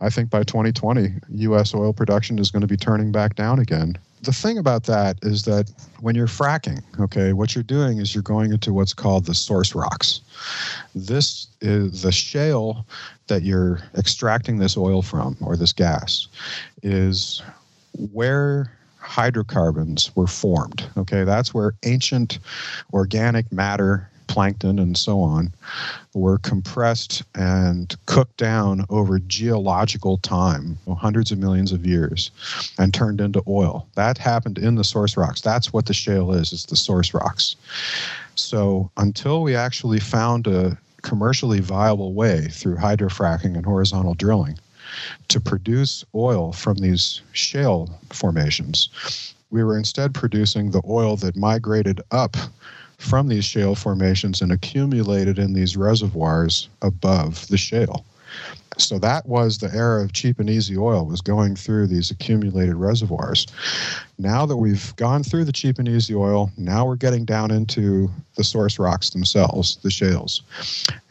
I 0.00 0.08
think 0.08 0.30
by 0.30 0.42
2020, 0.44 1.10
U.S. 1.28 1.74
oil 1.74 1.92
production 1.92 2.38
is 2.38 2.50
going 2.50 2.62
to 2.62 2.66
be 2.66 2.76
turning 2.76 3.12
back 3.12 3.34
down 3.34 3.58
again. 3.58 3.96
The 4.22 4.32
thing 4.32 4.58
about 4.58 4.84
that 4.84 5.18
is 5.22 5.44
that 5.44 5.70
when 6.00 6.14
you're 6.14 6.26
fracking, 6.26 6.82
okay, 7.00 7.32
what 7.32 7.54
you're 7.54 7.64
doing 7.64 7.98
is 7.98 8.14
you're 8.14 8.22
going 8.22 8.52
into 8.52 8.72
what's 8.72 8.94
called 8.94 9.24
the 9.24 9.34
source 9.34 9.74
rocks. 9.74 10.20
This 10.94 11.48
is 11.60 12.02
the 12.02 12.12
shale 12.12 12.86
that 13.28 13.42
you're 13.42 13.80
extracting 13.96 14.58
this 14.58 14.76
oil 14.76 15.02
from 15.02 15.36
or 15.40 15.56
this 15.56 15.72
gas 15.72 16.28
is 16.82 17.42
where 18.12 18.70
hydrocarbons 18.98 20.14
were 20.14 20.26
formed. 20.26 20.88
Okay, 20.96 21.24
that's 21.24 21.54
where 21.54 21.72
ancient 21.84 22.38
organic 22.92 23.50
matter 23.50 24.10
plankton 24.30 24.78
and 24.78 24.96
so 24.96 25.20
on 25.20 25.52
were 26.14 26.38
compressed 26.38 27.22
and 27.34 27.96
cooked 28.06 28.36
down 28.36 28.86
over 28.88 29.18
geological 29.18 30.18
time, 30.18 30.78
hundreds 30.98 31.32
of 31.32 31.38
millions 31.38 31.72
of 31.72 31.84
years, 31.84 32.30
and 32.78 32.94
turned 32.94 33.20
into 33.20 33.42
oil. 33.48 33.86
That 33.96 34.18
happened 34.18 34.56
in 34.56 34.76
the 34.76 34.84
source 34.84 35.16
rocks. 35.16 35.40
That's 35.40 35.72
what 35.72 35.86
the 35.86 35.94
shale 35.94 36.32
is, 36.32 36.52
it's 36.52 36.66
the 36.66 36.76
source 36.76 37.12
rocks. 37.12 37.56
So 38.36 38.90
until 38.96 39.42
we 39.42 39.56
actually 39.56 40.00
found 40.00 40.46
a 40.46 40.78
commercially 41.02 41.60
viable 41.60 42.12
way 42.12 42.46
through 42.50 42.76
hydrofracking 42.76 43.56
and 43.56 43.66
horizontal 43.66 44.14
drilling 44.14 44.58
to 45.28 45.40
produce 45.40 46.04
oil 46.14 46.52
from 46.52 46.76
these 46.76 47.22
shale 47.32 47.98
formations. 48.12 49.34
We 49.50 49.64
were 49.64 49.76
instead 49.76 50.14
producing 50.14 50.70
the 50.70 50.82
oil 50.86 51.16
that 51.16 51.36
migrated 51.36 52.00
up 52.10 52.36
from 53.00 53.28
these 53.28 53.44
shale 53.44 53.74
formations 53.74 54.42
and 54.42 54.52
accumulated 54.52 55.38
in 55.38 55.54
these 55.54 55.76
reservoirs 55.76 56.68
above 56.82 57.48
the 57.48 57.56
shale. 57.56 58.04
So 58.78 58.98
that 59.00 59.26
was 59.26 59.58
the 59.58 59.72
era 59.74 60.02
of 60.02 60.12
cheap 60.12 60.38
and 60.38 60.48
easy 60.48 60.76
oil 60.76 61.04
was 61.04 61.20
going 61.20 61.54
through 61.56 61.86
these 61.86 62.10
accumulated 62.10 62.76
reservoirs. 62.76 63.46
Now 64.18 64.46
that 64.46 64.56
we've 64.56 64.94
gone 64.96 65.22
through 65.22 65.44
the 65.44 65.52
cheap 65.52 65.78
and 65.78 65.88
easy 65.88 66.14
oil, 66.14 66.50
now 66.56 66.86
we're 66.86 66.96
getting 66.96 67.24
down 67.24 67.50
into 67.50 68.10
the 68.36 68.44
source 68.44 68.78
rocks 68.78 69.10
themselves, 69.10 69.76
the 69.82 69.90
shales. 69.90 70.42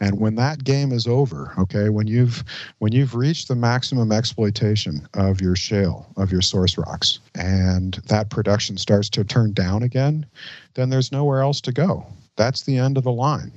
And 0.00 0.18
when 0.18 0.34
that 0.36 0.64
game 0.64 0.90
is 0.90 1.06
over, 1.06 1.52
okay, 1.58 1.90
when 1.90 2.06
you've 2.06 2.42
when 2.78 2.92
you've 2.92 3.14
reached 3.14 3.48
the 3.48 3.54
maximum 3.54 4.10
exploitation 4.10 5.06
of 5.14 5.40
your 5.40 5.54
shale, 5.54 6.06
of 6.16 6.32
your 6.32 6.42
source 6.42 6.76
rocks, 6.76 7.20
and 7.34 7.94
that 8.06 8.30
production 8.30 8.78
starts 8.78 9.08
to 9.10 9.24
turn 9.24 9.52
down 9.52 9.82
again, 9.82 10.26
then 10.74 10.90
there's 10.90 11.12
nowhere 11.12 11.42
else 11.42 11.60
to 11.60 11.72
go. 11.72 12.06
That's 12.36 12.62
the 12.62 12.78
end 12.78 12.96
of 12.96 13.04
the 13.04 13.12
line. 13.12 13.52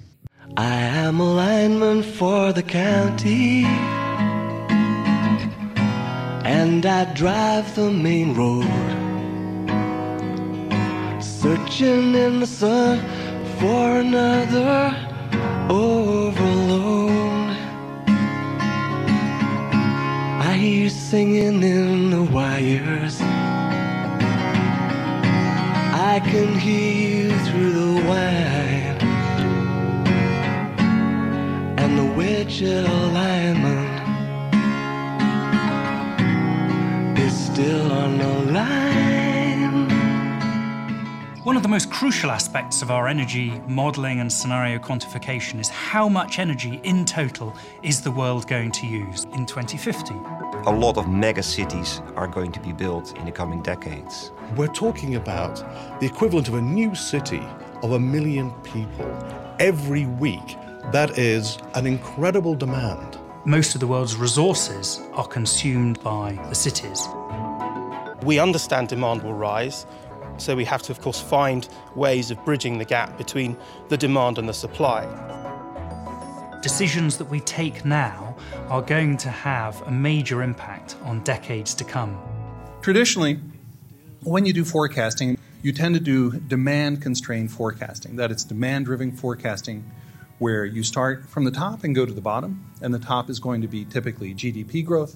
I 0.58 0.76
am 0.76 1.20
a 1.22 1.24
lineman 1.24 2.04
for 2.04 2.52
the 2.52 2.62
county. 2.62 3.64
And 6.46 6.86
I 6.86 7.12
drive 7.14 7.74
the 7.76 7.90
main 7.90 8.36
road. 8.36 8.68
Searching 11.24 12.14
in 12.14 12.42
the 12.42 12.46
sun 12.46 13.00
for 13.58 14.00
another 14.00 14.96
overload. 15.70 17.58
I 20.46 20.56
hear 20.60 20.84
you 20.84 20.90
singing 20.90 21.64
in 21.64 22.10
the 22.12 22.24
wires. 22.24 23.18
I 25.96 26.20
can 26.24 26.60
hear 26.60 27.30
you 27.32 27.40
through 27.46 27.72
the 27.72 28.02
whine 28.08 28.53
and 32.44 32.86
the 32.86 33.08
lineman 33.14 33.88
is 37.18 37.46
still 37.46 37.90
on 37.90 38.18
the 38.18 38.52
line. 38.52 39.90
One 41.44 41.56
of 41.56 41.64
the 41.64 41.70
most 41.70 41.90
crucial 41.90 42.32
aspects 42.32 42.82
of 42.82 42.92
our 42.92 43.08
energy 43.08 43.62
modelling 43.68 44.20
and 44.20 44.30
scenario 44.32 44.78
quantification 44.78 45.62
is 45.62 45.70
how 45.70 46.10
much 46.10 46.38
energy 46.38 46.82
in 46.84 47.06
total 47.06 47.56
is 47.82 48.02
the 48.02 48.12
world 48.12 48.46
going 48.48 48.74
to 48.74 48.88
use 48.88 49.24
in 49.34 49.46
2050. 49.46 50.14
A 50.66 50.70
lot 50.70 50.98
of 50.98 51.08
mega 51.08 51.44
cities 51.44 52.02
are 52.18 52.28
going 52.28 52.52
to 52.52 52.60
be 52.60 52.74
built 52.74 53.18
in 53.18 53.24
the 53.24 53.32
coming 53.32 53.62
decades. 53.62 54.32
We're 54.58 54.68
talking 54.68 55.16
about 55.16 55.64
the 56.02 56.08
equivalent 56.08 56.50
of 56.50 56.56
a 56.56 56.62
new 56.62 56.94
city 56.94 57.44
of 57.84 57.94
a 57.94 58.00
million 58.00 58.52
people 58.64 59.08
every 59.60 60.08
week. 60.08 60.58
That 60.92 61.18
is 61.18 61.58
an 61.74 61.88
incredible 61.88 62.56
demand. 62.56 63.18
Most 63.46 63.74
of 63.74 63.80
the 63.80 63.88
world's 63.88 64.16
resources 64.16 65.02
are 65.14 65.26
consumed 65.26 66.02
by 66.04 66.38
the 66.50 66.56
cities. 66.56 67.08
We 68.24 68.38
understand 68.38 68.90
demand 68.90 69.24
will 69.24 69.34
rise, 69.34 69.86
so 70.38 70.56
we 70.56 70.66
have 70.66 70.84
to, 70.84 70.92
of 70.92 71.02
course, 71.02 71.20
find 71.20 71.68
ways 71.96 72.32
of 72.32 72.44
bridging 72.46 72.78
the 72.78 72.86
gap 72.86 73.18
between 73.18 73.58
the 73.90 73.98
demand 73.98 74.38
and 74.38 74.48
the 74.48 74.54
supply. 74.54 75.08
Decisions 76.62 77.18
that 77.18 77.26
we 77.26 77.40
take 77.40 77.86
now 77.86 78.36
are 78.70 78.82
going 78.82 79.18
to 79.18 79.30
have 79.30 79.82
a 79.88 79.92
major 79.92 80.44
impact 80.44 80.96
on 81.04 81.24
decades 81.24 81.74
to 81.76 81.84
come. 81.84 82.20
Traditionally, 82.82 83.40
when 84.22 84.46
you 84.46 84.54
do 84.54 84.64
forecasting, 84.64 85.38
you 85.62 85.72
tend 85.72 85.96
to 85.96 86.02
do 86.02 86.40
demand 86.40 87.02
constrained 87.02 87.52
forecasting. 87.52 88.18
That 88.18 88.32
it's 88.32 88.44
demand 88.44 88.86
driven 88.86 89.12
forecasting 89.12 89.90
where 90.44 90.66
you 90.66 90.84
start 90.84 91.30
from 91.30 91.46
the 91.46 91.52
top 91.52 91.86
and 91.86 91.96
go 91.96 92.06
to 92.06 92.12
the 92.12 92.20
bottom, 92.20 92.70
and 92.82 92.94
the 92.94 93.00
top 93.00 93.30
is 93.30 93.40
going 93.40 93.62
to 93.62 93.68
be 93.70 93.86
typically 93.86 94.36
GDP 94.36 94.86
growth. 94.86 95.16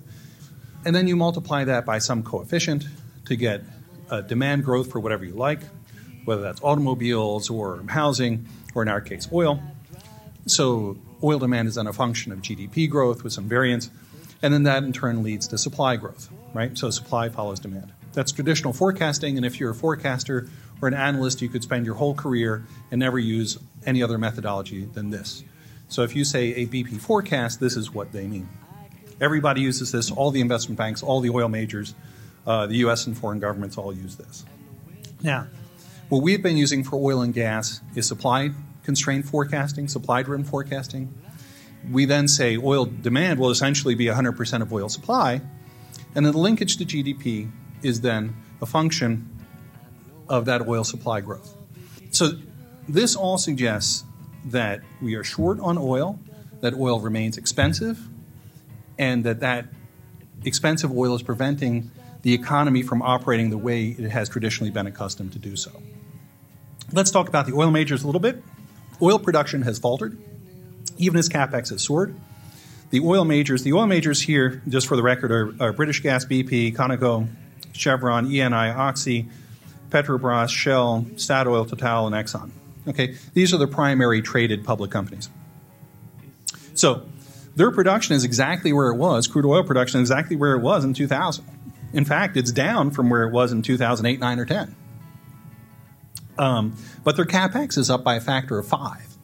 And 0.85 0.95
then 0.95 1.05
you 1.05 1.17
multiply 1.17 1.65
that 1.65 1.85
by 1.85 1.99
some 1.99 2.23
coefficient 2.23 2.85
to 3.25 3.35
get 3.35 3.61
uh, 4.09 4.21
demand 4.21 4.63
growth 4.63 4.89
for 4.89 5.01
whatever 5.01 5.25
you 5.25 5.33
like, 5.33 5.59
whether 6.23 6.41
that's 6.41 6.63
automobiles 6.63 7.49
or 7.49 7.83
housing, 7.89 8.47
or 8.73 8.83
in 8.83 8.87
our 8.87 9.01
case, 9.01 9.27
oil. 9.33 9.61
So 10.45 10.97
oil 11.21 11.39
demand 11.39 11.67
is 11.67 11.75
then 11.75 11.87
a 11.87 11.93
function 11.93 12.31
of 12.31 12.39
GDP 12.39 12.89
growth 12.89 13.25
with 13.25 13.33
some 13.33 13.49
variance, 13.49 13.89
and 14.41 14.53
then 14.53 14.63
that 14.63 14.83
in 14.83 14.93
turn 14.93 15.23
leads 15.23 15.45
to 15.49 15.57
supply 15.57 15.97
growth, 15.97 16.29
right? 16.53 16.77
So 16.77 16.89
supply 16.89 17.27
follows 17.27 17.59
demand. 17.59 17.91
That's 18.13 18.31
traditional 18.31 18.71
forecasting, 18.71 19.35
and 19.35 19.45
if 19.45 19.59
you're 19.59 19.71
a 19.71 19.75
forecaster 19.75 20.47
or 20.81 20.87
an 20.87 20.93
analyst, 20.93 21.41
you 21.41 21.49
could 21.49 21.63
spend 21.63 21.85
your 21.85 21.95
whole 21.95 22.15
career 22.15 22.65
and 22.91 22.99
never 22.99 23.19
use 23.19 23.57
any 23.88 24.03
other 24.03 24.19
methodology 24.19 24.85
than 24.85 25.09
this. 25.09 25.43
So 25.88 26.03
if 26.03 26.15
you 26.15 26.26
say 26.26 26.53
a 26.53 26.68
BP 26.68 26.99
forecast, 26.99 27.59
this 27.59 27.76
is 27.76 27.91
what 27.91 28.11
they 28.11 28.27
mean. 28.27 28.49
Everybody 29.19 29.61
uses 29.61 29.91
this, 29.91 30.11
all 30.11 30.30
the 30.30 30.41
investment 30.41 30.77
banks, 30.77 31.01
all 31.01 31.22
the 31.22 31.30
oil 31.31 31.47
majors, 31.47 31.95
uh, 32.45 32.68
the 32.68 32.76
US 32.85 33.07
and 33.07 33.18
foreign 33.18 33.39
governments 33.39 33.77
all 33.77 33.93
use 33.93 34.18
this. 34.18 34.45
Now, 35.23 35.47
what 36.09 36.22
we've 36.22 36.43
been 36.43 36.57
using 36.57 36.84
for 36.84 36.97
oil 36.97 37.22
and 37.22 37.34
gas 37.34 37.81
is 37.95 38.07
supply 38.07 38.51
constrained 38.84 39.27
forecasting, 39.27 39.88
supply 39.88 40.23
driven 40.23 40.45
forecasting. 40.45 41.14
We 41.91 42.05
then 42.05 42.27
say 42.27 42.57
oil 42.57 42.85
demand 42.85 43.39
will 43.39 43.49
essentially 43.49 43.95
be 43.95 44.05
100% 44.05 44.61
of 44.61 44.72
oil 44.72 44.89
supply, 44.89 45.41
and 46.15 46.26
then 46.26 46.34
the 46.34 46.39
linkage 46.39 46.77
to 46.77 46.85
GDP 46.85 47.49
is 47.81 48.01
then 48.01 48.35
a 48.61 48.65
function 48.65 49.30
of 50.30 50.45
that 50.45 50.68
oil 50.68 50.84
supply 50.84 51.22
growth. 51.22 51.55
So 52.11 52.31
this 52.88 53.15
all 53.15 53.38
suggests 53.38 54.03
that 54.45 54.81
we 55.01 55.15
are 55.15 55.23
short 55.23 55.59
on 55.59 55.77
oil, 55.77 56.19
that 56.61 56.73
oil 56.73 56.99
remains 56.99 57.38
expensive, 57.38 57.99
and 58.97 59.23
that 59.26 59.41
that 59.41 59.65
expensive 60.45 60.91
oil 60.91 61.15
is 61.15 61.22
preventing 61.22 61.91
the 62.22 62.34
economy 62.34 62.81
from 62.81 63.01
operating 63.01 63.49
the 63.49 63.57
way 63.57 63.88
it 63.88 64.09
has 64.09 64.30
traditionally 64.30 64.72
been 64.72 64.88
accustomed 64.88 65.34
to 65.34 65.39
do 65.39 65.55
so. 65.55 65.72
Let's 66.91 67.11
talk 67.11 67.27
about 67.27 67.45
the 67.45 67.53
oil 67.53 67.72
majors 67.72 68.03
a 68.03 68.05
little 68.05 68.22
bit. 68.22 68.41
Oil 69.01 69.19
production 69.19 69.61
has 69.64 69.77
faltered, 69.77 70.18
even 70.97 71.18
as 71.19 71.30
capex 71.30 71.69
has 71.69 71.84
soared. 71.84 72.15
The 72.89 73.01
oil 73.01 73.26
majors, 73.26 73.64
the 73.64 73.73
oil 73.73 73.85
majors 73.85 74.22
here, 74.22 74.61
just 74.68 74.88
for 74.88 74.95
the 74.95 75.03
record, 75.03 75.31
are, 75.31 75.53
are 75.59 75.73
British 75.73 76.01
Gas, 76.01 76.26
BP, 76.26 76.73
Conoco, 76.73 77.27
Chevron, 77.73 78.30
ENI, 78.30 78.73
Oxy, 78.73 79.27
Petrobras, 79.89 80.49
Shell, 80.49 81.05
Statoil, 81.15 81.68
Total, 81.68 82.07
and 82.07 82.15
Exxon. 82.15 82.51
Okay, 82.88 83.15
these 83.34 83.53
are 83.53 83.57
the 83.57 83.68
primary 83.68 84.22
traded 84.22 84.64
public 84.64 84.91
companies. 84.91 85.30
So 86.73 87.07
their 87.55 87.72
production 87.72 88.15
is 88.15 88.23
exactly 88.23 88.72
where 88.72 88.89
it 88.89 88.97
was, 88.97 89.27
crude 89.27 89.45
oil 89.45 89.64
production 89.64 90.01
is 90.01 90.09
exactly 90.09 90.35
where 90.35 90.53
it 90.53 90.61
was 90.61 90.85
in 90.85 90.93
2000. 90.93 91.45
In 91.93 92.05
fact, 92.05 92.38
it's 92.38 92.51
down 92.51 92.91
from 92.91 93.09
where 93.09 93.23
it 93.23 93.31
was 93.31 93.51
in 93.51 93.61
2008, 93.61 94.19
9, 94.19 94.39
or 94.39 94.45
10. 94.45 94.76
Um, 96.38 96.76
but 97.03 97.15
their 97.15 97.26
capex 97.26 97.77
is 97.77 97.89
up 97.89 98.03
by 98.03 98.15
a 98.15 98.22
factor 98.22 98.59
of 98.59 98.68
five, 98.68 99.18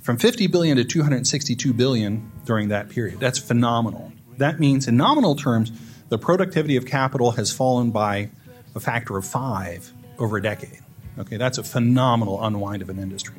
from 0.00 0.16
50 0.16 0.48
billion 0.48 0.76
to 0.76 0.84
262 0.84 1.72
billion 1.72 2.32
during 2.44 2.68
that 2.68 2.88
period. 2.88 3.20
That's 3.20 3.38
phenomenal. 3.38 4.12
That 4.38 4.58
means, 4.58 4.88
in 4.88 4.96
nominal 4.96 5.36
terms, 5.36 5.70
the 6.08 6.18
productivity 6.18 6.76
of 6.76 6.86
capital 6.86 7.32
has 7.32 7.52
fallen 7.52 7.90
by 7.90 8.30
a 8.74 8.80
factor 8.80 9.16
of 9.16 9.24
five 9.24 9.92
over 10.18 10.38
a 10.38 10.42
decade. 10.42 10.80
Okay, 11.16 11.36
that's 11.36 11.58
a 11.58 11.62
phenomenal 11.62 12.42
unwind 12.44 12.82
of 12.82 12.88
an 12.88 12.98
industry. 12.98 13.36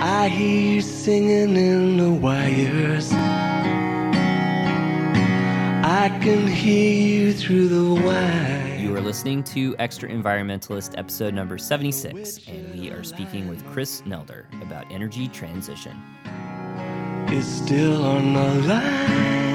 I 0.00 0.28
hear 0.28 0.74
you 0.74 0.80
singing 0.80 1.56
in 1.56 1.96
the 1.96 2.10
wires. 2.10 3.12
I 5.84 6.08
can 6.20 6.48
hear 6.48 6.92
you 6.92 7.32
through 7.32 7.68
the 7.68 7.94
wire. 8.02 8.76
You 8.80 8.96
are 8.96 9.00
listening 9.00 9.44
to 9.44 9.74
Extraenvironmentalist 9.74 10.98
episode 10.98 11.34
number 11.34 11.56
76, 11.56 12.40
and 12.48 12.72
we 12.74 12.90
are 12.90 13.04
speaking 13.04 13.46
with 13.46 13.64
Chris 13.66 14.02
Nelder 14.02 14.46
about 14.60 14.90
energy 14.90 15.28
transition. 15.28 15.96
It's 17.28 17.46
still 17.46 18.04
on 18.04 18.34
the 18.34 18.54
line. 18.66 19.47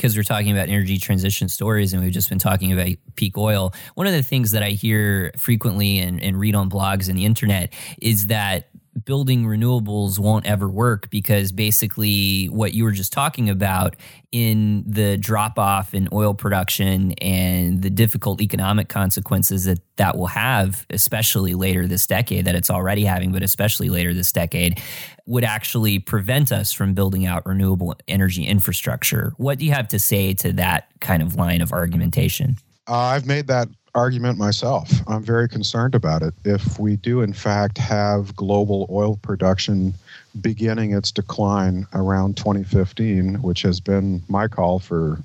Because 0.00 0.16
we're 0.16 0.22
talking 0.22 0.50
about 0.50 0.70
energy 0.70 0.96
transition 0.96 1.46
stories 1.46 1.92
and 1.92 2.02
we've 2.02 2.12
just 2.12 2.30
been 2.30 2.38
talking 2.38 2.72
about 2.72 2.88
peak 3.16 3.36
oil, 3.36 3.74
one 3.96 4.06
of 4.06 4.14
the 4.14 4.22
things 4.22 4.52
that 4.52 4.62
I 4.62 4.70
hear 4.70 5.30
frequently 5.36 5.98
and, 5.98 6.22
and 6.22 6.40
read 6.40 6.54
on 6.54 6.70
blogs 6.70 7.10
and 7.10 7.18
the 7.18 7.26
internet 7.26 7.74
is 8.00 8.28
that 8.28 8.69
building 9.04 9.44
renewables 9.44 10.18
won't 10.18 10.46
ever 10.46 10.68
work 10.68 11.10
because 11.10 11.52
basically 11.52 12.46
what 12.46 12.74
you 12.74 12.84
were 12.84 12.92
just 12.92 13.12
talking 13.12 13.48
about 13.48 13.96
in 14.32 14.84
the 14.86 15.16
drop 15.16 15.58
off 15.58 15.94
in 15.94 16.08
oil 16.12 16.34
production 16.34 17.12
and 17.14 17.82
the 17.82 17.90
difficult 17.90 18.40
economic 18.40 18.88
consequences 18.88 19.64
that 19.64 19.78
that 19.96 20.16
will 20.16 20.28
have, 20.28 20.86
especially 20.90 21.54
later 21.54 21.86
this 21.86 22.06
decade, 22.06 22.44
that 22.44 22.54
it's 22.54 22.70
already 22.70 23.04
having, 23.04 23.32
but 23.32 23.42
especially 23.42 23.88
later 23.88 24.14
this 24.14 24.32
decade, 24.32 24.80
would 25.26 25.44
actually 25.44 25.98
prevent 25.98 26.50
us 26.50 26.72
from 26.72 26.94
building 26.94 27.26
out 27.26 27.44
renewable 27.46 27.94
energy 28.08 28.44
infrastructure. 28.44 29.32
What 29.36 29.58
do 29.58 29.64
you 29.64 29.72
have 29.72 29.88
to 29.88 29.98
say 29.98 30.34
to 30.34 30.52
that 30.54 30.88
kind 31.00 31.22
of 31.22 31.36
line 31.36 31.60
of 31.60 31.72
argumentation? 31.72 32.56
Uh, 32.88 32.96
I've 32.96 33.26
made 33.26 33.46
that 33.46 33.68
argument 33.94 34.38
myself. 34.38 34.90
I'm 35.06 35.22
very 35.22 35.48
concerned 35.48 35.94
about 35.94 36.22
it. 36.22 36.34
If 36.44 36.78
we 36.78 36.96
do, 36.96 37.22
in 37.22 37.32
fact, 37.32 37.78
have 37.78 38.34
global 38.36 38.86
oil 38.90 39.16
production 39.16 39.94
beginning 40.40 40.92
its 40.92 41.10
decline 41.10 41.86
around 41.92 42.36
2015, 42.36 43.42
which 43.42 43.62
has 43.62 43.80
been 43.80 44.22
my 44.28 44.46
call 44.48 44.78
for 44.78 45.18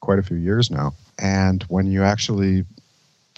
quite 0.00 0.18
a 0.18 0.22
few 0.22 0.36
years 0.36 0.70
now, 0.70 0.94
and 1.18 1.62
when 1.64 1.86
you 1.86 2.02
actually 2.02 2.64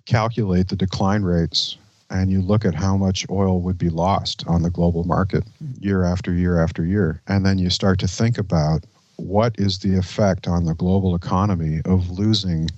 calculate 0.06 0.68
the 0.68 0.76
decline 0.76 1.22
rates 1.22 1.76
and 2.10 2.30
you 2.30 2.40
look 2.40 2.64
at 2.64 2.74
how 2.74 2.96
much 2.96 3.26
oil 3.30 3.60
would 3.60 3.78
be 3.78 3.88
lost 3.88 4.44
on 4.46 4.62
the 4.62 4.70
global 4.70 5.04
market 5.04 5.44
year 5.78 6.04
after 6.04 6.32
year 6.32 6.60
after 6.60 6.84
year, 6.84 7.20
and 7.28 7.46
then 7.46 7.58
you 7.58 7.70
start 7.70 7.98
to 8.00 8.08
think 8.08 8.38
about 8.38 8.84
what 9.16 9.54
is 9.58 9.78
the 9.78 9.96
effect 9.96 10.48
on 10.48 10.64
the 10.64 10.74
global 10.74 11.14
economy 11.14 11.80
of 11.84 12.10
losing 12.10 12.68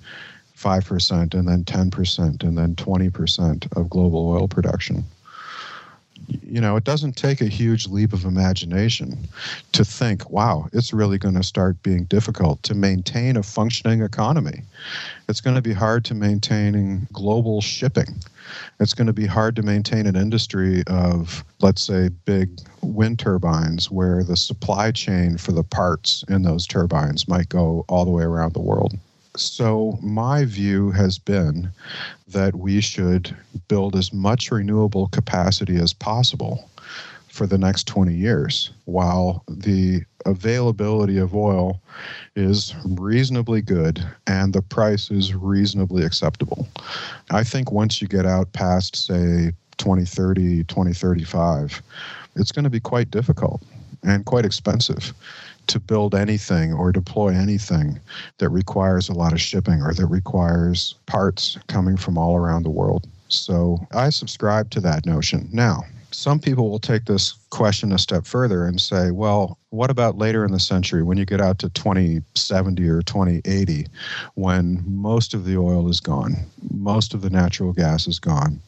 5% 0.63 1.35
and 1.35 1.49
then 1.49 1.65
10% 1.65 2.43
and 2.43 2.57
then 2.57 2.75
20% 2.77 3.77
of 3.77 3.91
global 3.91 4.31
oil 4.31 4.49
production. 4.49 5.05
You 6.29 6.61
know, 6.61 6.77
it 6.77 6.85
doesn't 6.85 7.17
take 7.17 7.41
a 7.41 7.47
huge 7.47 7.89
leap 7.89 8.13
of 8.13 8.25
imagination 8.25 9.19
to 9.73 9.85
think, 9.85 10.31
wow, 10.31 10.69
it's 10.73 10.93
really 10.93 11.19
going 11.19 11.35
to 11.35 11.43
start 11.43 11.83
being 11.83 12.05
difficult 12.05 12.63
to 12.63 12.75
maintain 12.75 13.37
a 13.37 13.43
functioning 13.43 14.03
economy. 14.03 14.63
It's 15.29 15.41
going 15.41 15.57
to 15.57 15.63
be 15.63 15.73
hard 15.73 16.05
to 16.07 16.15
maintain 16.15 17.09
global 17.13 17.61
shipping. 17.61 18.15
It's 18.79 18.95
going 18.95 19.09
to 19.09 19.13
be 19.13 19.27
hard 19.27 19.57
to 19.57 19.63
maintain 19.63 20.07
an 20.07 20.15
industry 20.15 20.85
of, 20.87 21.45
let's 21.61 21.83
say, 21.83 22.09
big 22.25 22.51
wind 22.83 23.19
turbines 23.19 23.91
where 23.91 24.23
the 24.23 24.37
supply 24.37 24.93
chain 24.93 25.39
for 25.39 25.51
the 25.53 25.65
parts 25.65 26.25
in 26.29 26.43
those 26.43 26.67
turbines 26.69 27.27
might 27.27 27.49
go 27.49 27.85
all 27.89 28.05
the 28.05 28.11
way 28.13 28.23
around 28.23 28.53
the 28.53 28.61
world. 28.61 28.95
So, 29.37 29.99
my 30.03 30.45
view 30.45 30.91
has 30.91 31.19
been 31.19 31.71
that 32.29 32.55
we 32.55 32.83
should 32.83 33.35
build 33.67 33.97
as 33.97 34.13
much 34.13 34.51
renewable 34.51 35.09
capacity 35.09 35.77
as 35.77 35.95
possible 35.95 36.69
for 37.29 37.47
the 37.47 37.57
next 37.57 37.87
20 37.87 38.13
years 38.13 38.73
while 38.85 39.43
the 39.49 40.03
availability 40.27 41.17
of 41.17 41.35
oil 41.35 41.81
is 42.37 42.75
reasonably 42.85 43.63
good 43.63 44.05
and 44.27 44.53
the 44.53 44.61
price 44.61 45.11
is 45.11 45.35
reasonably 45.35 46.05
acceptable. 46.05 46.69
I 47.31 47.43
think 47.43 47.73
once 47.73 48.03
you 48.03 48.09
get 48.09 48.27
out 48.27 48.53
past, 48.53 48.97
say, 48.97 49.53
2030, 49.79 50.65
2035, 50.65 51.81
it's 52.37 52.53
going 52.53 52.65
to 52.65 52.71
be 52.71 52.81
quite 52.81 53.11
difficult 53.11 53.63
and 54.03 54.27
quite 54.27 54.45
expensive 54.45 55.15
to 55.69 55.81
build 55.81 56.15
anything 56.15 56.73
or 56.73 56.93
deploy 56.93 57.29
anything 57.29 58.01
that 58.39 58.49
requires 58.49 59.09
a 59.09 59.15
lot 59.15 59.33
of 59.33 59.41
shipping 59.41 59.83
or 59.83 59.95
that 59.95 60.07
requires 60.07 60.95
parts 61.07 61.59
coming 61.69 61.97
from 61.97 62.19
all 62.19 62.37
around 62.37 62.63
the 62.63 62.71
world. 62.71 63.07
So 63.29 63.79
I 63.93 64.11
subscribe 64.11 64.71
to 64.71 64.81
that 64.81 65.07
notion. 65.07 65.49
Now, 65.53 65.85
some 66.15 66.39
people 66.39 66.71
will 66.71 66.79
take 66.79 67.07
this 67.07 67.35
question 67.51 67.93
a 67.93 67.99
step 67.99 68.27
further 68.27 68.67
and 68.67 68.81
say, 68.81 69.11
well, 69.11 69.59
what 69.71 69.91
about 69.91 70.19
later 70.19 70.45
in 70.45 70.53
the 70.53 70.61
century 70.61 71.03
when 71.03 71.17
you 71.17 71.25
get 71.25 71.41
out 71.41 71.59
to 71.61 71.71
2070 71.71 72.89
or 72.89 73.03
2080 73.03 73.87
when 74.35 74.83
most 74.87 75.35
of 75.35 75.45
the 75.45 75.57
oil 75.57 75.89
is 75.89 76.01
gone, 76.01 76.35
most 76.75 77.15
of 77.15 77.23
the 77.23 77.31
natural 77.31 77.73
gas 77.73 78.07
is 78.07 78.19
gone? 78.19 78.61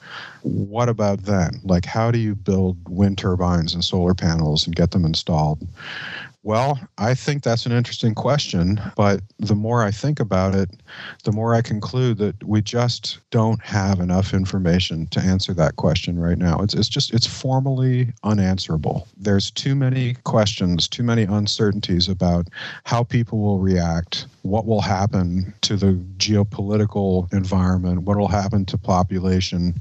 What 0.43 0.89
about 0.89 1.25
then? 1.25 1.61
Like, 1.65 1.85
how 1.85 2.11
do 2.11 2.19
you 2.19 2.35
build 2.35 2.79
wind 2.89 3.19
turbines 3.19 3.75
and 3.75 3.85
solar 3.85 4.15
panels 4.15 4.67
and 4.67 4.75
get 4.75 4.91
them 4.91 5.05
installed? 5.05 5.67
Well, 6.45 6.79
I 6.99 7.15
think 7.15 7.43
that's 7.43 7.65
an 7.65 7.73
interesting 7.73 8.15
question, 8.15 8.79
but 8.97 9.23
the 9.39 9.55
more 9.55 9.83
I 9.83 9.91
think 9.91 10.21
about 10.21 10.55
it, 10.55 10.69
the 11.25 11.33
more 11.33 11.55
I 11.55 11.63
conclude 11.63 12.19
that 12.19 12.45
we 12.45 12.61
just 12.61 13.19
don't 13.31 13.63
have 13.65 13.99
enough 13.99 14.35
information 14.35 15.07
to 15.07 15.21
answer 15.21 15.55
that 15.55 15.77
question 15.77 16.19
right 16.19 16.37
now. 16.37 16.59
It's, 16.59 16.75
it's 16.75 16.91
just, 16.91 17.15
it's 17.15 17.27
formally 17.27 18.13
unanswerable. 18.25 19.09
There's 19.17 19.51
too 19.51 19.75
many 19.75 20.17
questions, 20.25 20.87
too 20.87 21.03
many 21.03 21.23
uncertainties 21.23 22.11
about 22.11 22.49
how 22.85 23.05
people 23.05 23.39
will 23.39 23.59
react, 23.59 24.27
what 24.45 24.67
will 24.67 24.83
happen 24.83 25.55
to 25.63 25.75
the 25.75 25.95
geopolitical 26.19 27.33
environment, 27.33 28.03
what 28.03 28.19
will 28.19 28.29
happen 28.29 28.67
to 28.67 28.77
population, 28.77 29.75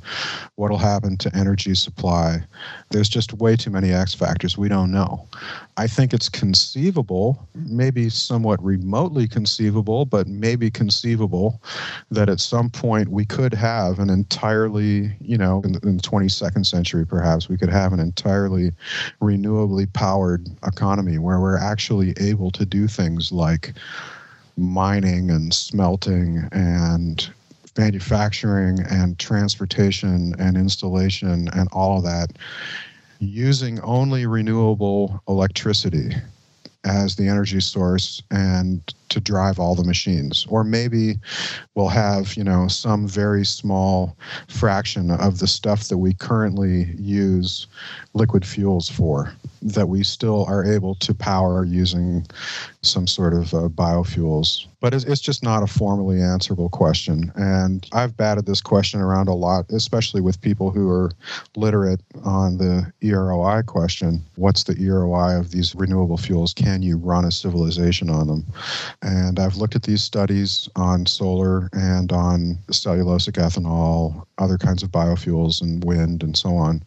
what 0.55 0.71
will 0.71 0.77
happen 0.77 1.17
to 1.17 1.29
energy 1.35 1.75
supply. 1.75 2.41
There's 2.89 3.09
just 3.09 3.33
way 3.33 3.57
too 3.57 3.71
many 3.71 3.91
X 3.91 4.13
factors 4.13 4.57
we 4.57 4.69
don't 4.69 4.89
know. 4.89 5.27
I 5.75 5.87
think 5.87 6.13
it's 6.13 6.29
conceivable, 6.29 7.45
maybe 7.53 8.09
somewhat 8.09 8.63
remotely 8.63 9.27
conceivable, 9.27 10.05
but 10.05 10.27
maybe 10.27 10.71
conceivable 10.71 11.61
that 12.09 12.29
at 12.29 12.39
some 12.39 12.69
point 12.69 13.09
we 13.09 13.25
could 13.25 13.53
have 13.53 13.99
an 13.99 14.09
entirely, 14.09 15.13
you 15.19 15.37
know, 15.37 15.61
in 15.65 15.73
the, 15.73 15.79
in 15.79 15.97
the 15.97 16.03
22nd 16.03 16.65
century 16.65 17.05
perhaps, 17.05 17.49
we 17.49 17.57
could 17.57 17.69
have 17.69 17.91
an 17.91 17.99
entirely 17.99 18.71
renewably 19.21 19.91
powered 19.91 20.47
economy 20.65 21.17
where 21.17 21.41
we're 21.41 21.57
actually 21.57 22.13
able 22.17 22.49
to 22.51 22.65
do 22.65 22.87
things 22.87 23.29
like 23.33 23.73
mining 24.57 25.31
and 25.31 25.53
smelting 25.53 26.47
and 26.51 27.29
manufacturing 27.77 28.79
and 28.89 29.17
transportation 29.17 30.35
and 30.39 30.57
installation 30.57 31.49
and 31.53 31.67
all 31.71 31.97
of 31.97 32.03
that 32.03 32.37
using 33.19 33.79
only 33.81 34.25
renewable 34.25 35.21
electricity 35.27 36.13
as 36.85 37.15
the 37.15 37.27
energy 37.27 37.61
source 37.61 38.21
and 38.29 38.93
to 39.07 39.19
drive 39.21 39.57
all 39.57 39.73
the 39.73 39.85
machines. 39.85 40.45
Or 40.49 40.63
maybe 40.63 41.15
we'll 41.75 41.89
have 41.89 42.35
you 42.35 42.43
know 42.43 42.67
some 42.67 43.07
very 43.07 43.45
small 43.45 44.17
fraction 44.49 45.11
of 45.11 45.39
the 45.39 45.47
stuff 45.47 45.87
that 45.87 45.97
we 45.97 46.13
currently 46.13 46.93
use 46.97 47.67
liquid 48.13 48.45
fuels 48.45 48.89
for 48.89 49.33
that 49.61 49.87
we 49.87 50.03
still 50.03 50.45
are 50.45 50.65
able 50.65 50.95
to 50.95 51.13
power 51.13 51.63
using 51.63 52.25
some 52.83 53.07
sort 53.07 53.33
of 53.33 53.53
uh, 53.53 53.69
biofuels. 53.69 54.67
But 54.79 54.93
it's, 54.93 55.05
it's 55.05 55.21
just 55.21 55.43
not 55.43 55.63
a 55.63 55.67
formally 55.67 56.21
answerable 56.21 56.69
question. 56.69 57.31
And 57.35 57.87
I've 57.93 58.17
batted 58.17 58.45
this 58.45 58.61
question 58.61 58.99
around 58.99 59.29
a 59.29 59.33
lot, 59.33 59.69
especially 59.71 60.19
with 60.19 60.41
people 60.41 60.71
who 60.71 60.89
are 60.89 61.11
literate 61.55 62.01
on 62.23 62.57
the 62.57 62.91
EROI 63.01 63.65
question. 63.65 64.21
What's 64.35 64.63
the 64.63 64.75
EROI 64.75 65.39
of 65.39 65.51
these 65.51 65.73
renewable 65.73 66.17
fuels? 66.17 66.53
Can 66.53 66.81
you 66.81 66.97
run 66.97 67.23
a 67.23 67.31
civilization 67.31 68.09
on 68.09 68.27
them? 68.27 68.45
And 69.01 69.39
I've 69.39 69.55
looked 69.55 69.75
at 69.75 69.83
these 69.83 70.03
studies 70.03 70.67
on 70.75 71.05
solar 71.05 71.69
and 71.71 72.11
on 72.11 72.57
cellulosic 72.67 73.33
ethanol, 73.33 74.25
other 74.37 74.57
kinds 74.57 74.83
of 74.83 74.89
biofuels, 74.91 75.61
and 75.61 75.83
wind, 75.85 76.23
and 76.23 76.35
so 76.35 76.55
on. 76.55 76.83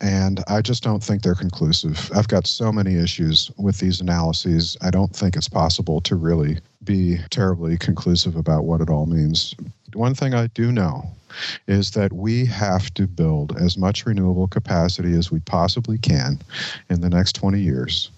And 0.00 0.44
I 0.48 0.60
just 0.60 0.82
don't 0.82 1.02
think 1.02 1.22
they're 1.22 1.34
conclusive. 1.34 2.10
I've 2.14 2.28
got 2.28 2.46
so 2.46 2.70
many 2.70 2.96
issues 2.96 3.50
with 3.56 3.78
these 3.78 4.00
analyses. 4.00 4.76
I 4.82 4.90
don't 4.90 5.14
think 5.14 5.25
it's 5.34 5.48
possible 5.48 6.00
to 6.02 6.14
really 6.14 6.58
be 6.84 7.18
terribly 7.30 7.76
conclusive 7.76 8.36
about 8.36 8.64
what 8.64 8.80
it 8.80 8.88
all 8.88 9.06
means. 9.06 9.54
One 9.94 10.14
thing 10.14 10.34
I 10.34 10.46
do 10.48 10.70
know 10.70 11.10
is 11.66 11.90
that 11.92 12.12
we 12.12 12.46
have 12.46 12.92
to 12.94 13.06
build 13.06 13.56
as 13.60 13.76
much 13.76 14.06
renewable 14.06 14.46
capacity 14.46 15.14
as 15.14 15.30
we 15.30 15.40
possibly 15.40 15.98
can 15.98 16.38
in 16.88 17.00
the 17.00 17.10
next 17.10 17.32
20 17.34 17.60
years 17.60 18.10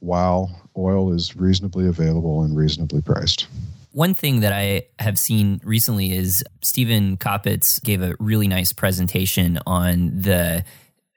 while 0.00 0.50
oil 0.76 1.12
is 1.12 1.36
reasonably 1.36 1.86
available 1.86 2.42
and 2.42 2.56
reasonably 2.56 3.02
priced. 3.02 3.46
One 3.92 4.14
thing 4.14 4.40
that 4.40 4.52
I 4.52 4.86
have 4.98 5.18
seen 5.18 5.60
recently 5.62 6.12
is 6.12 6.42
Steven 6.62 7.16
Kopits 7.16 7.82
gave 7.82 8.02
a 8.02 8.16
really 8.18 8.48
nice 8.48 8.72
presentation 8.72 9.58
on 9.66 10.20
the 10.20 10.64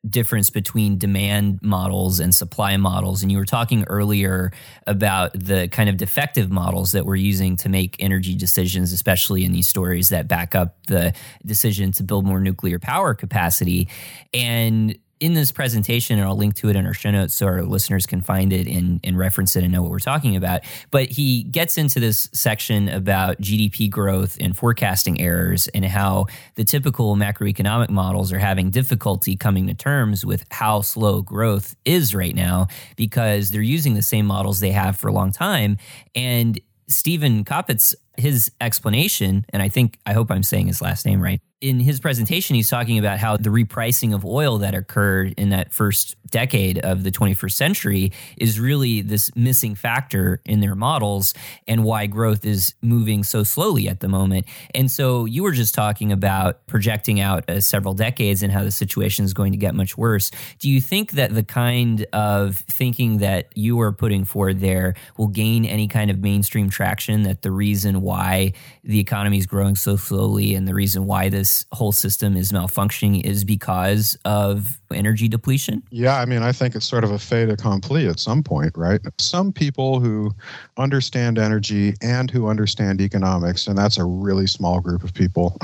difference 0.10 0.50
between 0.50 0.98
demand 0.98 1.60
models 1.62 2.20
and 2.20 2.34
supply 2.34 2.78
models. 2.78 3.22
And 3.22 3.32
you 3.32 3.38
were 3.38 3.46
talking 3.46 3.84
earlier 3.86 4.52
about 4.86 5.34
the 5.34 5.68
kind 5.68 5.90
of 5.90 5.98
defective 5.98 6.50
models 6.50 6.92
that 6.94 7.06
we're 7.06 7.16
using 7.16 7.56
to 7.58 7.70
make 7.70 7.96
energy 8.00 8.36
decisions, 8.36 8.92
especially 8.94 9.46
in 9.46 9.52
these 9.52 9.68
stories 9.68 10.10
that 10.10 10.28
back 10.28 10.56
up 10.56 10.78
the 10.88 11.14
decision 11.46 11.92
to 11.94 12.04
build 12.04 12.26
more 12.26 12.40
nuclear 12.40 12.80
power 12.80 13.14
capacity. 13.14 13.90
And 14.34 14.98
in 15.20 15.34
this 15.34 15.52
presentation, 15.52 16.20
and 16.20 16.28
I'll 16.28 16.36
link 16.36 16.56
to 16.56 16.70
it 16.70 16.76
in 16.76 16.86
our 16.86 16.94
show 16.94 17.12
notes 17.12 17.34
so 17.34 17.46
our 17.46 17.64
listeners 17.64 18.06
can 18.06 18.22
find 18.22 18.54
it 18.54 18.68
and, 18.68 19.00
and 19.04 19.18
reference 19.18 19.56
it 19.56 19.64
and 19.64 19.72
know 19.72 19.82
what 19.82 19.92
we're 19.92 20.00
talking 20.00 20.36
about. 20.36 20.62
But 20.92 21.10
he 21.10 21.44
gets 21.44 21.78
into 21.78 22.00
this 22.00 22.30
section 22.34 22.90
about 22.90 23.40
GDP 23.42 23.90
growth 23.90 24.38
and 24.40 24.56
forecasting 24.56 25.20
errors 25.20 25.68
and 25.70 25.86
how 25.86 26.28
the 26.56 26.64
typical 26.64 27.16
macroeconomic 27.16 27.90
models 27.90 28.32
are 28.32 28.40
having 28.40 28.70
difficulty 28.70 29.36
coming 29.36 29.68
to 29.68 29.74
terms 29.74 30.26
with 30.26 30.46
how 30.52 30.82
slow 30.82 31.22
growth 31.22 31.76
is 31.86 32.14
right 32.14 32.36
now 32.36 32.68
because 32.96 33.52
they're 33.52 33.62
using 33.62 33.94
the 33.94 34.02
same 34.02 34.26
models 34.26 34.60
they 34.60 34.72
have 34.72 34.98
for 34.98 35.08
a 35.08 35.14
long 35.14 35.32
time. 35.32 35.78
And 36.16 36.60
Steven 36.88 37.44
Kopits, 37.44 37.96
his 38.18 38.52
explanation, 38.60 39.46
and 39.50 39.62
I 39.62 39.70
think, 39.70 40.00
I 40.06 40.14
hope 40.14 40.32
I'm 40.32 40.44
saying 40.44 40.68
his 40.68 40.82
last 40.82 41.06
name 41.06 41.22
right. 41.22 41.40
In 41.60 41.80
his 41.80 42.00
presentation, 42.00 42.56
he's 42.56 42.70
talking 42.70 43.00
about 43.00 43.18
how 43.18 43.36
the 43.36 43.50
repricing 43.50 44.14
of 44.14 44.24
oil 44.24 44.60
that 44.60 44.76
occurred 44.76 45.34
in 45.38 45.50
that 45.50 45.74
first 45.74 46.16
decade 46.30 46.78
of 46.80 47.04
the 47.04 47.12
21st 47.12 47.52
century 47.52 48.12
is 48.38 48.60
really 48.60 49.02
this 49.02 49.36
missing 49.36 49.74
factor 49.74 50.40
in 50.46 50.60
their 50.60 50.76
models 50.76 51.34
and 51.68 51.84
why 51.84 52.06
growth 52.06 52.46
is 52.46 52.76
moving 52.82 53.24
so 53.24 53.44
slowly 53.44 53.88
at 53.88 54.02
the 54.02 54.08
moment. 54.08 54.46
And 54.76 54.92
so 54.92 55.26
you 55.26 55.42
were 55.42 55.52
just 55.52 55.74
talking 55.74 56.12
about 56.12 56.66
projecting 56.68 57.20
out 57.20 57.50
uh, 57.50 57.60
several 57.60 57.94
decades 57.94 58.44
and 58.44 58.52
how 58.52 58.64
the 58.64 58.72
situation 58.72 59.26
is 59.26 59.34
going 59.34 59.52
to 59.52 59.58
get 59.58 59.74
much 59.74 59.98
worse. 59.98 60.30
Do 60.60 60.70
you 60.70 60.82
think 60.82 61.14
that 61.14 61.34
the 61.34 61.44
kind 61.44 62.06
of 62.14 62.58
thinking 62.58 63.18
that 63.18 63.48
you 63.56 63.80
are 63.82 63.92
putting 63.92 64.26
forward 64.26 64.60
there 64.60 64.94
will 65.18 65.28
gain 65.28 65.66
any 65.66 65.88
kind 65.88 66.12
of 66.12 66.20
mainstream 66.20 66.70
traction 66.70 67.24
that 67.24 67.42
the 67.42 67.52
reason 67.52 68.02
why 68.08 68.54
the 68.84 69.00
economy 69.00 69.38
is 69.38 69.46
growing 69.46 69.76
so 69.76 69.96
slowly 69.98 70.56
and 70.56 70.68
the 70.68 70.74
reason 70.74 71.06
why 71.06 71.30
this 71.30 71.66
whole 71.72 71.92
system 71.92 72.36
is 72.38 72.52
malfunctioning 72.52 73.24
is 73.24 73.44
because 73.44 74.18
of 74.26 74.80
energy 74.92 75.28
depletion? 75.28 75.84
Yeah, 75.92 76.18
I 76.20 76.26
mean, 76.26 76.42
I 76.42 76.52
think 76.52 76.76
it's 76.76 76.86
sort 76.86 77.04
of 77.04 77.12
a 77.12 77.20
fait 77.20 77.50
accompli 77.50 78.08
at 78.08 78.20
some 78.20 78.42
point, 78.42 78.72
right? 78.78 79.02
Some 79.20 79.52
people 79.52 80.00
who 80.00 80.32
understand 80.78 81.38
energy 81.38 81.94
and 82.02 82.32
who 82.32 82.48
understand 82.48 83.02
economics, 83.02 83.68
and 83.68 83.78
that's 83.78 83.98
a 83.98 84.06
really 84.06 84.48
small 84.48 84.80
group 84.80 85.04
of 85.04 85.14
people. 85.14 85.58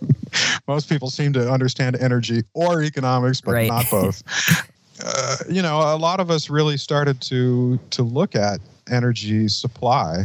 Most 0.68 0.88
people 0.88 1.10
seem 1.10 1.32
to 1.34 1.50
understand 1.52 1.96
energy 2.00 2.42
or 2.54 2.82
economics, 2.82 3.40
but 3.40 3.52
Right. 3.52 3.68
not 3.68 3.84
both. 3.90 4.22
uh, 5.04 5.36
you 5.50 5.62
know, 5.62 5.78
a 5.78 5.98
lot 5.98 6.20
of 6.20 6.30
us 6.30 6.48
really 6.48 6.76
started 6.76 7.20
to 7.20 7.78
to 7.90 8.02
look 8.02 8.34
at 8.34 8.60
energy 8.90 9.48
supply, 9.48 10.24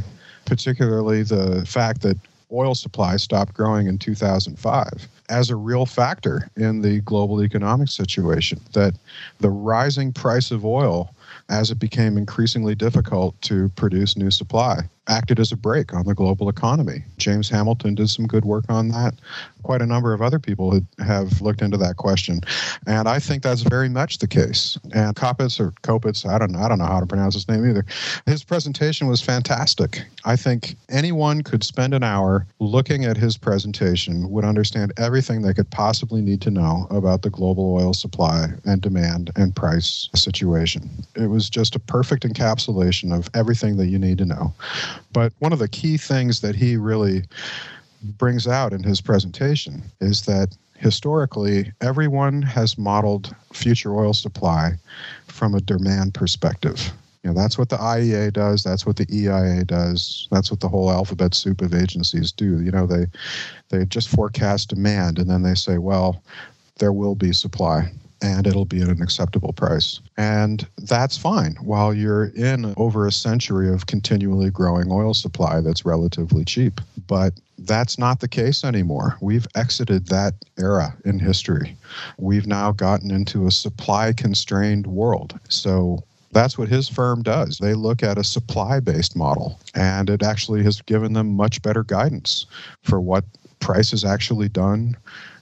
particularly 0.49 1.21
the 1.21 1.63
fact 1.65 2.01
that 2.01 2.17
oil 2.51 2.73
supply 2.73 3.15
stopped 3.15 3.53
growing 3.53 3.85
in 3.85 3.99
2005 3.99 5.07
as 5.29 5.51
a 5.51 5.55
real 5.55 5.85
factor 5.85 6.49
in 6.57 6.81
the 6.81 6.99
global 7.01 7.43
economic 7.43 7.87
situation 7.87 8.59
that 8.73 8.95
the 9.39 9.49
rising 9.51 10.11
price 10.11 10.49
of 10.49 10.65
oil 10.65 11.13
as 11.49 11.69
it 11.69 11.77
became 11.77 12.17
increasingly 12.17 12.73
difficult 12.73 13.39
to 13.43 13.69
produce 13.69 14.17
new 14.17 14.31
supply 14.31 14.79
acted 15.07 15.39
as 15.39 15.51
a 15.51 15.57
brake 15.57 15.93
on 15.93 16.05
the 16.05 16.13
global 16.13 16.49
economy. 16.49 17.03
James 17.17 17.49
Hamilton 17.49 17.95
did 17.95 18.09
some 18.09 18.27
good 18.27 18.45
work 18.45 18.65
on 18.69 18.89
that. 18.89 19.15
Quite 19.63 19.81
a 19.81 19.85
number 19.85 20.13
of 20.13 20.21
other 20.21 20.39
people 20.39 20.79
have 20.99 21.41
looked 21.41 21.61
into 21.61 21.77
that 21.77 21.97
question, 21.97 22.41
and 22.87 23.07
I 23.07 23.19
think 23.19 23.43
that's 23.43 23.61
very 23.61 23.89
much 23.89 24.19
the 24.19 24.27
case. 24.27 24.77
And 24.93 25.15
Kopitz 25.15 25.59
or 25.59 25.71
Kopitz, 25.83 26.29
I 26.29 26.37
don't 26.37 26.51
know, 26.51 26.59
I 26.59 26.69
don't 26.69 26.77
know 26.79 26.85
how 26.85 26.99
to 26.99 27.05
pronounce 27.05 27.33
his 27.33 27.47
name 27.47 27.67
either. 27.69 27.85
His 28.25 28.43
presentation 28.43 29.07
was 29.07 29.21
fantastic. 29.21 30.05
I 30.25 30.35
think 30.35 30.75
anyone 30.89 31.41
could 31.41 31.63
spend 31.63 31.93
an 31.93 32.03
hour 32.03 32.45
looking 32.59 33.05
at 33.05 33.17
his 33.17 33.37
presentation 33.37 34.29
would 34.29 34.45
understand 34.45 34.93
everything 34.97 35.41
they 35.41 35.53
could 35.53 35.69
possibly 35.69 36.21
need 36.21 36.41
to 36.41 36.51
know 36.51 36.87
about 36.89 37.21
the 37.21 37.29
global 37.29 37.75
oil 37.75 37.93
supply 37.93 38.47
and 38.65 38.81
demand 38.81 39.31
and 39.35 39.55
price 39.55 40.09
situation. 40.15 40.89
It 41.15 41.27
was 41.27 41.49
just 41.49 41.75
a 41.75 41.79
perfect 41.79 42.23
encapsulation 42.23 43.17
of 43.17 43.29
everything 43.33 43.77
that 43.77 43.87
you 43.87 43.99
need 43.99 44.17
to 44.19 44.25
know. 44.25 44.53
But 45.13 45.33
one 45.39 45.53
of 45.53 45.59
the 45.59 45.67
key 45.67 45.97
things 45.97 46.41
that 46.41 46.55
he 46.55 46.77
really 46.77 47.23
brings 48.17 48.47
out 48.47 48.73
in 48.73 48.83
his 48.83 49.01
presentation 49.01 49.83
is 49.99 50.23
that 50.23 50.55
historically, 50.77 51.71
everyone 51.81 52.41
has 52.41 52.77
modeled 52.77 53.35
future 53.53 53.93
oil 53.95 54.13
supply 54.13 54.73
from 55.27 55.53
a 55.53 55.61
demand 55.61 56.13
perspective. 56.13 56.91
You 57.23 57.31
know, 57.31 57.35
that's 57.35 57.57
what 57.57 57.67
the 57.67 57.77
IEA 57.77 58.31
does. 58.31 58.63
That's 58.63 58.85
what 58.85 58.95
the 58.95 59.05
EIA 59.13 59.65
does. 59.65 60.27
That's 60.31 60.49
what 60.49 60.61
the 60.61 60.69
whole 60.69 60.89
alphabet 60.89 61.33
soup 61.35 61.61
of 61.61 61.73
agencies 61.73 62.31
do. 62.31 62.61
You 62.61 62.71
know, 62.71 62.87
they 62.87 63.07
they 63.69 63.85
just 63.85 64.07
forecast 64.07 64.69
demand 64.69 65.19
and 65.19 65.29
then 65.29 65.43
they 65.43 65.55
say, 65.55 65.79
well, 65.79 66.23
there 66.77 66.93
will 66.93 67.15
be 67.15 67.33
supply 67.33 67.91
and 68.21 68.47
it'll 68.47 68.65
be 68.65 68.81
at 68.81 68.89
an 68.89 69.01
acceptable 69.01 69.53
price. 69.53 69.99
And 70.17 70.67
that's 70.77 71.17
fine 71.17 71.55
while 71.61 71.93
you're 71.93 72.27
in 72.35 72.73
over 72.77 73.07
a 73.07 73.11
century 73.11 73.71
of 73.71 73.85
continually 73.85 74.49
growing 74.49 74.91
oil 74.91 75.13
supply 75.13 75.61
that's 75.61 75.85
relatively 75.85 76.45
cheap. 76.45 76.81
But 77.07 77.33
that's 77.59 77.97
not 77.97 78.19
the 78.19 78.27
case 78.27 78.63
anymore. 78.63 79.17
We've 79.21 79.47
exited 79.55 80.07
that 80.07 80.33
era 80.57 80.95
in 81.05 81.19
history. 81.19 81.75
We've 82.17 82.47
now 82.47 82.71
gotten 82.71 83.11
into 83.11 83.47
a 83.47 83.51
supply 83.51 84.13
constrained 84.13 84.87
world. 84.87 85.39
So 85.49 86.03
that's 86.31 86.57
what 86.57 86.67
his 86.67 86.87
firm 86.87 87.23
does. 87.23 87.57
They 87.57 87.73
look 87.73 88.03
at 88.03 88.17
a 88.17 88.23
supply 88.23 88.79
based 88.79 89.15
model, 89.15 89.59
and 89.73 90.09
it 90.09 90.23
actually 90.23 90.63
has 90.63 90.81
given 90.81 91.13
them 91.13 91.35
much 91.35 91.61
better 91.61 91.83
guidance 91.83 92.45
for 92.83 93.01
what 93.01 93.25
price 93.59 93.93
is 93.93 94.05
actually 94.05 94.49
done, 94.49 94.95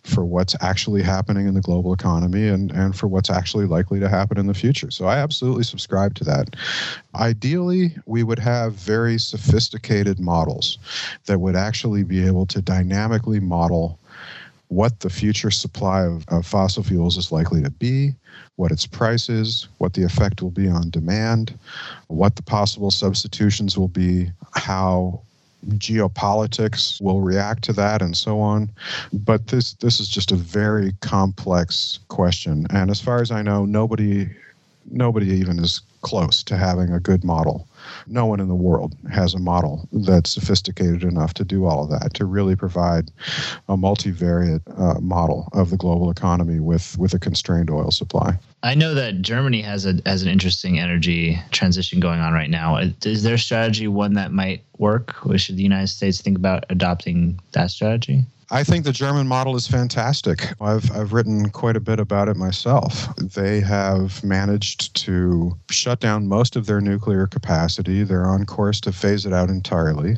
for 0.07 0.23
what's 0.23 0.55
actually 0.61 1.03
happening 1.03 1.47
in 1.47 1.53
the 1.53 1.61
global 1.61 1.93
economy, 1.93 2.47
and, 2.47 2.71
and 2.71 2.95
for 2.95 3.07
what's 3.07 3.29
actually 3.29 3.65
likely 3.65 3.99
to 3.99 4.07
happen 4.07 4.37
in 4.37 4.47
the 4.47 4.53
future. 4.53 4.89
So 4.89 5.05
I 5.05 5.17
absolutely 5.17 5.63
subscribe 5.63 6.15
to 6.15 6.23
that. 6.23 6.55
Ideally, 7.15 7.95
we 8.05 8.23
would 8.23 8.39
have 8.39 8.73
very 8.73 9.17
sophisticated 9.17 10.19
models 10.19 10.77
that 11.25 11.39
would 11.39 11.55
actually 11.55 12.03
be 12.03 12.25
able 12.25 12.45
to 12.47 12.61
dynamically 12.61 13.39
model 13.39 13.99
what 14.69 14.99
the 14.99 15.09
future 15.09 15.51
supply 15.51 16.03
of, 16.03 16.25
of 16.27 16.45
fossil 16.45 16.83
fuels 16.83 17.17
is 17.17 17.31
likely 17.31 17.61
to 17.63 17.69
be, 17.71 18.13
what 18.57 18.71
its 18.71 18.85
price 18.85 19.29
is, 19.29 19.67
what 19.77 19.93
the 19.93 20.03
effect 20.03 20.41
will 20.41 20.51
be 20.51 20.67
on 20.67 20.89
demand, 20.89 21.57
what 22.07 22.35
the 22.35 22.43
possible 22.43 22.91
substitutions 22.91 23.77
will 23.77 23.87
be, 23.87 24.29
how 24.55 25.21
geopolitics 25.69 27.01
will 27.01 27.21
react 27.21 27.63
to 27.63 27.73
that 27.73 28.01
and 28.01 28.15
so 28.15 28.39
on. 28.39 28.69
But 29.11 29.47
this 29.47 29.73
this 29.73 29.99
is 29.99 30.07
just 30.07 30.31
a 30.31 30.35
very 30.35 30.93
complex 31.01 31.99
question. 32.07 32.67
And 32.69 32.89
as 32.89 33.01
far 33.01 33.21
as 33.21 33.31
i 33.31 33.41
know 33.41 33.65
nobody 33.65 34.29
nobody 34.91 35.27
even 35.27 35.59
is 35.59 35.81
close 36.01 36.43
to 36.43 36.55
having 36.55 36.91
a 36.91 36.99
good 36.99 37.23
model. 37.23 37.67
No 38.05 38.25
one 38.25 38.39
in 38.39 38.47
the 38.47 38.55
world 38.55 38.95
has 39.11 39.33
a 39.33 39.39
model 39.39 39.87
that's 39.91 40.31
sophisticated 40.31 41.03
enough 41.03 41.33
to 41.35 41.43
do 41.43 41.65
all 41.65 41.83
of 41.83 41.89
that 41.89 42.13
to 42.15 42.25
really 42.25 42.55
provide 42.55 43.11
a 43.67 43.75
multivariate 43.75 44.61
uh, 44.79 44.99
model 44.99 45.49
of 45.53 45.69
the 45.69 45.77
global 45.77 46.09
economy 46.09 46.59
with 46.59 46.97
with 46.97 47.13
a 47.13 47.19
constrained 47.19 47.69
oil 47.69 47.91
supply 47.91 48.37
I 48.63 48.73
know 48.73 48.95
that 48.95 49.21
Germany 49.21 49.61
has 49.61 49.85
a 49.85 49.99
has 50.05 50.23
an 50.23 50.29
interesting 50.29 50.79
energy 50.79 51.39
transition 51.51 51.99
going 51.99 52.19
on 52.19 52.33
right 52.33 52.49
now. 52.49 52.77
Is 52.77 53.23
their 53.23 53.37
strategy 53.37 53.87
one 53.87 54.13
that 54.13 54.31
might 54.31 54.63
work, 54.77 55.25
or 55.25 55.37
should 55.37 55.57
the 55.57 55.63
United 55.63 55.87
States 55.87 56.21
think 56.21 56.37
about 56.37 56.65
adopting 56.69 57.39
that 57.51 57.69
strategy? 57.69 58.25
I 58.49 58.63
think 58.63 58.85
the 58.85 58.93
German 58.93 59.27
model 59.27 59.57
is 59.57 59.67
fantastic. 59.67 60.53
I've, 60.61 60.89
I've 60.91 61.11
written 61.11 61.49
quite 61.49 61.75
a 61.75 61.81
bit 61.81 61.99
about 61.99 62.29
it 62.29 62.37
myself. 62.37 63.13
They 63.17 63.59
have 63.59 64.23
managed 64.23 64.95
to 65.03 65.57
shut 65.69 65.99
down 65.99 66.27
most 66.27 66.55
of 66.55 66.65
their 66.65 66.79
nuclear 66.79 67.27
capacity. 67.27 68.03
They're 68.03 68.25
on 68.25 68.45
course 68.45 68.79
to 68.81 68.93
phase 68.93 69.25
it 69.25 69.33
out 69.33 69.49
entirely 69.49 70.15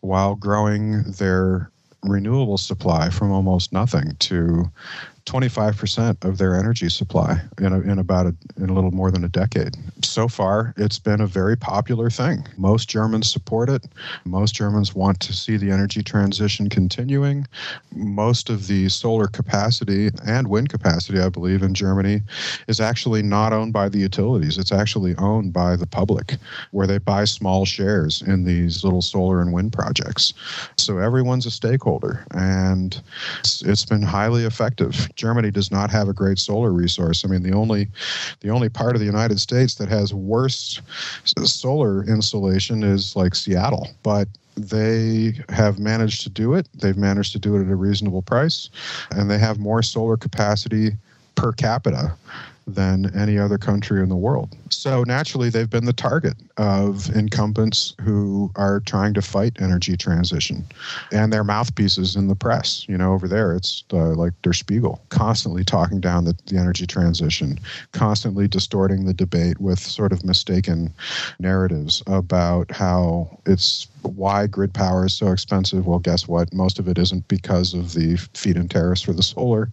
while 0.00 0.34
growing 0.34 1.12
their 1.12 1.70
renewable 2.02 2.58
supply 2.58 3.10
from 3.10 3.30
almost 3.30 3.72
nothing 3.72 4.16
to 4.20 4.70
25% 5.28 6.24
of 6.24 6.38
their 6.38 6.54
energy 6.54 6.88
supply 6.88 7.40
in, 7.58 7.72
a, 7.72 7.80
in 7.80 7.98
about 7.98 8.26
a, 8.26 8.34
in 8.56 8.70
a 8.70 8.72
little 8.72 8.90
more 8.90 9.10
than 9.10 9.24
a 9.24 9.28
decade. 9.28 9.76
So 10.02 10.26
far, 10.26 10.72
it's 10.76 10.98
been 10.98 11.20
a 11.20 11.26
very 11.26 11.56
popular 11.56 12.08
thing. 12.08 12.46
Most 12.56 12.88
Germans 12.88 13.30
support 13.30 13.68
it. 13.68 13.86
Most 14.24 14.54
Germans 14.54 14.94
want 14.94 15.20
to 15.20 15.32
see 15.34 15.56
the 15.56 15.70
energy 15.70 16.02
transition 16.02 16.68
continuing. 16.68 17.46
Most 17.94 18.48
of 18.48 18.66
the 18.66 18.88
solar 18.88 19.26
capacity 19.26 20.10
and 20.26 20.48
wind 20.48 20.70
capacity, 20.70 21.20
I 21.20 21.28
believe, 21.28 21.62
in 21.62 21.74
Germany 21.74 22.22
is 22.66 22.80
actually 22.80 23.22
not 23.22 23.52
owned 23.52 23.72
by 23.72 23.88
the 23.88 23.98
utilities. 23.98 24.56
It's 24.56 24.72
actually 24.72 25.14
owned 25.16 25.52
by 25.52 25.76
the 25.76 25.86
public, 25.86 26.36
where 26.70 26.86
they 26.86 26.98
buy 26.98 27.24
small 27.24 27.64
shares 27.64 28.22
in 28.22 28.44
these 28.44 28.82
little 28.82 29.02
solar 29.02 29.40
and 29.40 29.52
wind 29.52 29.72
projects. 29.72 30.32
So 30.78 30.98
everyone's 30.98 31.46
a 31.46 31.50
stakeholder, 31.50 32.24
and 32.32 33.00
it's, 33.40 33.62
it's 33.62 33.84
been 33.84 34.02
highly 34.02 34.44
effective. 34.44 35.08
Germany 35.18 35.50
does 35.50 35.70
not 35.70 35.90
have 35.90 36.08
a 36.08 36.14
great 36.14 36.38
solar 36.38 36.72
resource. 36.72 37.24
I 37.24 37.28
mean, 37.28 37.42
the 37.42 37.52
only 37.52 37.88
the 38.40 38.48
only 38.48 38.70
part 38.70 38.94
of 38.94 39.00
the 39.00 39.06
United 39.06 39.40
States 39.40 39.74
that 39.74 39.88
has 39.88 40.14
worse 40.14 40.80
solar 41.44 42.04
insolation 42.04 42.82
is 42.82 43.14
like 43.14 43.34
Seattle, 43.34 43.88
but 44.02 44.28
they 44.56 45.34
have 45.50 45.78
managed 45.78 46.22
to 46.22 46.30
do 46.30 46.54
it. 46.54 46.68
They've 46.74 46.96
managed 46.96 47.32
to 47.32 47.38
do 47.38 47.56
it 47.56 47.66
at 47.66 47.70
a 47.70 47.76
reasonable 47.76 48.22
price, 48.22 48.70
and 49.10 49.30
they 49.30 49.38
have 49.38 49.58
more 49.58 49.82
solar 49.82 50.16
capacity 50.16 50.96
per 51.34 51.52
capita 51.52 52.14
than 52.68 53.10
any 53.16 53.38
other 53.38 53.58
country 53.58 54.02
in 54.02 54.08
the 54.08 54.16
world. 54.16 54.54
So 54.70 55.02
naturally, 55.04 55.48
they've 55.48 55.68
been 55.68 55.86
the 55.86 55.92
target 55.92 56.34
of 56.58 57.14
incumbents 57.16 57.94
who 58.00 58.52
are 58.56 58.80
trying 58.80 59.14
to 59.14 59.22
fight 59.22 59.56
energy 59.60 59.96
transition, 59.96 60.66
and 61.10 61.32
their 61.32 61.44
mouthpieces 61.44 62.14
in 62.14 62.28
the 62.28 62.36
press. 62.36 62.84
You 62.88 62.98
know, 62.98 63.12
over 63.14 63.26
there, 63.26 63.54
it's 63.54 63.84
uh, 63.92 64.14
like 64.14 64.32
Der 64.42 64.52
Spiegel, 64.52 65.00
constantly 65.08 65.64
talking 65.64 66.00
down 66.00 66.24
the, 66.24 66.36
the 66.46 66.58
energy 66.58 66.86
transition, 66.86 67.58
constantly 67.92 68.46
distorting 68.46 69.06
the 69.06 69.14
debate 69.14 69.60
with 69.60 69.78
sort 69.78 70.12
of 70.12 70.24
mistaken 70.24 70.92
narratives 71.38 72.02
about 72.06 72.70
how 72.70 73.40
it's 73.46 73.86
why 74.02 74.46
grid 74.46 74.74
power 74.74 75.06
is 75.06 75.12
so 75.12 75.28
expensive. 75.28 75.86
Well, 75.86 75.98
guess 75.98 76.26
what? 76.28 76.52
Most 76.52 76.78
of 76.78 76.88
it 76.88 76.98
isn't 76.98 77.28
because 77.28 77.74
of 77.74 77.94
the 77.94 78.16
feed-in 78.34 78.68
tariffs 78.68 79.02
for 79.02 79.12
the 79.12 79.22
solar. 79.22 79.70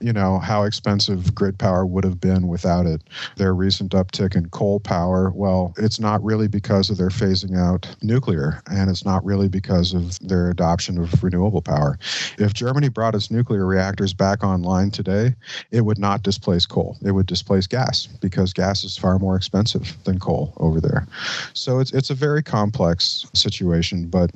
You 0.00 0.12
know 0.12 0.38
how 0.38 0.64
expensive 0.64 1.34
grid 1.34 1.58
power 1.58 1.86
would 1.86 2.04
have 2.04 2.20
been 2.20 2.48
without 2.48 2.86
it. 2.86 3.02
Their 3.36 3.54
recent 3.54 3.92
uptick 3.92 4.34
in 4.34 4.48
coal 4.50 4.80
power. 4.80 5.30
Well, 5.30 5.74
it's 5.76 6.00
not 6.00 6.22
really 6.22 6.48
because 6.48 6.90
of 6.90 6.96
their 6.96 7.08
phasing 7.08 7.56
out 7.56 7.94
nuclear, 8.02 8.62
and 8.70 8.90
it's 8.90 9.04
not 9.04 9.24
really 9.24 9.48
because 9.48 9.94
of 9.94 10.18
their 10.20 10.50
adoption 10.50 10.98
of 10.98 11.22
renewable 11.22 11.62
power. 11.62 11.98
If 12.38 12.54
Germany 12.54 12.88
brought 12.88 13.14
its 13.14 13.30
nuclear 13.30 13.66
reactors 13.66 14.12
back 14.12 14.42
online 14.42 14.90
today, 14.90 15.34
it 15.70 15.82
would 15.82 15.98
not 15.98 16.22
displace 16.22 16.66
coal. 16.66 16.96
It 17.04 17.12
would 17.12 17.26
displace 17.26 17.66
gas 17.66 18.06
because 18.06 18.52
gas 18.52 18.84
is 18.84 18.96
far 18.96 19.18
more 19.18 19.36
expensive 19.36 19.96
than 20.04 20.18
coal 20.18 20.52
over 20.58 20.80
there. 20.80 21.06
So 21.54 21.78
it's 21.78 21.92
it's 21.92 22.10
a 22.10 22.14
very 22.14 22.42
complex 22.42 23.26
situation, 23.34 23.59
but 24.06 24.30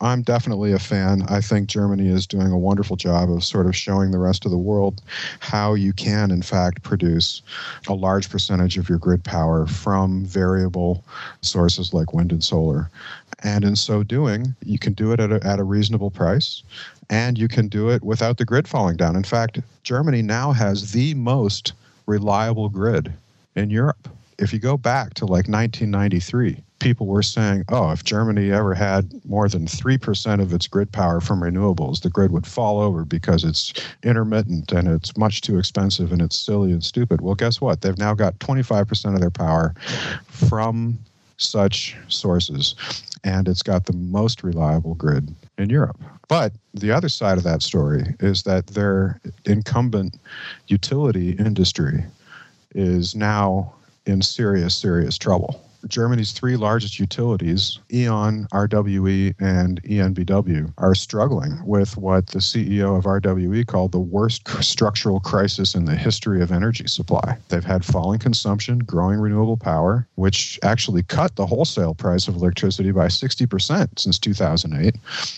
I'm 0.00 0.22
definitely 0.22 0.72
a 0.72 0.78
fan. 0.78 1.22
I 1.28 1.40
think 1.40 1.68
Germany 1.68 2.08
is 2.08 2.26
doing 2.26 2.50
a 2.50 2.58
wonderful 2.58 2.96
job 2.96 3.30
of 3.30 3.44
sort 3.44 3.66
of 3.66 3.76
showing 3.76 4.10
the 4.10 4.18
rest 4.18 4.44
of 4.44 4.50
the 4.50 4.58
world 4.58 5.00
how 5.38 5.74
you 5.74 5.92
can, 5.92 6.30
in 6.30 6.42
fact, 6.42 6.82
produce 6.82 7.40
a 7.86 7.94
large 7.94 8.28
percentage 8.28 8.76
of 8.78 8.88
your 8.88 8.98
grid 8.98 9.22
power 9.22 9.66
from 9.66 10.24
variable 10.24 11.04
sources 11.40 11.94
like 11.94 12.12
wind 12.12 12.32
and 12.32 12.42
solar. 12.42 12.90
And 13.44 13.64
in 13.64 13.76
so 13.76 14.02
doing, 14.02 14.56
you 14.64 14.78
can 14.78 14.92
do 14.92 15.12
it 15.12 15.20
at 15.20 15.30
a, 15.30 15.44
at 15.46 15.58
a 15.58 15.64
reasonable 15.64 16.10
price 16.10 16.62
and 17.10 17.38
you 17.38 17.46
can 17.46 17.68
do 17.68 17.90
it 17.90 18.02
without 18.02 18.38
the 18.38 18.44
grid 18.44 18.66
falling 18.66 18.96
down. 18.96 19.16
In 19.16 19.24
fact, 19.24 19.60
Germany 19.82 20.22
now 20.22 20.52
has 20.52 20.92
the 20.92 21.14
most 21.14 21.74
reliable 22.06 22.68
grid 22.68 23.12
in 23.54 23.70
Europe. 23.70 24.08
If 24.42 24.52
you 24.52 24.58
go 24.58 24.76
back 24.76 25.14
to 25.14 25.24
like 25.24 25.46
1993, 25.46 26.64
people 26.80 27.06
were 27.06 27.22
saying, 27.22 27.62
oh, 27.68 27.92
if 27.92 28.02
Germany 28.02 28.50
ever 28.50 28.74
had 28.74 29.08
more 29.24 29.48
than 29.48 29.66
3% 29.66 30.42
of 30.42 30.52
its 30.52 30.66
grid 30.66 30.90
power 30.90 31.20
from 31.20 31.40
renewables, 31.40 32.02
the 32.02 32.10
grid 32.10 32.32
would 32.32 32.44
fall 32.44 32.80
over 32.80 33.04
because 33.04 33.44
it's 33.44 33.72
intermittent 34.02 34.72
and 34.72 34.88
it's 34.88 35.16
much 35.16 35.42
too 35.42 35.60
expensive 35.60 36.10
and 36.10 36.20
it's 36.20 36.36
silly 36.36 36.72
and 36.72 36.82
stupid. 36.82 37.20
Well, 37.20 37.36
guess 37.36 37.60
what? 37.60 37.82
They've 37.82 37.96
now 37.96 38.14
got 38.14 38.36
25% 38.40 39.14
of 39.14 39.20
their 39.20 39.30
power 39.30 39.74
from 40.26 40.98
such 41.36 41.96
sources, 42.08 42.74
and 43.22 43.46
it's 43.46 43.62
got 43.62 43.86
the 43.86 43.92
most 43.92 44.42
reliable 44.42 44.94
grid 44.96 45.32
in 45.56 45.70
Europe. 45.70 46.00
But 46.26 46.52
the 46.74 46.90
other 46.90 47.08
side 47.08 47.38
of 47.38 47.44
that 47.44 47.62
story 47.62 48.16
is 48.18 48.42
that 48.42 48.66
their 48.66 49.20
incumbent 49.44 50.16
utility 50.66 51.30
industry 51.30 52.04
is 52.74 53.14
now 53.14 53.72
in 54.06 54.22
serious, 54.22 54.74
serious 54.74 55.18
trouble. 55.18 55.60
Germany's 55.88 56.32
three 56.32 56.56
largest 56.56 56.98
utilities, 56.98 57.78
E.ON, 57.92 58.46
RWE, 58.52 59.34
and 59.40 59.82
EnBW, 59.82 60.72
are 60.78 60.94
struggling 60.94 61.58
with 61.66 61.96
what 61.96 62.28
the 62.28 62.38
CEO 62.38 62.96
of 62.96 63.04
RWE 63.04 63.66
called 63.66 63.92
the 63.92 63.98
worst 63.98 64.48
structural 64.62 65.20
crisis 65.20 65.74
in 65.74 65.84
the 65.84 65.96
history 65.96 66.40
of 66.42 66.52
energy 66.52 66.86
supply. 66.86 67.36
They've 67.48 67.64
had 67.64 67.84
falling 67.84 68.20
consumption, 68.20 68.78
growing 68.80 69.18
renewable 69.18 69.56
power, 69.56 70.06
which 70.14 70.58
actually 70.62 71.02
cut 71.02 71.36
the 71.36 71.46
wholesale 71.46 71.94
price 71.94 72.28
of 72.28 72.36
electricity 72.36 72.92
by 72.92 73.06
60% 73.06 73.98
since 73.98 74.18
2008, 74.18 74.96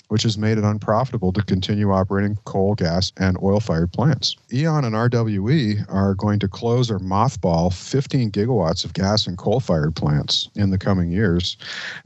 which 0.08 0.22
has 0.22 0.36
made 0.36 0.58
it 0.58 0.64
unprofitable 0.64 1.32
to 1.32 1.42
continue 1.42 1.92
operating 1.92 2.36
coal, 2.44 2.74
gas, 2.74 3.12
and 3.16 3.38
oil 3.42 3.60
fired 3.60 3.92
plants. 3.92 4.36
E.ON 4.52 4.84
and 4.84 4.94
RWE 4.94 5.84
are 5.88 6.14
going 6.14 6.38
to 6.40 6.48
close 6.48 6.90
or 6.90 6.98
mothball 6.98 7.72
15 7.72 8.30
gigawatts 8.30 8.84
of 8.84 8.92
gas 8.92 9.26
and 9.26 9.38
coal 9.38 9.60
fired 9.60 9.94
plants 9.94 10.33
in 10.54 10.70
the 10.70 10.78
coming 10.78 11.10
years. 11.10 11.56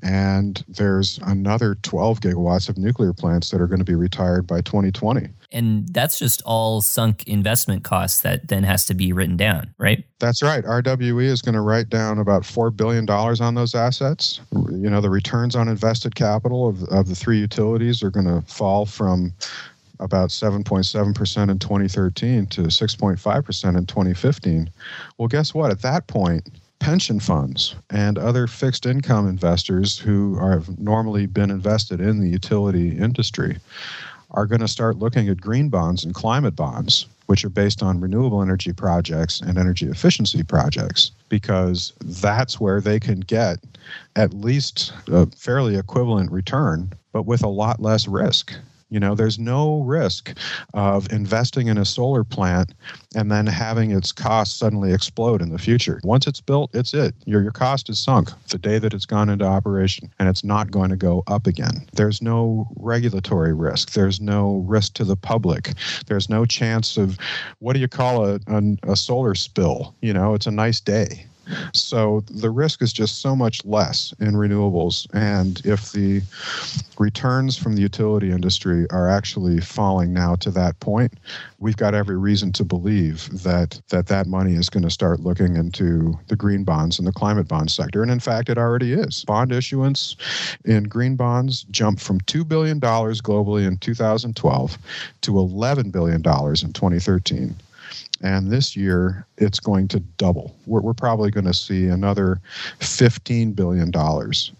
And 0.02 0.64
there's 0.68 1.18
another 1.24 1.76
12 1.82 2.20
gigawatts 2.20 2.68
of 2.68 2.78
nuclear 2.78 3.12
plants 3.12 3.50
that 3.50 3.60
are 3.60 3.66
going 3.66 3.78
to 3.78 3.84
be 3.84 3.94
retired 3.94 4.46
by 4.46 4.60
2020. 4.60 5.28
And 5.50 5.88
that's 5.88 6.18
just 6.18 6.42
all 6.42 6.82
sunk 6.82 7.24
investment 7.26 7.82
costs 7.82 8.20
that 8.20 8.48
then 8.48 8.64
has 8.64 8.84
to 8.86 8.94
be 8.94 9.12
written 9.12 9.36
down, 9.36 9.72
right? 9.78 10.04
That's 10.18 10.42
right. 10.42 10.62
RWE 10.64 11.24
is 11.24 11.40
going 11.40 11.54
to 11.54 11.62
write 11.62 11.88
down 11.88 12.18
about 12.18 12.42
$4 12.42 12.74
billion 12.76 13.08
on 13.08 13.54
those 13.54 13.74
assets. 13.74 14.40
You 14.52 14.90
know, 14.90 15.00
the 15.00 15.10
returns 15.10 15.56
on 15.56 15.68
invested 15.68 16.14
capital 16.14 16.68
of, 16.68 16.82
of 16.84 17.08
the 17.08 17.14
three 17.14 17.38
utilities 17.38 18.02
are 18.02 18.10
going 18.10 18.26
to 18.26 18.42
fall 18.46 18.84
from 18.84 19.32
about 20.00 20.30
7.7% 20.30 21.50
in 21.50 21.58
2013 21.58 22.46
to 22.46 22.62
6.5% 22.62 23.78
in 23.78 23.86
2015. 23.86 24.70
Well, 25.16 25.28
guess 25.28 25.54
what? 25.54 25.70
At 25.70 25.82
that 25.82 26.06
point, 26.06 26.48
pension 26.78 27.20
funds 27.20 27.74
and 27.90 28.18
other 28.18 28.46
fixed 28.46 28.86
income 28.86 29.28
investors 29.28 29.98
who 29.98 30.38
have 30.38 30.78
normally 30.78 31.26
been 31.26 31.50
invested 31.50 32.00
in 32.00 32.20
the 32.20 32.28
utility 32.28 32.96
industry 32.96 33.58
are 34.32 34.46
going 34.46 34.60
to 34.60 34.68
start 34.68 34.96
looking 34.96 35.28
at 35.28 35.40
green 35.40 35.68
bonds 35.68 36.04
and 36.04 36.14
climate 36.14 36.54
bonds, 36.54 37.06
which 37.26 37.44
are 37.44 37.50
based 37.50 37.82
on 37.82 38.00
renewable 38.00 38.42
energy 38.42 38.72
projects 38.72 39.40
and 39.40 39.58
energy 39.58 39.86
efficiency 39.86 40.42
projects, 40.42 41.10
because 41.28 41.92
that's 42.02 42.60
where 42.60 42.80
they 42.80 43.00
can 43.00 43.20
get 43.20 43.58
at 44.16 44.34
least 44.34 44.92
a 45.08 45.26
fairly 45.26 45.76
equivalent 45.76 46.30
return, 46.30 46.92
but 47.12 47.22
with 47.22 47.42
a 47.42 47.48
lot 47.48 47.80
less 47.80 48.06
risk. 48.06 48.54
You 48.90 49.00
know, 49.00 49.14
there's 49.14 49.38
no 49.38 49.80
risk 49.80 50.36
of 50.74 51.10
investing 51.12 51.68
in 51.68 51.76
a 51.76 51.84
solar 51.84 52.24
plant 52.24 52.72
and 53.14 53.30
then 53.30 53.46
having 53.46 53.90
its 53.90 54.12
costs 54.12 54.58
suddenly 54.58 54.92
explode 54.92 55.42
in 55.42 55.50
the 55.50 55.58
future. 55.58 56.00
Once 56.04 56.26
it's 56.26 56.40
built, 56.40 56.70
it's 56.74 56.94
it. 56.94 57.14
Your, 57.26 57.42
your 57.42 57.52
cost 57.52 57.88
is 57.90 57.98
sunk 57.98 58.30
the 58.48 58.58
day 58.58 58.78
that 58.78 58.94
it's 58.94 59.06
gone 59.06 59.28
into 59.28 59.44
operation, 59.44 60.10
and 60.18 60.28
it's 60.28 60.44
not 60.44 60.70
going 60.70 60.90
to 60.90 60.96
go 60.96 61.22
up 61.26 61.46
again. 61.46 61.86
There's 61.92 62.22
no 62.22 62.66
regulatory 62.76 63.52
risk. 63.52 63.92
There's 63.92 64.20
no 64.20 64.64
risk 64.66 64.94
to 64.94 65.04
the 65.04 65.16
public. 65.16 65.74
There's 66.06 66.28
no 66.28 66.44
chance 66.46 66.96
of 66.96 67.18
what 67.58 67.74
do 67.74 67.80
you 67.80 67.88
call 67.88 68.26
a, 68.26 68.40
a, 68.46 68.62
a 68.84 68.96
solar 68.96 69.34
spill? 69.34 69.94
You 70.00 70.12
know, 70.12 70.34
it's 70.34 70.46
a 70.46 70.50
nice 70.50 70.80
day. 70.80 71.26
So 71.72 72.22
the 72.30 72.50
risk 72.50 72.82
is 72.82 72.92
just 72.92 73.20
so 73.20 73.34
much 73.34 73.64
less 73.64 74.14
in 74.20 74.32
renewables. 74.32 75.06
And 75.12 75.60
if 75.64 75.92
the 75.92 76.22
returns 76.98 77.56
from 77.56 77.74
the 77.74 77.82
utility 77.82 78.30
industry 78.30 78.86
are 78.90 79.08
actually 79.08 79.60
falling 79.60 80.12
now 80.12 80.34
to 80.36 80.50
that 80.52 80.78
point, 80.80 81.14
we've 81.58 81.76
got 81.76 81.94
every 81.94 82.16
reason 82.16 82.52
to 82.52 82.64
believe 82.64 83.28
that 83.42 83.80
that, 83.88 84.06
that 84.06 84.26
money 84.26 84.54
is 84.54 84.68
going 84.68 84.82
to 84.82 84.90
start 84.90 85.20
looking 85.20 85.56
into 85.56 86.18
the 86.28 86.36
green 86.36 86.64
bonds 86.64 86.98
and 86.98 87.06
the 87.06 87.12
climate 87.12 87.48
bond 87.48 87.70
sector. 87.70 88.02
And 88.02 88.10
in 88.10 88.20
fact, 88.20 88.48
it 88.48 88.58
already 88.58 88.92
is. 88.92 89.24
Bond 89.24 89.52
issuance 89.52 90.16
in 90.64 90.84
green 90.84 91.16
bonds 91.16 91.64
jumped 91.70 92.02
from 92.02 92.20
$2 92.22 92.46
billion 92.46 92.80
globally 92.80 93.66
in 93.66 93.76
2012 93.78 94.78
to 95.22 95.32
$11 95.32 95.92
billion 95.92 96.16
in 96.16 96.22
2013. 96.22 97.54
And 98.22 98.50
this 98.50 98.76
year, 98.76 99.26
it's 99.36 99.60
going 99.60 99.88
to 99.88 100.00
double. 100.00 100.56
We're, 100.66 100.80
we're 100.80 100.94
probably 100.94 101.30
going 101.30 101.46
to 101.46 101.54
see 101.54 101.86
another 101.86 102.40
$15 102.80 103.54
billion 103.54 103.92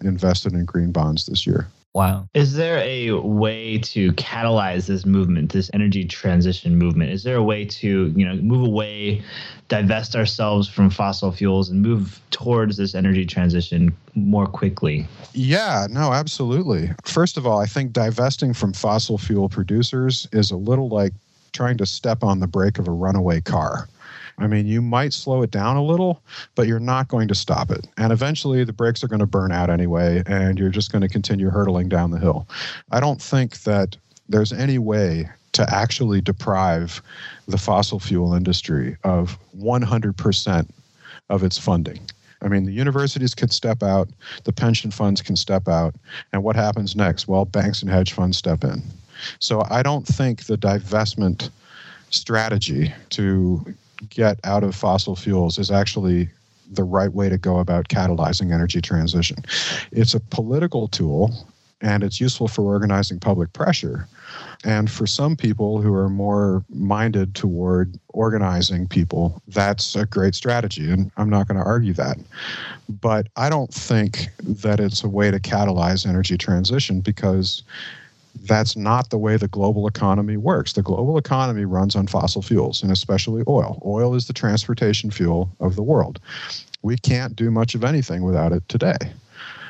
invested 0.03 0.53
in 0.53 0.65
green 0.65 0.93
bonds 0.93 1.27
this 1.27 1.47
year. 1.47 1.69
Wow. 1.95 2.29
Is 2.35 2.55
there 2.55 2.79
a 2.79 3.13
way 3.13 3.79
to 3.79 4.13
catalyze 4.13 4.87
this 4.87 5.05
movement, 5.05 5.53
this 5.53 5.71
energy 5.73 6.05
transition 6.05 6.77
movement? 6.77 7.11
Is 7.11 7.25
there 7.25 7.37
a 7.37 7.43
way 7.43 7.65
to, 7.65 8.13
you 8.15 8.25
know, 8.25 8.37
move 8.37 8.67
away, 8.67 9.23
divest 9.69 10.15
ourselves 10.15 10.69
from 10.69 10.91
fossil 10.91 11.33
fuels 11.33 11.71
and 11.71 11.83
move 11.83 12.21
towards 12.31 12.77
this 12.77 12.95
energy 12.95 13.25
transition 13.27 13.97
more 14.15 14.47
quickly? 14.47 15.09
Yeah, 15.33 15.87
no, 15.91 16.13
absolutely. 16.13 16.91
First 17.05 17.37
of 17.37 17.47
all, 17.47 17.59
I 17.59 17.67
think 17.67 17.93
divesting 17.93 18.53
from 18.53 18.75
fossil 18.75 19.19
fuel 19.19 19.49
producers 19.49 20.29
is 20.33 20.51
a 20.51 20.57
little 20.57 20.89
like 20.89 21.15
trying 21.53 21.77
to 21.79 21.87
step 21.87 22.23
on 22.23 22.41
the 22.41 22.47
brake 22.47 22.79
of 22.79 22.89
a 22.89 22.93
runaway 22.93 23.41
car. 23.41 23.89
I 24.39 24.47
mean, 24.47 24.67
you 24.67 24.81
might 24.81 25.13
slow 25.13 25.43
it 25.43 25.51
down 25.51 25.77
a 25.77 25.83
little, 25.83 26.23
but 26.55 26.69
you're 26.69 26.79
not 26.79 27.09
going 27.09 27.27
to 27.29 27.35
stop 27.35 27.71
it. 27.71 27.89
And 27.97 28.13
eventually 28.13 28.63
the 28.63 28.73
brakes 28.73 29.03
are 29.03 29.09
going 29.09 29.19
to 29.19 29.27
burn 29.27 29.51
out 29.51 29.69
anyway, 29.69 30.23
and 30.27 30.59
you're 30.59 30.69
just 30.69 30.93
going 30.93 31.03
to 31.03 31.09
continue 31.09 31.51
hurtling 31.51 31.89
down 31.89 32.13
the 32.13 32.21
hill. 32.21 32.47
I 32.93 33.01
don't 33.01 33.21
think 33.21 33.63
that 33.63 33.97
there's 34.29 34.53
any 34.53 34.79
way 34.79 35.29
to 35.53 35.75
actually 35.75 36.21
deprive 36.21 37.03
the 37.49 37.59
fossil 37.59 37.99
fuel 37.99 38.33
industry 38.33 38.97
of 39.03 39.37
100% 39.59 40.69
of 41.31 41.43
its 41.43 41.59
funding. 41.59 41.99
I 42.41 42.47
mean, 42.47 42.65
the 42.65 42.73
universities 42.73 43.35
can 43.35 43.49
step 43.49 43.83
out, 43.83 44.09
the 44.45 44.53
pension 44.53 44.93
funds 44.93 45.21
can 45.21 45.35
step 45.35 45.67
out, 45.67 45.97
and 46.33 46.45
what 46.45 46.55
happens 46.55 46.95
next? 46.95 47.27
Well, 47.27 47.45
banks 47.45 47.83
and 47.83 47.91
hedge 47.91 48.13
funds 48.13 48.39
step 48.39 48.63
in. 48.63 48.83
So 49.39 49.65
I 49.71 49.83
don't 49.83 50.07
think 50.07 50.45
the 50.45 50.59
divestment 50.59 51.51
strategy 52.11 52.93
to 53.11 53.75
get 54.11 54.39
out 54.45 54.65
of 54.65 54.75
fossil 54.75 55.17
fuels 55.17 55.59
is 55.59 55.71
actually 55.71 56.29
the 56.71 56.85
right 56.85 57.13
way 57.13 57.29
to 57.29 57.39
go 57.39 57.59
about 57.59 57.89
catalyzing 57.89 58.53
energy 58.53 58.81
transition. 58.81 59.39
It's 59.91 60.15
a 60.15 60.21
political 60.21 60.89
tool 60.89 61.33
and 61.81 62.03
it's 62.03 62.21
useful 62.21 62.49
for 62.49 62.63
organizing 62.63 63.21
public 63.21 63.53
pressure. 63.53 64.09
And 64.65 64.91
for 64.91 65.07
some 65.07 65.37
people 65.37 65.81
who 65.81 65.95
are 65.95 66.09
more 66.09 66.65
minded 66.69 67.35
toward 67.35 67.99
organizing 68.09 68.89
people, 68.89 69.41
that's 69.47 69.95
a 69.95 70.05
great 70.05 70.35
strategy. 70.35 70.91
And 70.91 71.11
I'm 71.17 71.31
not 71.31 71.47
going 71.47 71.59
to 71.59 71.65
argue 71.65 71.93
that. 71.95 72.19
But 72.89 73.29
I 73.37 73.49
don't 73.49 73.73
think 73.73 74.29
that 74.43 74.81
it's 74.81 75.05
a 75.05 75.09
way 75.09 75.31
to 75.31 75.39
catalyze 75.39 76.07
energy 76.07 76.37
transition 76.37 77.01
because 77.01 77.63
that's 78.43 78.77
not 78.77 79.11
the 79.11 79.19
way 79.19 79.37
the 79.37 79.49
global 79.49 79.87
economy 79.87 80.37
works. 80.37 80.73
The 80.73 80.83
global 80.83 81.19
economy 81.19 81.65
runs 81.65 81.97
on 81.97 82.07
fossil 82.07 82.43
fuels, 82.43 82.83
and 82.83 82.93
especially 82.93 83.43
oil. 83.49 83.83
Oil 83.85 84.15
is 84.15 84.27
the 84.27 84.33
transportation 84.33 85.11
fuel 85.11 85.51
of 85.61 85.77
the 85.77 85.83
world. 85.83 86.21
We 86.83 86.97
can't 86.97 87.37
do 87.37 87.51
much 87.51 87.75
of 87.75 87.85
anything 87.85 88.23
without 88.23 88.53
it 88.53 88.69
today. 88.69 88.97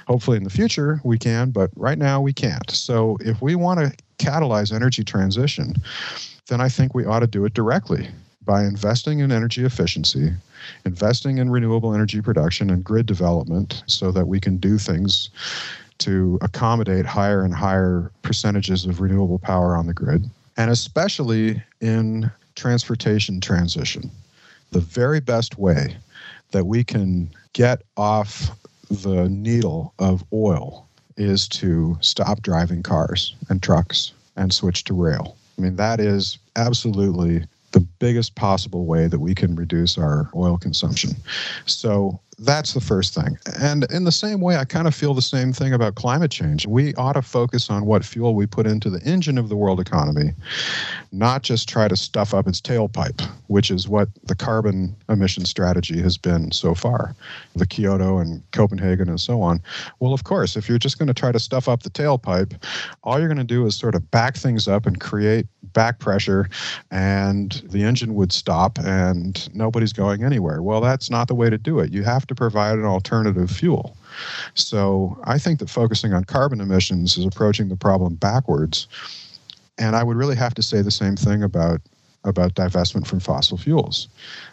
Hopefully, 0.06 0.36
in 0.38 0.44
the 0.44 0.50
future, 0.50 1.00
we 1.04 1.18
can, 1.18 1.50
but 1.50 1.70
right 1.76 1.98
now, 1.98 2.20
we 2.20 2.32
can't. 2.32 2.70
So, 2.70 3.18
if 3.20 3.42
we 3.42 3.54
want 3.54 3.80
to 3.80 3.92
catalyze 4.18 4.72
energy 4.72 5.04
transition, 5.04 5.74
then 6.48 6.60
I 6.60 6.68
think 6.68 6.94
we 6.94 7.04
ought 7.04 7.20
to 7.20 7.26
do 7.26 7.44
it 7.44 7.54
directly 7.54 8.08
by 8.44 8.64
investing 8.64 9.18
in 9.18 9.30
energy 9.30 9.64
efficiency, 9.64 10.32
investing 10.86 11.36
in 11.36 11.50
renewable 11.50 11.92
energy 11.92 12.22
production 12.22 12.70
and 12.70 12.82
grid 12.82 13.04
development 13.04 13.82
so 13.86 14.10
that 14.10 14.26
we 14.26 14.40
can 14.40 14.56
do 14.56 14.78
things 14.78 15.28
to 15.98 16.38
accommodate 16.42 17.06
higher 17.06 17.44
and 17.44 17.54
higher 17.54 18.10
percentages 18.22 18.84
of 18.84 19.00
renewable 19.00 19.38
power 19.38 19.76
on 19.76 19.86
the 19.86 19.94
grid, 19.94 20.28
and 20.56 20.70
especially 20.70 21.62
in 21.80 22.30
transportation 22.54 23.40
transition. 23.40 24.10
The 24.70 24.80
very 24.80 25.20
best 25.20 25.58
way 25.58 25.96
that 26.50 26.64
we 26.64 26.84
can 26.84 27.30
get 27.52 27.82
off 27.96 28.50
the 28.90 29.28
needle 29.28 29.92
of 29.98 30.24
oil 30.32 30.86
is 31.16 31.48
to 31.48 31.96
stop 32.00 32.42
driving 32.42 32.82
cars 32.82 33.34
and 33.48 33.62
trucks 33.62 34.12
and 34.36 34.52
switch 34.52 34.84
to 34.84 34.94
rail. 34.94 35.36
I 35.58 35.62
mean, 35.62 35.76
that 35.76 36.00
is 36.00 36.38
absolutely 36.56 37.44
the 37.72 37.80
biggest 37.80 38.34
possible 38.34 38.86
way 38.86 39.08
that 39.08 39.18
we 39.18 39.34
can 39.34 39.54
reduce 39.54 39.98
our 39.98 40.30
oil 40.34 40.56
consumption. 40.56 41.10
So 41.66 42.20
that's 42.38 42.72
the 42.72 42.80
first 42.80 43.14
thing. 43.14 43.36
And 43.60 43.84
in 43.90 44.04
the 44.04 44.12
same 44.12 44.40
way, 44.40 44.56
I 44.56 44.64
kind 44.64 44.86
of 44.86 44.94
feel 44.94 45.12
the 45.12 45.22
same 45.22 45.52
thing 45.52 45.72
about 45.72 45.96
climate 45.96 46.30
change. 46.30 46.66
We 46.66 46.94
ought 46.94 47.14
to 47.14 47.22
focus 47.22 47.68
on 47.68 47.84
what 47.84 48.04
fuel 48.04 48.34
we 48.34 48.46
put 48.46 48.66
into 48.66 48.90
the 48.90 49.00
engine 49.02 49.38
of 49.38 49.48
the 49.48 49.56
world 49.56 49.80
economy, 49.80 50.32
not 51.10 51.42
just 51.42 51.68
try 51.68 51.88
to 51.88 51.96
stuff 51.96 52.34
up 52.34 52.46
its 52.46 52.60
tailpipe, 52.60 53.20
which 53.48 53.70
is 53.70 53.88
what 53.88 54.08
the 54.24 54.36
carbon 54.36 54.94
emission 55.08 55.44
strategy 55.44 56.00
has 56.00 56.16
been 56.16 56.52
so 56.52 56.74
far, 56.74 57.16
the 57.56 57.66
Kyoto 57.66 58.18
and 58.18 58.42
Copenhagen 58.52 59.08
and 59.08 59.20
so 59.20 59.42
on. 59.42 59.60
Well, 59.98 60.12
of 60.12 60.24
course, 60.24 60.56
if 60.56 60.68
you're 60.68 60.78
just 60.78 60.98
going 60.98 61.08
to 61.08 61.14
try 61.14 61.32
to 61.32 61.40
stuff 61.40 61.68
up 61.68 61.82
the 61.82 61.90
tailpipe, 61.90 62.54
all 63.02 63.18
you're 63.18 63.28
going 63.28 63.38
to 63.38 63.44
do 63.44 63.66
is 63.66 63.74
sort 63.74 63.96
of 63.96 64.08
back 64.12 64.36
things 64.36 64.68
up 64.68 64.86
and 64.86 65.00
create 65.00 65.46
back 65.72 65.98
pressure, 65.98 66.48
and 66.90 67.62
the 67.70 67.82
engine 67.82 68.14
would 68.14 68.32
stop 68.32 68.78
and 68.78 69.54
nobody's 69.54 69.92
going 69.92 70.24
anywhere. 70.24 70.62
Well, 70.62 70.80
that's 70.80 71.10
not 71.10 71.28
the 71.28 71.34
way 71.34 71.50
to 71.50 71.58
do 71.58 71.78
it. 71.80 71.92
You 71.92 72.04
have 72.04 72.26
to 72.28 72.34
provide 72.34 72.78
an 72.78 72.84
alternative 72.84 73.50
fuel. 73.50 73.96
So 74.54 75.18
I 75.24 75.38
think 75.38 75.58
that 75.58 75.70
focusing 75.70 76.12
on 76.12 76.24
carbon 76.24 76.60
emissions 76.60 77.16
is 77.16 77.24
approaching 77.24 77.68
the 77.68 77.76
problem 77.76 78.14
backwards. 78.14 78.86
And 79.78 79.94
I 79.94 80.02
would 80.02 80.16
really 80.16 80.36
have 80.36 80.54
to 80.54 80.62
say 80.62 80.82
the 80.82 80.90
same 80.90 81.16
thing 81.16 81.42
about 81.42 81.80
about 82.24 82.54
divestment 82.54 83.06
from 83.06 83.20
fossil 83.20 83.56
fuels. 83.56 84.08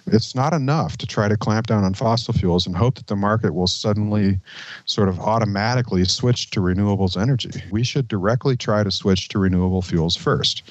It's 0.07 0.35
not 0.35 0.53
enough 0.53 0.97
to 0.97 1.07
try 1.07 1.27
to 1.27 1.35
clamp 1.35 1.67
down 1.67 1.83
on 1.83 1.93
fossil 1.93 2.33
fuels 2.33 2.65
and 2.65 2.75
hope 2.75 2.95
that 2.95 3.07
the 3.07 3.15
market 3.15 3.53
will 3.53 3.67
suddenly 3.67 4.39
sort 4.85 5.09
of 5.09 5.19
automatically 5.19 6.05
switch 6.05 6.51
to 6.51 6.59
renewables 6.59 7.19
energy. 7.19 7.63
We 7.71 7.83
should 7.83 8.07
directly 8.07 8.55
try 8.55 8.83
to 8.83 8.91
switch 8.91 9.29
to 9.29 9.39
renewable 9.39 9.81
fuels 9.81 10.15
first. 10.15 10.63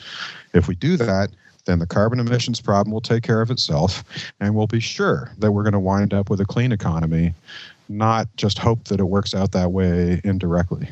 If 0.55 0.69
we 0.69 0.77
do 0.77 0.97
that, 0.99 1.31
then 1.65 1.79
the 1.79 1.87
carbon 1.87 2.21
emissions 2.21 2.61
problem 2.61 2.93
will 2.93 3.01
take 3.01 3.23
care 3.23 3.41
of 3.41 3.51
itself, 3.51 4.05
and 4.41 4.55
we'll 4.55 4.67
be 4.67 4.81
sure 4.81 5.33
that 5.39 5.53
we're 5.53 5.63
going 5.63 5.73
to 5.73 5.81
wind 5.81 6.13
up 6.13 6.31
with 6.31 6.41
a 6.41 6.45
clean 6.45 6.73
economy, 6.73 7.35
not 7.89 8.29
just 8.37 8.59
hope 8.59 8.85
that 8.85 9.01
it 9.01 9.05
works 9.05 9.35
out 9.35 9.53
that 9.53 9.73
way 9.73 10.21
indirectly. 10.25 10.89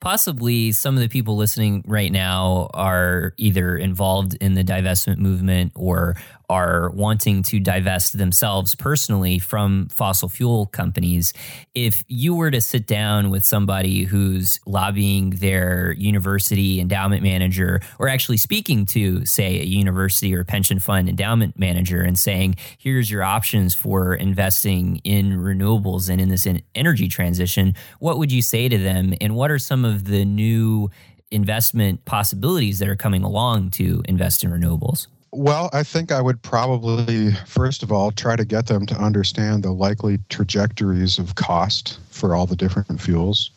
Possibly 0.00 0.72
some 0.72 0.96
of 0.96 1.00
the 1.00 1.08
people 1.08 1.36
listening 1.36 1.84
right 1.86 2.10
now 2.10 2.70
are 2.74 3.34
either 3.36 3.76
involved 3.76 4.34
in 4.40 4.54
the 4.54 4.64
divestment 4.64 5.18
movement 5.18 5.70
or 5.76 6.16
are 6.48 6.90
wanting 6.90 7.42
to 7.44 7.60
divest 7.60 8.18
themselves 8.18 8.74
personally 8.74 9.38
from 9.38 9.88
fossil 9.88 10.28
fuel 10.28 10.66
companies. 10.66 11.32
If 11.74 12.04
you 12.08 12.34
were 12.34 12.50
to 12.50 12.60
sit 12.60 12.86
down 12.86 13.30
with 13.30 13.44
somebody 13.44 14.04
who's 14.04 14.60
lobbying 14.66 15.30
their 15.30 15.92
university 15.92 16.80
endowment 16.80 17.22
manager, 17.22 17.80
or 17.98 18.08
actually 18.08 18.36
speaking 18.36 18.86
to, 18.86 19.24
say, 19.24 19.60
a 19.60 19.64
university 19.64 20.34
or 20.34 20.44
pension 20.44 20.78
fund 20.78 21.08
endowment 21.08 21.58
manager 21.58 22.02
and 22.02 22.18
saying, 22.18 22.56
here's 22.78 23.10
your 23.10 23.22
options 23.22 23.74
for 23.74 24.14
investing 24.14 25.00
in 25.04 25.32
renewables 25.32 26.08
and 26.08 26.20
in 26.20 26.28
this 26.28 26.46
energy 26.74 27.08
transition, 27.08 27.74
what 27.98 28.18
would 28.18 28.32
you 28.32 28.42
say 28.42 28.68
to 28.68 28.78
them? 28.78 29.14
And 29.20 29.34
what 29.34 29.50
are 29.50 29.58
some 29.58 29.84
of 29.84 30.04
the 30.04 30.24
new 30.24 30.90
investment 31.30 32.04
possibilities 32.04 32.78
that 32.78 32.88
are 32.88 32.96
coming 32.96 33.22
along 33.22 33.70
to 33.70 34.02
invest 34.06 34.44
in 34.44 34.50
renewables? 34.50 35.06
Well, 35.34 35.70
I 35.72 35.82
think 35.82 36.12
I 36.12 36.20
would 36.20 36.42
probably, 36.42 37.32
first 37.46 37.82
of 37.82 37.90
all, 37.90 38.12
try 38.12 38.36
to 38.36 38.44
get 38.44 38.66
them 38.66 38.84
to 38.84 38.94
understand 38.94 39.62
the 39.62 39.72
likely 39.72 40.18
trajectories 40.28 41.18
of 41.18 41.36
cost 41.36 41.98
for 42.10 42.34
all 42.34 42.44
the 42.44 42.54
different 42.54 43.00
fuels, 43.00 43.50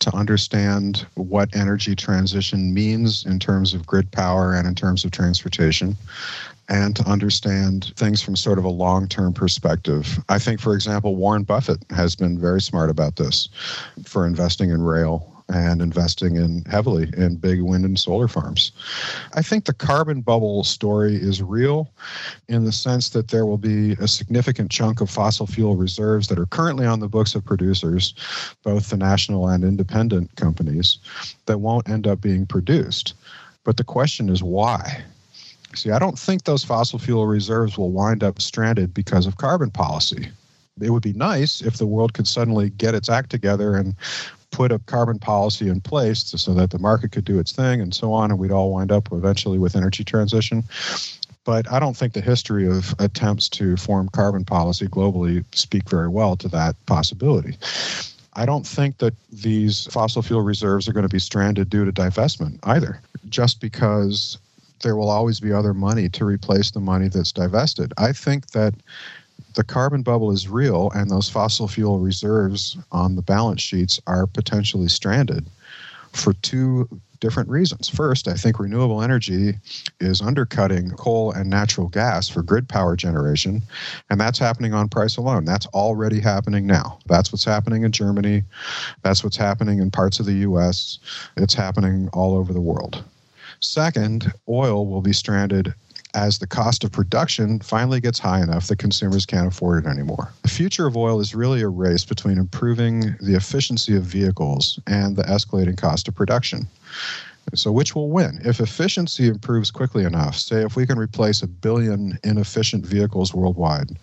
to 0.00 0.14
understand 0.14 1.06
what 1.14 1.56
energy 1.56 1.96
transition 1.96 2.74
means 2.74 3.24
in 3.24 3.38
terms 3.38 3.72
of 3.72 3.86
grid 3.86 4.12
power 4.12 4.52
and 4.52 4.68
in 4.68 4.74
terms 4.74 5.02
of 5.02 5.12
transportation, 5.12 5.96
and 6.68 6.94
to 6.96 7.08
understand 7.08 7.94
things 7.96 8.20
from 8.20 8.36
sort 8.36 8.58
of 8.58 8.64
a 8.66 8.70
long 8.70 9.08
term 9.08 9.32
perspective. 9.32 10.22
I 10.28 10.38
think, 10.38 10.60
for 10.60 10.74
example, 10.74 11.16
Warren 11.16 11.44
Buffett 11.44 11.82
has 11.88 12.14
been 12.14 12.38
very 12.38 12.60
smart 12.60 12.90
about 12.90 13.16
this 13.16 13.48
for 14.04 14.26
investing 14.26 14.68
in 14.68 14.82
rail 14.82 15.33
and 15.48 15.82
investing 15.82 16.36
in 16.36 16.64
heavily 16.64 17.10
in 17.16 17.36
big 17.36 17.60
wind 17.60 17.84
and 17.84 17.98
solar 17.98 18.28
farms. 18.28 18.72
I 19.34 19.42
think 19.42 19.64
the 19.64 19.74
carbon 19.74 20.22
bubble 20.22 20.64
story 20.64 21.16
is 21.16 21.42
real 21.42 21.90
in 22.48 22.64
the 22.64 22.72
sense 22.72 23.10
that 23.10 23.28
there 23.28 23.44
will 23.44 23.58
be 23.58 23.92
a 23.92 24.08
significant 24.08 24.70
chunk 24.70 25.00
of 25.00 25.10
fossil 25.10 25.46
fuel 25.46 25.76
reserves 25.76 26.28
that 26.28 26.38
are 26.38 26.46
currently 26.46 26.86
on 26.86 27.00
the 27.00 27.08
books 27.08 27.34
of 27.34 27.44
producers, 27.44 28.14
both 28.62 28.88
the 28.88 28.96
national 28.96 29.48
and 29.48 29.64
independent 29.64 30.34
companies, 30.36 30.98
that 31.46 31.58
won't 31.58 31.88
end 31.88 32.06
up 32.06 32.20
being 32.20 32.46
produced. 32.46 33.14
But 33.64 33.76
the 33.76 33.84
question 33.84 34.28
is 34.28 34.42
why? 34.42 35.04
See, 35.74 35.90
I 35.90 35.98
don't 35.98 36.18
think 36.18 36.44
those 36.44 36.64
fossil 36.64 36.98
fuel 36.98 37.26
reserves 37.26 37.76
will 37.76 37.90
wind 37.90 38.22
up 38.22 38.40
stranded 38.40 38.94
because 38.94 39.26
of 39.26 39.38
carbon 39.38 39.70
policy. 39.70 40.28
It 40.80 40.90
would 40.90 41.02
be 41.02 41.12
nice 41.12 41.60
if 41.60 41.76
the 41.76 41.86
world 41.86 42.14
could 42.14 42.26
suddenly 42.26 42.70
get 42.70 42.94
its 42.94 43.08
act 43.08 43.30
together 43.30 43.76
and 43.76 43.94
put 44.54 44.70
a 44.70 44.78
carbon 44.78 45.18
policy 45.18 45.68
in 45.68 45.80
place 45.80 46.22
to, 46.22 46.38
so 46.38 46.54
that 46.54 46.70
the 46.70 46.78
market 46.78 47.10
could 47.10 47.24
do 47.24 47.40
its 47.40 47.50
thing 47.50 47.80
and 47.80 47.92
so 47.92 48.12
on, 48.12 48.30
and 48.30 48.38
we'd 48.38 48.52
all 48.52 48.72
wind 48.72 48.92
up 48.92 49.08
eventually 49.10 49.58
with 49.58 49.74
energy 49.74 50.04
transition. 50.04 50.62
But 51.42 51.70
I 51.72 51.80
don't 51.80 51.96
think 51.96 52.12
the 52.12 52.20
history 52.20 52.68
of 52.68 52.94
attempts 53.00 53.48
to 53.50 53.76
form 53.76 54.08
carbon 54.10 54.44
policy 54.44 54.86
globally 54.86 55.44
speak 55.56 55.90
very 55.90 56.06
well 56.06 56.36
to 56.36 56.48
that 56.50 56.76
possibility. 56.86 57.58
I 58.34 58.46
don't 58.46 58.64
think 58.64 58.98
that 58.98 59.14
these 59.32 59.88
fossil 59.90 60.22
fuel 60.22 60.42
reserves 60.42 60.88
are 60.88 60.92
going 60.92 61.08
to 61.08 61.12
be 61.12 61.18
stranded 61.18 61.68
due 61.68 61.84
to 61.84 61.92
divestment 61.92 62.60
either, 62.62 63.00
just 63.28 63.60
because 63.60 64.38
there 64.82 64.94
will 64.94 65.10
always 65.10 65.40
be 65.40 65.52
other 65.52 65.74
money 65.74 66.08
to 66.10 66.24
replace 66.24 66.70
the 66.70 66.80
money 66.80 67.08
that's 67.08 67.32
divested. 67.32 67.92
I 67.98 68.12
think 68.12 68.50
that 68.52 68.72
the 69.54 69.64
carbon 69.64 70.02
bubble 70.02 70.30
is 70.30 70.48
real 70.48 70.90
and 70.94 71.10
those 71.10 71.30
fossil 71.30 71.68
fuel 71.68 71.98
reserves 71.98 72.76
on 72.92 73.16
the 73.16 73.22
balance 73.22 73.62
sheets 73.62 74.00
are 74.06 74.26
potentially 74.26 74.88
stranded 74.88 75.48
for 76.12 76.32
two 76.34 76.88
different 77.20 77.48
reasons. 77.48 77.88
First, 77.88 78.28
I 78.28 78.34
think 78.34 78.58
renewable 78.58 79.02
energy 79.02 79.54
is 79.98 80.20
undercutting 80.20 80.90
coal 80.90 81.32
and 81.32 81.48
natural 81.48 81.88
gas 81.88 82.28
for 82.28 82.42
grid 82.42 82.68
power 82.68 82.96
generation, 82.96 83.62
and 84.10 84.20
that's 84.20 84.38
happening 84.38 84.74
on 84.74 84.88
price 84.88 85.16
alone. 85.16 85.44
That's 85.44 85.66
already 85.68 86.20
happening 86.20 86.66
now. 86.66 86.98
That's 87.06 87.32
what's 87.32 87.44
happening 87.44 87.82
in 87.82 87.92
Germany. 87.92 88.42
That's 89.02 89.24
what's 89.24 89.38
happening 89.38 89.78
in 89.78 89.90
parts 89.90 90.20
of 90.20 90.26
the 90.26 90.34
US. 90.50 90.98
It's 91.36 91.54
happening 91.54 92.10
all 92.12 92.36
over 92.36 92.52
the 92.52 92.60
world. 92.60 93.02
Second, 93.60 94.30
oil 94.46 94.86
will 94.86 95.00
be 95.00 95.14
stranded 95.14 95.74
as 96.14 96.38
the 96.38 96.46
cost 96.46 96.84
of 96.84 96.92
production 96.92 97.60
finally 97.60 98.00
gets 98.00 98.18
high 98.18 98.40
enough 98.40 98.68
that 98.68 98.78
consumers 98.78 99.26
can't 99.26 99.46
afford 99.46 99.84
it 99.84 99.88
anymore. 99.88 100.32
The 100.42 100.48
future 100.48 100.86
of 100.86 100.96
oil 100.96 101.20
is 101.20 101.34
really 101.34 101.60
a 101.62 101.68
race 101.68 102.04
between 102.04 102.38
improving 102.38 103.16
the 103.20 103.34
efficiency 103.34 103.96
of 103.96 104.04
vehicles 104.04 104.78
and 104.86 105.16
the 105.16 105.24
escalating 105.24 105.76
cost 105.76 106.08
of 106.08 106.14
production. 106.14 106.66
So, 107.54 107.70
which 107.70 107.94
will 107.94 108.08
win? 108.08 108.40
If 108.42 108.60
efficiency 108.60 109.28
improves 109.28 109.70
quickly 109.70 110.04
enough, 110.04 110.36
say 110.36 110.62
if 110.62 110.76
we 110.76 110.86
can 110.86 110.98
replace 110.98 111.42
a 111.42 111.46
billion 111.46 112.18
inefficient 112.24 112.86
vehicles 112.86 113.34
worldwide 113.34 113.98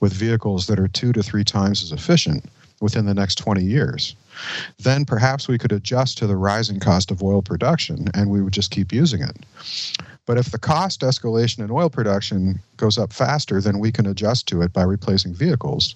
with 0.00 0.12
vehicles 0.12 0.66
that 0.66 0.78
are 0.80 0.88
two 0.88 1.12
to 1.12 1.22
three 1.22 1.44
times 1.44 1.82
as 1.82 1.92
efficient 1.92 2.46
within 2.80 3.06
the 3.06 3.14
next 3.14 3.36
20 3.36 3.62
years, 3.62 4.16
then 4.78 5.04
perhaps 5.04 5.46
we 5.46 5.58
could 5.58 5.72
adjust 5.72 6.18
to 6.18 6.26
the 6.26 6.36
rising 6.36 6.80
cost 6.80 7.10
of 7.10 7.22
oil 7.22 7.42
production 7.42 8.06
and 8.14 8.30
we 8.30 8.42
would 8.42 8.52
just 8.52 8.70
keep 8.70 8.92
using 8.92 9.22
it. 9.22 9.36
But 10.26 10.38
if 10.38 10.50
the 10.50 10.58
cost 10.58 11.02
escalation 11.02 11.60
in 11.60 11.70
oil 11.70 11.88
production 11.88 12.60
goes 12.76 12.98
up 12.98 13.12
faster 13.12 13.60
than 13.60 13.78
we 13.78 13.92
can 13.92 14.06
adjust 14.06 14.48
to 14.48 14.60
it 14.60 14.72
by 14.72 14.82
replacing 14.82 15.34
vehicles, 15.34 15.94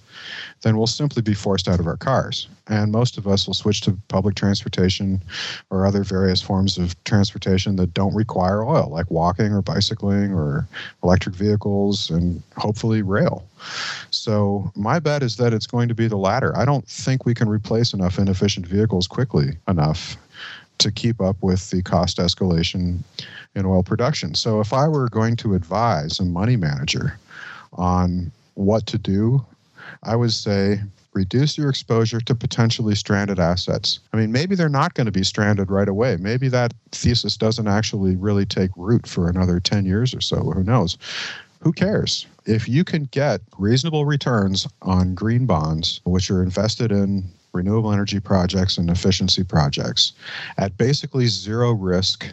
then 0.63 0.79
we'll 0.79 0.87
simply 0.87 1.21
be 1.21 1.35
forced 1.35 1.69
out 1.69 1.81
of 1.81 1.87
our 1.87 1.97
cars. 1.97 2.49
And 2.69 2.93
most 2.93 3.19
of 3.19 3.27
us 3.27 3.47
will 3.47 3.55
switch 3.55 3.81
to 3.83 3.99
public 4.07 4.37
transportation 4.37 5.21
or 5.71 5.85
other 5.85 6.05
various 6.05 6.41
forms 6.41 6.79
of 6.79 7.03
transportation 7.03 7.75
that 7.77 7.93
don't 7.93 8.15
require 8.15 8.65
oil, 8.65 8.89
like 8.89 9.11
walking 9.11 9.53
or 9.53 9.63
bicycling 9.63 10.33
or 10.33 10.69
electric 11.03 11.35
vehicles 11.35 12.09
and 12.09 12.41
hopefully 12.57 13.03
rail. 13.03 13.45
So, 14.11 14.71
my 14.77 15.01
bet 15.01 15.23
is 15.25 15.37
that 15.37 15.53
it's 15.53 15.67
going 15.67 15.89
to 15.89 15.95
be 15.95 16.07
the 16.07 16.17
latter. 16.17 16.57
I 16.57 16.65
don't 16.65 16.87
think 16.87 17.27
we 17.27 17.35
can 17.35 17.49
replace 17.49 17.93
enough 17.93 18.19
inefficient 18.19 18.67
vehicles 18.67 19.07
quickly 19.07 19.59
enough 19.67 20.17
to 20.81 20.91
keep 20.91 21.21
up 21.21 21.37
with 21.43 21.71
the 21.71 21.83
cost 21.83 22.19
escalation 22.19 22.99
in 23.55 23.65
oil 23.65 23.83
production. 23.83 24.35
So 24.35 24.61
if 24.61 24.73
I 24.73 24.89
were 24.89 25.09
going 25.09 25.37
to 25.37 25.55
advise 25.55 26.19
a 26.19 26.25
money 26.25 26.57
manager 26.57 27.19
on 27.73 28.33
what 28.55 28.87
to 28.87 28.99
do, 28.99 29.45
I 30.03 30.17
would 30.17 30.33
say 30.33 30.81
reduce 31.13 31.59
your 31.59 31.69
exposure 31.69 32.21
to 32.21 32.35
potentially 32.35 32.95
stranded 32.95 33.39
assets. 33.39 34.01
I 34.13 34.17
mean, 34.17 34.33
maybe 34.33 34.55
they're 34.55 34.69
not 34.69 34.95
going 34.95 35.07
to 35.07 35.13
be 35.13 35.25
stranded 35.25 35.71
right 35.71 35.89
away. 35.89 36.17
Maybe 36.17 36.49
that 36.49 36.73
thesis 36.93 37.37
doesn't 37.37 37.69
actually 37.69 38.17
really 38.17 38.47
take 38.47 38.71
root 38.77 39.07
for 39.07 39.29
another 39.29 39.61
10 39.61 39.87
years 39.87 40.15
or 40.15 40.21
so. 40.21 40.37
Who 40.37 40.63
knows? 40.63 40.97
Who 41.61 41.73
cares? 41.73 42.27
If 42.47 42.69
you 42.69 42.85
can 42.85 43.05
get 43.07 43.41
reasonable 43.59 44.07
returns 44.07 44.67
on 44.83 45.15
green 45.15 45.47
bonds, 45.47 46.01
which 46.05 46.31
are 46.31 46.43
invested 46.43 46.91
in 46.91 47.25
renewable 47.53 47.93
energy 47.93 48.21
projects 48.21 48.79
and 48.79 48.91
efficiency 48.91 49.45
projects 49.45 50.13
at 50.59 50.77
basically 50.77 51.27
zero 51.27 51.73
risk 51.73 52.27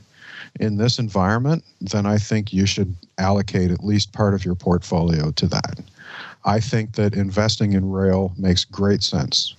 in 0.60 0.77
this 0.77 0.99
environment, 0.99 1.64
then 1.81 2.06
I 2.06 2.18
think 2.18 2.53
you 2.53 2.65
should 2.65 2.95
allocate 3.18 3.72
at 3.72 3.84
least 3.84 4.14
part 4.14 4.34
of 4.34 4.45
your 4.45 4.56
portfolio 4.56 5.31
to 5.31 5.48
that. 5.48 5.80
I 6.45 6.61
think 6.61 6.94
that 6.94 7.14
investing 7.14 7.73
in 7.73 7.91
rail 7.91 8.31
makes 8.38 8.64
great 8.64 9.03
sense 9.03 9.53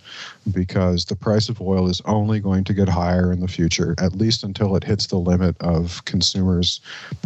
because 0.51 1.05
the 1.05 1.17
price 1.17 1.51
of 1.51 1.61
oil 1.61 1.87
is 1.89 2.01
only 2.07 2.41
going 2.41 2.65
to 2.65 2.73
get 2.73 2.89
higher 2.89 3.31
in 3.31 3.41
the 3.41 3.49
future, 3.49 3.95
at 3.99 4.15
least 4.15 4.43
until 4.43 4.75
it 4.75 4.85
hits 4.85 5.07
the 5.07 5.19
limit 5.19 5.55
of 5.61 6.03
consumers' 6.07 6.81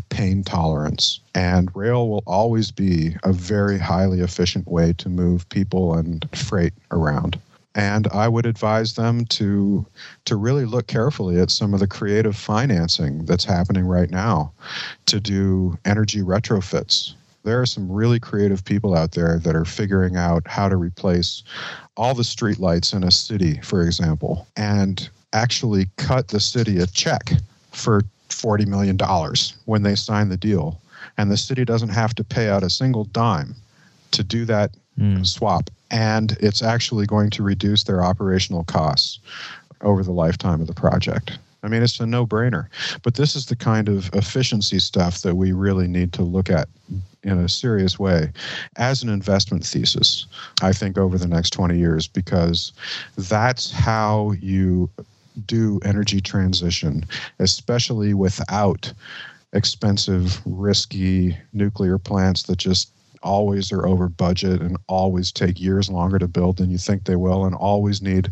pain 0.09 0.43
tolerance. 0.43 1.21
And 1.35 1.71
rail 1.77 2.09
will 2.09 2.25
always 2.27 2.73
be 2.73 3.17
a 3.23 3.33
very 3.33 3.79
highly 3.79 4.21
efficient 4.21 4.67
way 4.67 4.95
to 4.95 5.09
move 5.09 5.49
people 5.49 5.95
and 5.95 6.27
freight 6.35 6.73
around 6.91 7.39
and 7.75 8.07
I 8.09 8.29
would 8.29 8.47
advise 8.47 8.95
them 8.95 9.25
to 9.27 9.87
to 10.27 10.37
really 10.37 10.65
look 10.65 10.87
carefully 10.87 11.39
at 11.41 11.51
some 11.51 11.75
of 11.75 11.81
the 11.81 11.87
creative 11.87 12.37
financing 12.37 13.25
that's 13.25 13.45
happening 13.45 13.87
right 13.87 14.11
now 14.11 14.53
to 15.07 15.21
do 15.21 15.79
energy 15.85 16.21
retrofits. 16.21 17.15
There 17.45 17.61
are 17.61 17.67
some 17.67 17.91
really 17.91 18.21
creative 18.21 18.65
people 18.65 18.95
out 18.95 19.13
there 19.13 19.39
that 19.41 19.57
are 19.57 19.65
figuring 19.65 20.17
out 20.17 20.47
how 20.47 20.69
to 20.69 20.77
replace 20.77 21.43
all 21.97 22.15
the 22.15 22.23
streetlights 22.23 22.95
in 22.95 23.03
a 23.03 23.11
city, 23.11 23.61
for 23.63 23.83
example, 23.83 24.47
and 24.57 25.09
actually 25.33 25.87
cut 25.97 26.29
the 26.29 26.39
city 26.39 26.79
a 26.79 26.87
check 26.87 27.33
for 27.73 28.03
$40 28.29 28.67
million 28.67 28.97
when 29.65 29.83
they 29.83 29.95
sign 29.97 30.29
the 30.29 30.37
deal. 30.37 30.81
And 31.19 31.31
the 31.31 31.37
city 31.37 31.65
doesn't 31.65 31.89
have 31.89 32.15
to 32.15 32.25
pay 32.25 32.49
out 32.49 32.63
a 32.63 32.71
single 32.71 33.05
dime 33.05 33.57
to 34.13 34.23
do 34.23 34.45
that 34.45 34.71
mm. 34.99 35.27
swap 35.27 35.71
and 35.93 36.37
it's 36.41 36.63
actually 36.63 37.07
going 37.07 37.31
to 37.31 37.43
reduce 37.43 37.85
their 37.85 38.03
operational 38.03 38.65
costs 38.65 39.19
over 39.83 40.03
the 40.03 40.13
lifetime 40.13 40.61
of 40.61 40.67
the 40.67 40.75
project. 40.75 41.39
I 41.63 41.69
mean, 41.69 41.83
it's 41.83 42.01
a 42.01 42.07
no 42.07 42.27
brainer. 42.27 42.67
But 43.03 43.15
this 43.15 43.37
is 43.37 43.47
the 43.47 43.57
kind 43.57 43.89
of 43.89 44.13
efficiency 44.15 44.79
stuff 44.79 45.21
that 45.23 45.37
we 45.37 45.53
really 45.53 45.87
need 45.87 46.13
to 46.15 46.23
look 46.23 46.51
at 46.51 46.69
in 47.23 47.39
a 47.39 47.49
serious 47.49 47.99
way 47.99 48.33
as 48.77 49.03
an 49.03 49.09
investment 49.09 49.65
thesis, 49.65 50.27
I 50.61 50.73
think, 50.73 50.99
over 50.99 51.19
the 51.19 51.29
next 51.29 51.51
20 51.51 51.79
years, 51.79 52.09
because 52.09 52.73
that's 53.17 53.71
how 53.71 54.33
you 54.41 54.91
do 55.47 55.79
energy 55.85 56.21
transition, 56.21 57.05
especially 57.39 58.13
without 58.13 58.93
expensive, 59.53 60.41
risky 60.45 61.37
nuclear 61.53 61.99
plants 61.99 62.45
that 62.45 62.59
just 62.59 62.91
always 63.23 63.73
are 63.73 63.87
over 63.87 64.09
budget 64.09 64.61
and 64.61 64.77
always 64.89 65.33
take 65.33 65.61
years 65.61 65.89
longer 65.89 66.19
to 66.19 66.29
build 66.29 66.59
than 66.59 66.71
you 66.71 66.79
think 66.79 67.05
they 67.05 67.17
will 67.17 67.45
and 67.45 67.55
always 67.55 68.03
need 68.03 68.31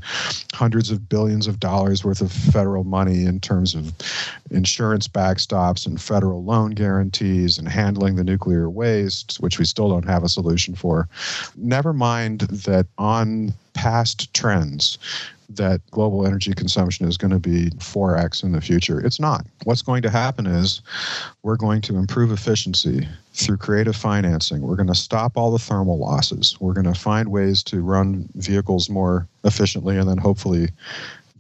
hundreds 0.52 0.90
of 0.90 1.08
billions 1.08 1.46
of 1.46 1.60
dollars 1.60 2.04
worth 2.04 2.20
of 2.20 2.32
federal 2.32 2.84
money 2.84 3.24
in 3.24 3.40
terms 3.40 3.74
of 3.74 3.92
insurance 4.50 5.08
backstops 5.08 5.86
and 5.86 6.00
federal 6.00 6.44
loan 6.44 6.70
guarantees 6.70 7.58
and 7.58 7.68
handling 7.68 8.16
the 8.16 8.24
nuclear 8.24 8.68
waste 8.68 9.36
which 9.40 9.58
we 9.58 9.64
still 9.64 9.88
don't 9.88 10.08
have 10.08 10.24
a 10.24 10.28
solution 10.28 10.74
for. 10.74 11.08
Never 11.56 11.92
mind 11.92 12.40
that 12.40 12.86
on 12.98 13.54
past 13.74 14.32
trends 14.34 14.98
that 15.56 15.80
global 15.90 16.26
energy 16.26 16.52
consumption 16.52 17.08
is 17.08 17.16
going 17.16 17.32
to 17.32 17.38
be 17.38 17.70
4x 17.70 18.44
in 18.44 18.52
the 18.52 18.60
future. 18.60 19.00
It's 19.00 19.20
not. 19.20 19.44
What's 19.64 19.82
going 19.82 20.02
to 20.02 20.10
happen 20.10 20.46
is 20.46 20.82
we're 21.42 21.56
going 21.56 21.80
to 21.82 21.96
improve 21.96 22.32
efficiency 22.32 23.08
through 23.32 23.56
creative 23.56 23.96
financing. 23.96 24.62
We're 24.62 24.76
going 24.76 24.88
to 24.88 24.94
stop 24.94 25.36
all 25.36 25.50
the 25.50 25.58
thermal 25.58 25.98
losses. 25.98 26.56
We're 26.60 26.72
going 26.72 26.92
to 26.92 26.98
find 26.98 27.28
ways 27.28 27.62
to 27.64 27.82
run 27.82 28.28
vehicles 28.34 28.88
more 28.88 29.26
efficiently 29.44 29.96
and 29.96 30.08
then 30.08 30.18
hopefully 30.18 30.68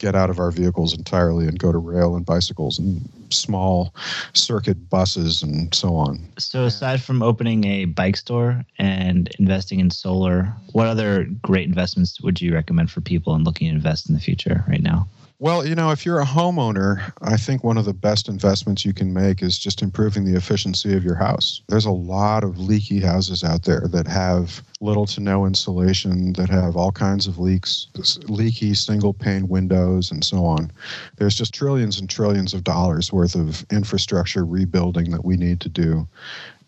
get 0.00 0.16
out 0.16 0.30
of 0.30 0.40
our 0.40 0.50
vehicles 0.50 0.96
entirely 0.96 1.46
and 1.46 1.58
go 1.58 1.70
to 1.70 1.78
rail 1.78 2.16
and 2.16 2.26
bicycles 2.26 2.78
and 2.78 3.08
small 3.30 3.94
circuit 4.32 4.88
buses 4.90 5.42
and 5.42 5.72
so 5.72 5.94
on. 5.94 6.18
So, 6.38 6.64
aside 6.64 7.00
from 7.00 7.22
opening 7.22 7.64
a 7.64 7.84
bike 7.84 8.16
store 8.16 8.64
and 8.78 9.28
investing 9.38 9.78
in 9.78 9.90
solar, 9.90 10.52
what 10.72 10.88
other 10.88 11.24
great 11.42 11.68
investments 11.68 12.20
would 12.20 12.40
you 12.40 12.52
recommend 12.54 12.90
for 12.90 13.00
people 13.00 13.34
and 13.34 13.44
looking 13.44 13.68
to 13.68 13.74
invest 13.74 14.08
in 14.08 14.14
the 14.14 14.20
future 14.20 14.64
right 14.66 14.82
now? 14.82 15.06
Well, 15.42 15.66
you 15.66 15.74
know, 15.74 15.90
if 15.90 16.04
you're 16.04 16.20
a 16.20 16.26
homeowner, 16.26 17.14
I 17.22 17.38
think 17.38 17.64
one 17.64 17.78
of 17.78 17.86
the 17.86 17.94
best 17.94 18.28
investments 18.28 18.84
you 18.84 18.92
can 18.92 19.14
make 19.14 19.42
is 19.42 19.58
just 19.58 19.80
improving 19.80 20.26
the 20.26 20.36
efficiency 20.36 20.94
of 20.94 21.02
your 21.02 21.14
house. 21.14 21.62
There's 21.66 21.86
a 21.86 21.90
lot 21.90 22.44
of 22.44 22.58
leaky 22.58 23.00
houses 23.00 23.42
out 23.42 23.62
there 23.62 23.86
that 23.90 24.06
have 24.06 24.62
little 24.82 25.06
to 25.06 25.20
no 25.20 25.46
insulation, 25.46 26.34
that 26.34 26.50
have 26.50 26.76
all 26.76 26.92
kinds 26.92 27.26
of 27.26 27.38
leaks, 27.38 27.86
leaky 28.28 28.74
single 28.74 29.14
pane 29.14 29.48
windows, 29.48 30.10
and 30.10 30.22
so 30.22 30.44
on. 30.44 30.70
There's 31.16 31.36
just 31.36 31.54
trillions 31.54 31.98
and 31.98 32.10
trillions 32.10 32.52
of 32.52 32.62
dollars 32.62 33.10
worth 33.10 33.34
of 33.34 33.64
infrastructure 33.70 34.44
rebuilding 34.44 35.10
that 35.10 35.24
we 35.24 35.38
need 35.38 35.60
to 35.60 35.70
do 35.70 36.06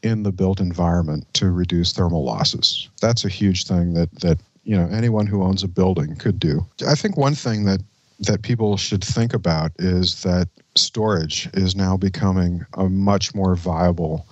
in 0.03 0.23
the 0.23 0.32
built 0.32 0.61
environment 0.61 1.27
to 1.35 1.51
reduce 1.51 1.93
thermal 1.93 2.24
losses. 2.24 2.89
That's 3.03 3.27
a 3.27 3.28
huge 3.28 3.66
thing 3.66 3.93
that 3.93 4.11
that 4.20 4.39
you 4.65 4.74
know 4.78 4.89
anyone 4.90 5.27
who 5.27 5.43
owns 5.43 5.62
a 5.62 5.69
building 5.69 6.16
could 6.16 6.39
do. 6.39 6.65
I 6.89 6.94
think 6.94 7.19
one 7.19 7.35
thing 7.35 7.65
that 7.65 7.82
that 8.23 8.43
people 8.43 8.77
should 8.77 9.03
think 9.03 9.35
about 9.35 9.73
is 9.78 10.23
that 10.23 10.49
storage 10.74 11.49
is 11.55 11.77
now 11.77 11.97
becoming 11.97 12.65
a 12.74 12.89
much 12.89 13.35
more 13.35 13.55
viable 13.57 14.27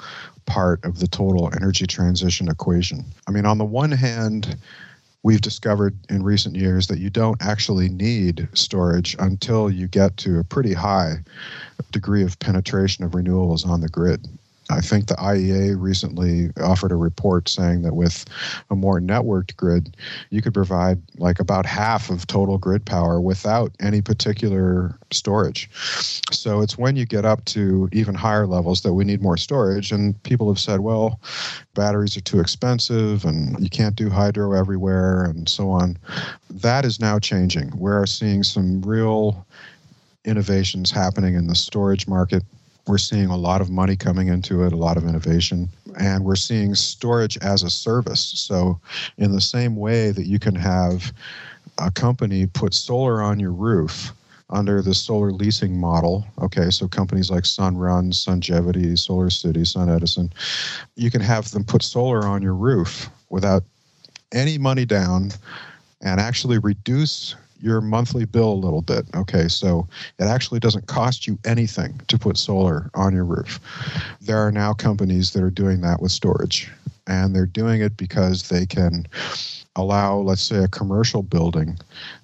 part 0.47 0.85
of 0.85 0.99
the 0.99 1.07
total 1.07 1.51
energy 1.55 1.87
transition 1.87 2.49
equation. 2.49 3.05
I 3.27 3.31
mean, 3.31 3.47
on 3.47 3.59
the 3.59 3.65
one 3.65 3.93
hand, 3.93 4.57
we've 5.23 5.41
discovered 5.41 5.97
in 6.09 6.23
recent 6.23 6.57
years 6.57 6.87
that 6.87 6.99
you 6.99 7.11
don't 7.11 7.41
actually 7.43 7.89
need 7.89 8.49
storage 8.55 9.17
until 9.19 9.71
you 9.71 9.87
get 9.87 10.17
to 10.19 10.39
a 10.39 10.45
pretty 10.45 10.73
high 10.73 11.17
degree 11.93 12.23
of 12.23 12.39
penetration 12.39 13.05
of 13.05 13.13
renewables 13.13 13.67
on 13.67 13.81
the 13.81 13.89
grid. 13.89 14.27
I 14.71 14.81
think 14.81 15.07
the 15.07 15.15
IEA 15.15 15.77
recently 15.79 16.51
offered 16.61 16.93
a 16.93 16.97
report 16.97 17.49
saying 17.49 17.83
that 17.83 17.95
with 17.95 18.25
a 18.71 18.77
more 18.77 19.01
networked 19.01 19.57
grid, 19.57 19.97
you 20.31 20.41
could 20.41 20.55
provide 20.55 21.01
like 21.19 21.41
about 21.41 21.67
half 21.67 22.11
of 22.11 22.27
total 22.27 22.57
grid 22.59 22.85
power 22.85 23.21
without 23.21 23.73
any 23.81 24.01
particular 24.01 24.99
storage. 25.11 25.69
So 26.31 26.61
it's 26.61 26.79
when 26.79 26.97
you 26.97 27.05
get 27.05 27.25
up 27.25 27.45
to 27.47 27.89
even 27.93 28.15
higher 28.15 28.47
levels 28.47 28.83
that 28.83 28.95
we 28.95 29.05
need 29.05 29.23
more 29.23 29.37
storage. 29.37 29.93
And 29.93 30.21
people 30.23 30.49
have 30.49 30.61
said, 30.61 30.81
well, 30.81 31.21
batteries 31.75 32.17
are 32.17 32.23
too 32.23 32.41
expensive 32.41 33.25
and 33.25 33.59
you 33.61 33.71
can't 33.71 33.97
do 33.97 34.09
hydro 34.09 34.53
everywhere 34.53 35.25
and 35.25 35.49
so 35.49 35.71
on. 35.71 35.99
That 36.49 36.85
is 36.85 37.01
now 37.01 37.19
changing. 37.19 37.73
We're 37.77 38.07
seeing 38.07 38.43
some 38.43 38.83
real 38.83 39.47
innovations 40.25 40.91
happening 40.91 41.35
in 41.35 41.47
the 41.47 41.55
storage 41.55 42.07
market 42.07 42.45
we're 42.91 42.99
seeing 42.99 43.27
a 43.27 43.37
lot 43.37 43.61
of 43.61 43.71
money 43.71 43.95
coming 43.95 44.29
into 44.29 44.65
it, 44.65 44.73
a 44.73 44.77
lot 44.77 44.97
of 44.97 45.05
innovation, 45.05 45.69
and 45.99 46.25
we're 46.25 46.35
seeing 46.35 46.75
storage 46.75 47.39
as 47.39 47.63
a 47.63 47.71
service. 47.71 48.21
So, 48.21 48.81
in 49.17 49.31
the 49.31 49.41
same 49.41 49.77
way 49.77 50.11
that 50.11 50.27
you 50.27 50.41
can 50.41 50.57
have 50.57 51.13
a 51.79 51.91
company 51.93 52.47
put 52.47 52.75
solar 52.75 53.23
on 53.23 53.39
your 53.39 53.53
roof 53.53 54.13
under 54.51 54.83
the 54.83 54.95
solar 54.95 55.31
leasing 55.31 55.79
model. 55.79 56.27
Okay, 56.43 56.71
so 56.71 56.89
companies 56.89 57.31
like 57.31 57.45
Sunrun, 57.45 58.13
Sungevity, 58.13 58.93
SolarCity, 58.95 59.65
Sun 59.65 59.89
Edison, 59.89 60.33
you 60.97 61.13
can 61.13 61.21
have 61.21 61.53
them 61.53 61.63
put 61.63 61.85
solar 61.85 62.27
on 62.27 62.43
your 62.43 62.55
roof 62.55 63.09
without 63.29 63.63
any 64.33 64.59
money 64.59 64.85
down 64.85 65.31
and 66.01 66.21
actually 66.21 66.59
reduce 66.59 67.37
your 67.61 67.81
monthly 67.81 68.25
bill 68.25 68.53
a 68.53 68.55
little 68.55 68.83
bit. 68.83 69.07
Okay, 69.15 69.49
so 69.49 69.87
it 70.19 70.25
actually 70.25 70.61
doesn't 70.61 70.87
cost 70.87 71.27
you 71.27 71.39
anything 71.45 72.01
to 72.09 72.19
put 72.19 72.37
solar 72.37 72.91
on 72.95 73.15
your 73.15 73.25
roof. 73.25 73.61
There 74.21 74.39
are 74.39 74.53
now 74.53 74.73
companies 74.73 75.33
that 75.33 75.43
are 75.43 75.51
doing 75.51 75.81
that 75.83 76.01
with 76.01 76.13
storage, 76.13 76.71
and 77.07 77.35
they're 77.35 77.47
doing 77.47 77.83
it 77.83 77.97
because 77.97 78.49
they 78.49 78.67
can 78.67 79.07
allow, 79.77 80.19
let's 80.19 80.43
say, 80.43 80.65
a 80.65 80.69
commercial 80.69 81.23
building 81.23 81.79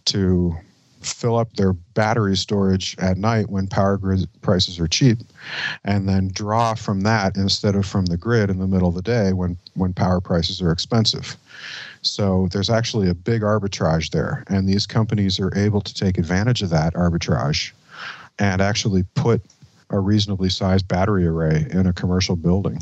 to 0.07 0.57
fill 1.01 1.39
up 1.39 1.53
their 1.55 1.73
battery 1.73 2.37
storage 2.37 2.97
at 2.99 3.17
night 3.17 3.49
when 3.49 3.67
power 3.67 3.97
grid 3.97 4.29
prices 4.43 4.81
are 4.81 4.89
cheap 4.89 5.19
and 5.85 6.09
then 6.09 6.29
draw 6.33 6.75
from 6.75 7.03
that 7.03 7.37
instead 7.37 7.75
of 7.77 7.87
from 7.87 8.07
the 8.07 8.17
grid 8.17 8.51
in 8.51 8.59
the 8.59 8.67
middle 8.67 8.89
of 8.89 8.95
the 8.95 9.03
day 9.03 9.33
when 9.33 9.57
when 9.75 9.93
power 9.93 10.21
prices 10.21 10.61
are 10.61 10.73
expensive 10.73 11.37
so 12.07 12.49
there's 12.53 12.71
actually 12.71 13.09
a 13.09 13.15
big 13.15 13.43
arbitrage 13.43 14.11
there 14.11 14.45
and 14.49 14.69
these 14.69 14.87
companies 14.87 15.39
are 15.41 15.55
able 15.57 15.81
to 15.81 15.93
take 15.95 16.19
advantage 16.19 16.63
of 16.63 16.71
that 16.71 16.95
arbitrage 16.95 17.73
and 18.39 18.61
actually 18.61 19.03
put 19.15 19.43
a 19.91 19.99
reasonably 19.99 20.49
sized 20.49 20.89
battery 20.89 21.27
array 21.27 21.67
in 21.71 21.87
a 21.87 21.93
commercial 21.93 22.37
building 22.37 22.79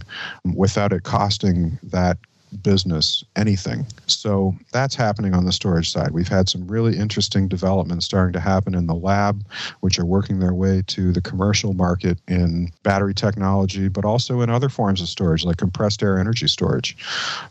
without 0.55 0.93
it 0.93 1.03
costing 1.03 1.79
that 1.83 2.19
business 2.63 3.25
anything. 3.37 3.87
So 4.07 4.55
that's 4.73 4.95
happening 4.95 5.35
on 5.35 5.45
the 5.45 5.53
storage 5.53 5.91
side. 5.91 6.11
We've 6.11 6.29
had 6.29 6.49
some 6.49 6.67
really 6.67 6.97
interesting 6.97 7.49
developments 7.49 8.07
starting 8.07 8.33
to 8.35 8.41
happen 8.41 8.75
in 8.75 8.87
the 8.87 8.95
lab, 8.95 9.45
which 9.81 9.99
are 9.99 10.05
working 10.05 10.39
their 10.39 10.55
way 10.55 10.83
to 10.89 11.13
the 11.13 11.21
commercial 11.21 11.75
market 11.75 12.19
in 12.29 12.71
battery 12.83 13.15
technology, 13.15 13.89
but 13.89 14.05
also 14.05 14.41
in 14.41 14.51
other 14.51 14.69
forms 14.69 15.01
of 15.01 15.09
storage 15.09 15.45
like 15.45 15.57
compressed 15.57 16.03
air 16.03 16.19
energy 16.19 16.47
storage 16.47 16.97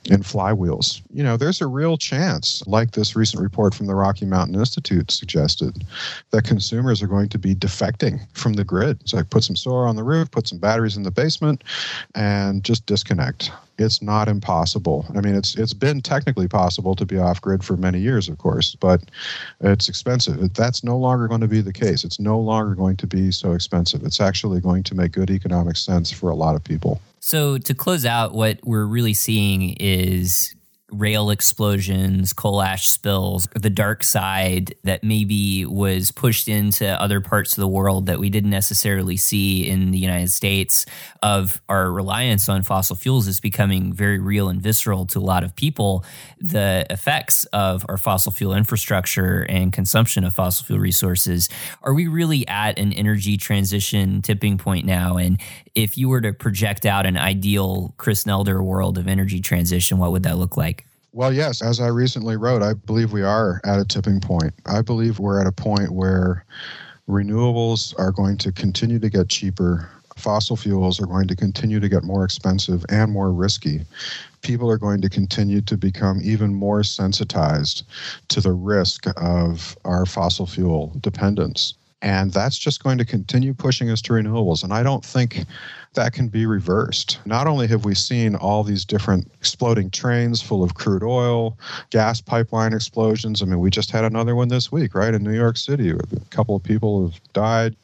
in 0.05 0.21
flywheels. 0.21 1.01
You 1.13 1.23
know, 1.23 1.37
there's 1.37 1.61
a 1.61 1.67
real 1.67 1.97
chance, 1.97 2.63
like 2.67 2.91
this 2.91 3.15
recent 3.15 3.41
report 3.41 3.73
from 3.73 3.87
the 3.87 3.95
Rocky 3.95 4.25
Mountain 4.25 4.55
Institute 4.55 5.11
suggested, 5.11 5.83
that 6.31 6.43
consumers 6.45 7.01
are 7.01 7.07
going 7.07 7.29
to 7.29 7.37
be 7.37 7.55
defecting 7.55 8.19
from 8.33 8.53
the 8.53 8.63
grid. 8.63 8.99
So 9.05 9.17
like 9.17 9.29
put 9.29 9.43
some 9.43 9.55
solar 9.55 9.87
on 9.87 9.95
the 9.95 10.03
roof, 10.03 10.31
put 10.31 10.47
some 10.47 10.59
batteries 10.59 10.97
in 10.97 11.03
the 11.03 11.11
basement, 11.11 11.63
and 12.15 12.63
just 12.63 12.85
disconnect 12.85 13.51
it's 13.77 14.01
not 14.01 14.27
impossible. 14.27 15.05
I 15.15 15.21
mean, 15.21 15.35
it's 15.35 15.55
it's 15.55 15.73
been 15.73 16.01
technically 16.01 16.47
possible 16.47 16.95
to 16.95 17.05
be 17.05 17.17
off 17.17 17.41
grid 17.41 17.63
for 17.63 17.75
many 17.75 17.99
years, 17.99 18.29
of 18.29 18.37
course, 18.37 18.75
but 18.75 19.01
it's 19.61 19.89
expensive. 19.89 20.53
That's 20.53 20.83
no 20.83 20.97
longer 20.97 21.27
going 21.27 21.41
to 21.41 21.47
be 21.47 21.61
the 21.61 21.73
case. 21.73 22.03
It's 22.03 22.19
no 22.19 22.39
longer 22.39 22.75
going 22.75 22.97
to 22.97 23.07
be 23.07 23.31
so 23.31 23.53
expensive. 23.53 24.03
It's 24.03 24.21
actually 24.21 24.61
going 24.61 24.83
to 24.83 24.95
make 24.95 25.11
good 25.11 25.31
economic 25.31 25.77
sense 25.77 26.11
for 26.11 26.29
a 26.29 26.35
lot 26.35 26.55
of 26.55 26.63
people. 26.63 27.01
So 27.19 27.57
to 27.57 27.73
close 27.73 28.05
out, 28.05 28.33
what 28.33 28.59
we're 28.63 28.85
really 28.85 29.13
seeing 29.13 29.75
is 29.79 30.53
rail 30.93 31.29
explosions, 31.29 32.33
coal 32.33 32.61
ash 32.61 32.89
spills, 32.89 33.47
the 33.55 33.69
dark 33.69 34.03
side 34.03 34.75
that 34.83 35.03
maybe 35.03 35.65
was 35.65 36.11
pushed 36.11 36.47
into 36.47 36.89
other 37.01 37.19
parts 37.19 37.57
of 37.57 37.61
the 37.61 37.67
world 37.67 38.05
that 38.05 38.19
we 38.19 38.29
didn't 38.29 38.49
necessarily 38.49 39.17
see 39.17 39.67
in 39.67 39.91
the 39.91 39.97
United 39.97 40.31
States 40.31 40.85
of 41.21 41.61
our 41.67 41.91
reliance 41.91 42.47
on 42.47 42.63
fossil 42.63 42.95
fuels 42.95 43.27
is 43.27 43.39
becoming 43.39 43.93
very 43.93 44.19
real 44.19 44.49
and 44.49 44.61
visceral 44.61 45.05
to 45.07 45.19
a 45.19 45.21
lot 45.21 45.43
of 45.43 45.55
people. 45.55 46.05
The 46.39 46.85
effects 46.89 47.45
of 47.45 47.85
our 47.89 47.97
fossil 47.97 48.31
fuel 48.31 48.53
infrastructure 48.53 49.45
and 49.49 49.73
consumption 49.73 50.23
of 50.23 50.33
fossil 50.33 50.65
fuel 50.65 50.79
resources. 50.79 51.49
Are 51.81 51.93
we 51.93 52.07
really 52.07 52.47
at 52.47 52.77
an 52.77 52.93
energy 52.93 53.37
transition 53.37 54.21
tipping 54.21 54.57
point 54.57 54.85
now? 54.85 55.17
And 55.17 55.39
if 55.75 55.97
you 55.97 56.09
were 56.09 56.21
to 56.21 56.33
project 56.33 56.85
out 56.85 57.05
an 57.05 57.17
ideal 57.17 57.93
Chris 57.97 58.25
Nelder 58.25 58.63
world 58.63 58.97
of 58.97 59.07
energy 59.07 59.41
transition, 59.41 59.97
what 59.97 60.11
would 60.11 60.23
that 60.23 60.37
look 60.37 60.57
like? 60.57 60.82
Well, 61.15 61.31
yes, 61.31 61.61
as 61.61 61.79
I 61.79 61.89
recently 61.89 62.37
wrote, 62.37 62.63
I 62.63 62.73
believe 62.73 63.13
we 63.13 63.21
are 63.21 63.61
at 63.63 63.79
a 63.79 63.85
tipping 63.85 64.19
point. 64.19 64.51
I 64.65 64.81
believe 64.81 65.19
we're 65.19 65.39
at 65.39 65.45
a 65.45 65.51
point 65.51 65.91
where 65.91 66.43
renewables 67.07 67.93
are 67.99 68.11
going 68.11 68.35
to 68.39 68.51
continue 68.51 68.97
to 68.97 69.11
get 69.11 69.29
cheaper. 69.29 69.87
Fossil 70.17 70.55
fuels 70.55 70.99
are 70.99 71.05
going 71.05 71.27
to 71.27 71.35
continue 71.35 71.79
to 71.79 71.87
get 71.87 72.03
more 72.03 72.25
expensive 72.25 72.83
and 72.89 73.11
more 73.11 73.31
risky. 73.31 73.81
People 74.41 74.71
are 74.71 74.79
going 74.79 75.01
to 75.01 75.09
continue 75.09 75.61
to 75.61 75.77
become 75.77 76.19
even 76.23 76.51
more 76.51 76.81
sensitized 76.81 77.83
to 78.29 78.41
the 78.41 78.51
risk 78.51 79.05
of 79.15 79.77
our 79.85 80.07
fossil 80.07 80.47
fuel 80.47 80.93
dependence. 80.99 81.75
And 82.03 82.33
that's 82.33 82.57
just 82.57 82.83
going 82.83 82.97
to 82.97 83.05
continue 83.05 83.53
pushing 83.53 83.89
us 83.89 84.01
to 84.03 84.13
renewables. 84.13 84.63
And 84.63 84.73
I 84.73 84.83
don't 84.83 85.05
think 85.05 85.45
that 85.93 86.11
can 86.11 86.27
be 86.27 86.45
reversed. 86.45 87.19
Not 87.25 87.47
only 87.47 87.65
have 87.67 87.85
we 87.85 87.95
seen 87.95 88.35
all 88.35 88.61
these 88.63 88.83
different 88.83 89.31
exploding 89.35 89.89
trains 89.89 90.41
full 90.41 90.63
of 90.63 90.73
crude 90.73 91.03
oil, 91.03 91.57
gas 91.91 92.19
pipeline 92.19 92.73
explosions. 92.73 93.41
I 93.41 93.45
mean, 93.45 93.59
we 93.59 93.69
just 93.69 93.89
had 93.89 94.03
another 94.03 94.35
one 94.35 94.49
this 94.49 94.69
week, 94.69 94.95
right, 94.95 95.13
in 95.13 95.23
New 95.23 95.33
York 95.33 95.55
City. 95.55 95.91
A 95.91 95.97
couple 96.29 96.57
of 96.57 96.63
people 96.63 97.07
have 97.07 97.21
died 97.31 97.75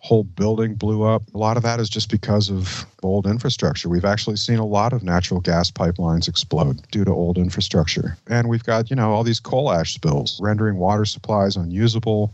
whole 0.00 0.24
building 0.24 0.74
blew 0.74 1.02
up. 1.02 1.22
A 1.34 1.38
lot 1.38 1.56
of 1.56 1.62
that 1.64 1.80
is 1.80 1.88
just 1.88 2.10
because 2.10 2.50
of 2.50 2.86
old 3.02 3.26
infrastructure. 3.26 3.88
We've 3.88 4.04
actually 4.04 4.36
seen 4.36 4.58
a 4.58 4.66
lot 4.66 4.92
of 4.92 5.02
natural 5.02 5.40
gas 5.40 5.70
pipelines 5.70 6.28
explode 6.28 6.82
due 6.90 7.04
to 7.04 7.10
old 7.10 7.38
infrastructure. 7.38 8.16
And 8.28 8.48
we've 8.48 8.64
got, 8.64 8.90
you 8.90 8.96
know, 8.96 9.12
all 9.12 9.24
these 9.24 9.40
coal 9.40 9.72
ash 9.72 9.94
spills 9.94 10.38
rendering 10.40 10.76
water 10.76 11.04
supplies 11.04 11.56
unusable, 11.56 12.32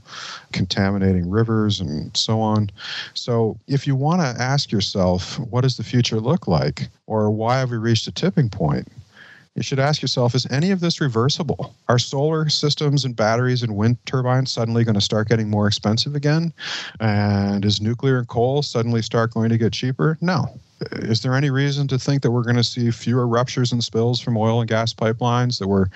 contaminating 0.53 1.31
rivers 1.31 1.81
and 1.81 2.15
so 2.16 2.41
on. 2.41 2.70
So 3.15 3.59
if 3.66 3.86
you 3.86 3.95
want 3.95 4.20
to 4.20 4.43
ask 4.43 4.70
yourself, 4.70 5.39
what 5.39 5.62
does 5.62 5.77
the 5.77 5.85
future 5.85 6.20
look 6.20 6.47
like? 6.47 6.89
Or 7.07 7.31
why 7.31 7.59
have 7.59 7.70
we 7.70 7.77
reached 7.77 8.07
a 8.07 8.12
tipping 8.12 8.49
point? 8.49 8.89
You 9.55 9.62
should 9.62 9.78
ask 9.78 10.02
yourself 10.02 10.35
is 10.35 10.47
any 10.51 10.70
of 10.70 10.81
this 10.81 11.01
reversible? 11.01 11.74
Are 11.89 11.98
solar 11.98 12.48
systems 12.48 13.05
and 13.05 13.14
batteries 13.14 13.62
and 13.62 13.76
wind 13.76 14.05
turbines 14.05 14.51
suddenly 14.51 14.85
going 14.85 14.97
to 14.97 15.01
start 15.01 15.28
getting 15.28 15.48
more 15.48 15.66
expensive 15.68 16.14
again? 16.14 16.52
And 17.01 17.64
is 17.64 17.81
nuclear 17.81 18.18
and 18.18 18.28
coal 18.28 18.62
suddenly 18.62 19.02
start 19.02 19.32
going 19.32 19.51
to 19.51 19.59
get 19.59 19.72
cheaper? 19.72 20.18
No. 20.20 20.60
Is 20.93 21.22
there 21.22 21.35
any 21.35 21.51
reason 21.51 21.86
to 21.89 21.98
think 21.98 22.22
that 22.22 22.32
we're 22.32 22.43
going 22.43 22.56
to 22.56 22.64
see 22.64 22.90
fewer 22.90 23.26
ruptures 23.26 23.70
and 23.70 23.82
spills 23.82 24.20
from 24.20 24.36
oil 24.36 24.60
and 24.60 24.68
gas 24.68 24.93
pipelines, 24.93 25.59
that 25.59 25.68
we're 25.68 25.86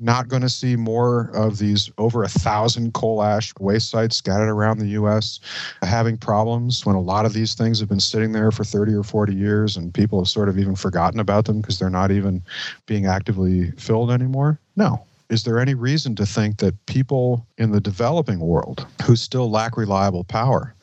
not 0.00 0.28
going 0.28 0.42
to 0.42 0.48
see 0.48 0.76
more 0.76 1.30
of 1.34 1.58
these 1.58 1.90
over 1.98 2.22
a 2.22 2.28
thousand 2.28 2.94
coal 2.94 3.22
ash 3.22 3.52
waste 3.58 3.90
sites 3.90 4.16
scattered 4.16 4.50
around 4.50 4.78
the 4.78 4.88
U.S. 4.88 5.40
Uh, 5.82 5.86
having 5.86 6.16
problems 6.16 6.84
when 6.86 6.96
a 6.96 7.00
lot 7.00 7.26
of 7.26 7.32
these 7.32 7.54
things 7.54 7.80
have 7.80 7.88
been 7.88 8.00
sitting 8.00 8.32
there 8.32 8.50
for 8.50 8.64
30 8.64 8.94
or 8.94 9.02
40 9.02 9.34
years 9.34 9.76
and 9.76 9.92
people 9.92 10.20
have 10.20 10.28
sort 10.28 10.48
of 10.48 10.58
even 10.58 10.76
forgotten 10.76 11.20
about 11.20 11.44
them 11.44 11.60
because 11.60 11.78
they're 11.78 11.90
not 11.90 12.10
even 12.10 12.42
being 12.86 13.06
actively 13.06 13.70
filled 13.72 14.10
anymore? 14.10 14.58
No. 14.76 15.04
Is 15.30 15.44
there 15.44 15.58
any 15.58 15.74
reason 15.74 16.14
to 16.16 16.24
think 16.24 16.58
that 16.58 16.86
people 16.86 17.46
in 17.58 17.72
the 17.72 17.80
developing 17.80 18.40
world 18.40 18.86
who 19.04 19.14
still 19.14 19.50
lack 19.50 19.76
reliable 19.76 20.24
power 20.24 20.74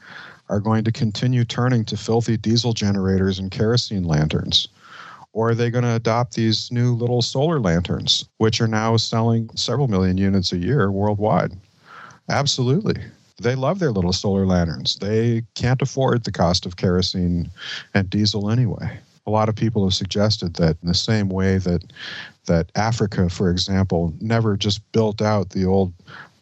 are 0.50 0.60
going 0.60 0.84
to 0.84 0.92
continue 0.92 1.44
turning 1.44 1.84
to 1.86 1.98
filthy 1.98 2.38
diesel 2.38 2.74
generators 2.74 3.40
and 3.40 3.50
kerosene 3.50 4.04
lanterns? 4.04 4.68
Or 5.36 5.50
are 5.50 5.56
they 5.56 5.70
going 5.70 5.84
to 5.84 5.96
adopt 5.96 6.34
these 6.36 6.72
new 6.72 6.96
little 6.96 7.22
solar 7.22 7.60
lanterns, 7.60 8.24
which 8.38 8.62
are 8.62 8.70
now 8.70 8.96
selling 8.96 9.50
several 9.54 9.90
million 9.90 10.18
units 10.18 10.54
a 10.54 10.58
year 10.58 10.90
worldwide? 10.90 11.52
Absolutely. 12.30 12.96
They 13.42 13.56
love 13.56 13.80
their 13.80 13.92
little 13.92 14.14
solar 14.14 14.46
lanterns. 14.46 14.96
They 14.96 15.44
can't 15.54 15.82
afford 15.82 16.24
the 16.24 16.32
cost 16.32 16.66
of 16.66 16.78
kerosene 16.78 17.52
and 17.94 18.10
diesel 18.10 18.50
anyway. 18.50 18.98
A 19.28 19.30
lot 19.30 19.50
of 19.50 19.56
people 19.56 19.84
have 19.84 19.94
suggested 19.94 20.54
that 20.56 20.78
in 20.82 20.88
the 20.88 20.94
same 20.94 21.28
way 21.28 21.58
that 21.58 21.84
that 22.46 22.72
Africa, 22.76 23.30
for 23.30 23.50
example, 23.50 24.14
never 24.22 24.56
just 24.56 24.90
built 24.94 25.22
out 25.22 25.50
the 25.50 25.66
old 25.66 25.92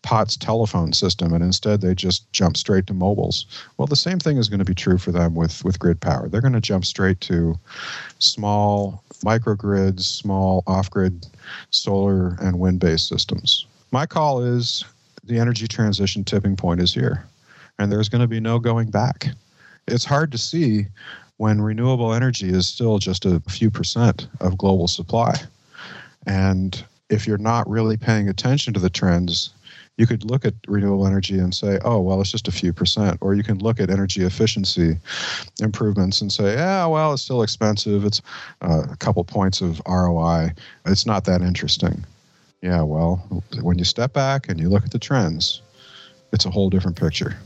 POTS 0.03 0.37
telephone 0.37 0.93
system, 0.93 1.33
and 1.33 1.43
instead 1.43 1.81
they 1.81 1.95
just 1.95 2.31
jump 2.31 2.55
straight 2.57 2.85
to 2.87 2.93
mobiles. 2.93 3.45
Well, 3.77 3.87
the 3.87 3.95
same 3.95 4.19
thing 4.19 4.37
is 4.37 4.49
going 4.49 4.59
to 4.59 4.65
be 4.65 4.75
true 4.75 4.97
for 4.97 5.11
them 5.11 5.33
with, 5.33 5.63
with 5.65 5.79
grid 5.79 5.99
power. 5.99 6.29
They're 6.29 6.41
going 6.41 6.53
to 6.53 6.61
jump 6.61 6.85
straight 6.85 7.19
to 7.21 7.57
small 8.19 9.03
microgrids, 9.23 10.01
small 10.01 10.63
off 10.67 10.91
grid 10.91 11.25
solar 11.71 12.35
and 12.41 12.59
wind 12.59 12.79
based 12.79 13.07
systems. 13.07 13.65
My 13.91 14.05
call 14.05 14.41
is 14.43 14.83
the 15.23 15.39
energy 15.39 15.67
transition 15.67 16.23
tipping 16.23 16.55
point 16.55 16.81
is 16.81 16.93
here, 16.93 17.25
and 17.79 17.91
there's 17.91 18.09
going 18.09 18.21
to 18.21 18.27
be 18.27 18.39
no 18.39 18.59
going 18.59 18.89
back. 18.89 19.27
It's 19.87 20.05
hard 20.05 20.31
to 20.33 20.37
see 20.37 20.87
when 21.37 21.61
renewable 21.61 22.13
energy 22.13 22.49
is 22.49 22.67
still 22.67 22.99
just 22.99 23.25
a 23.25 23.39
few 23.49 23.71
percent 23.71 24.27
of 24.41 24.57
global 24.57 24.87
supply. 24.87 25.35
And 26.25 26.83
if 27.09 27.27
you're 27.27 27.37
not 27.37 27.69
really 27.69 27.97
paying 27.97 28.29
attention 28.29 28.73
to 28.73 28.79
the 28.79 28.89
trends 28.89 29.51
you 29.97 30.07
could 30.07 30.29
look 30.29 30.43
at 30.43 30.53
renewable 30.67 31.05
energy 31.05 31.37
and 31.37 31.53
say, 31.53 31.77
oh, 31.85 31.99
well, 31.99 32.19
it's 32.19 32.31
just 32.31 32.47
a 32.47 32.51
few 32.51 32.73
percent. 32.73 33.17
Or 33.21 33.35
you 33.35 33.43
can 33.43 33.59
look 33.59 33.79
at 33.79 33.89
energy 33.89 34.23
efficiency 34.23 34.97
improvements 35.61 36.21
and 36.21 36.31
say, 36.31 36.55
yeah, 36.55 36.85
well, 36.87 37.13
it's 37.13 37.21
still 37.21 37.43
expensive. 37.43 38.03
It's 38.03 38.21
uh, 38.61 38.83
a 38.91 38.95
couple 38.97 39.23
points 39.23 39.61
of 39.61 39.81
ROI. 39.87 40.51
It's 40.85 41.05
not 41.05 41.25
that 41.25 41.41
interesting. 41.41 42.03
Yeah, 42.61 42.81
well, 42.81 43.17
when 43.61 43.77
you 43.77 43.83
step 43.83 44.13
back 44.13 44.49
and 44.49 44.59
you 44.59 44.69
look 44.69 44.83
at 44.83 44.91
the 44.91 44.99
trends, 44.99 45.61
it's 46.31 46.45
a 46.45 46.49
whole 46.49 46.69
different 46.69 46.97
picture. 46.97 47.37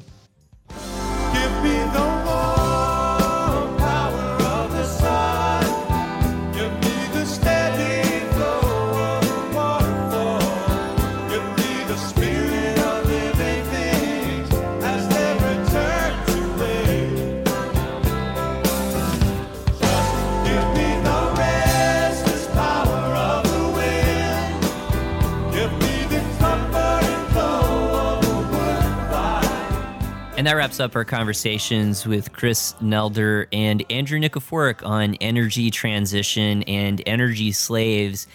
That 30.47 30.53
wraps 30.53 30.79
up 30.79 30.95
our 30.95 31.03
conversations 31.03 32.07
with 32.07 32.31
Chris 32.31 32.73
Nelder 32.81 33.47
and 33.51 33.83
Andrew 33.89 34.17
Nikiforuk 34.17 34.81
on 34.81 35.15
energy 35.15 35.69
transition 35.69 36.63
and 36.63 37.03
energy 37.05 37.51
slaves. 37.51 38.27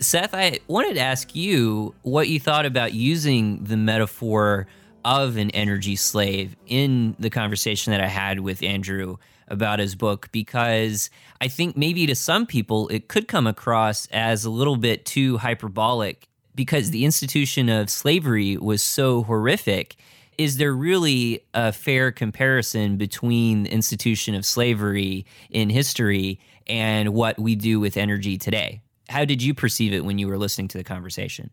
Seth, 0.00 0.34
I 0.34 0.58
wanted 0.66 0.94
to 0.94 1.00
ask 1.00 1.36
you 1.36 1.94
what 2.02 2.26
you 2.26 2.40
thought 2.40 2.66
about 2.66 2.92
using 2.92 3.62
the 3.62 3.76
metaphor 3.76 4.66
of 5.04 5.36
an 5.36 5.52
energy 5.52 5.94
slave 5.94 6.56
in 6.66 7.14
the 7.20 7.30
conversation 7.30 7.92
that 7.92 8.00
I 8.00 8.08
had 8.08 8.40
with 8.40 8.64
Andrew 8.64 9.18
about 9.46 9.78
his 9.78 9.94
book, 9.94 10.28
because 10.32 11.08
I 11.40 11.46
think 11.46 11.76
maybe 11.76 12.04
to 12.06 12.16
some 12.16 12.46
people 12.46 12.88
it 12.88 13.06
could 13.06 13.28
come 13.28 13.46
across 13.46 14.08
as 14.08 14.44
a 14.44 14.50
little 14.50 14.76
bit 14.76 15.06
too 15.06 15.38
hyperbolic 15.38 16.26
because 16.52 16.90
the 16.90 17.04
institution 17.04 17.68
of 17.68 17.90
slavery 17.90 18.56
was 18.56 18.82
so 18.82 19.22
horrific 19.22 19.94
is 20.38 20.56
there 20.56 20.72
really 20.72 21.44
a 21.54 21.72
fair 21.72 22.12
comparison 22.12 22.96
between 22.96 23.64
the 23.64 23.72
institution 23.72 24.34
of 24.34 24.44
slavery 24.44 25.26
in 25.50 25.70
history 25.70 26.40
and 26.66 27.10
what 27.10 27.38
we 27.38 27.54
do 27.54 27.80
with 27.80 27.96
energy 27.96 28.38
today? 28.38 28.82
How 29.08 29.24
did 29.24 29.42
you 29.42 29.54
perceive 29.54 29.92
it 29.92 30.04
when 30.04 30.18
you 30.18 30.28
were 30.28 30.38
listening 30.38 30.68
to 30.68 30.78
the 30.78 30.84
conversation? 30.84 31.50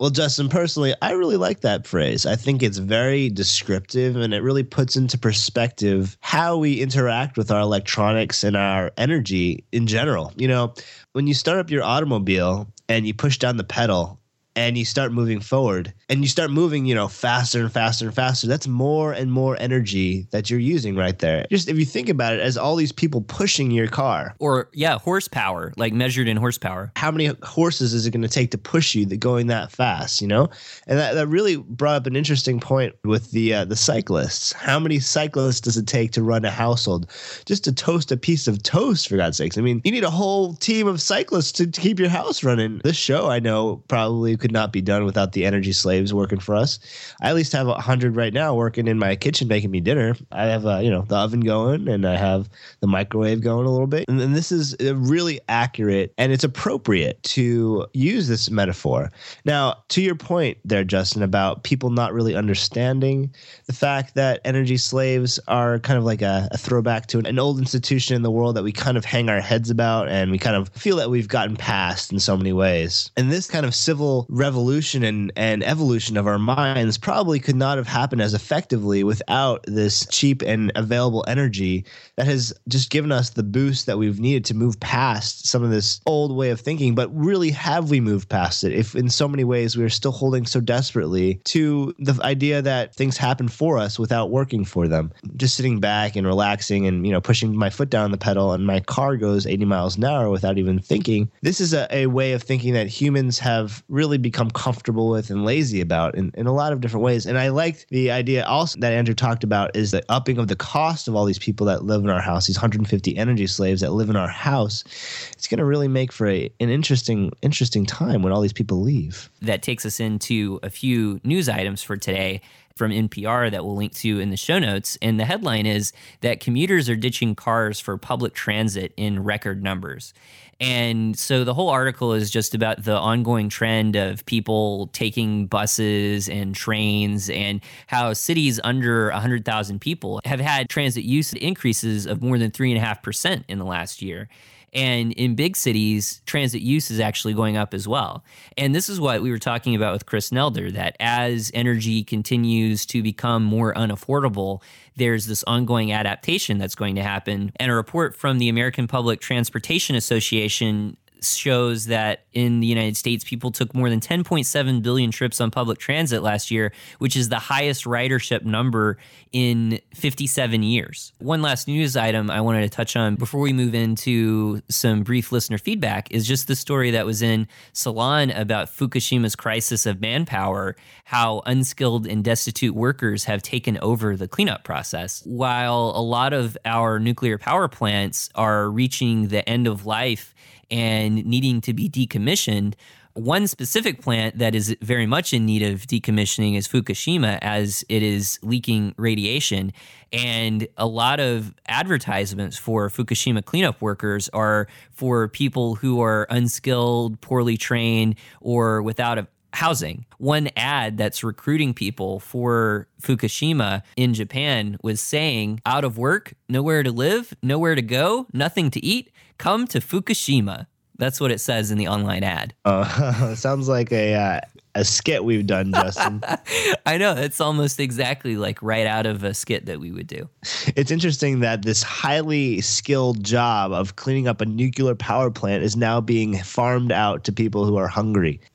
Well, 0.00 0.08
Justin, 0.08 0.48
personally, 0.48 0.94
I 1.02 1.12
really 1.12 1.36
like 1.36 1.60
that 1.60 1.86
phrase. 1.86 2.24
I 2.24 2.34
think 2.34 2.62
it's 2.62 2.78
very 2.78 3.28
descriptive 3.28 4.16
and 4.16 4.32
it 4.32 4.42
really 4.42 4.62
puts 4.62 4.96
into 4.96 5.18
perspective 5.18 6.16
how 6.20 6.56
we 6.56 6.80
interact 6.80 7.36
with 7.36 7.50
our 7.50 7.60
electronics 7.60 8.42
and 8.42 8.56
our 8.56 8.92
energy 8.96 9.62
in 9.72 9.86
general. 9.86 10.32
You 10.36 10.48
know, 10.48 10.72
when 11.12 11.26
you 11.26 11.34
start 11.34 11.58
up 11.58 11.70
your 11.70 11.82
automobile 11.82 12.66
and 12.88 13.06
you 13.06 13.12
push 13.12 13.36
down 13.36 13.58
the 13.58 13.64
pedal 13.64 14.19
and 14.56 14.76
you 14.76 14.84
start 14.84 15.12
moving 15.12 15.40
forward 15.40 15.92
and 16.08 16.22
you 16.22 16.28
start 16.28 16.50
moving, 16.50 16.84
you 16.86 16.94
know, 16.94 17.08
faster 17.08 17.60
and 17.60 17.72
faster 17.72 18.06
and 18.06 18.14
faster, 18.14 18.46
that's 18.46 18.66
more 18.66 19.12
and 19.12 19.30
more 19.30 19.56
energy 19.60 20.26
that 20.30 20.50
you're 20.50 20.60
using 20.60 20.96
right 20.96 21.18
there. 21.18 21.46
Just 21.50 21.68
if 21.68 21.78
you 21.78 21.84
think 21.84 22.08
about 22.08 22.34
it 22.34 22.40
as 22.40 22.56
all 22.56 22.76
these 22.76 22.92
people 22.92 23.20
pushing 23.22 23.70
your 23.70 23.86
car. 23.86 24.34
Or 24.38 24.68
yeah, 24.72 24.98
horsepower, 24.98 25.72
like 25.76 25.92
measured 25.92 26.28
in 26.28 26.36
horsepower. 26.36 26.92
How 26.96 27.10
many 27.10 27.30
horses 27.42 27.94
is 27.94 28.06
it 28.06 28.10
going 28.10 28.22
to 28.22 28.28
take 28.28 28.50
to 28.50 28.58
push 28.58 28.94
you 28.94 29.06
that 29.06 29.18
going 29.18 29.46
that 29.48 29.70
fast, 29.70 30.20
you 30.20 30.26
know? 30.26 30.48
And 30.86 30.98
that, 30.98 31.14
that 31.14 31.28
really 31.28 31.56
brought 31.56 31.96
up 31.96 32.06
an 32.06 32.16
interesting 32.16 32.60
point 32.60 32.94
with 33.04 33.30
the 33.30 33.54
uh, 33.54 33.64
the 33.64 33.76
cyclists. 33.76 34.52
How 34.52 34.80
many 34.80 34.98
cyclists 34.98 35.60
does 35.60 35.76
it 35.76 35.86
take 35.86 36.12
to 36.12 36.22
run 36.22 36.44
a 36.44 36.50
household? 36.50 37.10
Just 37.46 37.64
to 37.64 37.72
toast 37.72 38.10
a 38.10 38.16
piece 38.16 38.48
of 38.48 38.62
toast 38.62 39.08
for 39.08 39.16
God's 39.16 39.36
sakes. 39.36 39.58
I 39.58 39.60
mean, 39.60 39.80
you 39.84 39.92
need 39.92 40.04
a 40.04 40.10
whole 40.10 40.54
team 40.54 40.86
of 40.86 41.00
cyclists 41.00 41.52
to, 41.52 41.66
to 41.66 41.80
keep 41.80 41.98
your 41.98 42.08
house 42.08 42.42
running. 42.42 42.80
This 42.82 42.96
show 42.96 43.28
I 43.28 43.38
know 43.38 43.82
probably 43.88 44.36
could 44.40 44.52
not 44.52 44.72
be 44.72 44.80
done 44.80 45.04
without 45.04 45.32
the 45.32 45.44
energy 45.44 45.72
slaves 45.72 46.12
working 46.12 46.40
for 46.40 46.54
us. 46.54 46.78
I 47.20 47.28
at 47.28 47.34
least 47.34 47.52
have 47.52 47.68
a 47.68 47.74
hundred 47.74 48.16
right 48.16 48.32
now 48.32 48.54
working 48.54 48.88
in 48.88 48.98
my 48.98 49.16
kitchen 49.16 49.48
making 49.48 49.70
me 49.70 49.80
dinner. 49.80 50.16
I 50.32 50.46
have 50.46 50.66
uh, 50.66 50.78
you 50.78 50.90
know 50.90 51.02
the 51.02 51.16
oven 51.16 51.40
going 51.40 51.88
and 51.88 52.06
I 52.06 52.16
have 52.16 52.48
the 52.80 52.86
microwave 52.86 53.40
going 53.40 53.66
a 53.66 53.70
little 53.70 53.86
bit. 53.86 54.08
And, 54.08 54.20
and 54.20 54.34
this 54.34 54.50
is 54.50 54.76
really 54.80 55.40
accurate 55.48 56.12
and 56.18 56.32
it's 56.32 56.44
appropriate 56.44 57.22
to 57.24 57.86
use 57.92 58.28
this 58.28 58.50
metaphor. 58.50 59.10
Now, 59.44 59.82
to 59.88 60.00
your 60.00 60.14
point 60.14 60.58
there, 60.64 60.84
Justin, 60.84 61.22
about 61.22 61.62
people 61.62 61.90
not 61.90 62.12
really 62.12 62.34
understanding 62.34 63.32
the 63.66 63.72
fact 63.72 64.14
that 64.14 64.40
energy 64.44 64.76
slaves 64.76 65.38
are 65.48 65.78
kind 65.78 65.98
of 65.98 66.04
like 66.04 66.22
a, 66.22 66.48
a 66.50 66.58
throwback 66.58 67.06
to 67.08 67.18
an, 67.18 67.26
an 67.26 67.38
old 67.38 67.58
institution 67.58 68.16
in 68.16 68.22
the 68.22 68.30
world 68.30 68.56
that 68.56 68.62
we 68.62 68.72
kind 68.72 68.96
of 68.96 69.04
hang 69.04 69.28
our 69.28 69.40
heads 69.40 69.70
about 69.70 70.08
and 70.08 70.30
we 70.30 70.38
kind 70.38 70.56
of 70.56 70.68
feel 70.70 70.96
that 70.96 71.10
we've 71.10 71.28
gotten 71.28 71.56
past 71.56 72.12
in 72.12 72.18
so 72.18 72.36
many 72.36 72.52
ways. 72.52 73.10
And 73.16 73.30
this 73.30 73.46
kind 73.46 73.66
of 73.66 73.74
civil 73.74 74.26
revolution 74.30 75.02
and, 75.02 75.32
and 75.36 75.64
evolution 75.64 76.16
of 76.16 76.26
our 76.26 76.38
minds 76.38 76.96
probably 76.96 77.40
could 77.40 77.56
not 77.56 77.76
have 77.76 77.86
happened 77.86 78.22
as 78.22 78.32
effectively 78.32 79.02
without 79.02 79.64
this 79.66 80.06
cheap 80.06 80.40
and 80.42 80.70
available 80.76 81.24
energy 81.26 81.84
that 82.16 82.26
has 82.26 82.52
just 82.68 82.90
given 82.90 83.10
us 83.10 83.30
the 83.30 83.42
boost 83.42 83.86
that 83.86 83.98
we've 83.98 84.20
needed 84.20 84.44
to 84.44 84.54
move 84.54 84.78
past 84.80 85.46
some 85.48 85.64
of 85.64 85.70
this 85.70 86.00
old 86.06 86.34
way 86.36 86.50
of 86.50 86.60
thinking. 86.60 86.94
But 86.94 87.14
really, 87.14 87.50
have 87.50 87.90
we 87.90 88.00
moved 88.00 88.28
past 88.28 88.62
it? 88.62 88.72
If 88.72 88.94
in 88.94 89.10
so 89.10 89.26
many 89.26 89.42
ways 89.42 89.76
we 89.76 89.84
are 89.84 89.90
still 89.90 90.12
holding 90.12 90.46
so 90.46 90.60
desperately 90.60 91.40
to 91.46 91.94
the 91.98 92.18
idea 92.22 92.62
that 92.62 92.94
things 92.94 93.16
happen 93.16 93.48
for 93.48 93.78
us 93.78 93.98
without 93.98 94.30
working 94.30 94.64
for 94.64 94.86
them, 94.86 95.12
just 95.36 95.56
sitting 95.56 95.80
back 95.80 96.14
and 96.14 96.26
relaxing 96.26 96.86
and 96.86 97.04
you 97.04 97.12
know 97.12 97.20
pushing 97.20 97.56
my 97.56 97.70
foot 97.70 97.90
down 97.90 98.12
the 98.12 98.18
pedal 98.18 98.52
and 98.52 98.66
my 98.66 98.80
car 98.80 99.16
goes 99.16 99.46
80 99.46 99.64
miles 99.64 99.96
an 99.96 100.04
hour 100.04 100.30
without 100.30 100.58
even 100.58 100.78
thinking. 100.78 101.30
This 101.42 101.60
is 101.60 101.74
a, 101.74 101.88
a 101.90 102.06
way 102.06 102.32
of 102.32 102.42
thinking 102.42 102.74
that 102.74 102.86
humans 102.86 103.38
have 103.40 103.82
really 103.88 104.19
become 104.20 104.50
comfortable 104.50 105.10
with 105.10 105.30
and 105.30 105.44
lazy 105.44 105.80
about 105.80 106.14
in, 106.14 106.30
in 106.34 106.46
a 106.46 106.52
lot 106.52 106.72
of 106.72 106.80
different 106.80 107.04
ways. 107.04 107.26
And 107.26 107.38
I 107.38 107.48
liked 107.48 107.86
the 107.90 108.10
idea 108.10 108.44
also 108.44 108.78
that 108.80 108.92
Andrew 108.92 109.14
talked 109.14 109.44
about 109.44 109.74
is 109.74 109.90
the 109.90 110.04
upping 110.08 110.38
of 110.38 110.48
the 110.48 110.56
cost 110.56 111.08
of 111.08 111.14
all 111.14 111.24
these 111.24 111.38
people 111.38 111.66
that 111.66 111.84
live 111.84 112.04
in 112.04 112.10
our 112.10 112.20
house, 112.20 112.46
these 112.46 112.56
150 112.56 113.16
energy 113.16 113.46
slaves 113.46 113.80
that 113.80 113.92
live 113.92 114.10
in 114.10 114.16
our 114.16 114.28
house. 114.28 114.84
It's 115.32 115.48
going 115.48 115.58
to 115.58 115.64
really 115.64 115.88
make 115.88 116.12
for 116.12 116.28
a, 116.28 116.50
an 116.60 116.70
interesting, 116.70 117.32
interesting 117.42 117.86
time 117.86 118.22
when 118.22 118.32
all 118.32 118.40
these 118.40 118.52
people 118.52 118.80
leave. 118.80 119.30
That 119.42 119.62
takes 119.62 119.84
us 119.84 120.00
into 120.00 120.60
a 120.62 120.70
few 120.70 121.20
news 121.24 121.48
items 121.48 121.82
for 121.82 121.96
today 121.96 122.40
from 122.80 122.92
NPR 122.92 123.50
that 123.50 123.62
we'll 123.62 123.76
link 123.76 123.92
to 123.96 124.20
in 124.20 124.30
the 124.30 124.38
show 124.38 124.58
notes. 124.58 124.96
And 125.02 125.20
the 125.20 125.26
headline 125.26 125.66
is 125.66 125.92
that 126.22 126.40
commuters 126.40 126.88
are 126.88 126.96
ditching 126.96 127.34
cars 127.34 127.78
for 127.78 127.98
public 127.98 128.32
transit 128.32 128.94
in 128.96 129.22
record 129.22 129.62
numbers. 129.62 130.14
And 130.60 131.18
so 131.18 131.42
the 131.42 131.54
whole 131.54 131.70
article 131.70 132.12
is 132.12 132.30
just 132.30 132.54
about 132.54 132.84
the 132.84 132.96
ongoing 132.96 133.48
trend 133.48 133.96
of 133.96 134.26
people 134.26 134.88
taking 134.92 135.46
buses 135.46 136.28
and 136.28 136.54
trains 136.54 137.30
and 137.30 137.62
how 137.86 138.12
cities 138.12 138.60
under 138.62 139.10
100,000 139.10 139.80
people 139.80 140.20
have 140.26 140.40
had 140.40 140.68
transit 140.68 141.04
use 141.04 141.32
increases 141.32 142.04
of 142.04 142.22
more 142.22 142.36
than 142.36 142.50
3.5% 142.50 143.44
in 143.48 143.58
the 143.58 143.64
last 143.64 144.02
year. 144.02 144.28
And 144.72 145.12
in 145.12 145.34
big 145.34 145.56
cities, 145.56 146.22
transit 146.26 146.62
use 146.62 146.90
is 146.90 147.00
actually 147.00 147.34
going 147.34 147.56
up 147.56 147.74
as 147.74 147.88
well. 147.88 148.22
And 148.56 148.74
this 148.74 148.88
is 148.88 149.00
what 149.00 149.22
we 149.22 149.30
were 149.30 149.38
talking 149.38 149.74
about 149.74 149.92
with 149.92 150.06
Chris 150.06 150.30
Nelder 150.30 150.72
that 150.72 150.96
as 151.00 151.50
energy 151.54 152.04
continues 152.04 152.86
to 152.86 153.02
become 153.02 153.42
more 153.42 153.74
unaffordable, 153.74 154.62
there's 155.00 155.24
this 155.24 155.42
ongoing 155.44 155.92
adaptation 155.92 156.58
that's 156.58 156.74
going 156.74 156.94
to 156.94 157.02
happen. 157.02 157.50
And 157.56 157.72
a 157.72 157.74
report 157.74 158.14
from 158.14 158.38
the 158.38 158.50
American 158.50 158.86
Public 158.86 159.20
Transportation 159.20 159.96
Association 159.96 160.98
shows 161.22 161.86
that 161.86 162.24
in 162.32 162.60
the 162.60 162.66
United 162.66 162.96
States, 162.96 163.24
people 163.24 163.50
took 163.50 163.74
more 163.74 163.90
than 163.90 164.00
10.7 164.00 164.82
billion 164.82 165.10
trips 165.10 165.40
on 165.40 165.50
public 165.50 165.78
transit 165.78 166.22
last 166.22 166.50
year, 166.50 166.72
which 166.98 167.16
is 167.16 167.28
the 167.28 167.38
highest 167.38 167.84
ridership 167.84 168.44
number 168.44 168.98
in 169.32 169.80
57 169.94 170.62
years. 170.62 171.12
One 171.18 171.42
last 171.42 171.68
news 171.68 171.96
item 171.96 172.30
I 172.30 172.40
wanted 172.40 172.62
to 172.62 172.68
touch 172.68 172.96
on 172.96 173.16
before 173.16 173.40
we 173.40 173.52
move 173.52 173.74
into 173.74 174.62
some 174.68 175.02
brief 175.02 175.32
listener 175.32 175.58
feedback 175.58 176.10
is 176.10 176.26
just 176.26 176.48
the 176.48 176.56
story 176.56 176.90
that 176.92 177.06
was 177.06 177.22
in 177.22 177.46
Salon 177.72 178.30
about 178.30 178.68
Fukushima's 178.68 179.36
crisis 179.36 179.86
of 179.86 180.00
manpower, 180.00 180.76
how 181.04 181.42
unskilled 181.46 182.06
and 182.06 182.24
destitute 182.24 182.74
workers 182.74 183.24
have 183.24 183.42
taken 183.42 183.78
over 183.78 184.16
the 184.16 184.28
cleanup 184.28 184.64
process. 184.64 185.22
While 185.24 185.92
a 185.94 186.02
lot 186.02 186.32
of 186.32 186.56
our 186.64 186.98
nuclear 186.98 187.38
power 187.38 187.68
plants 187.68 188.30
are 188.34 188.70
reaching 188.70 189.28
the 189.28 189.48
end 189.48 189.66
of 189.66 189.86
life 189.86 190.34
and 190.70 191.24
needing 191.24 191.60
to 191.62 191.72
be 191.72 191.88
decommissioned. 191.88 192.74
One 193.14 193.48
specific 193.48 194.00
plant 194.00 194.38
that 194.38 194.54
is 194.54 194.76
very 194.80 195.06
much 195.06 195.32
in 195.32 195.44
need 195.44 195.62
of 195.62 195.80
decommissioning 195.80 196.56
is 196.56 196.68
Fukushima, 196.68 197.38
as 197.42 197.84
it 197.88 198.04
is 198.04 198.38
leaking 198.42 198.94
radiation. 198.96 199.72
And 200.12 200.68
a 200.76 200.86
lot 200.86 201.18
of 201.18 201.52
advertisements 201.66 202.56
for 202.56 202.88
Fukushima 202.88 203.44
cleanup 203.44 203.82
workers 203.82 204.28
are 204.28 204.68
for 204.92 205.26
people 205.26 205.74
who 205.74 206.00
are 206.00 206.28
unskilled, 206.30 207.20
poorly 207.20 207.56
trained, 207.56 208.14
or 208.40 208.80
without 208.80 209.18
a 209.18 209.26
housing. 209.52 210.06
One 210.18 210.48
ad 210.56 210.96
that's 210.96 211.24
recruiting 211.24 211.74
people 211.74 212.20
for 212.20 212.88
Fukushima 213.02 213.82
in 213.96 214.14
Japan 214.14 214.76
was 214.82 215.00
saying, 215.00 215.60
out 215.66 215.84
of 215.84 215.98
work, 215.98 216.34
nowhere 216.48 216.82
to 216.82 216.92
live, 216.92 217.34
nowhere 217.42 217.74
to 217.74 217.82
go, 217.82 218.26
nothing 218.32 218.70
to 218.70 218.84
eat, 218.84 219.10
come 219.38 219.66
to 219.68 219.80
Fukushima. 219.80 220.66
That's 220.98 221.18
what 221.18 221.30
it 221.30 221.40
says 221.40 221.70
in 221.70 221.78
the 221.78 221.88
online 221.88 222.22
ad. 222.22 222.54
Uh, 222.64 223.34
sounds 223.34 223.68
like 223.68 223.90
a 223.90 224.14
uh, 224.14 224.40
a 224.74 224.84
skit 224.84 225.24
we've 225.24 225.46
done, 225.46 225.72
Justin. 225.72 226.22
I 226.86 226.96
know 226.96 227.12
it's 227.14 227.40
almost 227.40 227.80
exactly 227.80 228.36
like 228.36 228.62
right 228.62 228.86
out 228.86 229.06
of 229.06 229.24
a 229.24 229.34
skit 229.34 229.66
that 229.66 229.80
we 229.80 229.90
would 229.92 230.06
do. 230.06 230.28
It's 230.76 230.90
interesting 230.90 231.40
that 231.40 231.62
this 231.62 231.82
highly 231.82 232.60
skilled 232.60 233.24
job 233.24 233.72
of 233.72 233.96
cleaning 233.96 234.28
up 234.28 234.40
a 234.40 234.46
nuclear 234.46 234.94
power 234.94 235.30
plant 235.30 235.62
is 235.64 235.76
now 235.76 236.00
being 236.00 236.38
farmed 236.38 236.92
out 236.92 237.24
to 237.24 237.32
people 237.32 237.64
who 237.64 237.76
are 237.76 237.88
hungry. 237.88 238.40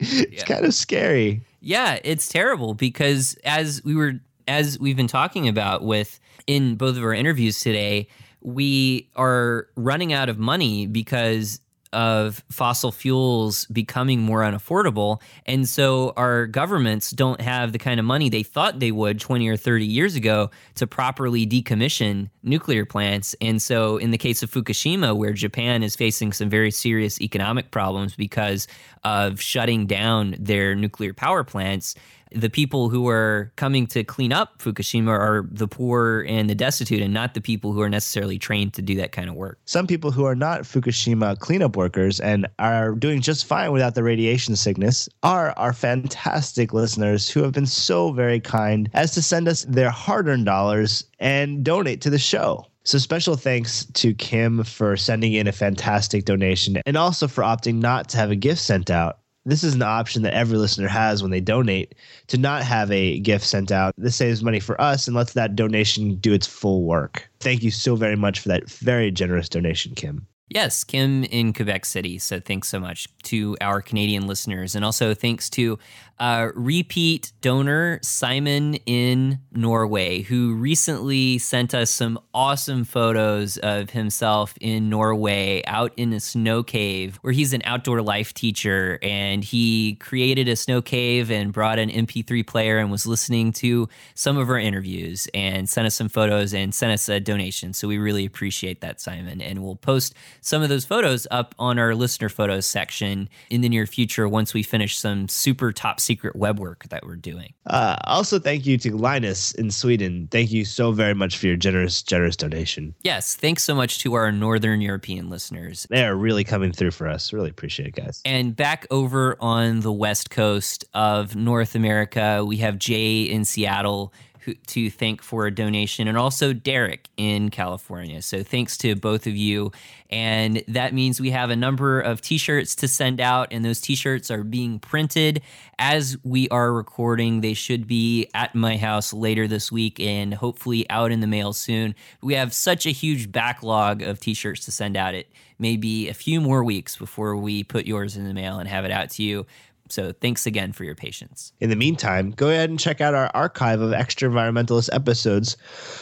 it's 0.00 0.32
Yeah. 0.32 0.44
kind 0.44 0.64
of 0.64 0.74
scary. 0.74 1.40
Yeah, 1.60 1.98
it's 2.04 2.28
terrible 2.28 2.74
because 2.74 3.36
as 3.44 3.82
we 3.84 3.94
were 3.94 4.14
as 4.46 4.78
we've 4.78 4.96
been 4.96 5.08
talking 5.08 5.48
about 5.48 5.82
with 5.84 6.20
in 6.46 6.76
both 6.76 6.96
of 6.96 7.02
our 7.02 7.12
interviews 7.12 7.60
today, 7.60 8.08
we 8.40 9.08
are 9.16 9.68
running 9.76 10.12
out 10.12 10.28
of 10.28 10.38
money 10.38 10.86
because 10.86 11.60
of 11.92 12.44
fossil 12.50 12.92
fuels 12.92 13.66
becoming 13.66 14.20
more 14.20 14.40
unaffordable. 14.40 15.20
And 15.46 15.68
so 15.68 16.12
our 16.16 16.46
governments 16.46 17.10
don't 17.10 17.40
have 17.40 17.72
the 17.72 17.78
kind 17.78 17.98
of 17.98 18.06
money 18.06 18.28
they 18.28 18.42
thought 18.42 18.80
they 18.80 18.92
would 18.92 19.20
20 19.20 19.48
or 19.48 19.56
30 19.56 19.86
years 19.86 20.14
ago 20.14 20.50
to 20.74 20.86
properly 20.86 21.46
decommission 21.46 22.30
nuclear 22.42 22.84
plants. 22.84 23.34
And 23.40 23.60
so 23.60 23.96
in 23.96 24.10
the 24.10 24.18
case 24.18 24.42
of 24.42 24.50
Fukushima, 24.50 25.16
where 25.16 25.32
Japan 25.32 25.82
is 25.82 25.96
facing 25.96 26.32
some 26.32 26.50
very 26.50 26.70
serious 26.70 27.20
economic 27.20 27.70
problems 27.70 28.16
because 28.16 28.66
of 29.04 29.40
shutting 29.40 29.86
down 29.86 30.34
their 30.38 30.74
nuclear 30.74 31.14
power 31.14 31.44
plants, 31.44 31.94
the 32.32 32.50
people 32.50 32.88
who 32.88 33.08
are 33.08 33.52
coming 33.56 33.86
to 33.88 34.04
clean 34.04 34.32
up 34.32 34.58
Fukushima 34.58 35.10
are 35.10 35.46
the 35.50 35.68
poor 35.68 36.24
and 36.28 36.48
the 36.48 36.54
destitute, 36.54 37.02
and 37.02 37.12
not 37.12 37.34
the 37.34 37.40
people 37.40 37.72
who 37.72 37.80
are 37.80 37.88
necessarily 37.88 38.38
trained 38.38 38.74
to 38.74 38.82
do 38.82 38.94
that 38.96 39.12
kind 39.12 39.28
of 39.28 39.34
work. 39.34 39.58
Some 39.64 39.86
people 39.86 40.10
who 40.10 40.24
are 40.24 40.34
not 40.34 40.62
Fukushima 40.62 41.38
cleanup 41.38 41.76
workers 41.76 42.20
and 42.20 42.46
are 42.58 42.92
doing 42.92 43.20
just 43.20 43.46
fine 43.46 43.72
without 43.72 43.94
the 43.94 44.02
radiation 44.02 44.56
sickness 44.56 45.08
are 45.22 45.52
our 45.52 45.72
fantastic 45.72 46.72
listeners 46.72 47.28
who 47.28 47.42
have 47.42 47.52
been 47.52 47.66
so 47.66 48.12
very 48.12 48.40
kind 48.40 48.90
as 48.94 49.12
to 49.12 49.22
send 49.22 49.48
us 49.48 49.64
their 49.68 49.90
hard 49.90 50.28
earned 50.28 50.46
dollars 50.46 51.04
and 51.18 51.64
donate 51.64 52.00
to 52.02 52.10
the 52.10 52.18
show. 52.18 52.66
So, 52.84 52.96
special 52.96 53.36
thanks 53.36 53.84
to 53.84 54.14
Kim 54.14 54.64
for 54.64 54.96
sending 54.96 55.34
in 55.34 55.46
a 55.46 55.52
fantastic 55.52 56.24
donation 56.24 56.80
and 56.86 56.96
also 56.96 57.28
for 57.28 57.42
opting 57.44 57.74
not 57.74 58.08
to 58.10 58.16
have 58.16 58.30
a 58.30 58.36
gift 58.36 58.62
sent 58.62 58.88
out. 58.90 59.18
This 59.48 59.64
is 59.64 59.74
an 59.74 59.82
option 59.82 60.22
that 60.22 60.34
every 60.34 60.58
listener 60.58 60.88
has 60.88 61.22
when 61.22 61.30
they 61.30 61.40
donate 61.40 61.94
to 62.26 62.36
not 62.36 62.62
have 62.64 62.90
a 62.92 63.18
gift 63.20 63.46
sent 63.46 63.72
out. 63.72 63.94
This 63.96 64.14
saves 64.14 64.42
money 64.42 64.60
for 64.60 64.78
us 64.78 65.06
and 65.06 65.16
lets 65.16 65.32
that 65.32 65.56
donation 65.56 66.16
do 66.16 66.34
its 66.34 66.46
full 66.46 66.82
work. 66.82 67.26
Thank 67.40 67.62
you 67.62 67.70
so 67.70 67.96
very 67.96 68.16
much 68.16 68.40
for 68.40 68.48
that 68.48 68.68
very 68.68 69.10
generous 69.10 69.48
donation, 69.48 69.94
Kim. 69.94 70.26
Yes, 70.50 70.84
Kim 70.84 71.24
in 71.24 71.52
Quebec 71.52 71.84
City. 71.86 72.18
So 72.18 72.40
thanks 72.40 72.68
so 72.68 72.78
much 72.78 73.08
to 73.24 73.56
our 73.60 73.80
Canadian 73.80 74.26
listeners. 74.26 74.74
And 74.74 74.84
also 74.84 75.14
thanks 75.14 75.48
to 75.50 75.78
uh, 76.20 76.48
repeat 76.54 77.32
donor 77.40 78.00
Simon 78.02 78.74
in 78.86 79.38
Norway, 79.52 80.22
who 80.22 80.54
recently 80.54 81.38
sent 81.38 81.74
us 81.74 81.90
some 81.90 82.18
awesome 82.34 82.84
photos 82.84 83.56
of 83.58 83.90
himself 83.90 84.54
in 84.60 84.88
Norway 84.88 85.62
out 85.66 85.92
in 85.96 86.12
a 86.12 86.20
snow 86.20 86.62
cave 86.62 87.18
where 87.22 87.32
he's 87.32 87.52
an 87.52 87.62
outdoor 87.64 88.02
life 88.02 88.34
teacher. 88.34 88.98
And 89.02 89.44
he 89.44 89.94
created 89.96 90.48
a 90.48 90.56
snow 90.56 90.82
cave 90.82 91.30
and 91.30 91.52
brought 91.52 91.78
an 91.78 91.90
MP3 91.90 92.46
player 92.46 92.78
and 92.78 92.90
was 92.90 93.06
listening 93.06 93.52
to 93.54 93.88
some 94.14 94.36
of 94.36 94.48
our 94.48 94.58
interviews 94.58 95.28
and 95.34 95.68
sent 95.68 95.86
us 95.86 95.94
some 95.94 96.08
photos 96.08 96.52
and 96.52 96.74
sent 96.74 96.92
us 96.92 97.08
a 97.08 97.20
donation. 97.20 97.72
So 97.72 97.88
we 97.88 97.98
really 97.98 98.24
appreciate 98.24 98.80
that, 98.80 99.00
Simon. 99.00 99.40
And 99.40 99.62
we'll 99.62 99.76
post 99.76 100.14
some 100.40 100.62
of 100.62 100.68
those 100.68 100.84
photos 100.84 101.26
up 101.30 101.54
on 101.58 101.78
our 101.78 101.94
listener 101.94 102.28
photos 102.28 102.66
section 102.66 103.28
in 103.50 103.60
the 103.60 103.68
near 103.68 103.86
future 103.86 104.28
once 104.28 104.54
we 104.54 104.62
finish 104.62 104.98
some 104.98 105.28
super 105.28 105.72
top 105.72 106.00
secret 106.08 106.34
web 106.34 106.58
work 106.58 106.88
that 106.88 107.04
we're 107.04 107.16
doing. 107.16 107.52
Uh, 107.66 107.96
also, 108.04 108.38
thank 108.38 108.64
you 108.64 108.78
to 108.78 108.96
Linus 108.96 109.52
in 109.52 109.70
Sweden. 109.70 110.26
Thank 110.30 110.50
you 110.50 110.64
so 110.64 110.90
very 110.90 111.14
much 111.14 111.36
for 111.36 111.46
your 111.46 111.56
generous, 111.56 112.02
generous 112.02 112.34
donation. 112.34 112.94
Yes, 113.02 113.36
thanks 113.36 113.62
so 113.62 113.74
much 113.74 113.98
to 114.00 114.14
our 114.14 114.32
Northern 114.32 114.80
European 114.80 115.28
listeners. 115.28 115.86
They 115.90 116.04
are 116.04 116.16
really 116.16 116.44
coming 116.44 116.72
through 116.72 116.92
for 116.92 117.06
us. 117.06 117.30
Really 117.30 117.50
appreciate 117.50 117.88
it, 117.88 117.94
guys. 117.94 118.22
And 118.24 118.56
back 118.56 118.86
over 118.90 119.36
on 119.38 119.80
the 119.80 119.92
west 119.92 120.30
coast 120.30 120.86
of 120.94 121.36
North 121.36 121.74
America, 121.74 122.42
we 122.42 122.56
have 122.56 122.78
Jay 122.78 123.22
in 123.22 123.44
Seattle 123.44 124.14
to 124.54 124.90
thank 124.90 125.22
for 125.22 125.46
a 125.46 125.54
donation, 125.54 126.08
and 126.08 126.16
also 126.16 126.52
Derek 126.52 127.08
in 127.16 127.50
California. 127.50 128.22
So 128.22 128.42
thanks 128.42 128.76
to 128.78 128.94
both 128.94 129.26
of 129.26 129.36
you. 129.36 129.72
And 130.10 130.62
that 130.68 130.94
means 130.94 131.20
we 131.20 131.30
have 131.30 131.50
a 131.50 131.56
number 131.56 132.00
of 132.00 132.20
t 132.20 132.38
shirts 132.38 132.74
to 132.76 132.88
send 132.88 133.20
out, 133.20 133.48
and 133.50 133.64
those 133.64 133.80
t 133.80 133.94
shirts 133.94 134.30
are 134.30 134.44
being 134.44 134.78
printed 134.78 135.42
as 135.78 136.16
we 136.22 136.48
are 136.48 136.72
recording. 136.72 137.40
They 137.40 137.54
should 137.54 137.86
be 137.86 138.28
at 138.34 138.54
my 138.54 138.76
house 138.76 139.12
later 139.12 139.46
this 139.46 139.70
week 139.70 140.00
and 140.00 140.34
hopefully 140.34 140.88
out 140.90 141.12
in 141.12 141.20
the 141.20 141.26
mail 141.26 141.52
soon. 141.52 141.94
We 142.22 142.34
have 142.34 142.54
such 142.54 142.86
a 142.86 142.90
huge 142.90 143.30
backlog 143.30 144.02
of 144.02 144.20
t 144.20 144.34
shirts 144.34 144.64
to 144.64 144.72
send 144.72 144.96
out. 144.96 145.14
It 145.14 145.30
may 145.58 145.76
be 145.76 146.08
a 146.08 146.14
few 146.14 146.40
more 146.40 146.64
weeks 146.64 146.96
before 146.96 147.36
we 147.36 147.64
put 147.64 147.84
yours 147.84 148.16
in 148.16 148.26
the 148.26 148.34
mail 148.34 148.58
and 148.58 148.68
have 148.68 148.84
it 148.84 148.90
out 148.90 149.10
to 149.10 149.22
you. 149.22 149.46
So 149.90 150.12
thanks 150.12 150.46
again 150.46 150.72
for 150.72 150.84
your 150.84 150.94
patience. 150.94 151.52
In 151.60 151.70
the 151.70 151.76
meantime, 151.76 152.30
go 152.30 152.48
ahead 152.48 152.70
and 152.70 152.78
check 152.78 153.00
out 153.00 153.14
our 153.14 153.30
archive 153.34 153.80
of 153.80 153.92
Extra 153.92 154.28
Environmentalist 154.28 154.90
episodes 154.92 155.56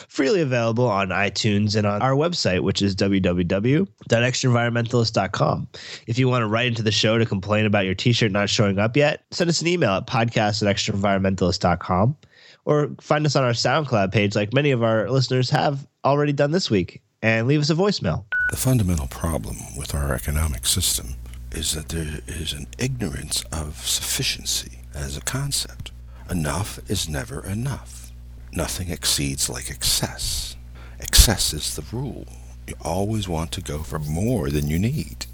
freely 0.08 0.40
available 0.40 0.88
on 0.88 1.08
iTunes 1.08 1.76
and 1.76 1.86
on 1.86 2.00
our 2.02 2.14
website, 2.14 2.62
which 2.62 2.82
is 2.82 2.96
www.extraenvironmentalist.com. 2.96 5.68
If 6.06 6.18
you 6.18 6.28
want 6.28 6.42
to 6.42 6.46
write 6.46 6.66
into 6.68 6.82
the 6.82 6.92
show 6.92 7.18
to 7.18 7.26
complain 7.26 7.66
about 7.66 7.84
your 7.84 7.94
t 7.94 8.12
shirt 8.12 8.32
not 8.32 8.50
showing 8.50 8.78
up 8.78 8.96
yet, 8.96 9.24
send 9.30 9.50
us 9.50 9.60
an 9.60 9.66
email 9.66 9.90
at 9.90 10.06
podcast 10.06 10.66
at 10.66 10.74
extraenvironmentalist.com 10.74 12.16
or 12.64 12.90
find 13.00 13.24
us 13.24 13.36
on 13.36 13.44
our 13.44 13.52
SoundCloud 13.52 14.12
page, 14.12 14.34
like 14.34 14.52
many 14.52 14.72
of 14.72 14.82
our 14.82 15.08
listeners 15.08 15.48
have 15.50 15.86
already 16.04 16.32
done 16.32 16.50
this 16.50 16.70
week, 16.70 17.00
and 17.22 17.46
leave 17.46 17.60
us 17.60 17.70
a 17.70 17.74
voicemail. 17.74 18.24
The 18.50 18.56
fundamental 18.56 19.06
problem 19.06 19.56
with 19.76 19.94
our 19.94 20.14
economic 20.14 20.66
system 20.66 21.14
is 21.56 21.72
that 21.72 21.88
there 21.88 22.20
is 22.26 22.52
an 22.52 22.66
ignorance 22.78 23.42
of 23.50 23.86
sufficiency 23.86 24.80
as 24.94 25.16
a 25.16 25.22
concept. 25.22 25.90
Enough 26.30 26.78
is 26.90 27.08
never 27.08 27.44
enough. 27.44 28.12
Nothing 28.52 28.90
exceeds 28.90 29.48
like 29.48 29.70
excess. 29.70 30.56
Excess 31.00 31.54
is 31.54 31.74
the 31.74 31.96
rule. 31.96 32.26
You 32.66 32.74
always 32.82 33.26
want 33.26 33.52
to 33.52 33.62
go 33.62 33.78
for 33.78 33.98
more 33.98 34.50
than 34.50 34.68
you 34.68 34.78
need. 34.78 35.26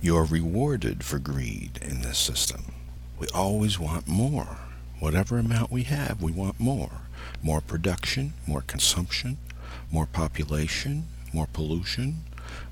You're 0.00 0.24
rewarded 0.24 1.04
for 1.04 1.18
greed 1.18 1.78
in 1.82 2.00
this 2.00 2.18
system. 2.18 2.72
We 3.18 3.28
always 3.34 3.78
want 3.78 4.08
more. 4.08 4.58
Whatever 4.98 5.38
amount 5.38 5.70
we 5.70 5.84
have, 5.84 6.20
we 6.20 6.32
want 6.32 6.58
more. 6.58 7.02
More 7.42 7.60
production, 7.60 8.32
more 8.46 8.62
consumption, 8.62 9.38
more 9.92 10.06
population, 10.06 11.06
more 11.32 11.46
pollution, 11.52 12.24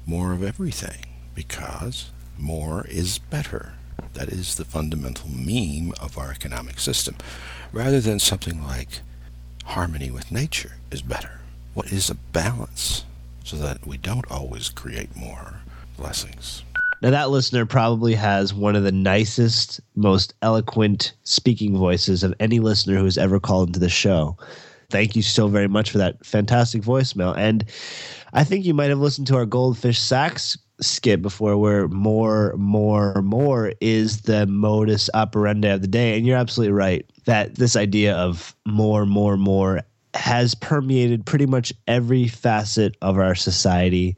more 0.04 0.32
of 0.32 0.42
everything. 0.42 1.04
Because 1.34 2.10
more 2.38 2.86
is 2.88 3.18
better. 3.18 3.74
That 4.14 4.28
is 4.28 4.54
the 4.54 4.64
fundamental 4.64 5.28
meme 5.28 5.92
of 6.00 6.18
our 6.18 6.30
economic 6.30 6.78
system. 6.78 7.16
Rather 7.72 8.00
than 8.00 8.18
something 8.18 8.64
like 8.64 9.00
harmony 9.64 10.10
with 10.10 10.32
nature 10.32 10.76
is 10.90 11.02
better. 11.02 11.40
What 11.74 11.92
is 11.92 12.10
a 12.10 12.14
balance 12.14 13.04
so 13.44 13.56
that 13.56 13.86
we 13.86 13.98
don't 13.98 14.30
always 14.30 14.68
create 14.68 15.14
more 15.14 15.60
blessings? 15.96 16.62
Now, 17.00 17.10
that 17.10 17.30
listener 17.30 17.64
probably 17.64 18.14
has 18.14 18.52
one 18.52 18.74
of 18.74 18.82
the 18.82 18.90
nicest, 18.90 19.80
most 19.94 20.34
eloquent 20.42 21.12
speaking 21.22 21.76
voices 21.76 22.24
of 22.24 22.34
any 22.40 22.58
listener 22.58 22.96
who 22.96 23.04
has 23.04 23.18
ever 23.18 23.38
called 23.38 23.68
into 23.68 23.78
the 23.78 23.88
show. 23.88 24.36
Thank 24.90 25.14
you 25.14 25.22
so 25.22 25.46
very 25.48 25.68
much 25.68 25.90
for 25.90 25.98
that 25.98 26.24
fantastic 26.26 26.82
voicemail. 26.82 27.36
And 27.36 27.64
I 28.32 28.42
think 28.42 28.64
you 28.64 28.74
might 28.74 28.88
have 28.88 28.98
listened 28.98 29.28
to 29.28 29.36
our 29.36 29.46
Goldfish 29.46 29.98
Sachs 29.98 30.58
skit 30.80 31.22
before, 31.22 31.56
where 31.56 31.88
more, 31.88 32.54
more, 32.56 33.20
more 33.22 33.72
is 33.80 34.22
the 34.22 34.46
modus 34.46 35.10
operandi 35.14 35.68
of 35.68 35.82
the 35.82 35.88
day. 35.88 36.16
And 36.16 36.26
you're 36.26 36.36
absolutely 36.36 36.72
right 36.72 37.04
that 37.24 37.56
this 37.56 37.76
idea 37.76 38.16
of 38.16 38.54
more, 38.66 39.06
more, 39.06 39.36
more 39.36 39.82
has 40.14 40.54
permeated 40.54 41.26
pretty 41.26 41.46
much 41.46 41.72
every 41.86 42.28
facet 42.28 42.96
of 43.02 43.18
our 43.18 43.34
society. 43.34 44.16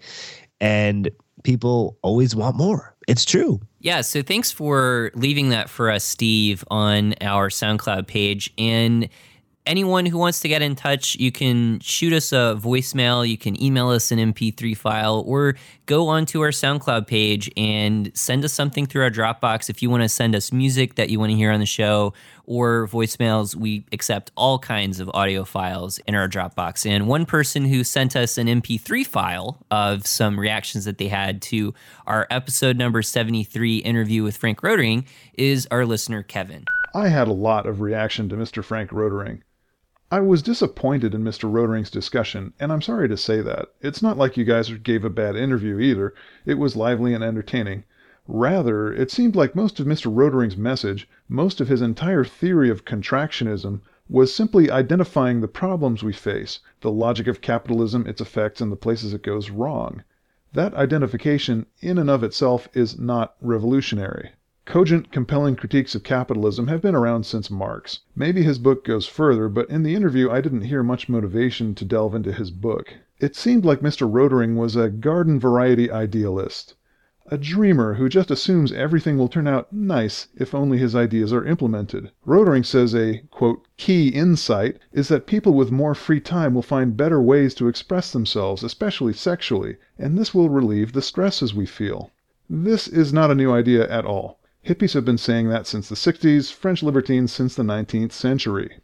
And 0.60 1.10
people 1.42 1.98
always 2.02 2.34
want 2.36 2.56
more. 2.56 2.94
It's 3.08 3.24
true. 3.24 3.60
Yeah, 3.80 4.02
so 4.02 4.22
thanks 4.22 4.52
for 4.52 5.10
leaving 5.14 5.48
that 5.48 5.70
for 5.70 5.90
us, 5.90 6.04
Steve, 6.04 6.62
on 6.70 7.14
our 7.22 7.48
SoundCloud 7.48 8.06
page. 8.06 8.52
And 8.58 9.08
anyone 9.66 10.06
who 10.06 10.18
wants 10.18 10.40
to 10.40 10.48
get 10.48 10.62
in 10.62 10.74
touch, 10.74 11.16
you 11.16 11.30
can 11.30 11.80
shoot 11.80 12.12
us 12.12 12.32
a 12.32 12.58
voicemail, 12.58 13.28
you 13.28 13.36
can 13.36 13.60
email 13.62 13.88
us 13.90 14.10
an 14.10 14.18
MP3 14.18 14.76
file, 14.76 15.22
or 15.26 15.54
go 15.86 16.08
onto 16.08 16.40
our 16.40 16.50
SoundCloud 16.50 17.06
page 17.06 17.50
and 17.56 18.10
send 18.16 18.44
us 18.44 18.52
something 18.52 18.86
through 18.86 19.02
our 19.02 19.10
Dropbox. 19.10 19.68
If 19.68 19.82
you 19.82 19.90
want 19.90 20.02
to 20.02 20.08
send 20.08 20.34
us 20.34 20.52
music 20.52 20.94
that 20.94 21.10
you 21.10 21.18
want 21.18 21.30
to 21.30 21.36
hear 21.36 21.52
on 21.52 21.60
the 21.60 21.66
show 21.66 22.14
or 22.44 22.88
voicemails, 22.88 23.54
we 23.54 23.84
accept 23.92 24.30
all 24.36 24.58
kinds 24.58 24.98
of 24.98 25.10
audio 25.14 25.44
files 25.44 25.98
in 26.06 26.14
our 26.14 26.28
Dropbox. 26.28 26.88
And 26.88 27.06
one 27.06 27.26
person 27.26 27.64
who 27.64 27.84
sent 27.84 28.16
us 28.16 28.38
an 28.38 28.46
MP3 28.46 29.06
file 29.06 29.64
of 29.70 30.06
some 30.06 30.40
reactions 30.40 30.84
that 30.84 30.98
they 30.98 31.08
had 31.08 31.42
to 31.42 31.74
our 32.06 32.26
episode 32.30 32.76
number 32.76 33.02
73 33.02 33.76
interview 33.78 34.22
with 34.22 34.36
Frank 34.36 34.62
Rotering 34.62 35.04
is 35.34 35.68
our 35.70 35.84
listener, 35.84 36.22
Kevin. 36.22 36.64
I 36.92 37.08
had 37.08 37.28
a 37.28 37.32
lot 37.32 37.66
of 37.66 37.80
reaction 37.80 38.28
to 38.30 38.36
Mr. 38.36 38.64
Frank 38.64 38.90
Rotering. 38.90 39.42
I 40.12 40.18
was 40.18 40.42
disappointed 40.42 41.14
in 41.14 41.22
Mr. 41.22 41.48
Rotering's 41.48 41.88
discussion, 41.88 42.52
and 42.58 42.72
I'm 42.72 42.82
sorry 42.82 43.08
to 43.08 43.16
say 43.16 43.40
that. 43.42 43.68
It's 43.80 44.02
not 44.02 44.18
like 44.18 44.36
you 44.36 44.44
guys 44.44 44.68
gave 44.72 45.04
a 45.04 45.08
bad 45.08 45.36
interview 45.36 45.78
either. 45.78 46.14
It 46.44 46.58
was 46.58 46.74
lively 46.74 47.14
and 47.14 47.22
entertaining. 47.22 47.84
Rather, 48.26 48.92
it 48.92 49.12
seemed 49.12 49.36
like 49.36 49.54
most 49.54 49.78
of 49.78 49.86
Mr. 49.86 50.12
Rotering's 50.12 50.56
message, 50.56 51.08
most 51.28 51.60
of 51.60 51.68
his 51.68 51.80
entire 51.80 52.24
theory 52.24 52.70
of 52.70 52.84
contractionism, 52.84 53.82
was 54.08 54.34
simply 54.34 54.68
identifying 54.68 55.40
the 55.40 55.46
problems 55.46 56.02
we 56.02 56.12
face, 56.12 56.58
the 56.80 56.90
logic 56.90 57.28
of 57.28 57.40
capitalism, 57.40 58.04
its 58.08 58.20
effects, 58.20 58.60
and 58.60 58.72
the 58.72 58.76
places 58.76 59.14
it 59.14 59.22
goes 59.22 59.50
wrong. 59.50 60.02
That 60.52 60.74
identification, 60.74 61.66
in 61.78 61.98
and 61.98 62.10
of 62.10 62.24
itself, 62.24 62.68
is 62.74 62.98
not 62.98 63.36
revolutionary. 63.40 64.32
Cogent, 64.70 65.10
compelling 65.10 65.56
critiques 65.56 65.96
of 65.96 66.04
capitalism 66.04 66.68
have 66.68 66.80
been 66.80 66.94
around 66.94 67.26
since 67.26 67.50
Marx. 67.50 68.02
Maybe 68.14 68.44
his 68.44 68.60
book 68.60 68.84
goes 68.84 69.04
further, 69.04 69.48
but 69.48 69.68
in 69.68 69.82
the 69.82 69.96
interview 69.96 70.30
I 70.30 70.40
didn't 70.40 70.60
hear 70.60 70.84
much 70.84 71.08
motivation 71.08 71.74
to 71.74 71.84
delve 71.84 72.14
into 72.14 72.30
his 72.30 72.52
book. 72.52 72.94
It 73.18 73.34
seemed 73.34 73.64
like 73.64 73.80
Mr. 73.80 74.08
Rotering 74.08 74.54
was 74.54 74.76
a 74.76 74.88
garden 74.88 75.40
variety 75.40 75.90
idealist, 75.90 76.76
a 77.26 77.36
dreamer 77.36 77.94
who 77.94 78.08
just 78.08 78.30
assumes 78.30 78.70
everything 78.70 79.18
will 79.18 79.26
turn 79.26 79.48
out 79.48 79.72
nice 79.72 80.28
if 80.36 80.54
only 80.54 80.78
his 80.78 80.94
ideas 80.94 81.32
are 81.32 81.44
implemented. 81.44 82.12
Rotering 82.24 82.64
says 82.64 82.94
a, 82.94 83.24
quote, 83.32 83.66
key 83.76 84.10
insight 84.10 84.78
is 84.92 85.08
that 85.08 85.26
people 85.26 85.54
with 85.54 85.72
more 85.72 85.96
free 85.96 86.20
time 86.20 86.54
will 86.54 86.62
find 86.62 86.96
better 86.96 87.20
ways 87.20 87.54
to 87.54 87.66
express 87.66 88.12
themselves, 88.12 88.62
especially 88.62 89.14
sexually, 89.14 89.78
and 89.98 90.16
this 90.16 90.32
will 90.32 90.48
relieve 90.48 90.92
the 90.92 91.02
stresses 91.02 91.52
we 91.52 91.66
feel. 91.66 92.12
This 92.48 92.86
is 92.86 93.12
not 93.12 93.32
a 93.32 93.34
new 93.34 93.50
idea 93.50 93.90
at 93.90 94.04
all. 94.04 94.38
Hippies 94.62 94.92
have 94.92 95.06
been 95.06 95.16
saying 95.16 95.48
that 95.48 95.66
since 95.66 95.88
the 95.88 95.94
60s, 95.94 96.52
French 96.52 96.82
libertines 96.82 97.32
since 97.32 97.54
the 97.54 97.62
19th 97.62 98.12
century. 98.12 98.78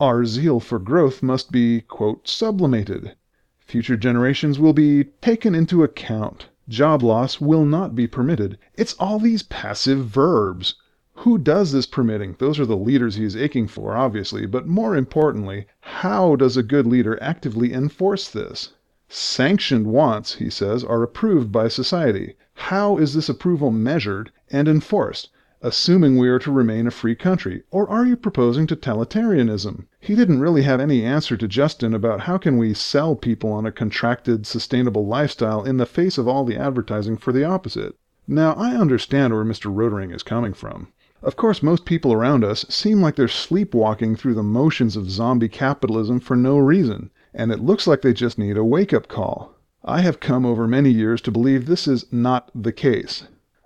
Our 0.00 0.24
zeal 0.24 0.58
for 0.58 0.78
growth 0.78 1.22
must 1.22 1.52
be, 1.52 1.84
sublimated. 2.24 3.14
Future 3.60 3.98
generations 3.98 4.58
will 4.58 4.72
be 4.72 5.04
taken 5.20 5.54
into 5.54 5.82
account. 5.82 6.48
Job 6.66 7.02
loss 7.02 7.42
will 7.42 7.66
not 7.66 7.94
be 7.94 8.06
permitted. 8.06 8.56
It's 8.74 8.94
all 8.94 9.18
these 9.18 9.42
passive 9.42 10.06
verbs. 10.06 10.76
Who 11.16 11.36
does 11.36 11.72
this 11.72 11.84
permitting? 11.84 12.36
Those 12.38 12.58
are 12.58 12.64
the 12.64 12.74
leaders 12.74 13.16
he 13.16 13.24
is 13.24 13.36
aching 13.36 13.68
for, 13.68 13.94
obviously, 13.94 14.46
but 14.46 14.66
more 14.66 14.96
importantly, 14.96 15.66
how 15.80 16.36
does 16.36 16.56
a 16.56 16.62
good 16.62 16.86
leader 16.86 17.22
actively 17.22 17.74
enforce 17.74 18.30
this? 18.30 18.72
Sanctioned 19.10 19.88
wants, 19.88 20.36
he 20.36 20.48
says, 20.48 20.82
are 20.82 21.02
approved 21.02 21.52
by 21.52 21.68
society. 21.68 22.34
How 22.54 22.96
is 22.96 23.12
this 23.12 23.28
approval 23.28 23.70
measured 23.70 24.32
and 24.52 24.68
enforced, 24.68 25.30
assuming 25.62 26.16
we 26.16 26.28
are 26.28 26.38
to 26.38 26.52
remain 26.52 26.86
a 26.86 26.90
free 26.90 27.16
country? 27.16 27.62
Or 27.70 27.88
are 27.88 28.06
you 28.06 28.14
proposing 28.16 28.66
totalitarianism? 28.66 29.86
He 29.98 30.14
didn't 30.14 30.40
really 30.40 30.62
have 30.62 30.78
any 30.78 31.02
answer 31.02 31.36
to 31.36 31.48
Justin 31.48 31.94
about 31.94 32.20
how 32.20 32.38
can 32.38 32.58
we 32.58 32.74
sell 32.74 33.16
people 33.16 33.50
on 33.50 33.66
a 33.66 33.72
contracted, 33.72 34.46
sustainable 34.46 35.06
lifestyle 35.06 35.64
in 35.64 35.78
the 35.78 35.86
face 35.86 36.18
of 36.18 36.28
all 36.28 36.44
the 36.44 36.56
advertising 36.56 37.16
for 37.16 37.32
the 37.32 37.44
opposite. 37.44 37.96
Now, 38.28 38.52
I 38.52 38.76
understand 38.76 39.32
where 39.32 39.44
Mr. 39.44 39.74
Rotering 39.74 40.14
is 40.14 40.22
coming 40.22 40.52
from. 40.52 40.88
Of 41.22 41.36
course, 41.36 41.62
most 41.62 41.84
people 41.84 42.12
around 42.12 42.44
us 42.44 42.66
seem 42.68 43.00
like 43.00 43.16
they're 43.16 43.26
sleepwalking 43.26 44.16
through 44.16 44.34
the 44.34 44.42
motions 44.42 44.96
of 44.96 45.10
zombie 45.10 45.48
capitalism 45.48 46.20
for 46.20 46.36
no 46.36 46.58
reason 46.58 47.10
and 47.34 47.50
it 47.50 47.60
looks 47.60 47.86
like 47.86 48.02
they 48.02 48.12
just 48.12 48.38
need 48.38 48.56
a 48.56 48.64
wake 48.64 48.92
up 48.92 49.08
call. 49.08 49.54
I 49.84 50.02
have 50.02 50.20
come 50.20 50.44
over 50.44 50.68
many 50.68 50.90
years 50.90 51.20
to 51.22 51.30
believe 51.30 51.66
this 51.66 51.88
is 51.88 52.04
not 52.12 52.50
the 52.54 52.72
case. 52.72 53.24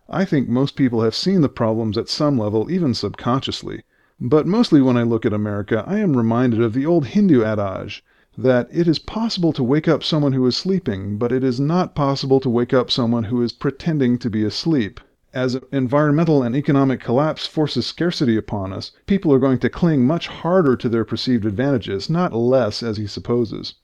I 0.09 0.24
think 0.24 0.49
most 0.49 0.77
people 0.77 1.03
have 1.03 1.16
seen 1.16 1.41
the 1.41 1.49
problems 1.49 1.99
at 1.99 2.09
some 2.09 2.39
level, 2.39 2.70
even 2.70 2.95
subconsciously. 2.95 3.83
But 4.20 4.47
mostly 4.47 4.81
when 4.81 4.97
I 4.97 5.03
look 5.03 5.27
at 5.27 5.33
America, 5.33 5.83
I 5.87 5.99
am 5.99 6.16
reminded 6.16 6.62
of 6.62 6.74
the 6.74 6.87
old 6.87 7.07
Hindu 7.07 7.43
adage 7.43 8.05
that 8.39 8.69
it 8.70 8.87
is 8.87 8.99
possible 9.01 9.53
to 9.53 9.65
wake 9.65 9.89
up 9.89 10.05
someone 10.05 10.33
who 10.33 10.47
is 10.47 10.57
sleeping, 10.57 11.19
but 11.19 11.33
it 11.33 11.43
is 11.43 11.59
not 11.59 11.95
possible 11.95 12.39
to 12.39 12.49
wake 12.49 12.73
up 12.73 12.91
someone 12.91 13.24
who 13.24 13.43
is 13.43 13.53
pretending 13.53 14.16
to 14.19 14.31
be 14.31 14.45
asleep. 14.45 15.01
As 15.35 15.59
environmental 15.73 16.43
and 16.43 16.55
economic 16.55 17.01
collapse 17.01 17.47
forces 17.47 17.85
scarcity 17.85 18.37
upon 18.37 18.73
us, 18.73 18.93
people 19.07 19.33
are 19.33 19.41
going 19.41 19.59
to 19.59 19.69
cling 19.69 20.07
much 20.07 20.28
harder 20.28 20.77
to 20.77 20.89
their 20.89 21.05
perceived 21.05 21.45
advantages, 21.45 22.09
not 22.09 22.33
less 22.33 22.83
as 22.83 22.97
he 22.97 23.09
supposes. 23.09 23.74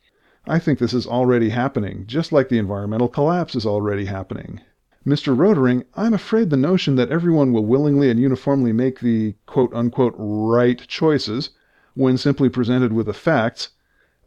I 0.46 0.60
think 0.60 0.78
this 0.78 0.94
is 0.94 1.06
already 1.06 1.48
happening, 1.48 2.04
just 2.06 2.30
like 2.30 2.48
the 2.48 2.58
environmental 2.58 3.08
collapse 3.08 3.56
is 3.56 3.66
already 3.66 4.04
happening. 4.04 4.60
Mr. 5.04 5.36
Rotering, 5.36 5.82
I'm 5.96 6.14
afraid 6.14 6.50
the 6.50 6.56
notion 6.56 6.94
that 6.94 7.10
everyone 7.10 7.52
will 7.52 7.66
willingly 7.66 8.08
and 8.08 8.20
uniformly 8.20 8.72
make 8.72 9.00
the 9.00 9.34
right 10.16 10.78
choices 10.86 11.50
when 11.94 12.16
simply 12.16 12.48
presented 12.48 12.92
with 12.92 13.06
the 13.06 13.12
facts, 13.12 13.70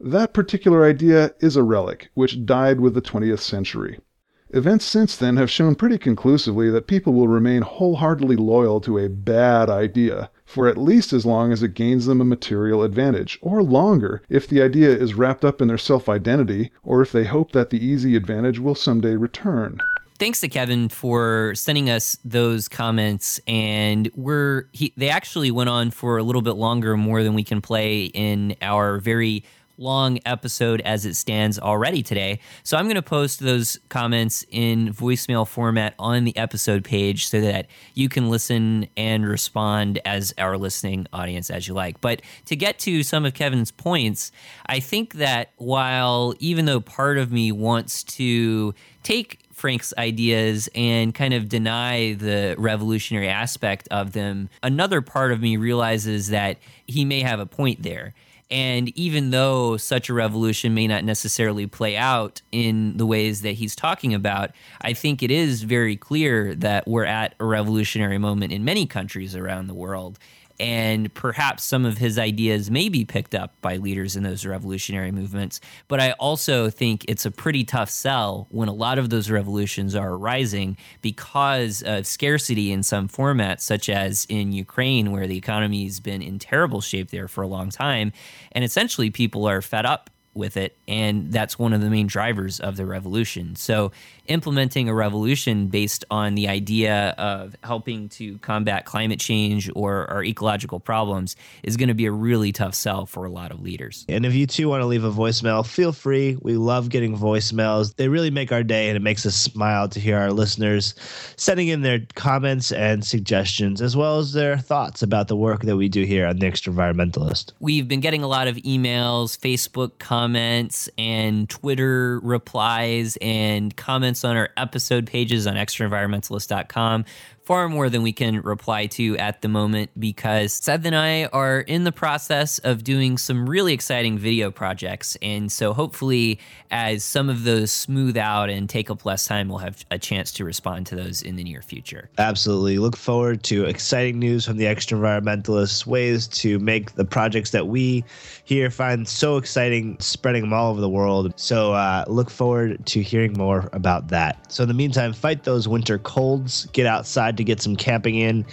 that 0.01 0.33
particular 0.33 0.83
idea 0.83 1.33
is 1.39 1.55
a 1.55 1.63
relic 1.63 2.09
which 2.13 2.45
died 2.45 2.81
with 2.81 2.93
the 2.93 3.01
20th 3.01 3.39
century. 3.39 4.01
Events 4.49 4.83
since 4.83 5.15
then 5.15 5.37
have 5.37 5.49
shown 5.49 5.75
pretty 5.75 5.97
conclusively 5.97 6.69
that 6.69 6.87
people 6.87 7.13
will 7.13 7.29
remain 7.29 7.61
wholeheartedly 7.61 8.35
loyal 8.35 8.81
to 8.81 8.97
a 8.97 9.07
bad 9.07 9.69
idea 9.69 10.29
for 10.43 10.67
at 10.67 10.77
least 10.77 11.13
as 11.13 11.25
long 11.25 11.53
as 11.53 11.63
it 11.63 11.73
gains 11.73 12.05
them 12.05 12.19
a 12.19 12.25
material 12.25 12.83
advantage, 12.83 13.39
or 13.41 13.63
longer 13.63 14.21
if 14.27 14.45
the 14.45 14.61
idea 14.61 14.89
is 14.89 15.13
wrapped 15.13 15.45
up 15.45 15.61
in 15.61 15.69
their 15.69 15.77
self 15.77 16.09
identity, 16.09 16.69
or 16.83 17.01
if 17.01 17.13
they 17.13 17.23
hope 17.23 17.53
that 17.53 17.69
the 17.69 17.83
easy 17.83 18.17
advantage 18.17 18.59
will 18.59 18.75
someday 18.75 19.15
return 19.15 19.79
thanks 20.17 20.41
to 20.41 20.47
Kevin 20.47 20.89
for 20.89 21.53
sending 21.55 21.89
us 21.89 22.17
those 22.23 22.67
comments. 22.67 23.39
And 23.47 24.09
we're 24.15 24.69
he, 24.71 24.93
they 24.97 25.09
actually 25.09 25.51
went 25.51 25.69
on 25.69 25.91
for 25.91 26.17
a 26.17 26.23
little 26.23 26.41
bit 26.41 26.53
longer, 26.53 26.97
more 26.97 27.23
than 27.23 27.33
we 27.33 27.43
can 27.43 27.61
play 27.61 28.05
in 28.05 28.55
our 28.61 28.99
very 28.99 29.43
long 29.77 30.19
episode 30.25 30.81
as 30.81 31.05
it 31.05 31.15
stands 31.15 31.59
already 31.59 32.01
today. 32.01 32.39
So 32.63 32.77
I'm 32.77 32.85
going 32.85 32.95
to 32.95 33.01
post 33.01 33.39
those 33.41 33.79
comments 33.89 34.45
in 34.49 34.93
voicemail 34.93 35.47
format 35.47 35.93
on 35.99 36.23
the 36.23 36.35
episode 36.37 36.83
page 36.83 37.27
so 37.27 37.41
that 37.41 37.67
you 37.93 38.09
can 38.09 38.29
listen 38.29 38.87
and 38.95 39.27
respond 39.27 39.99
as 40.05 40.33
our 40.37 40.57
listening 40.57 41.07
audience 41.11 41.49
as 41.49 41.67
you 41.67 41.73
like. 41.73 41.99
But 42.01 42.21
to 42.45 42.55
get 42.55 42.79
to 42.79 43.03
some 43.03 43.25
of 43.25 43.33
Kevin's 43.33 43.71
points, 43.71 44.31
I 44.65 44.79
think 44.79 45.15
that 45.15 45.51
while 45.57 46.33
even 46.39 46.65
though 46.65 46.79
part 46.79 47.17
of 47.17 47.31
me 47.31 47.51
wants 47.51 48.03
to 48.03 48.73
take 49.03 49.39
Frank's 49.55 49.93
ideas 49.97 50.69
and 50.75 51.15
kind 51.15 51.33
of 51.33 51.47
deny 51.47 52.13
the 52.13 52.55
revolutionary 52.57 53.29
aspect 53.29 53.87
of 53.89 54.11
them, 54.11 54.49
another 54.61 55.01
part 55.01 55.31
of 55.31 55.39
me 55.39 55.55
realizes 55.55 56.27
that 56.27 56.57
he 56.85 57.05
may 57.05 57.21
have 57.21 57.39
a 57.39 57.45
point 57.45 57.81
there. 57.81 58.13
And 58.51 58.89
even 58.97 59.31
though 59.31 59.77
such 59.77 60.09
a 60.09 60.13
revolution 60.13 60.73
may 60.73 60.87
not 60.87 61.05
necessarily 61.05 61.67
play 61.67 61.95
out 61.95 62.41
in 62.51 62.97
the 62.97 63.05
ways 63.05 63.41
that 63.41 63.53
he's 63.53 63.75
talking 63.75 64.13
about, 64.13 64.51
I 64.81 64.93
think 64.93 65.23
it 65.23 65.31
is 65.31 65.63
very 65.63 65.95
clear 65.95 66.53
that 66.55 66.85
we're 66.85 67.05
at 67.05 67.33
a 67.39 67.45
revolutionary 67.45 68.17
moment 68.17 68.51
in 68.51 68.65
many 68.65 68.85
countries 68.85 69.35
around 69.35 69.67
the 69.67 69.73
world 69.73 70.19
and 70.59 71.13
perhaps 71.13 71.63
some 71.63 71.85
of 71.85 71.97
his 71.97 72.17
ideas 72.17 72.71
may 72.71 72.89
be 72.89 73.05
picked 73.05 73.35
up 73.35 73.53
by 73.61 73.77
leaders 73.77 74.15
in 74.15 74.23
those 74.23 74.45
revolutionary 74.45 75.11
movements. 75.11 75.59
But 75.87 75.99
I 75.99 76.11
also 76.13 76.69
think 76.69 77.05
it's 77.07 77.25
a 77.25 77.31
pretty 77.31 77.63
tough 77.63 77.89
sell 77.89 78.47
when 78.49 78.67
a 78.67 78.73
lot 78.73 78.97
of 78.97 79.09
those 79.09 79.29
revolutions 79.29 79.95
are 79.95 80.13
arising 80.13 80.77
because 81.01 81.83
of 81.83 82.07
scarcity 82.07 82.71
in 82.71 82.83
some 82.83 83.07
formats, 83.07 83.61
such 83.61 83.89
as 83.89 84.25
in 84.29 84.51
Ukraine, 84.51 85.11
where 85.11 85.27
the 85.27 85.37
economy 85.37 85.83
has 85.85 85.99
been 85.99 86.21
in 86.21 86.39
terrible 86.39 86.81
shape 86.81 87.11
there 87.11 87.27
for 87.27 87.41
a 87.41 87.47
long 87.47 87.69
time. 87.69 88.11
And 88.51 88.63
essentially, 88.63 89.09
people 89.09 89.47
are 89.47 89.61
fed 89.61 89.85
up 89.85 90.09
with 90.35 90.57
it. 90.57 90.77
And 90.87 91.31
that's 91.31 91.57
one 91.57 91.73
of 91.73 91.81
the 91.81 91.89
main 91.89 92.07
drivers 92.07 92.59
of 92.59 92.75
the 92.75 92.85
revolution. 92.85 93.55
So, 93.55 93.91
implementing 94.27 94.89
a 94.89 94.93
revolution 94.93 95.67
based 95.67 96.05
on 96.09 96.35
the 96.35 96.47
idea 96.47 97.15
of 97.17 97.55
helping 97.63 98.09
to 98.09 98.37
combat 98.39 98.85
climate 98.85 99.19
change 99.19 99.69
or 99.75 100.09
our 100.09 100.23
ecological 100.23 100.79
problems 100.79 101.35
is 101.63 101.77
going 101.77 101.89
to 101.89 101.93
be 101.93 102.05
a 102.05 102.11
really 102.11 102.51
tough 102.51 102.75
sell 102.75 103.05
for 103.05 103.25
a 103.25 103.29
lot 103.29 103.51
of 103.51 103.61
leaders. 103.61 104.05
And 104.09 104.25
if 104.25 104.33
you 104.33 104.47
too 104.47 104.69
want 104.69 104.81
to 104.81 104.85
leave 104.85 105.03
a 105.03 105.11
voicemail, 105.11 105.65
feel 105.65 105.91
free. 105.91 106.37
We 106.41 106.57
love 106.57 106.89
getting 106.89 107.17
voicemails. 107.17 107.95
They 107.95 108.07
really 108.07 108.31
make 108.31 108.51
our 108.51 108.63
day 108.63 108.89
and 108.89 108.97
it 108.97 109.01
makes 109.01 109.25
us 109.25 109.35
smile 109.35 109.89
to 109.89 109.99
hear 109.99 110.17
our 110.17 110.31
listeners 110.31 110.95
sending 111.37 111.67
in 111.67 111.81
their 111.81 111.99
comments 112.15 112.71
and 112.71 113.05
suggestions, 113.05 113.81
as 113.81 113.95
well 113.95 114.19
as 114.19 114.33
their 114.33 114.57
thoughts 114.57 115.01
about 115.01 115.27
the 115.27 115.35
work 115.35 115.63
that 115.63 115.77
we 115.77 115.89
do 115.89 116.03
here 116.03 116.25
on 116.27 116.39
The 116.39 116.47
Extra 116.47 116.71
Environmentalist. 116.73 117.53
We've 117.59 117.87
been 117.87 118.01
getting 118.01 118.23
a 118.23 118.27
lot 118.27 118.47
of 118.47 118.55
emails, 118.57 119.37
Facebook 119.37 119.99
comments, 119.99 120.89
and 120.97 121.49
Twitter 121.49 122.19
replies 122.21 123.17
and 123.21 123.75
comments 123.75 124.14
on 124.23 124.37
our 124.37 124.49
episode 124.57 125.07
pages 125.07 125.47
on 125.47 125.55
extraenvironmentalist.com 125.55 127.05
far 127.45 127.69
more 127.69 127.89
than 127.89 128.01
we 128.01 128.11
can 128.11 128.41
reply 128.41 128.87
to 128.87 129.15
at 129.17 129.41
the 129.41 129.47
moment 129.47 129.91
because 129.99 130.51
Seth 130.51 130.83
and 130.85 130.95
I 130.95 131.25
are 131.25 131.59
in 131.61 131.83
the 131.83 131.91
process 131.91 132.57
of 132.59 132.83
doing 132.83 133.19
some 133.19 133.47
really 133.47 133.73
exciting 133.73 134.17
video 134.17 134.49
projects. 134.49 135.15
And 135.21 135.51
so 135.51 135.73
hopefully, 135.73 136.39
as 136.71 137.03
some 137.03 137.29
of 137.29 137.43
those 137.43 137.71
smooth 137.71 138.17
out 138.17 138.49
and 138.49 138.67
take 138.67 138.89
up 138.89 139.05
less 139.05 139.27
time, 139.27 139.47
we'll 139.47 139.59
have 139.59 139.85
a 139.91 139.99
chance 139.99 140.31
to 140.33 140.43
respond 140.43 140.87
to 140.87 140.95
those 140.95 141.21
in 141.21 141.35
the 141.35 141.43
near 141.43 141.61
future. 141.61 142.09
Absolutely. 142.17 142.79
Look 142.79 142.97
forward 142.97 143.43
to 143.43 143.65
exciting 143.65 144.17
news 144.17 144.45
from 144.45 144.57
the 144.57 144.65
extra 144.65 144.97
environmentalists, 144.97 145.85
ways 145.85 146.27
to 146.27 146.57
make 146.59 146.95
the 146.95 147.05
projects 147.05 147.51
that 147.51 147.67
we 147.67 148.03
here 148.45 148.71
find 148.71 149.07
so 149.07 149.37
exciting, 149.37 149.97
spreading 149.99 150.41
them 150.41 150.53
all 150.53 150.71
over 150.71 150.81
the 150.81 150.89
world. 150.89 151.33
So 151.35 151.73
uh, 151.73 152.05
look 152.07 152.31
forward 152.31 152.83
to 152.87 153.01
hearing 153.03 153.33
more 153.33 153.69
about 153.71 154.07
that. 154.07 154.51
So 154.51 154.63
in 154.63 154.67
the 154.67 154.73
meantime, 154.73 155.13
fight 155.13 155.43
those 155.43 155.67
winter 155.67 155.99
colds, 155.99 156.65
get 156.73 156.87
outside 156.87 157.34
to 157.35 157.43
get 157.43 157.61
some 157.61 157.75
camping 157.75 158.15
in, 158.15 158.45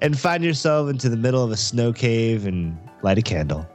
and 0.00 0.18
find 0.18 0.44
yourself 0.44 0.88
into 0.88 1.08
the 1.08 1.16
middle 1.16 1.44
of 1.44 1.50
a 1.50 1.56
snow 1.56 1.92
cave 1.92 2.46
and 2.46 2.76
light 3.02 3.18
a 3.18 3.22
candle. 3.22 3.66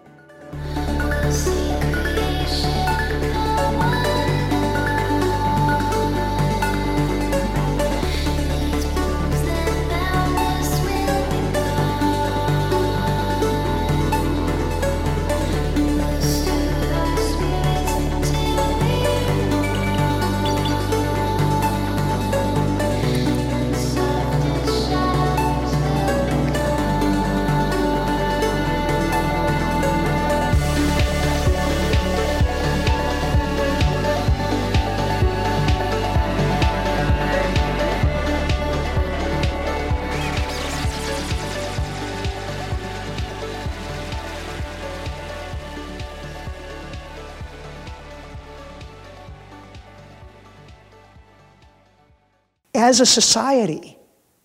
As 52.94 53.00
a 53.00 53.06
society, 53.08 53.98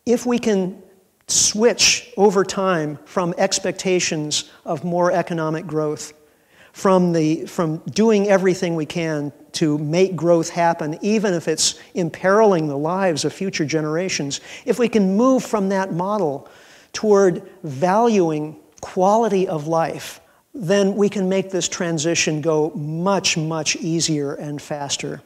if 0.07 0.25
we 0.25 0.39
can 0.39 0.83
switch 1.27 2.11
over 2.17 2.45
time 2.45 2.99
from 3.05 3.35
expectations 3.37 4.51
of 4.65 4.85
more 4.85 5.13
economic 5.13 5.67
growth, 5.67 6.15
from, 6.73 7.13
the, 7.13 7.45
from 7.45 7.77
doing 7.91 8.27
everything 8.29 8.75
we 8.75 8.87
can 8.87 9.35
to 9.53 9.77
make 9.77 10.17
growth 10.17 10.49
happen, 10.49 10.99
even 11.03 11.35
if 11.35 11.47
it's 11.47 11.79
imperiling 11.93 12.69
the 12.69 12.79
lives 12.79 13.27
of 13.27 13.35
future 13.35 13.67
generations, 13.67 14.41
if 14.65 14.79
we 14.79 14.89
can 14.89 15.15
move 15.15 15.45
from 15.45 15.69
that 15.69 15.93
model 15.93 16.49
toward 16.95 17.43
valuing 17.65 18.57
quality 18.81 19.47
of 19.47 19.67
life, 19.67 20.23
then 20.55 20.97
we 20.97 21.11
can 21.11 21.29
make 21.29 21.51
this 21.51 21.69
transition 21.69 22.41
go 22.41 22.71
much, 22.71 23.37
much 23.37 23.77
easier 23.77 24.33
and 24.37 24.63
faster. 24.63 25.21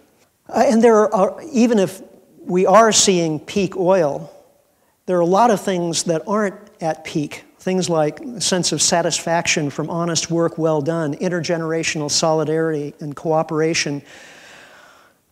Uh, 0.49 0.65
and 0.67 0.83
there 0.83 1.15
are, 1.15 1.41
even 1.53 1.79
if 1.79 2.03
we 2.45 2.67
are 2.67 2.93
seeing 2.93 3.41
peak 3.41 3.77
oil, 3.77 4.31
there 5.07 5.17
are 5.17 5.21
a 5.21 5.27
lot 5.27 5.51
of 5.51 5.61
things 5.61 6.05
that 6.05 6.23
aren't 6.27 6.55
at 6.81 7.05
peak. 7.05 7.45
Things 7.59 7.89
like 7.89 8.21
a 8.21 8.41
sense 8.41 8.73
of 8.73 8.83
satisfaction 8.83 9.71
from 9.71 9.89
honest 9.89 10.31
work 10.31 10.59
well 10.59 10.81
done, 10.81 11.15
intergenerational 11.15 12.11
solidarity 12.11 12.95
and 12.99 13.15
cooperation, 13.15 14.03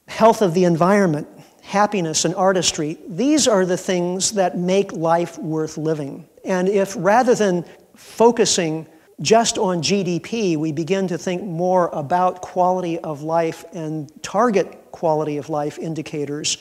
health 0.07 0.41
of 0.41 0.55
the 0.55 0.65
environment, 0.65 1.27
happiness 1.63 2.25
and 2.25 2.35
artistry. 2.35 2.99
These 3.09 3.49
are 3.49 3.67
the 3.67 3.77
things 3.77 4.33
that 4.33 4.57
make 4.57 4.93
life 4.93 5.39
worth 5.39 5.77
living. 5.77 6.29
And 6.45 6.69
if 6.69 6.95
rather 6.97 7.35
than 7.35 7.65
focusing 7.95 8.87
just 9.21 9.59
on 9.59 9.83
GDP, 9.83 10.57
we 10.57 10.73
begin 10.73 11.07
to 11.09 11.19
think 11.19 11.43
more 11.43 11.91
about 11.93 12.41
quality 12.41 12.99
of 13.01 13.23
life 13.23 13.65
and 13.73 14.11
target 14.23 14.91
quality 14.93 15.37
of 15.37 15.49
life 15.49 15.79
indicators, 15.79 16.57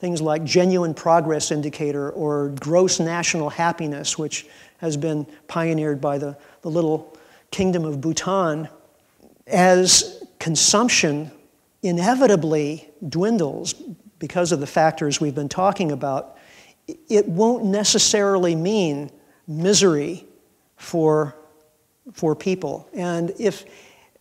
things 0.00 0.22
like 0.22 0.42
genuine 0.44 0.94
progress 0.94 1.50
indicator 1.50 2.10
or 2.10 2.48
gross 2.60 2.98
national 2.98 3.50
happiness, 3.50 4.18
which 4.18 4.46
has 4.78 4.96
been 4.96 5.26
pioneered 5.46 6.00
by 6.00 6.16
the, 6.16 6.36
the 6.62 6.70
little 6.70 7.16
kingdom 7.50 7.84
of 7.84 8.00
Bhutan, 8.00 8.68
as 9.46 10.24
consumption 10.38 11.30
inevitably 11.82 12.88
dwindles 13.08 13.74
because 14.18 14.52
of 14.52 14.60
the 14.60 14.66
factors 14.66 15.20
we've 15.20 15.34
been 15.34 15.48
talking 15.48 15.92
about, 15.92 16.38
it 17.08 17.26
won't 17.28 17.64
necessarily 17.64 18.54
mean 18.54 19.10
misery 19.46 20.24
for, 20.76 21.34
for 22.12 22.34
people. 22.34 22.88
And 22.94 23.32
if 23.38 23.64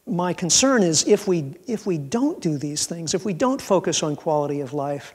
my 0.06 0.34
concern 0.34 0.84
is 0.84 1.08
if 1.08 1.28
we, 1.28 1.54
if 1.68 1.86
we 1.86 1.98
don't 1.98 2.42
do 2.42 2.58
these 2.58 2.86
things, 2.86 3.14
if 3.14 3.24
we 3.24 3.34
don't 3.34 3.62
focus 3.62 4.04
on 4.04 4.16
quality 4.16 4.60
of 4.62 4.74
life, 4.74 5.14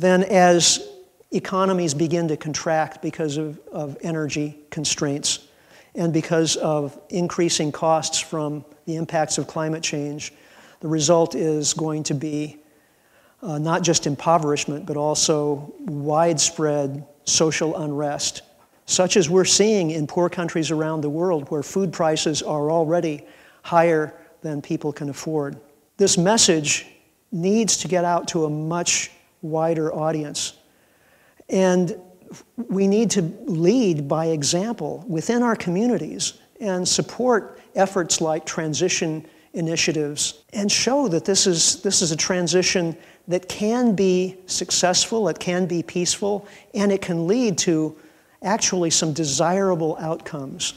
then 0.00 0.24
as 0.24 0.88
economies 1.30 1.92
begin 1.92 2.26
to 2.28 2.36
contract 2.36 3.02
because 3.02 3.36
of, 3.36 3.60
of 3.70 3.98
energy 4.00 4.58
constraints 4.70 5.46
and 5.94 6.10
because 6.12 6.56
of 6.56 6.98
increasing 7.10 7.70
costs 7.70 8.18
from 8.18 8.64
the 8.86 8.96
impacts 8.96 9.36
of 9.36 9.46
climate 9.46 9.82
change, 9.82 10.32
the 10.80 10.88
result 10.88 11.34
is 11.34 11.74
going 11.74 12.02
to 12.04 12.14
be 12.14 12.56
uh, 13.42 13.58
not 13.58 13.82
just 13.82 14.06
impoverishment, 14.06 14.86
but 14.86 14.96
also 14.96 15.72
widespread 15.80 17.06
social 17.24 17.76
unrest, 17.76 18.40
such 18.86 19.18
as 19.18 19.28
we're 19.28 19.44
seeing 19.44 19.90
in 19.90 20.06
poor 20.06 20.30
countries 20.30 20.70
around 20.70 21.02
the 21.02 21.10
world 21.10 21.50
where 21.50 21.62
food 21.62 21.92
prices 21.92 22.42
are 22.42 22.70
already 22.70 23.22
higher 23.62 24.14
than 24.40 24.62
people 24.62 24.92
can 24.92 25.10
afford. 25.10 25.58
This 25.98 26.16
message 26.16 26.86
needs 27.30 27.76
to 27.78 27.88
get 27.88 28.06
out 28.06 28.28
to 28.28 28.46
a 28.46 28.50
much 28.50 29.10
wider 29.42 29.92
audience. 29.92 30.54
And 31.48 31.96
we 32.68 32.86
need 32.86 33.10
to 33.12 33.22
lead 33.46 34.06
by 34.08 34.26
example 34.26 35.04
within 35.08 35.42
our 35.42 35.56
communities 35.56 36.34
and 36.60 36.86
support 36.86 37.60
efforts 37.74 38.20
like 38.20 38.44
transition 38.44 39.26
initiatives 39.52 40.42
and 40.52 40.70
show 40.70 41.08
that 41.08 41.24
this 41.24 41.46
is, 41.46 41.82
this 41.82 42.02
is 42.02 42.12
a 42.12 42.16
transition 42.16 42.96
that 43.26 43.48
can 43.48 43.94
be 43.94 44.36
successful, 44.46 45.28
it 45.28 45.38
can 45.38 45.66
be 45.66 45.82
peaceful, 45.82 46.46
and 46.74 46.92
it 46.92 47.02
can 47.02 47.26
lead 47.26 47.58
to 47.58 47.96
actually 48.42 48.90
some 48.90 49.12
desirable 49.12 49.96
outcomes. 49.98 50.74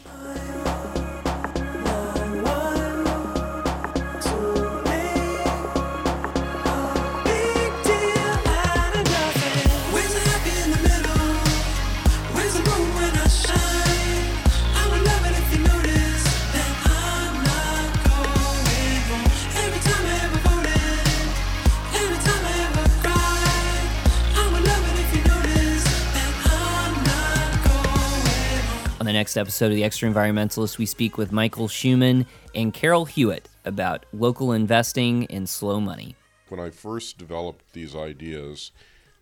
Next 29.24 29.38
episode 29.38 29.68
of 29.68 29.76
The 29.76 29.85
Extra 29.85 30.11
Environmentalist, 30.11 30.77
we 30.77 30.85
speak 30.85 31.18
with 31.18 31.32
Michael 31.32 31.69
Shuman 31.69 32.26
and 32.53 32.74
Carol 32.74 33.06
Hewitt 33.06 33.48
about 33.64 34.06
local 34.11 34.52
investing 34.52 35.27
and 35.27 35.48
slow 35.48 35.80
money. 35.80 36.18
When 36.50 36.60
I 36.60 36.72
first 36.72 37.19
developed 37.19 37.72
these 37.72 37.95
ideas, 37.95 38.72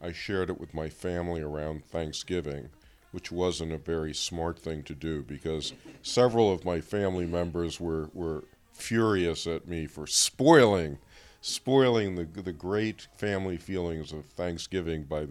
I 0.02 0.12
shared 0.12 0.50
it 0.50 0.60
with 0.60 0.74
my 0.74 0.90
family 0.90 1.42
around 1.42 1.86
Thanksgiving, 1.86 2.70
which 3.12 3.32
wasn't 3.32 3.74
a 3.74 3.78
very 3.78 4.12
smart 4.12 4.58
thing 4.58 4.82
to 4.86 4.96
do 4.96 5.22
because 5.22 5.72
several 6.02 6.52
of 6.52 6.66
my 6.66 6.82
family 6.82 7.28
members 7.28 7.80
were, 7.80 8.10
were 8.16 8.46
furious 8.74 9.46
at 9.46 9.68
me 9.68 9.86
for 9.86 10.08
spoiling 10.08 10.98
spoiling 11.44 12.14
the 12.16 12.42
the 12.42 12.54
great 12.54 13.08
family 13.18 13.58
feelings 13.58 14.14
of 14.14 14.24
Thanksgiving 14.26 15.04
by 15.04 15.26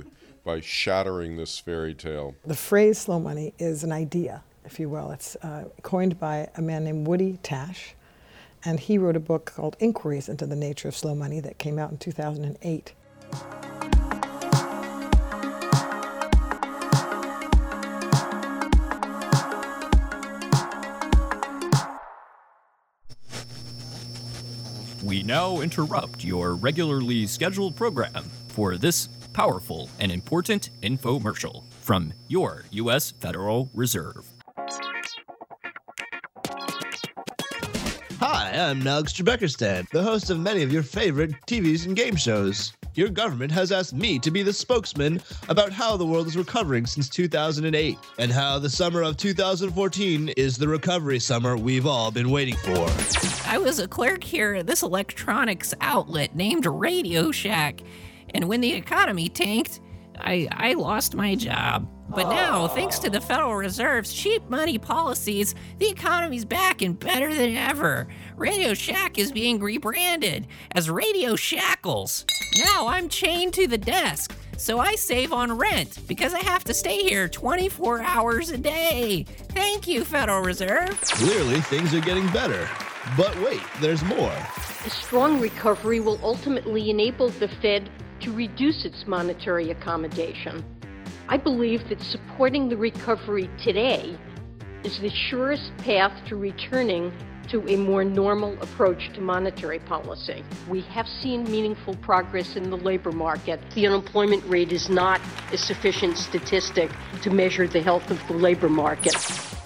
by 0.44 0.60
shattering 0.60 1.36
this 1.36 1.58
fairy 1.58 1.94
tale. 1.94 2.34
The 2.44 2.56
phrase 2.56 2.98
slow 2.98 3.20
money 3.20 3.54
is 3.58 3.84
an 3.84 3.92
idea, 3.92 4.42
if 4.70 4.78
you 4.78 4.88
will. 4.88 5.10
It's 5.10 5.36
uh, 5.42 5.64
coined 5.82 6.18
by 6.20 6.48
a 6.56 6.62
man 6.62 6.84
named 6.84 7.06
Woody 7.06 7.38
Tasch, 7.42 7.94
and 8.64 8.78
he 8.78 8.98
wrote 8.98 9.16
a 9.16 9.20
book 9.20 9.52
called 9.56 9.76
Inquiries 9.80 10.28
into 10.28 10.46
the 10.46 10.56
Nature 10.56 10.88
of 10.88 10.96
Slow 10.96 11.14
Money 11.14 11.40
that 11.40 11.58
came 11.58 11.78
out 11.78 11.90
in 11.90 11.98
2008. 11.98 12.92
We 25.02 25.24
now 25.24 25.60
interrupt 25.60 26.22
your 26.22 26.54
regularly 26.54 27.26
scheduled 27.26 27.74
program 27.74 28.22
for 28.48 28.76
this 28.76 29.08
powerful 29.32 29.88
and 29.98 30.12
important 30.12 30.70
infomercial 30.82 31.64
from 31.80 32.12
your 32.28 32.64
U.S. 32.70 33.10
Federal 33.10 33.68
Reserve. 33.74 34.39
Hi, 38.50 38.70
I'm 38.70 38.84
Alex 38.84 39.12
Trebekkerstad, 39.12 39.88
the 39.90 40.02
host 40.02 40.28
of 40.28 40.40
many 40.40 40.64
of 40.64 40.72
your 40.72 40.82
favorite 40.82 41.30
TVs 41.46 41.86
and 41.86 41.94
game 41.94 42.16
shows. 42.16 42.72
Your 42.94 43.08
government 43.08 43.52
has 43.52 43.70
asked 43.70 43.94
me 43.94 44.18
to 44.18 44.30
be 44.32 44.42
the 44.42 44.52
spokesman 44.52 45.22
about 45.48 45.70
how 45.72 45.96
the 45.96 46.04
world 46.04 46.26
is 46.26 46.36
recovering 46.36 46.84
since 46.84 47.08
2008 47.08 47.96
and 48.18 48.32
how 48.32 48.58
the 48.58 48.68
summer 48.68 49.02
of 49.02 49.16
2014 49.16 50.30
is 50.30 50.56
the 50.56 50.66
recovery 50.66 51.20
summer 51.20 51.56
we've 51.56 51.86
all 51.86 52.10
been 52.10 52.32
waiting 52.32 52.56
for. 52.56 52.88
I 53.46 53.58
was 53.58 53.78
a 53.78 53.86
clerk 53.86 54.24
here 54.24 54.56
at 54.56 54.66
this 54.66 54.82
electronics 54.82 55.72
outlet 55.80 56.34
named 56.34 56.66
Radio 56.66 57.30
Shack, 57.30 57.80
and 58.34 58.48
when 58.48 58.60
the 58.60 58.72
economy 58.72 59.28
tanked, 59.28 59.80
I, 60.18 60.48
I 60.50 60.72
lost 60.72 61.14
my 61.14 61.36
job. 61.36 61.88
But 62.10 62.26
oh. 62.26 62.30
now, 62.30 62.68
thanks 62.68 62.98
to 63.00 63.10
the 63.10 63.20
Federal 63.20 63.54
Reserve's 63.54 64.12
cheap 64.12 64.48
money 64.50 64.78
policies, 64.78 65.54
the 65.78 65.88
economy's 65.88 66.44
back 66.44 66.82
and 66.82 66.98
better 66.98 67.32
than 67.32 67.56
ever. 67.56 68.08
Radio 68.36 68.74
Shack 68.74 69.16
is 69.16 69.30
being 69.30 69.60
rebranded 69.60 70.48
as 70.72 70.90
Radio 70.90 71.36
Shackles. 71.36 72.24
Now 72.58 72.88
I'm 72.88 73.08
chained 73.08 73.54
to 73.54 73.68
the 73.68 73.78
desk, 73.78 74.34
so 74.56 74.80
I 74.80 74.96
save 74.96 75.32
on 75.32 75.56
rent 75.56 76.00
because 76.08 76.34
I 76.34 76.40
have 76.40 76.64
to 76.64 76.74
stay 76.74 77.02
here 77.04 77.28
24 77.28 78.02
hours 78.02 78.50
a 78.50 78.58
day. 78.58 79.24
Thank 79.50 79.86
you, 79.86 80.04
Federal 80.04 80.42
Reserve. 80.42 81.00
Clearly, 81.02 81.60
things 81.60 81.94
are 81.94 82.00
getting 82.00 82.26
better. 82.32 82.68
But 83.16 83.40
wait, 83.40 83.62
there's 83.80 84.02
more. 84.04 84.32
A 84.84 84.90
strong 84.90 85.40
recovery 85.40 86.00
will 86.00 86.18
ultimately 86.24 86.90
enable 86.90 87.30
the 87.30 87.48
Fed 87.62 87.88
to 88.22 88.32
reduce 88.32 88.84
its 88.84 89.06
monetary 89.06 89.70
accommodation. 89.70 90.64
I 91.30 91.36
believe 91.36 91.88
that 91.90 92.00
supporting 92.00 92.68
the 92.68 92.76
recovery 92.76 93.48
today 93.56 94.18
is 94.82 94.98
the 94.98 95.10
surest 95.10 95.70
path 95.78 96.10
to 96.26 96.34
returning 96.34 97.12
to 97.50 97.64
a 97.68 97.76
more 97.76 98.02
normal 98.02 98.60
approach 98.60 99.12
to 99.14 99.20
monetary 99.20 99.78
policy. 99.78 100.42
We 100.68 100.80
have 100.80 101.06
seen 101.06 101.44
meaningful 101.44 101.94
progress 101.98 102.56
in 102.56 102.68
the 102.68 102.76
labor 102.76 103.12
market. 103.12 103.60
The 103.76 103.86
unemployment 103.86 104.44
rate 104.46 104.72
is 104.72 104.90
not 104.90 105.20
a 105.52 105.56
sufficient 105.56 106.18
statistic 106.18 106.90
to 107.22 107.30
measure 107.30 107.68
the 107.68 107.80
health 107.80 108.10
of 108.10 108.20
the 108.26 108.34
labor 108.34 108.68
market. 108.68 109.14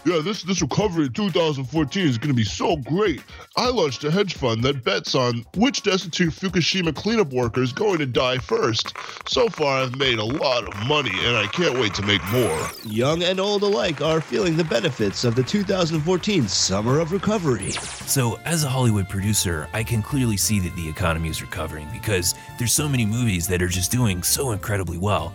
Yeah, 0.07 0.21
this 0.21 0.43
this 0.43 0.61
recovery 0.61 1.07
in 1.07 1.13
2014 1.15 2.07
is 2.07 2.19
going 2.19 2.29
to 2.29 2.35
be 2.35 2.45
so 2.45 2.77
great. 2.77 3.23
I 3.57 3.71
launched 3.71 4.05
a 4.05 4.11
hedge 4.11 4.35
fund 4.35 4.63
that 4.65 4.85
bets 4.85 5.15
on 5.15 5.47
which 5.57 5.83
destitute 5.83 6.35
Fukushima 6.35 6.95
cleanup 6.95 7.33
worker 7.33 7.63
is 7.63 7.73
going 7.73 7.99
to 7.99 8.07
die 8.07 8.37
first. 8.37 8.93
So 9.27 9.49
far, 9.49 9.81
I've 9.81 9.97
made 9.97 10.19
a 10.19 10.25
lot 10.25 10.69
of 10.69 10.87
money, 10.87 11.13
and 11.23 11.39
I 11.39 11.47
can't 11.47 11.79
wait 11.79 11.95
to 11.95 12.03
make 12.03 12.23
more. 12.31 12.69
Young 12.85 13.23
and 13.23 13.41
old 13.41 13.63
alike 13.63 14.03
are 14.03 14.21
feeling 14.21 14.59
the 14.59 14.65
benefits 14.65 15.25
of 15.25 15.37
the 15.37 15.43
2014 15.43 16.49
Summer 16.49 17.01
of 17.01 17.11
Recovery. 17.11 17.71
So, 17.71 18.39
as 18.45 18.63
a 18.63 18.69
Hollywood 18.69 19.09
producer, 19.09 19.69
I 19.73 19.83
can 19.83 20.03
clearly 20.03 20.37
see 20.37 20.61
that 20.61 20.77
the 20.77 20.87
economy 20.87 21.31
is 21.31 21.41
recovering 21.41 21.89
because 21.95 22.35
there's 22.59 22.75
so 22.75 22.91
many 22.91 23.07
movies 23.07 23.49
that 23.49 23.63
are 23.63 23.69
just 23.69 23.91
doing 23.91 24.23
so 24.23 24.51
incredibly 24.51 24.99
well. 24.99 25.33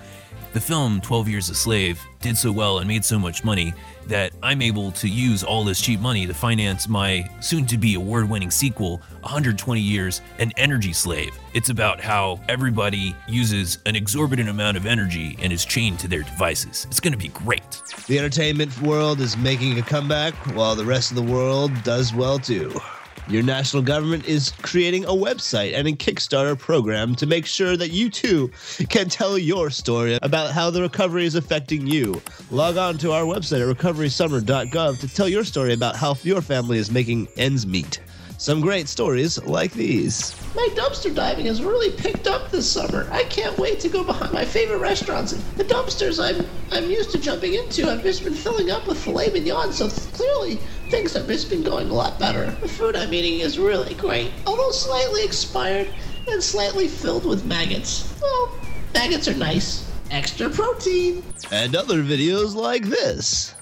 The 0.51 0.59
film 0.59 0.99
12 1.01 1.29
Years 1.29 1.49
a 1.51 1.55
Slave 1.55 2.01
did 2.21 2.35
so 2.35 2.51
well 2.51 2.79
and 2.79 2.87
made 2.87 3.05
so 3.05 3.19
much 3.19 3.43
money 3.43 3.71
that 4.07 4.33
I'm 4.41 4.63
able 4.63 4.91
to 4.93 5.07
use 5.07 5.43
all 5.43 5.63
this 5.63 5.79
cheap 5.79 5.99
money 5.99 6.25
to 6.25 6.33
finance 6.33 6.87
my 6.87 7.29
soon 7.39 7.67
to 7.67 7.77
be 7.77 7.93
award 7.93 8.27
winning 8.27 8.49
sequel, 8.49 8.97
120 9.21 9.79
Years 9.79 10.21
An 10.39 10.51
Energy 10.57 10.91
Slave. 10.91 11.37
It's 11.53 11.69
about 11.69 12.01
how 12.01 12.41
everybody 12.49 13.15
uses 13.27 13.77
an 13.85 13.95
exorbitant 13.95 14.49
amount 14.49 14.75
of 14.75 14.87
energy 14.87 15.37
and 15.39 15.53
is 15.53 15.65
chained 15.65 15.99
to 15.99 16.07
their 16.07 16.23
devices. 16.23 16.87
It's 16.89 16.99
going 16.99 17.13
to 17.13 17.19
be 17.19 17.27
great. 17.27 17.83
The 18.07 18.17
entertainment 18.17 18.81
world 18.81 19.21
is 19.21 19.37
making 19.37 19.77
a 19.77 19.83
comeback 19.83 20.33
while 20.55 20.75
the 20.75 20.85
rest 20.85 21.11
of 21.11 21.15
the 21.15 21.31
world 21.31 21.71
does 21.83 22.11
well 22.11 22.39
too. 22.39 22.73
Your 23.29 23.43
national 23.43 23.83
government 23.83 24.25
is 24.25 24.51
creating 24.63 25.05
a 25.05 25.09
website 25.09 25.75
and 25.75 25.87
a 25.87 25.91
Kickstarter 25.91 26.57
program 26.57 27.13
to 27.17 27.27
make 27.27 27.45
sure 27.45 27.77
that 27.77 27.91
you 27.91 28.09
too 28.09 28.51
can 28.89 29.07
tell 29.07 29.37
your 29.37 29.69
story 29.69 30.17
about 30.23 30.51
how 30.51 30.71
the 30.71 30.81
recovery 30.81 31.25
is 31.25 31.35
affecting 31.35 31.85
you. 31.85 32.19
Log 32.49 32.77
on 32.77 32.97
to 32.97 33.11
our 33.11 33.23
website 33.23 33.69
at 33.69 33.77
recoverysummer.gov 33.77 34.99
to 35.01 35.07
tell 35.07 35.29
your 35.29 35.43
story 35.43 35.73
about 35.73 35.95
how 35.95 36.17
your 36.23 36.41
family 36.41 36.79
is 36.79 36.89
making 36.89 37.27
ends 37.37 37.67
meet. 37.67 37.99
Some 38.39 38.61
great 38.61 38.87
stories 38.87 39.37
like 39.43 39.73
these. 39.73 40.33
My 40.55 40.69
dumpster 40.71 41.13
diving 41.13 41.47
has 41.47 41.61
really 41.61 41.91
picked 41.91 42.25
up 42.25 42.49
this 42.51 42.71
summer. 42.71 43.05
I 43.11 43.25
can't 43.25 43.57
wait 43.57 43.81
to 43.81 43.89
go 43.89 44.01
behind 44.01 44.31
my 44.31 44.45
favorite 44.45 44.77
restaurants. 44.77 45.33
The 45.57 45.65
dumpsters 45.65 46.23
I'm 46.23 46.47
I'm 46.71 46.89
used 46.89 47.11
to 47.11 47.19
jumping 47.19 47.55
into 47.55 47.85
have 47.87 48.01
just 48.01 48.23
been 48.23 48.33
filling 48.33 48.71
up 48.71 48.87
with 48.87 48.97
filet 48.97 49.29
mignon, 49.33 49.73
so 49.73 49.89
clearly 50.13 50.55
things 50.89 51.15
have 51.15 51.27
just 51.27 51.49
been 51.49 51.63
going 51.63 51.89
a 51.89 51.93
lot 51.93 52.17
better. 52.17 52.51
The 52.61 52.69
food 52.69 52.95
I'm 52.95 53.13
eating 53.13 53.41
is 53.41 53.59
really 53.59 53.93
great, 53.95 54.31
although 54.47 54.71
slightly 54.71 55.25
expired 55.25 55.89
and 56.31 56.41
slightly 56.41 56.87
filled 56.87 57.25
with 57.25 57.45
maggots. 57.45 58.17
Well, 58.21 58.55
maggots 58.93 59.27
are 59.27 59.35
nice. 59.35 59.85
Extra 60.11 60.49
protein. 60.49 61.23
And 61.51 61.75
other 61.75 62.03
videos 62.03 62.55
like 62.55 62.83
this. 62.83 63.53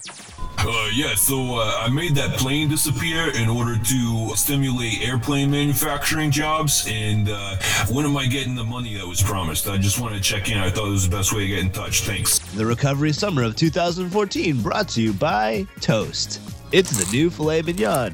Uh, 0.60 0.90
yeah, 0.92 1.14
so 1.14 1.56
uh, 1.56 1.78
I 1.80 1.88
made 1.88 2.16
that 2.16 2.36
plane 2.36 2.68
disappear 2.68 3.30
in 3.36 3.48
order 3.48 3.78
to 3.78 4.30
stimulate 4.34 5.02
airplane 5.02 5.50
manufacturing 5.50 6.30
jobs. 6.32 6.86
And 6.90 7.28
uh, 7.30 7.56
when 7.90 8.04
am 8.04 8.16
I 8.16 8.26
getting 8.26 8.56
the 8.56 8.64
money 8.64 8.94
that 8.98 9.06
was 9.06 9.22
promised? 9.22 9.68
I 9.68 9.78
just 9.78 10.00
wanted 10.00 10.16
to 10.16 10.22
check 10.22 10.50
in. 10.50 10.58
I 10.58 10.68
thought 10.68 10.88
it 10.88 10.90
was 10.90 11.08
the 11.08 11.16
best 11.16 11.32
way 11.32 11.40
to 11.42 11.46
get 11.46 11.58
in 11.60 11.70
touch. 11.70 12.00
Thanks. 12.00 12.38
The 12.38 12.66
Recovery 12.66 13.12
Summer 13.12 13.44
of 13.44 13.54
2014 13.54 14.60
brought 14.60 14.88
to 14.90 15.02
you 15.02 15.12
by 15.12 15.66
Toast. 15.80 16.40
It's 16.72 16.90
the 16.90 17.10
new 17.12 17.30
filet 17.30 17.62
mignon. 17.62 18.12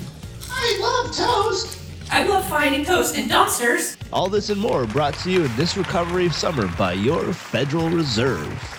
I 0.50 0.78
love 0.80 1.16
toast. 1.16 1.83
I 2.14 2.22
love 2.22 2.48
finding 2.48 2.84
toast 2.84 3.18
in 3.18 3.28
dumpsters. 3.28 3.96
All 4.12 4.28
this 4.28 4.48
and 4.48 4.60
more 4.60 4.86
brought 4.86 5.14
to 5.14 5.32
you 5.32 5.46
in 5.46 5.56
this 5.56 5.76
Recovery 5.76 6.28
Summer 6.28 6.68
by 6.78 6.92
your 6.92 7.32
Federal 7.32 7.90
Reserve. 7.90 8.73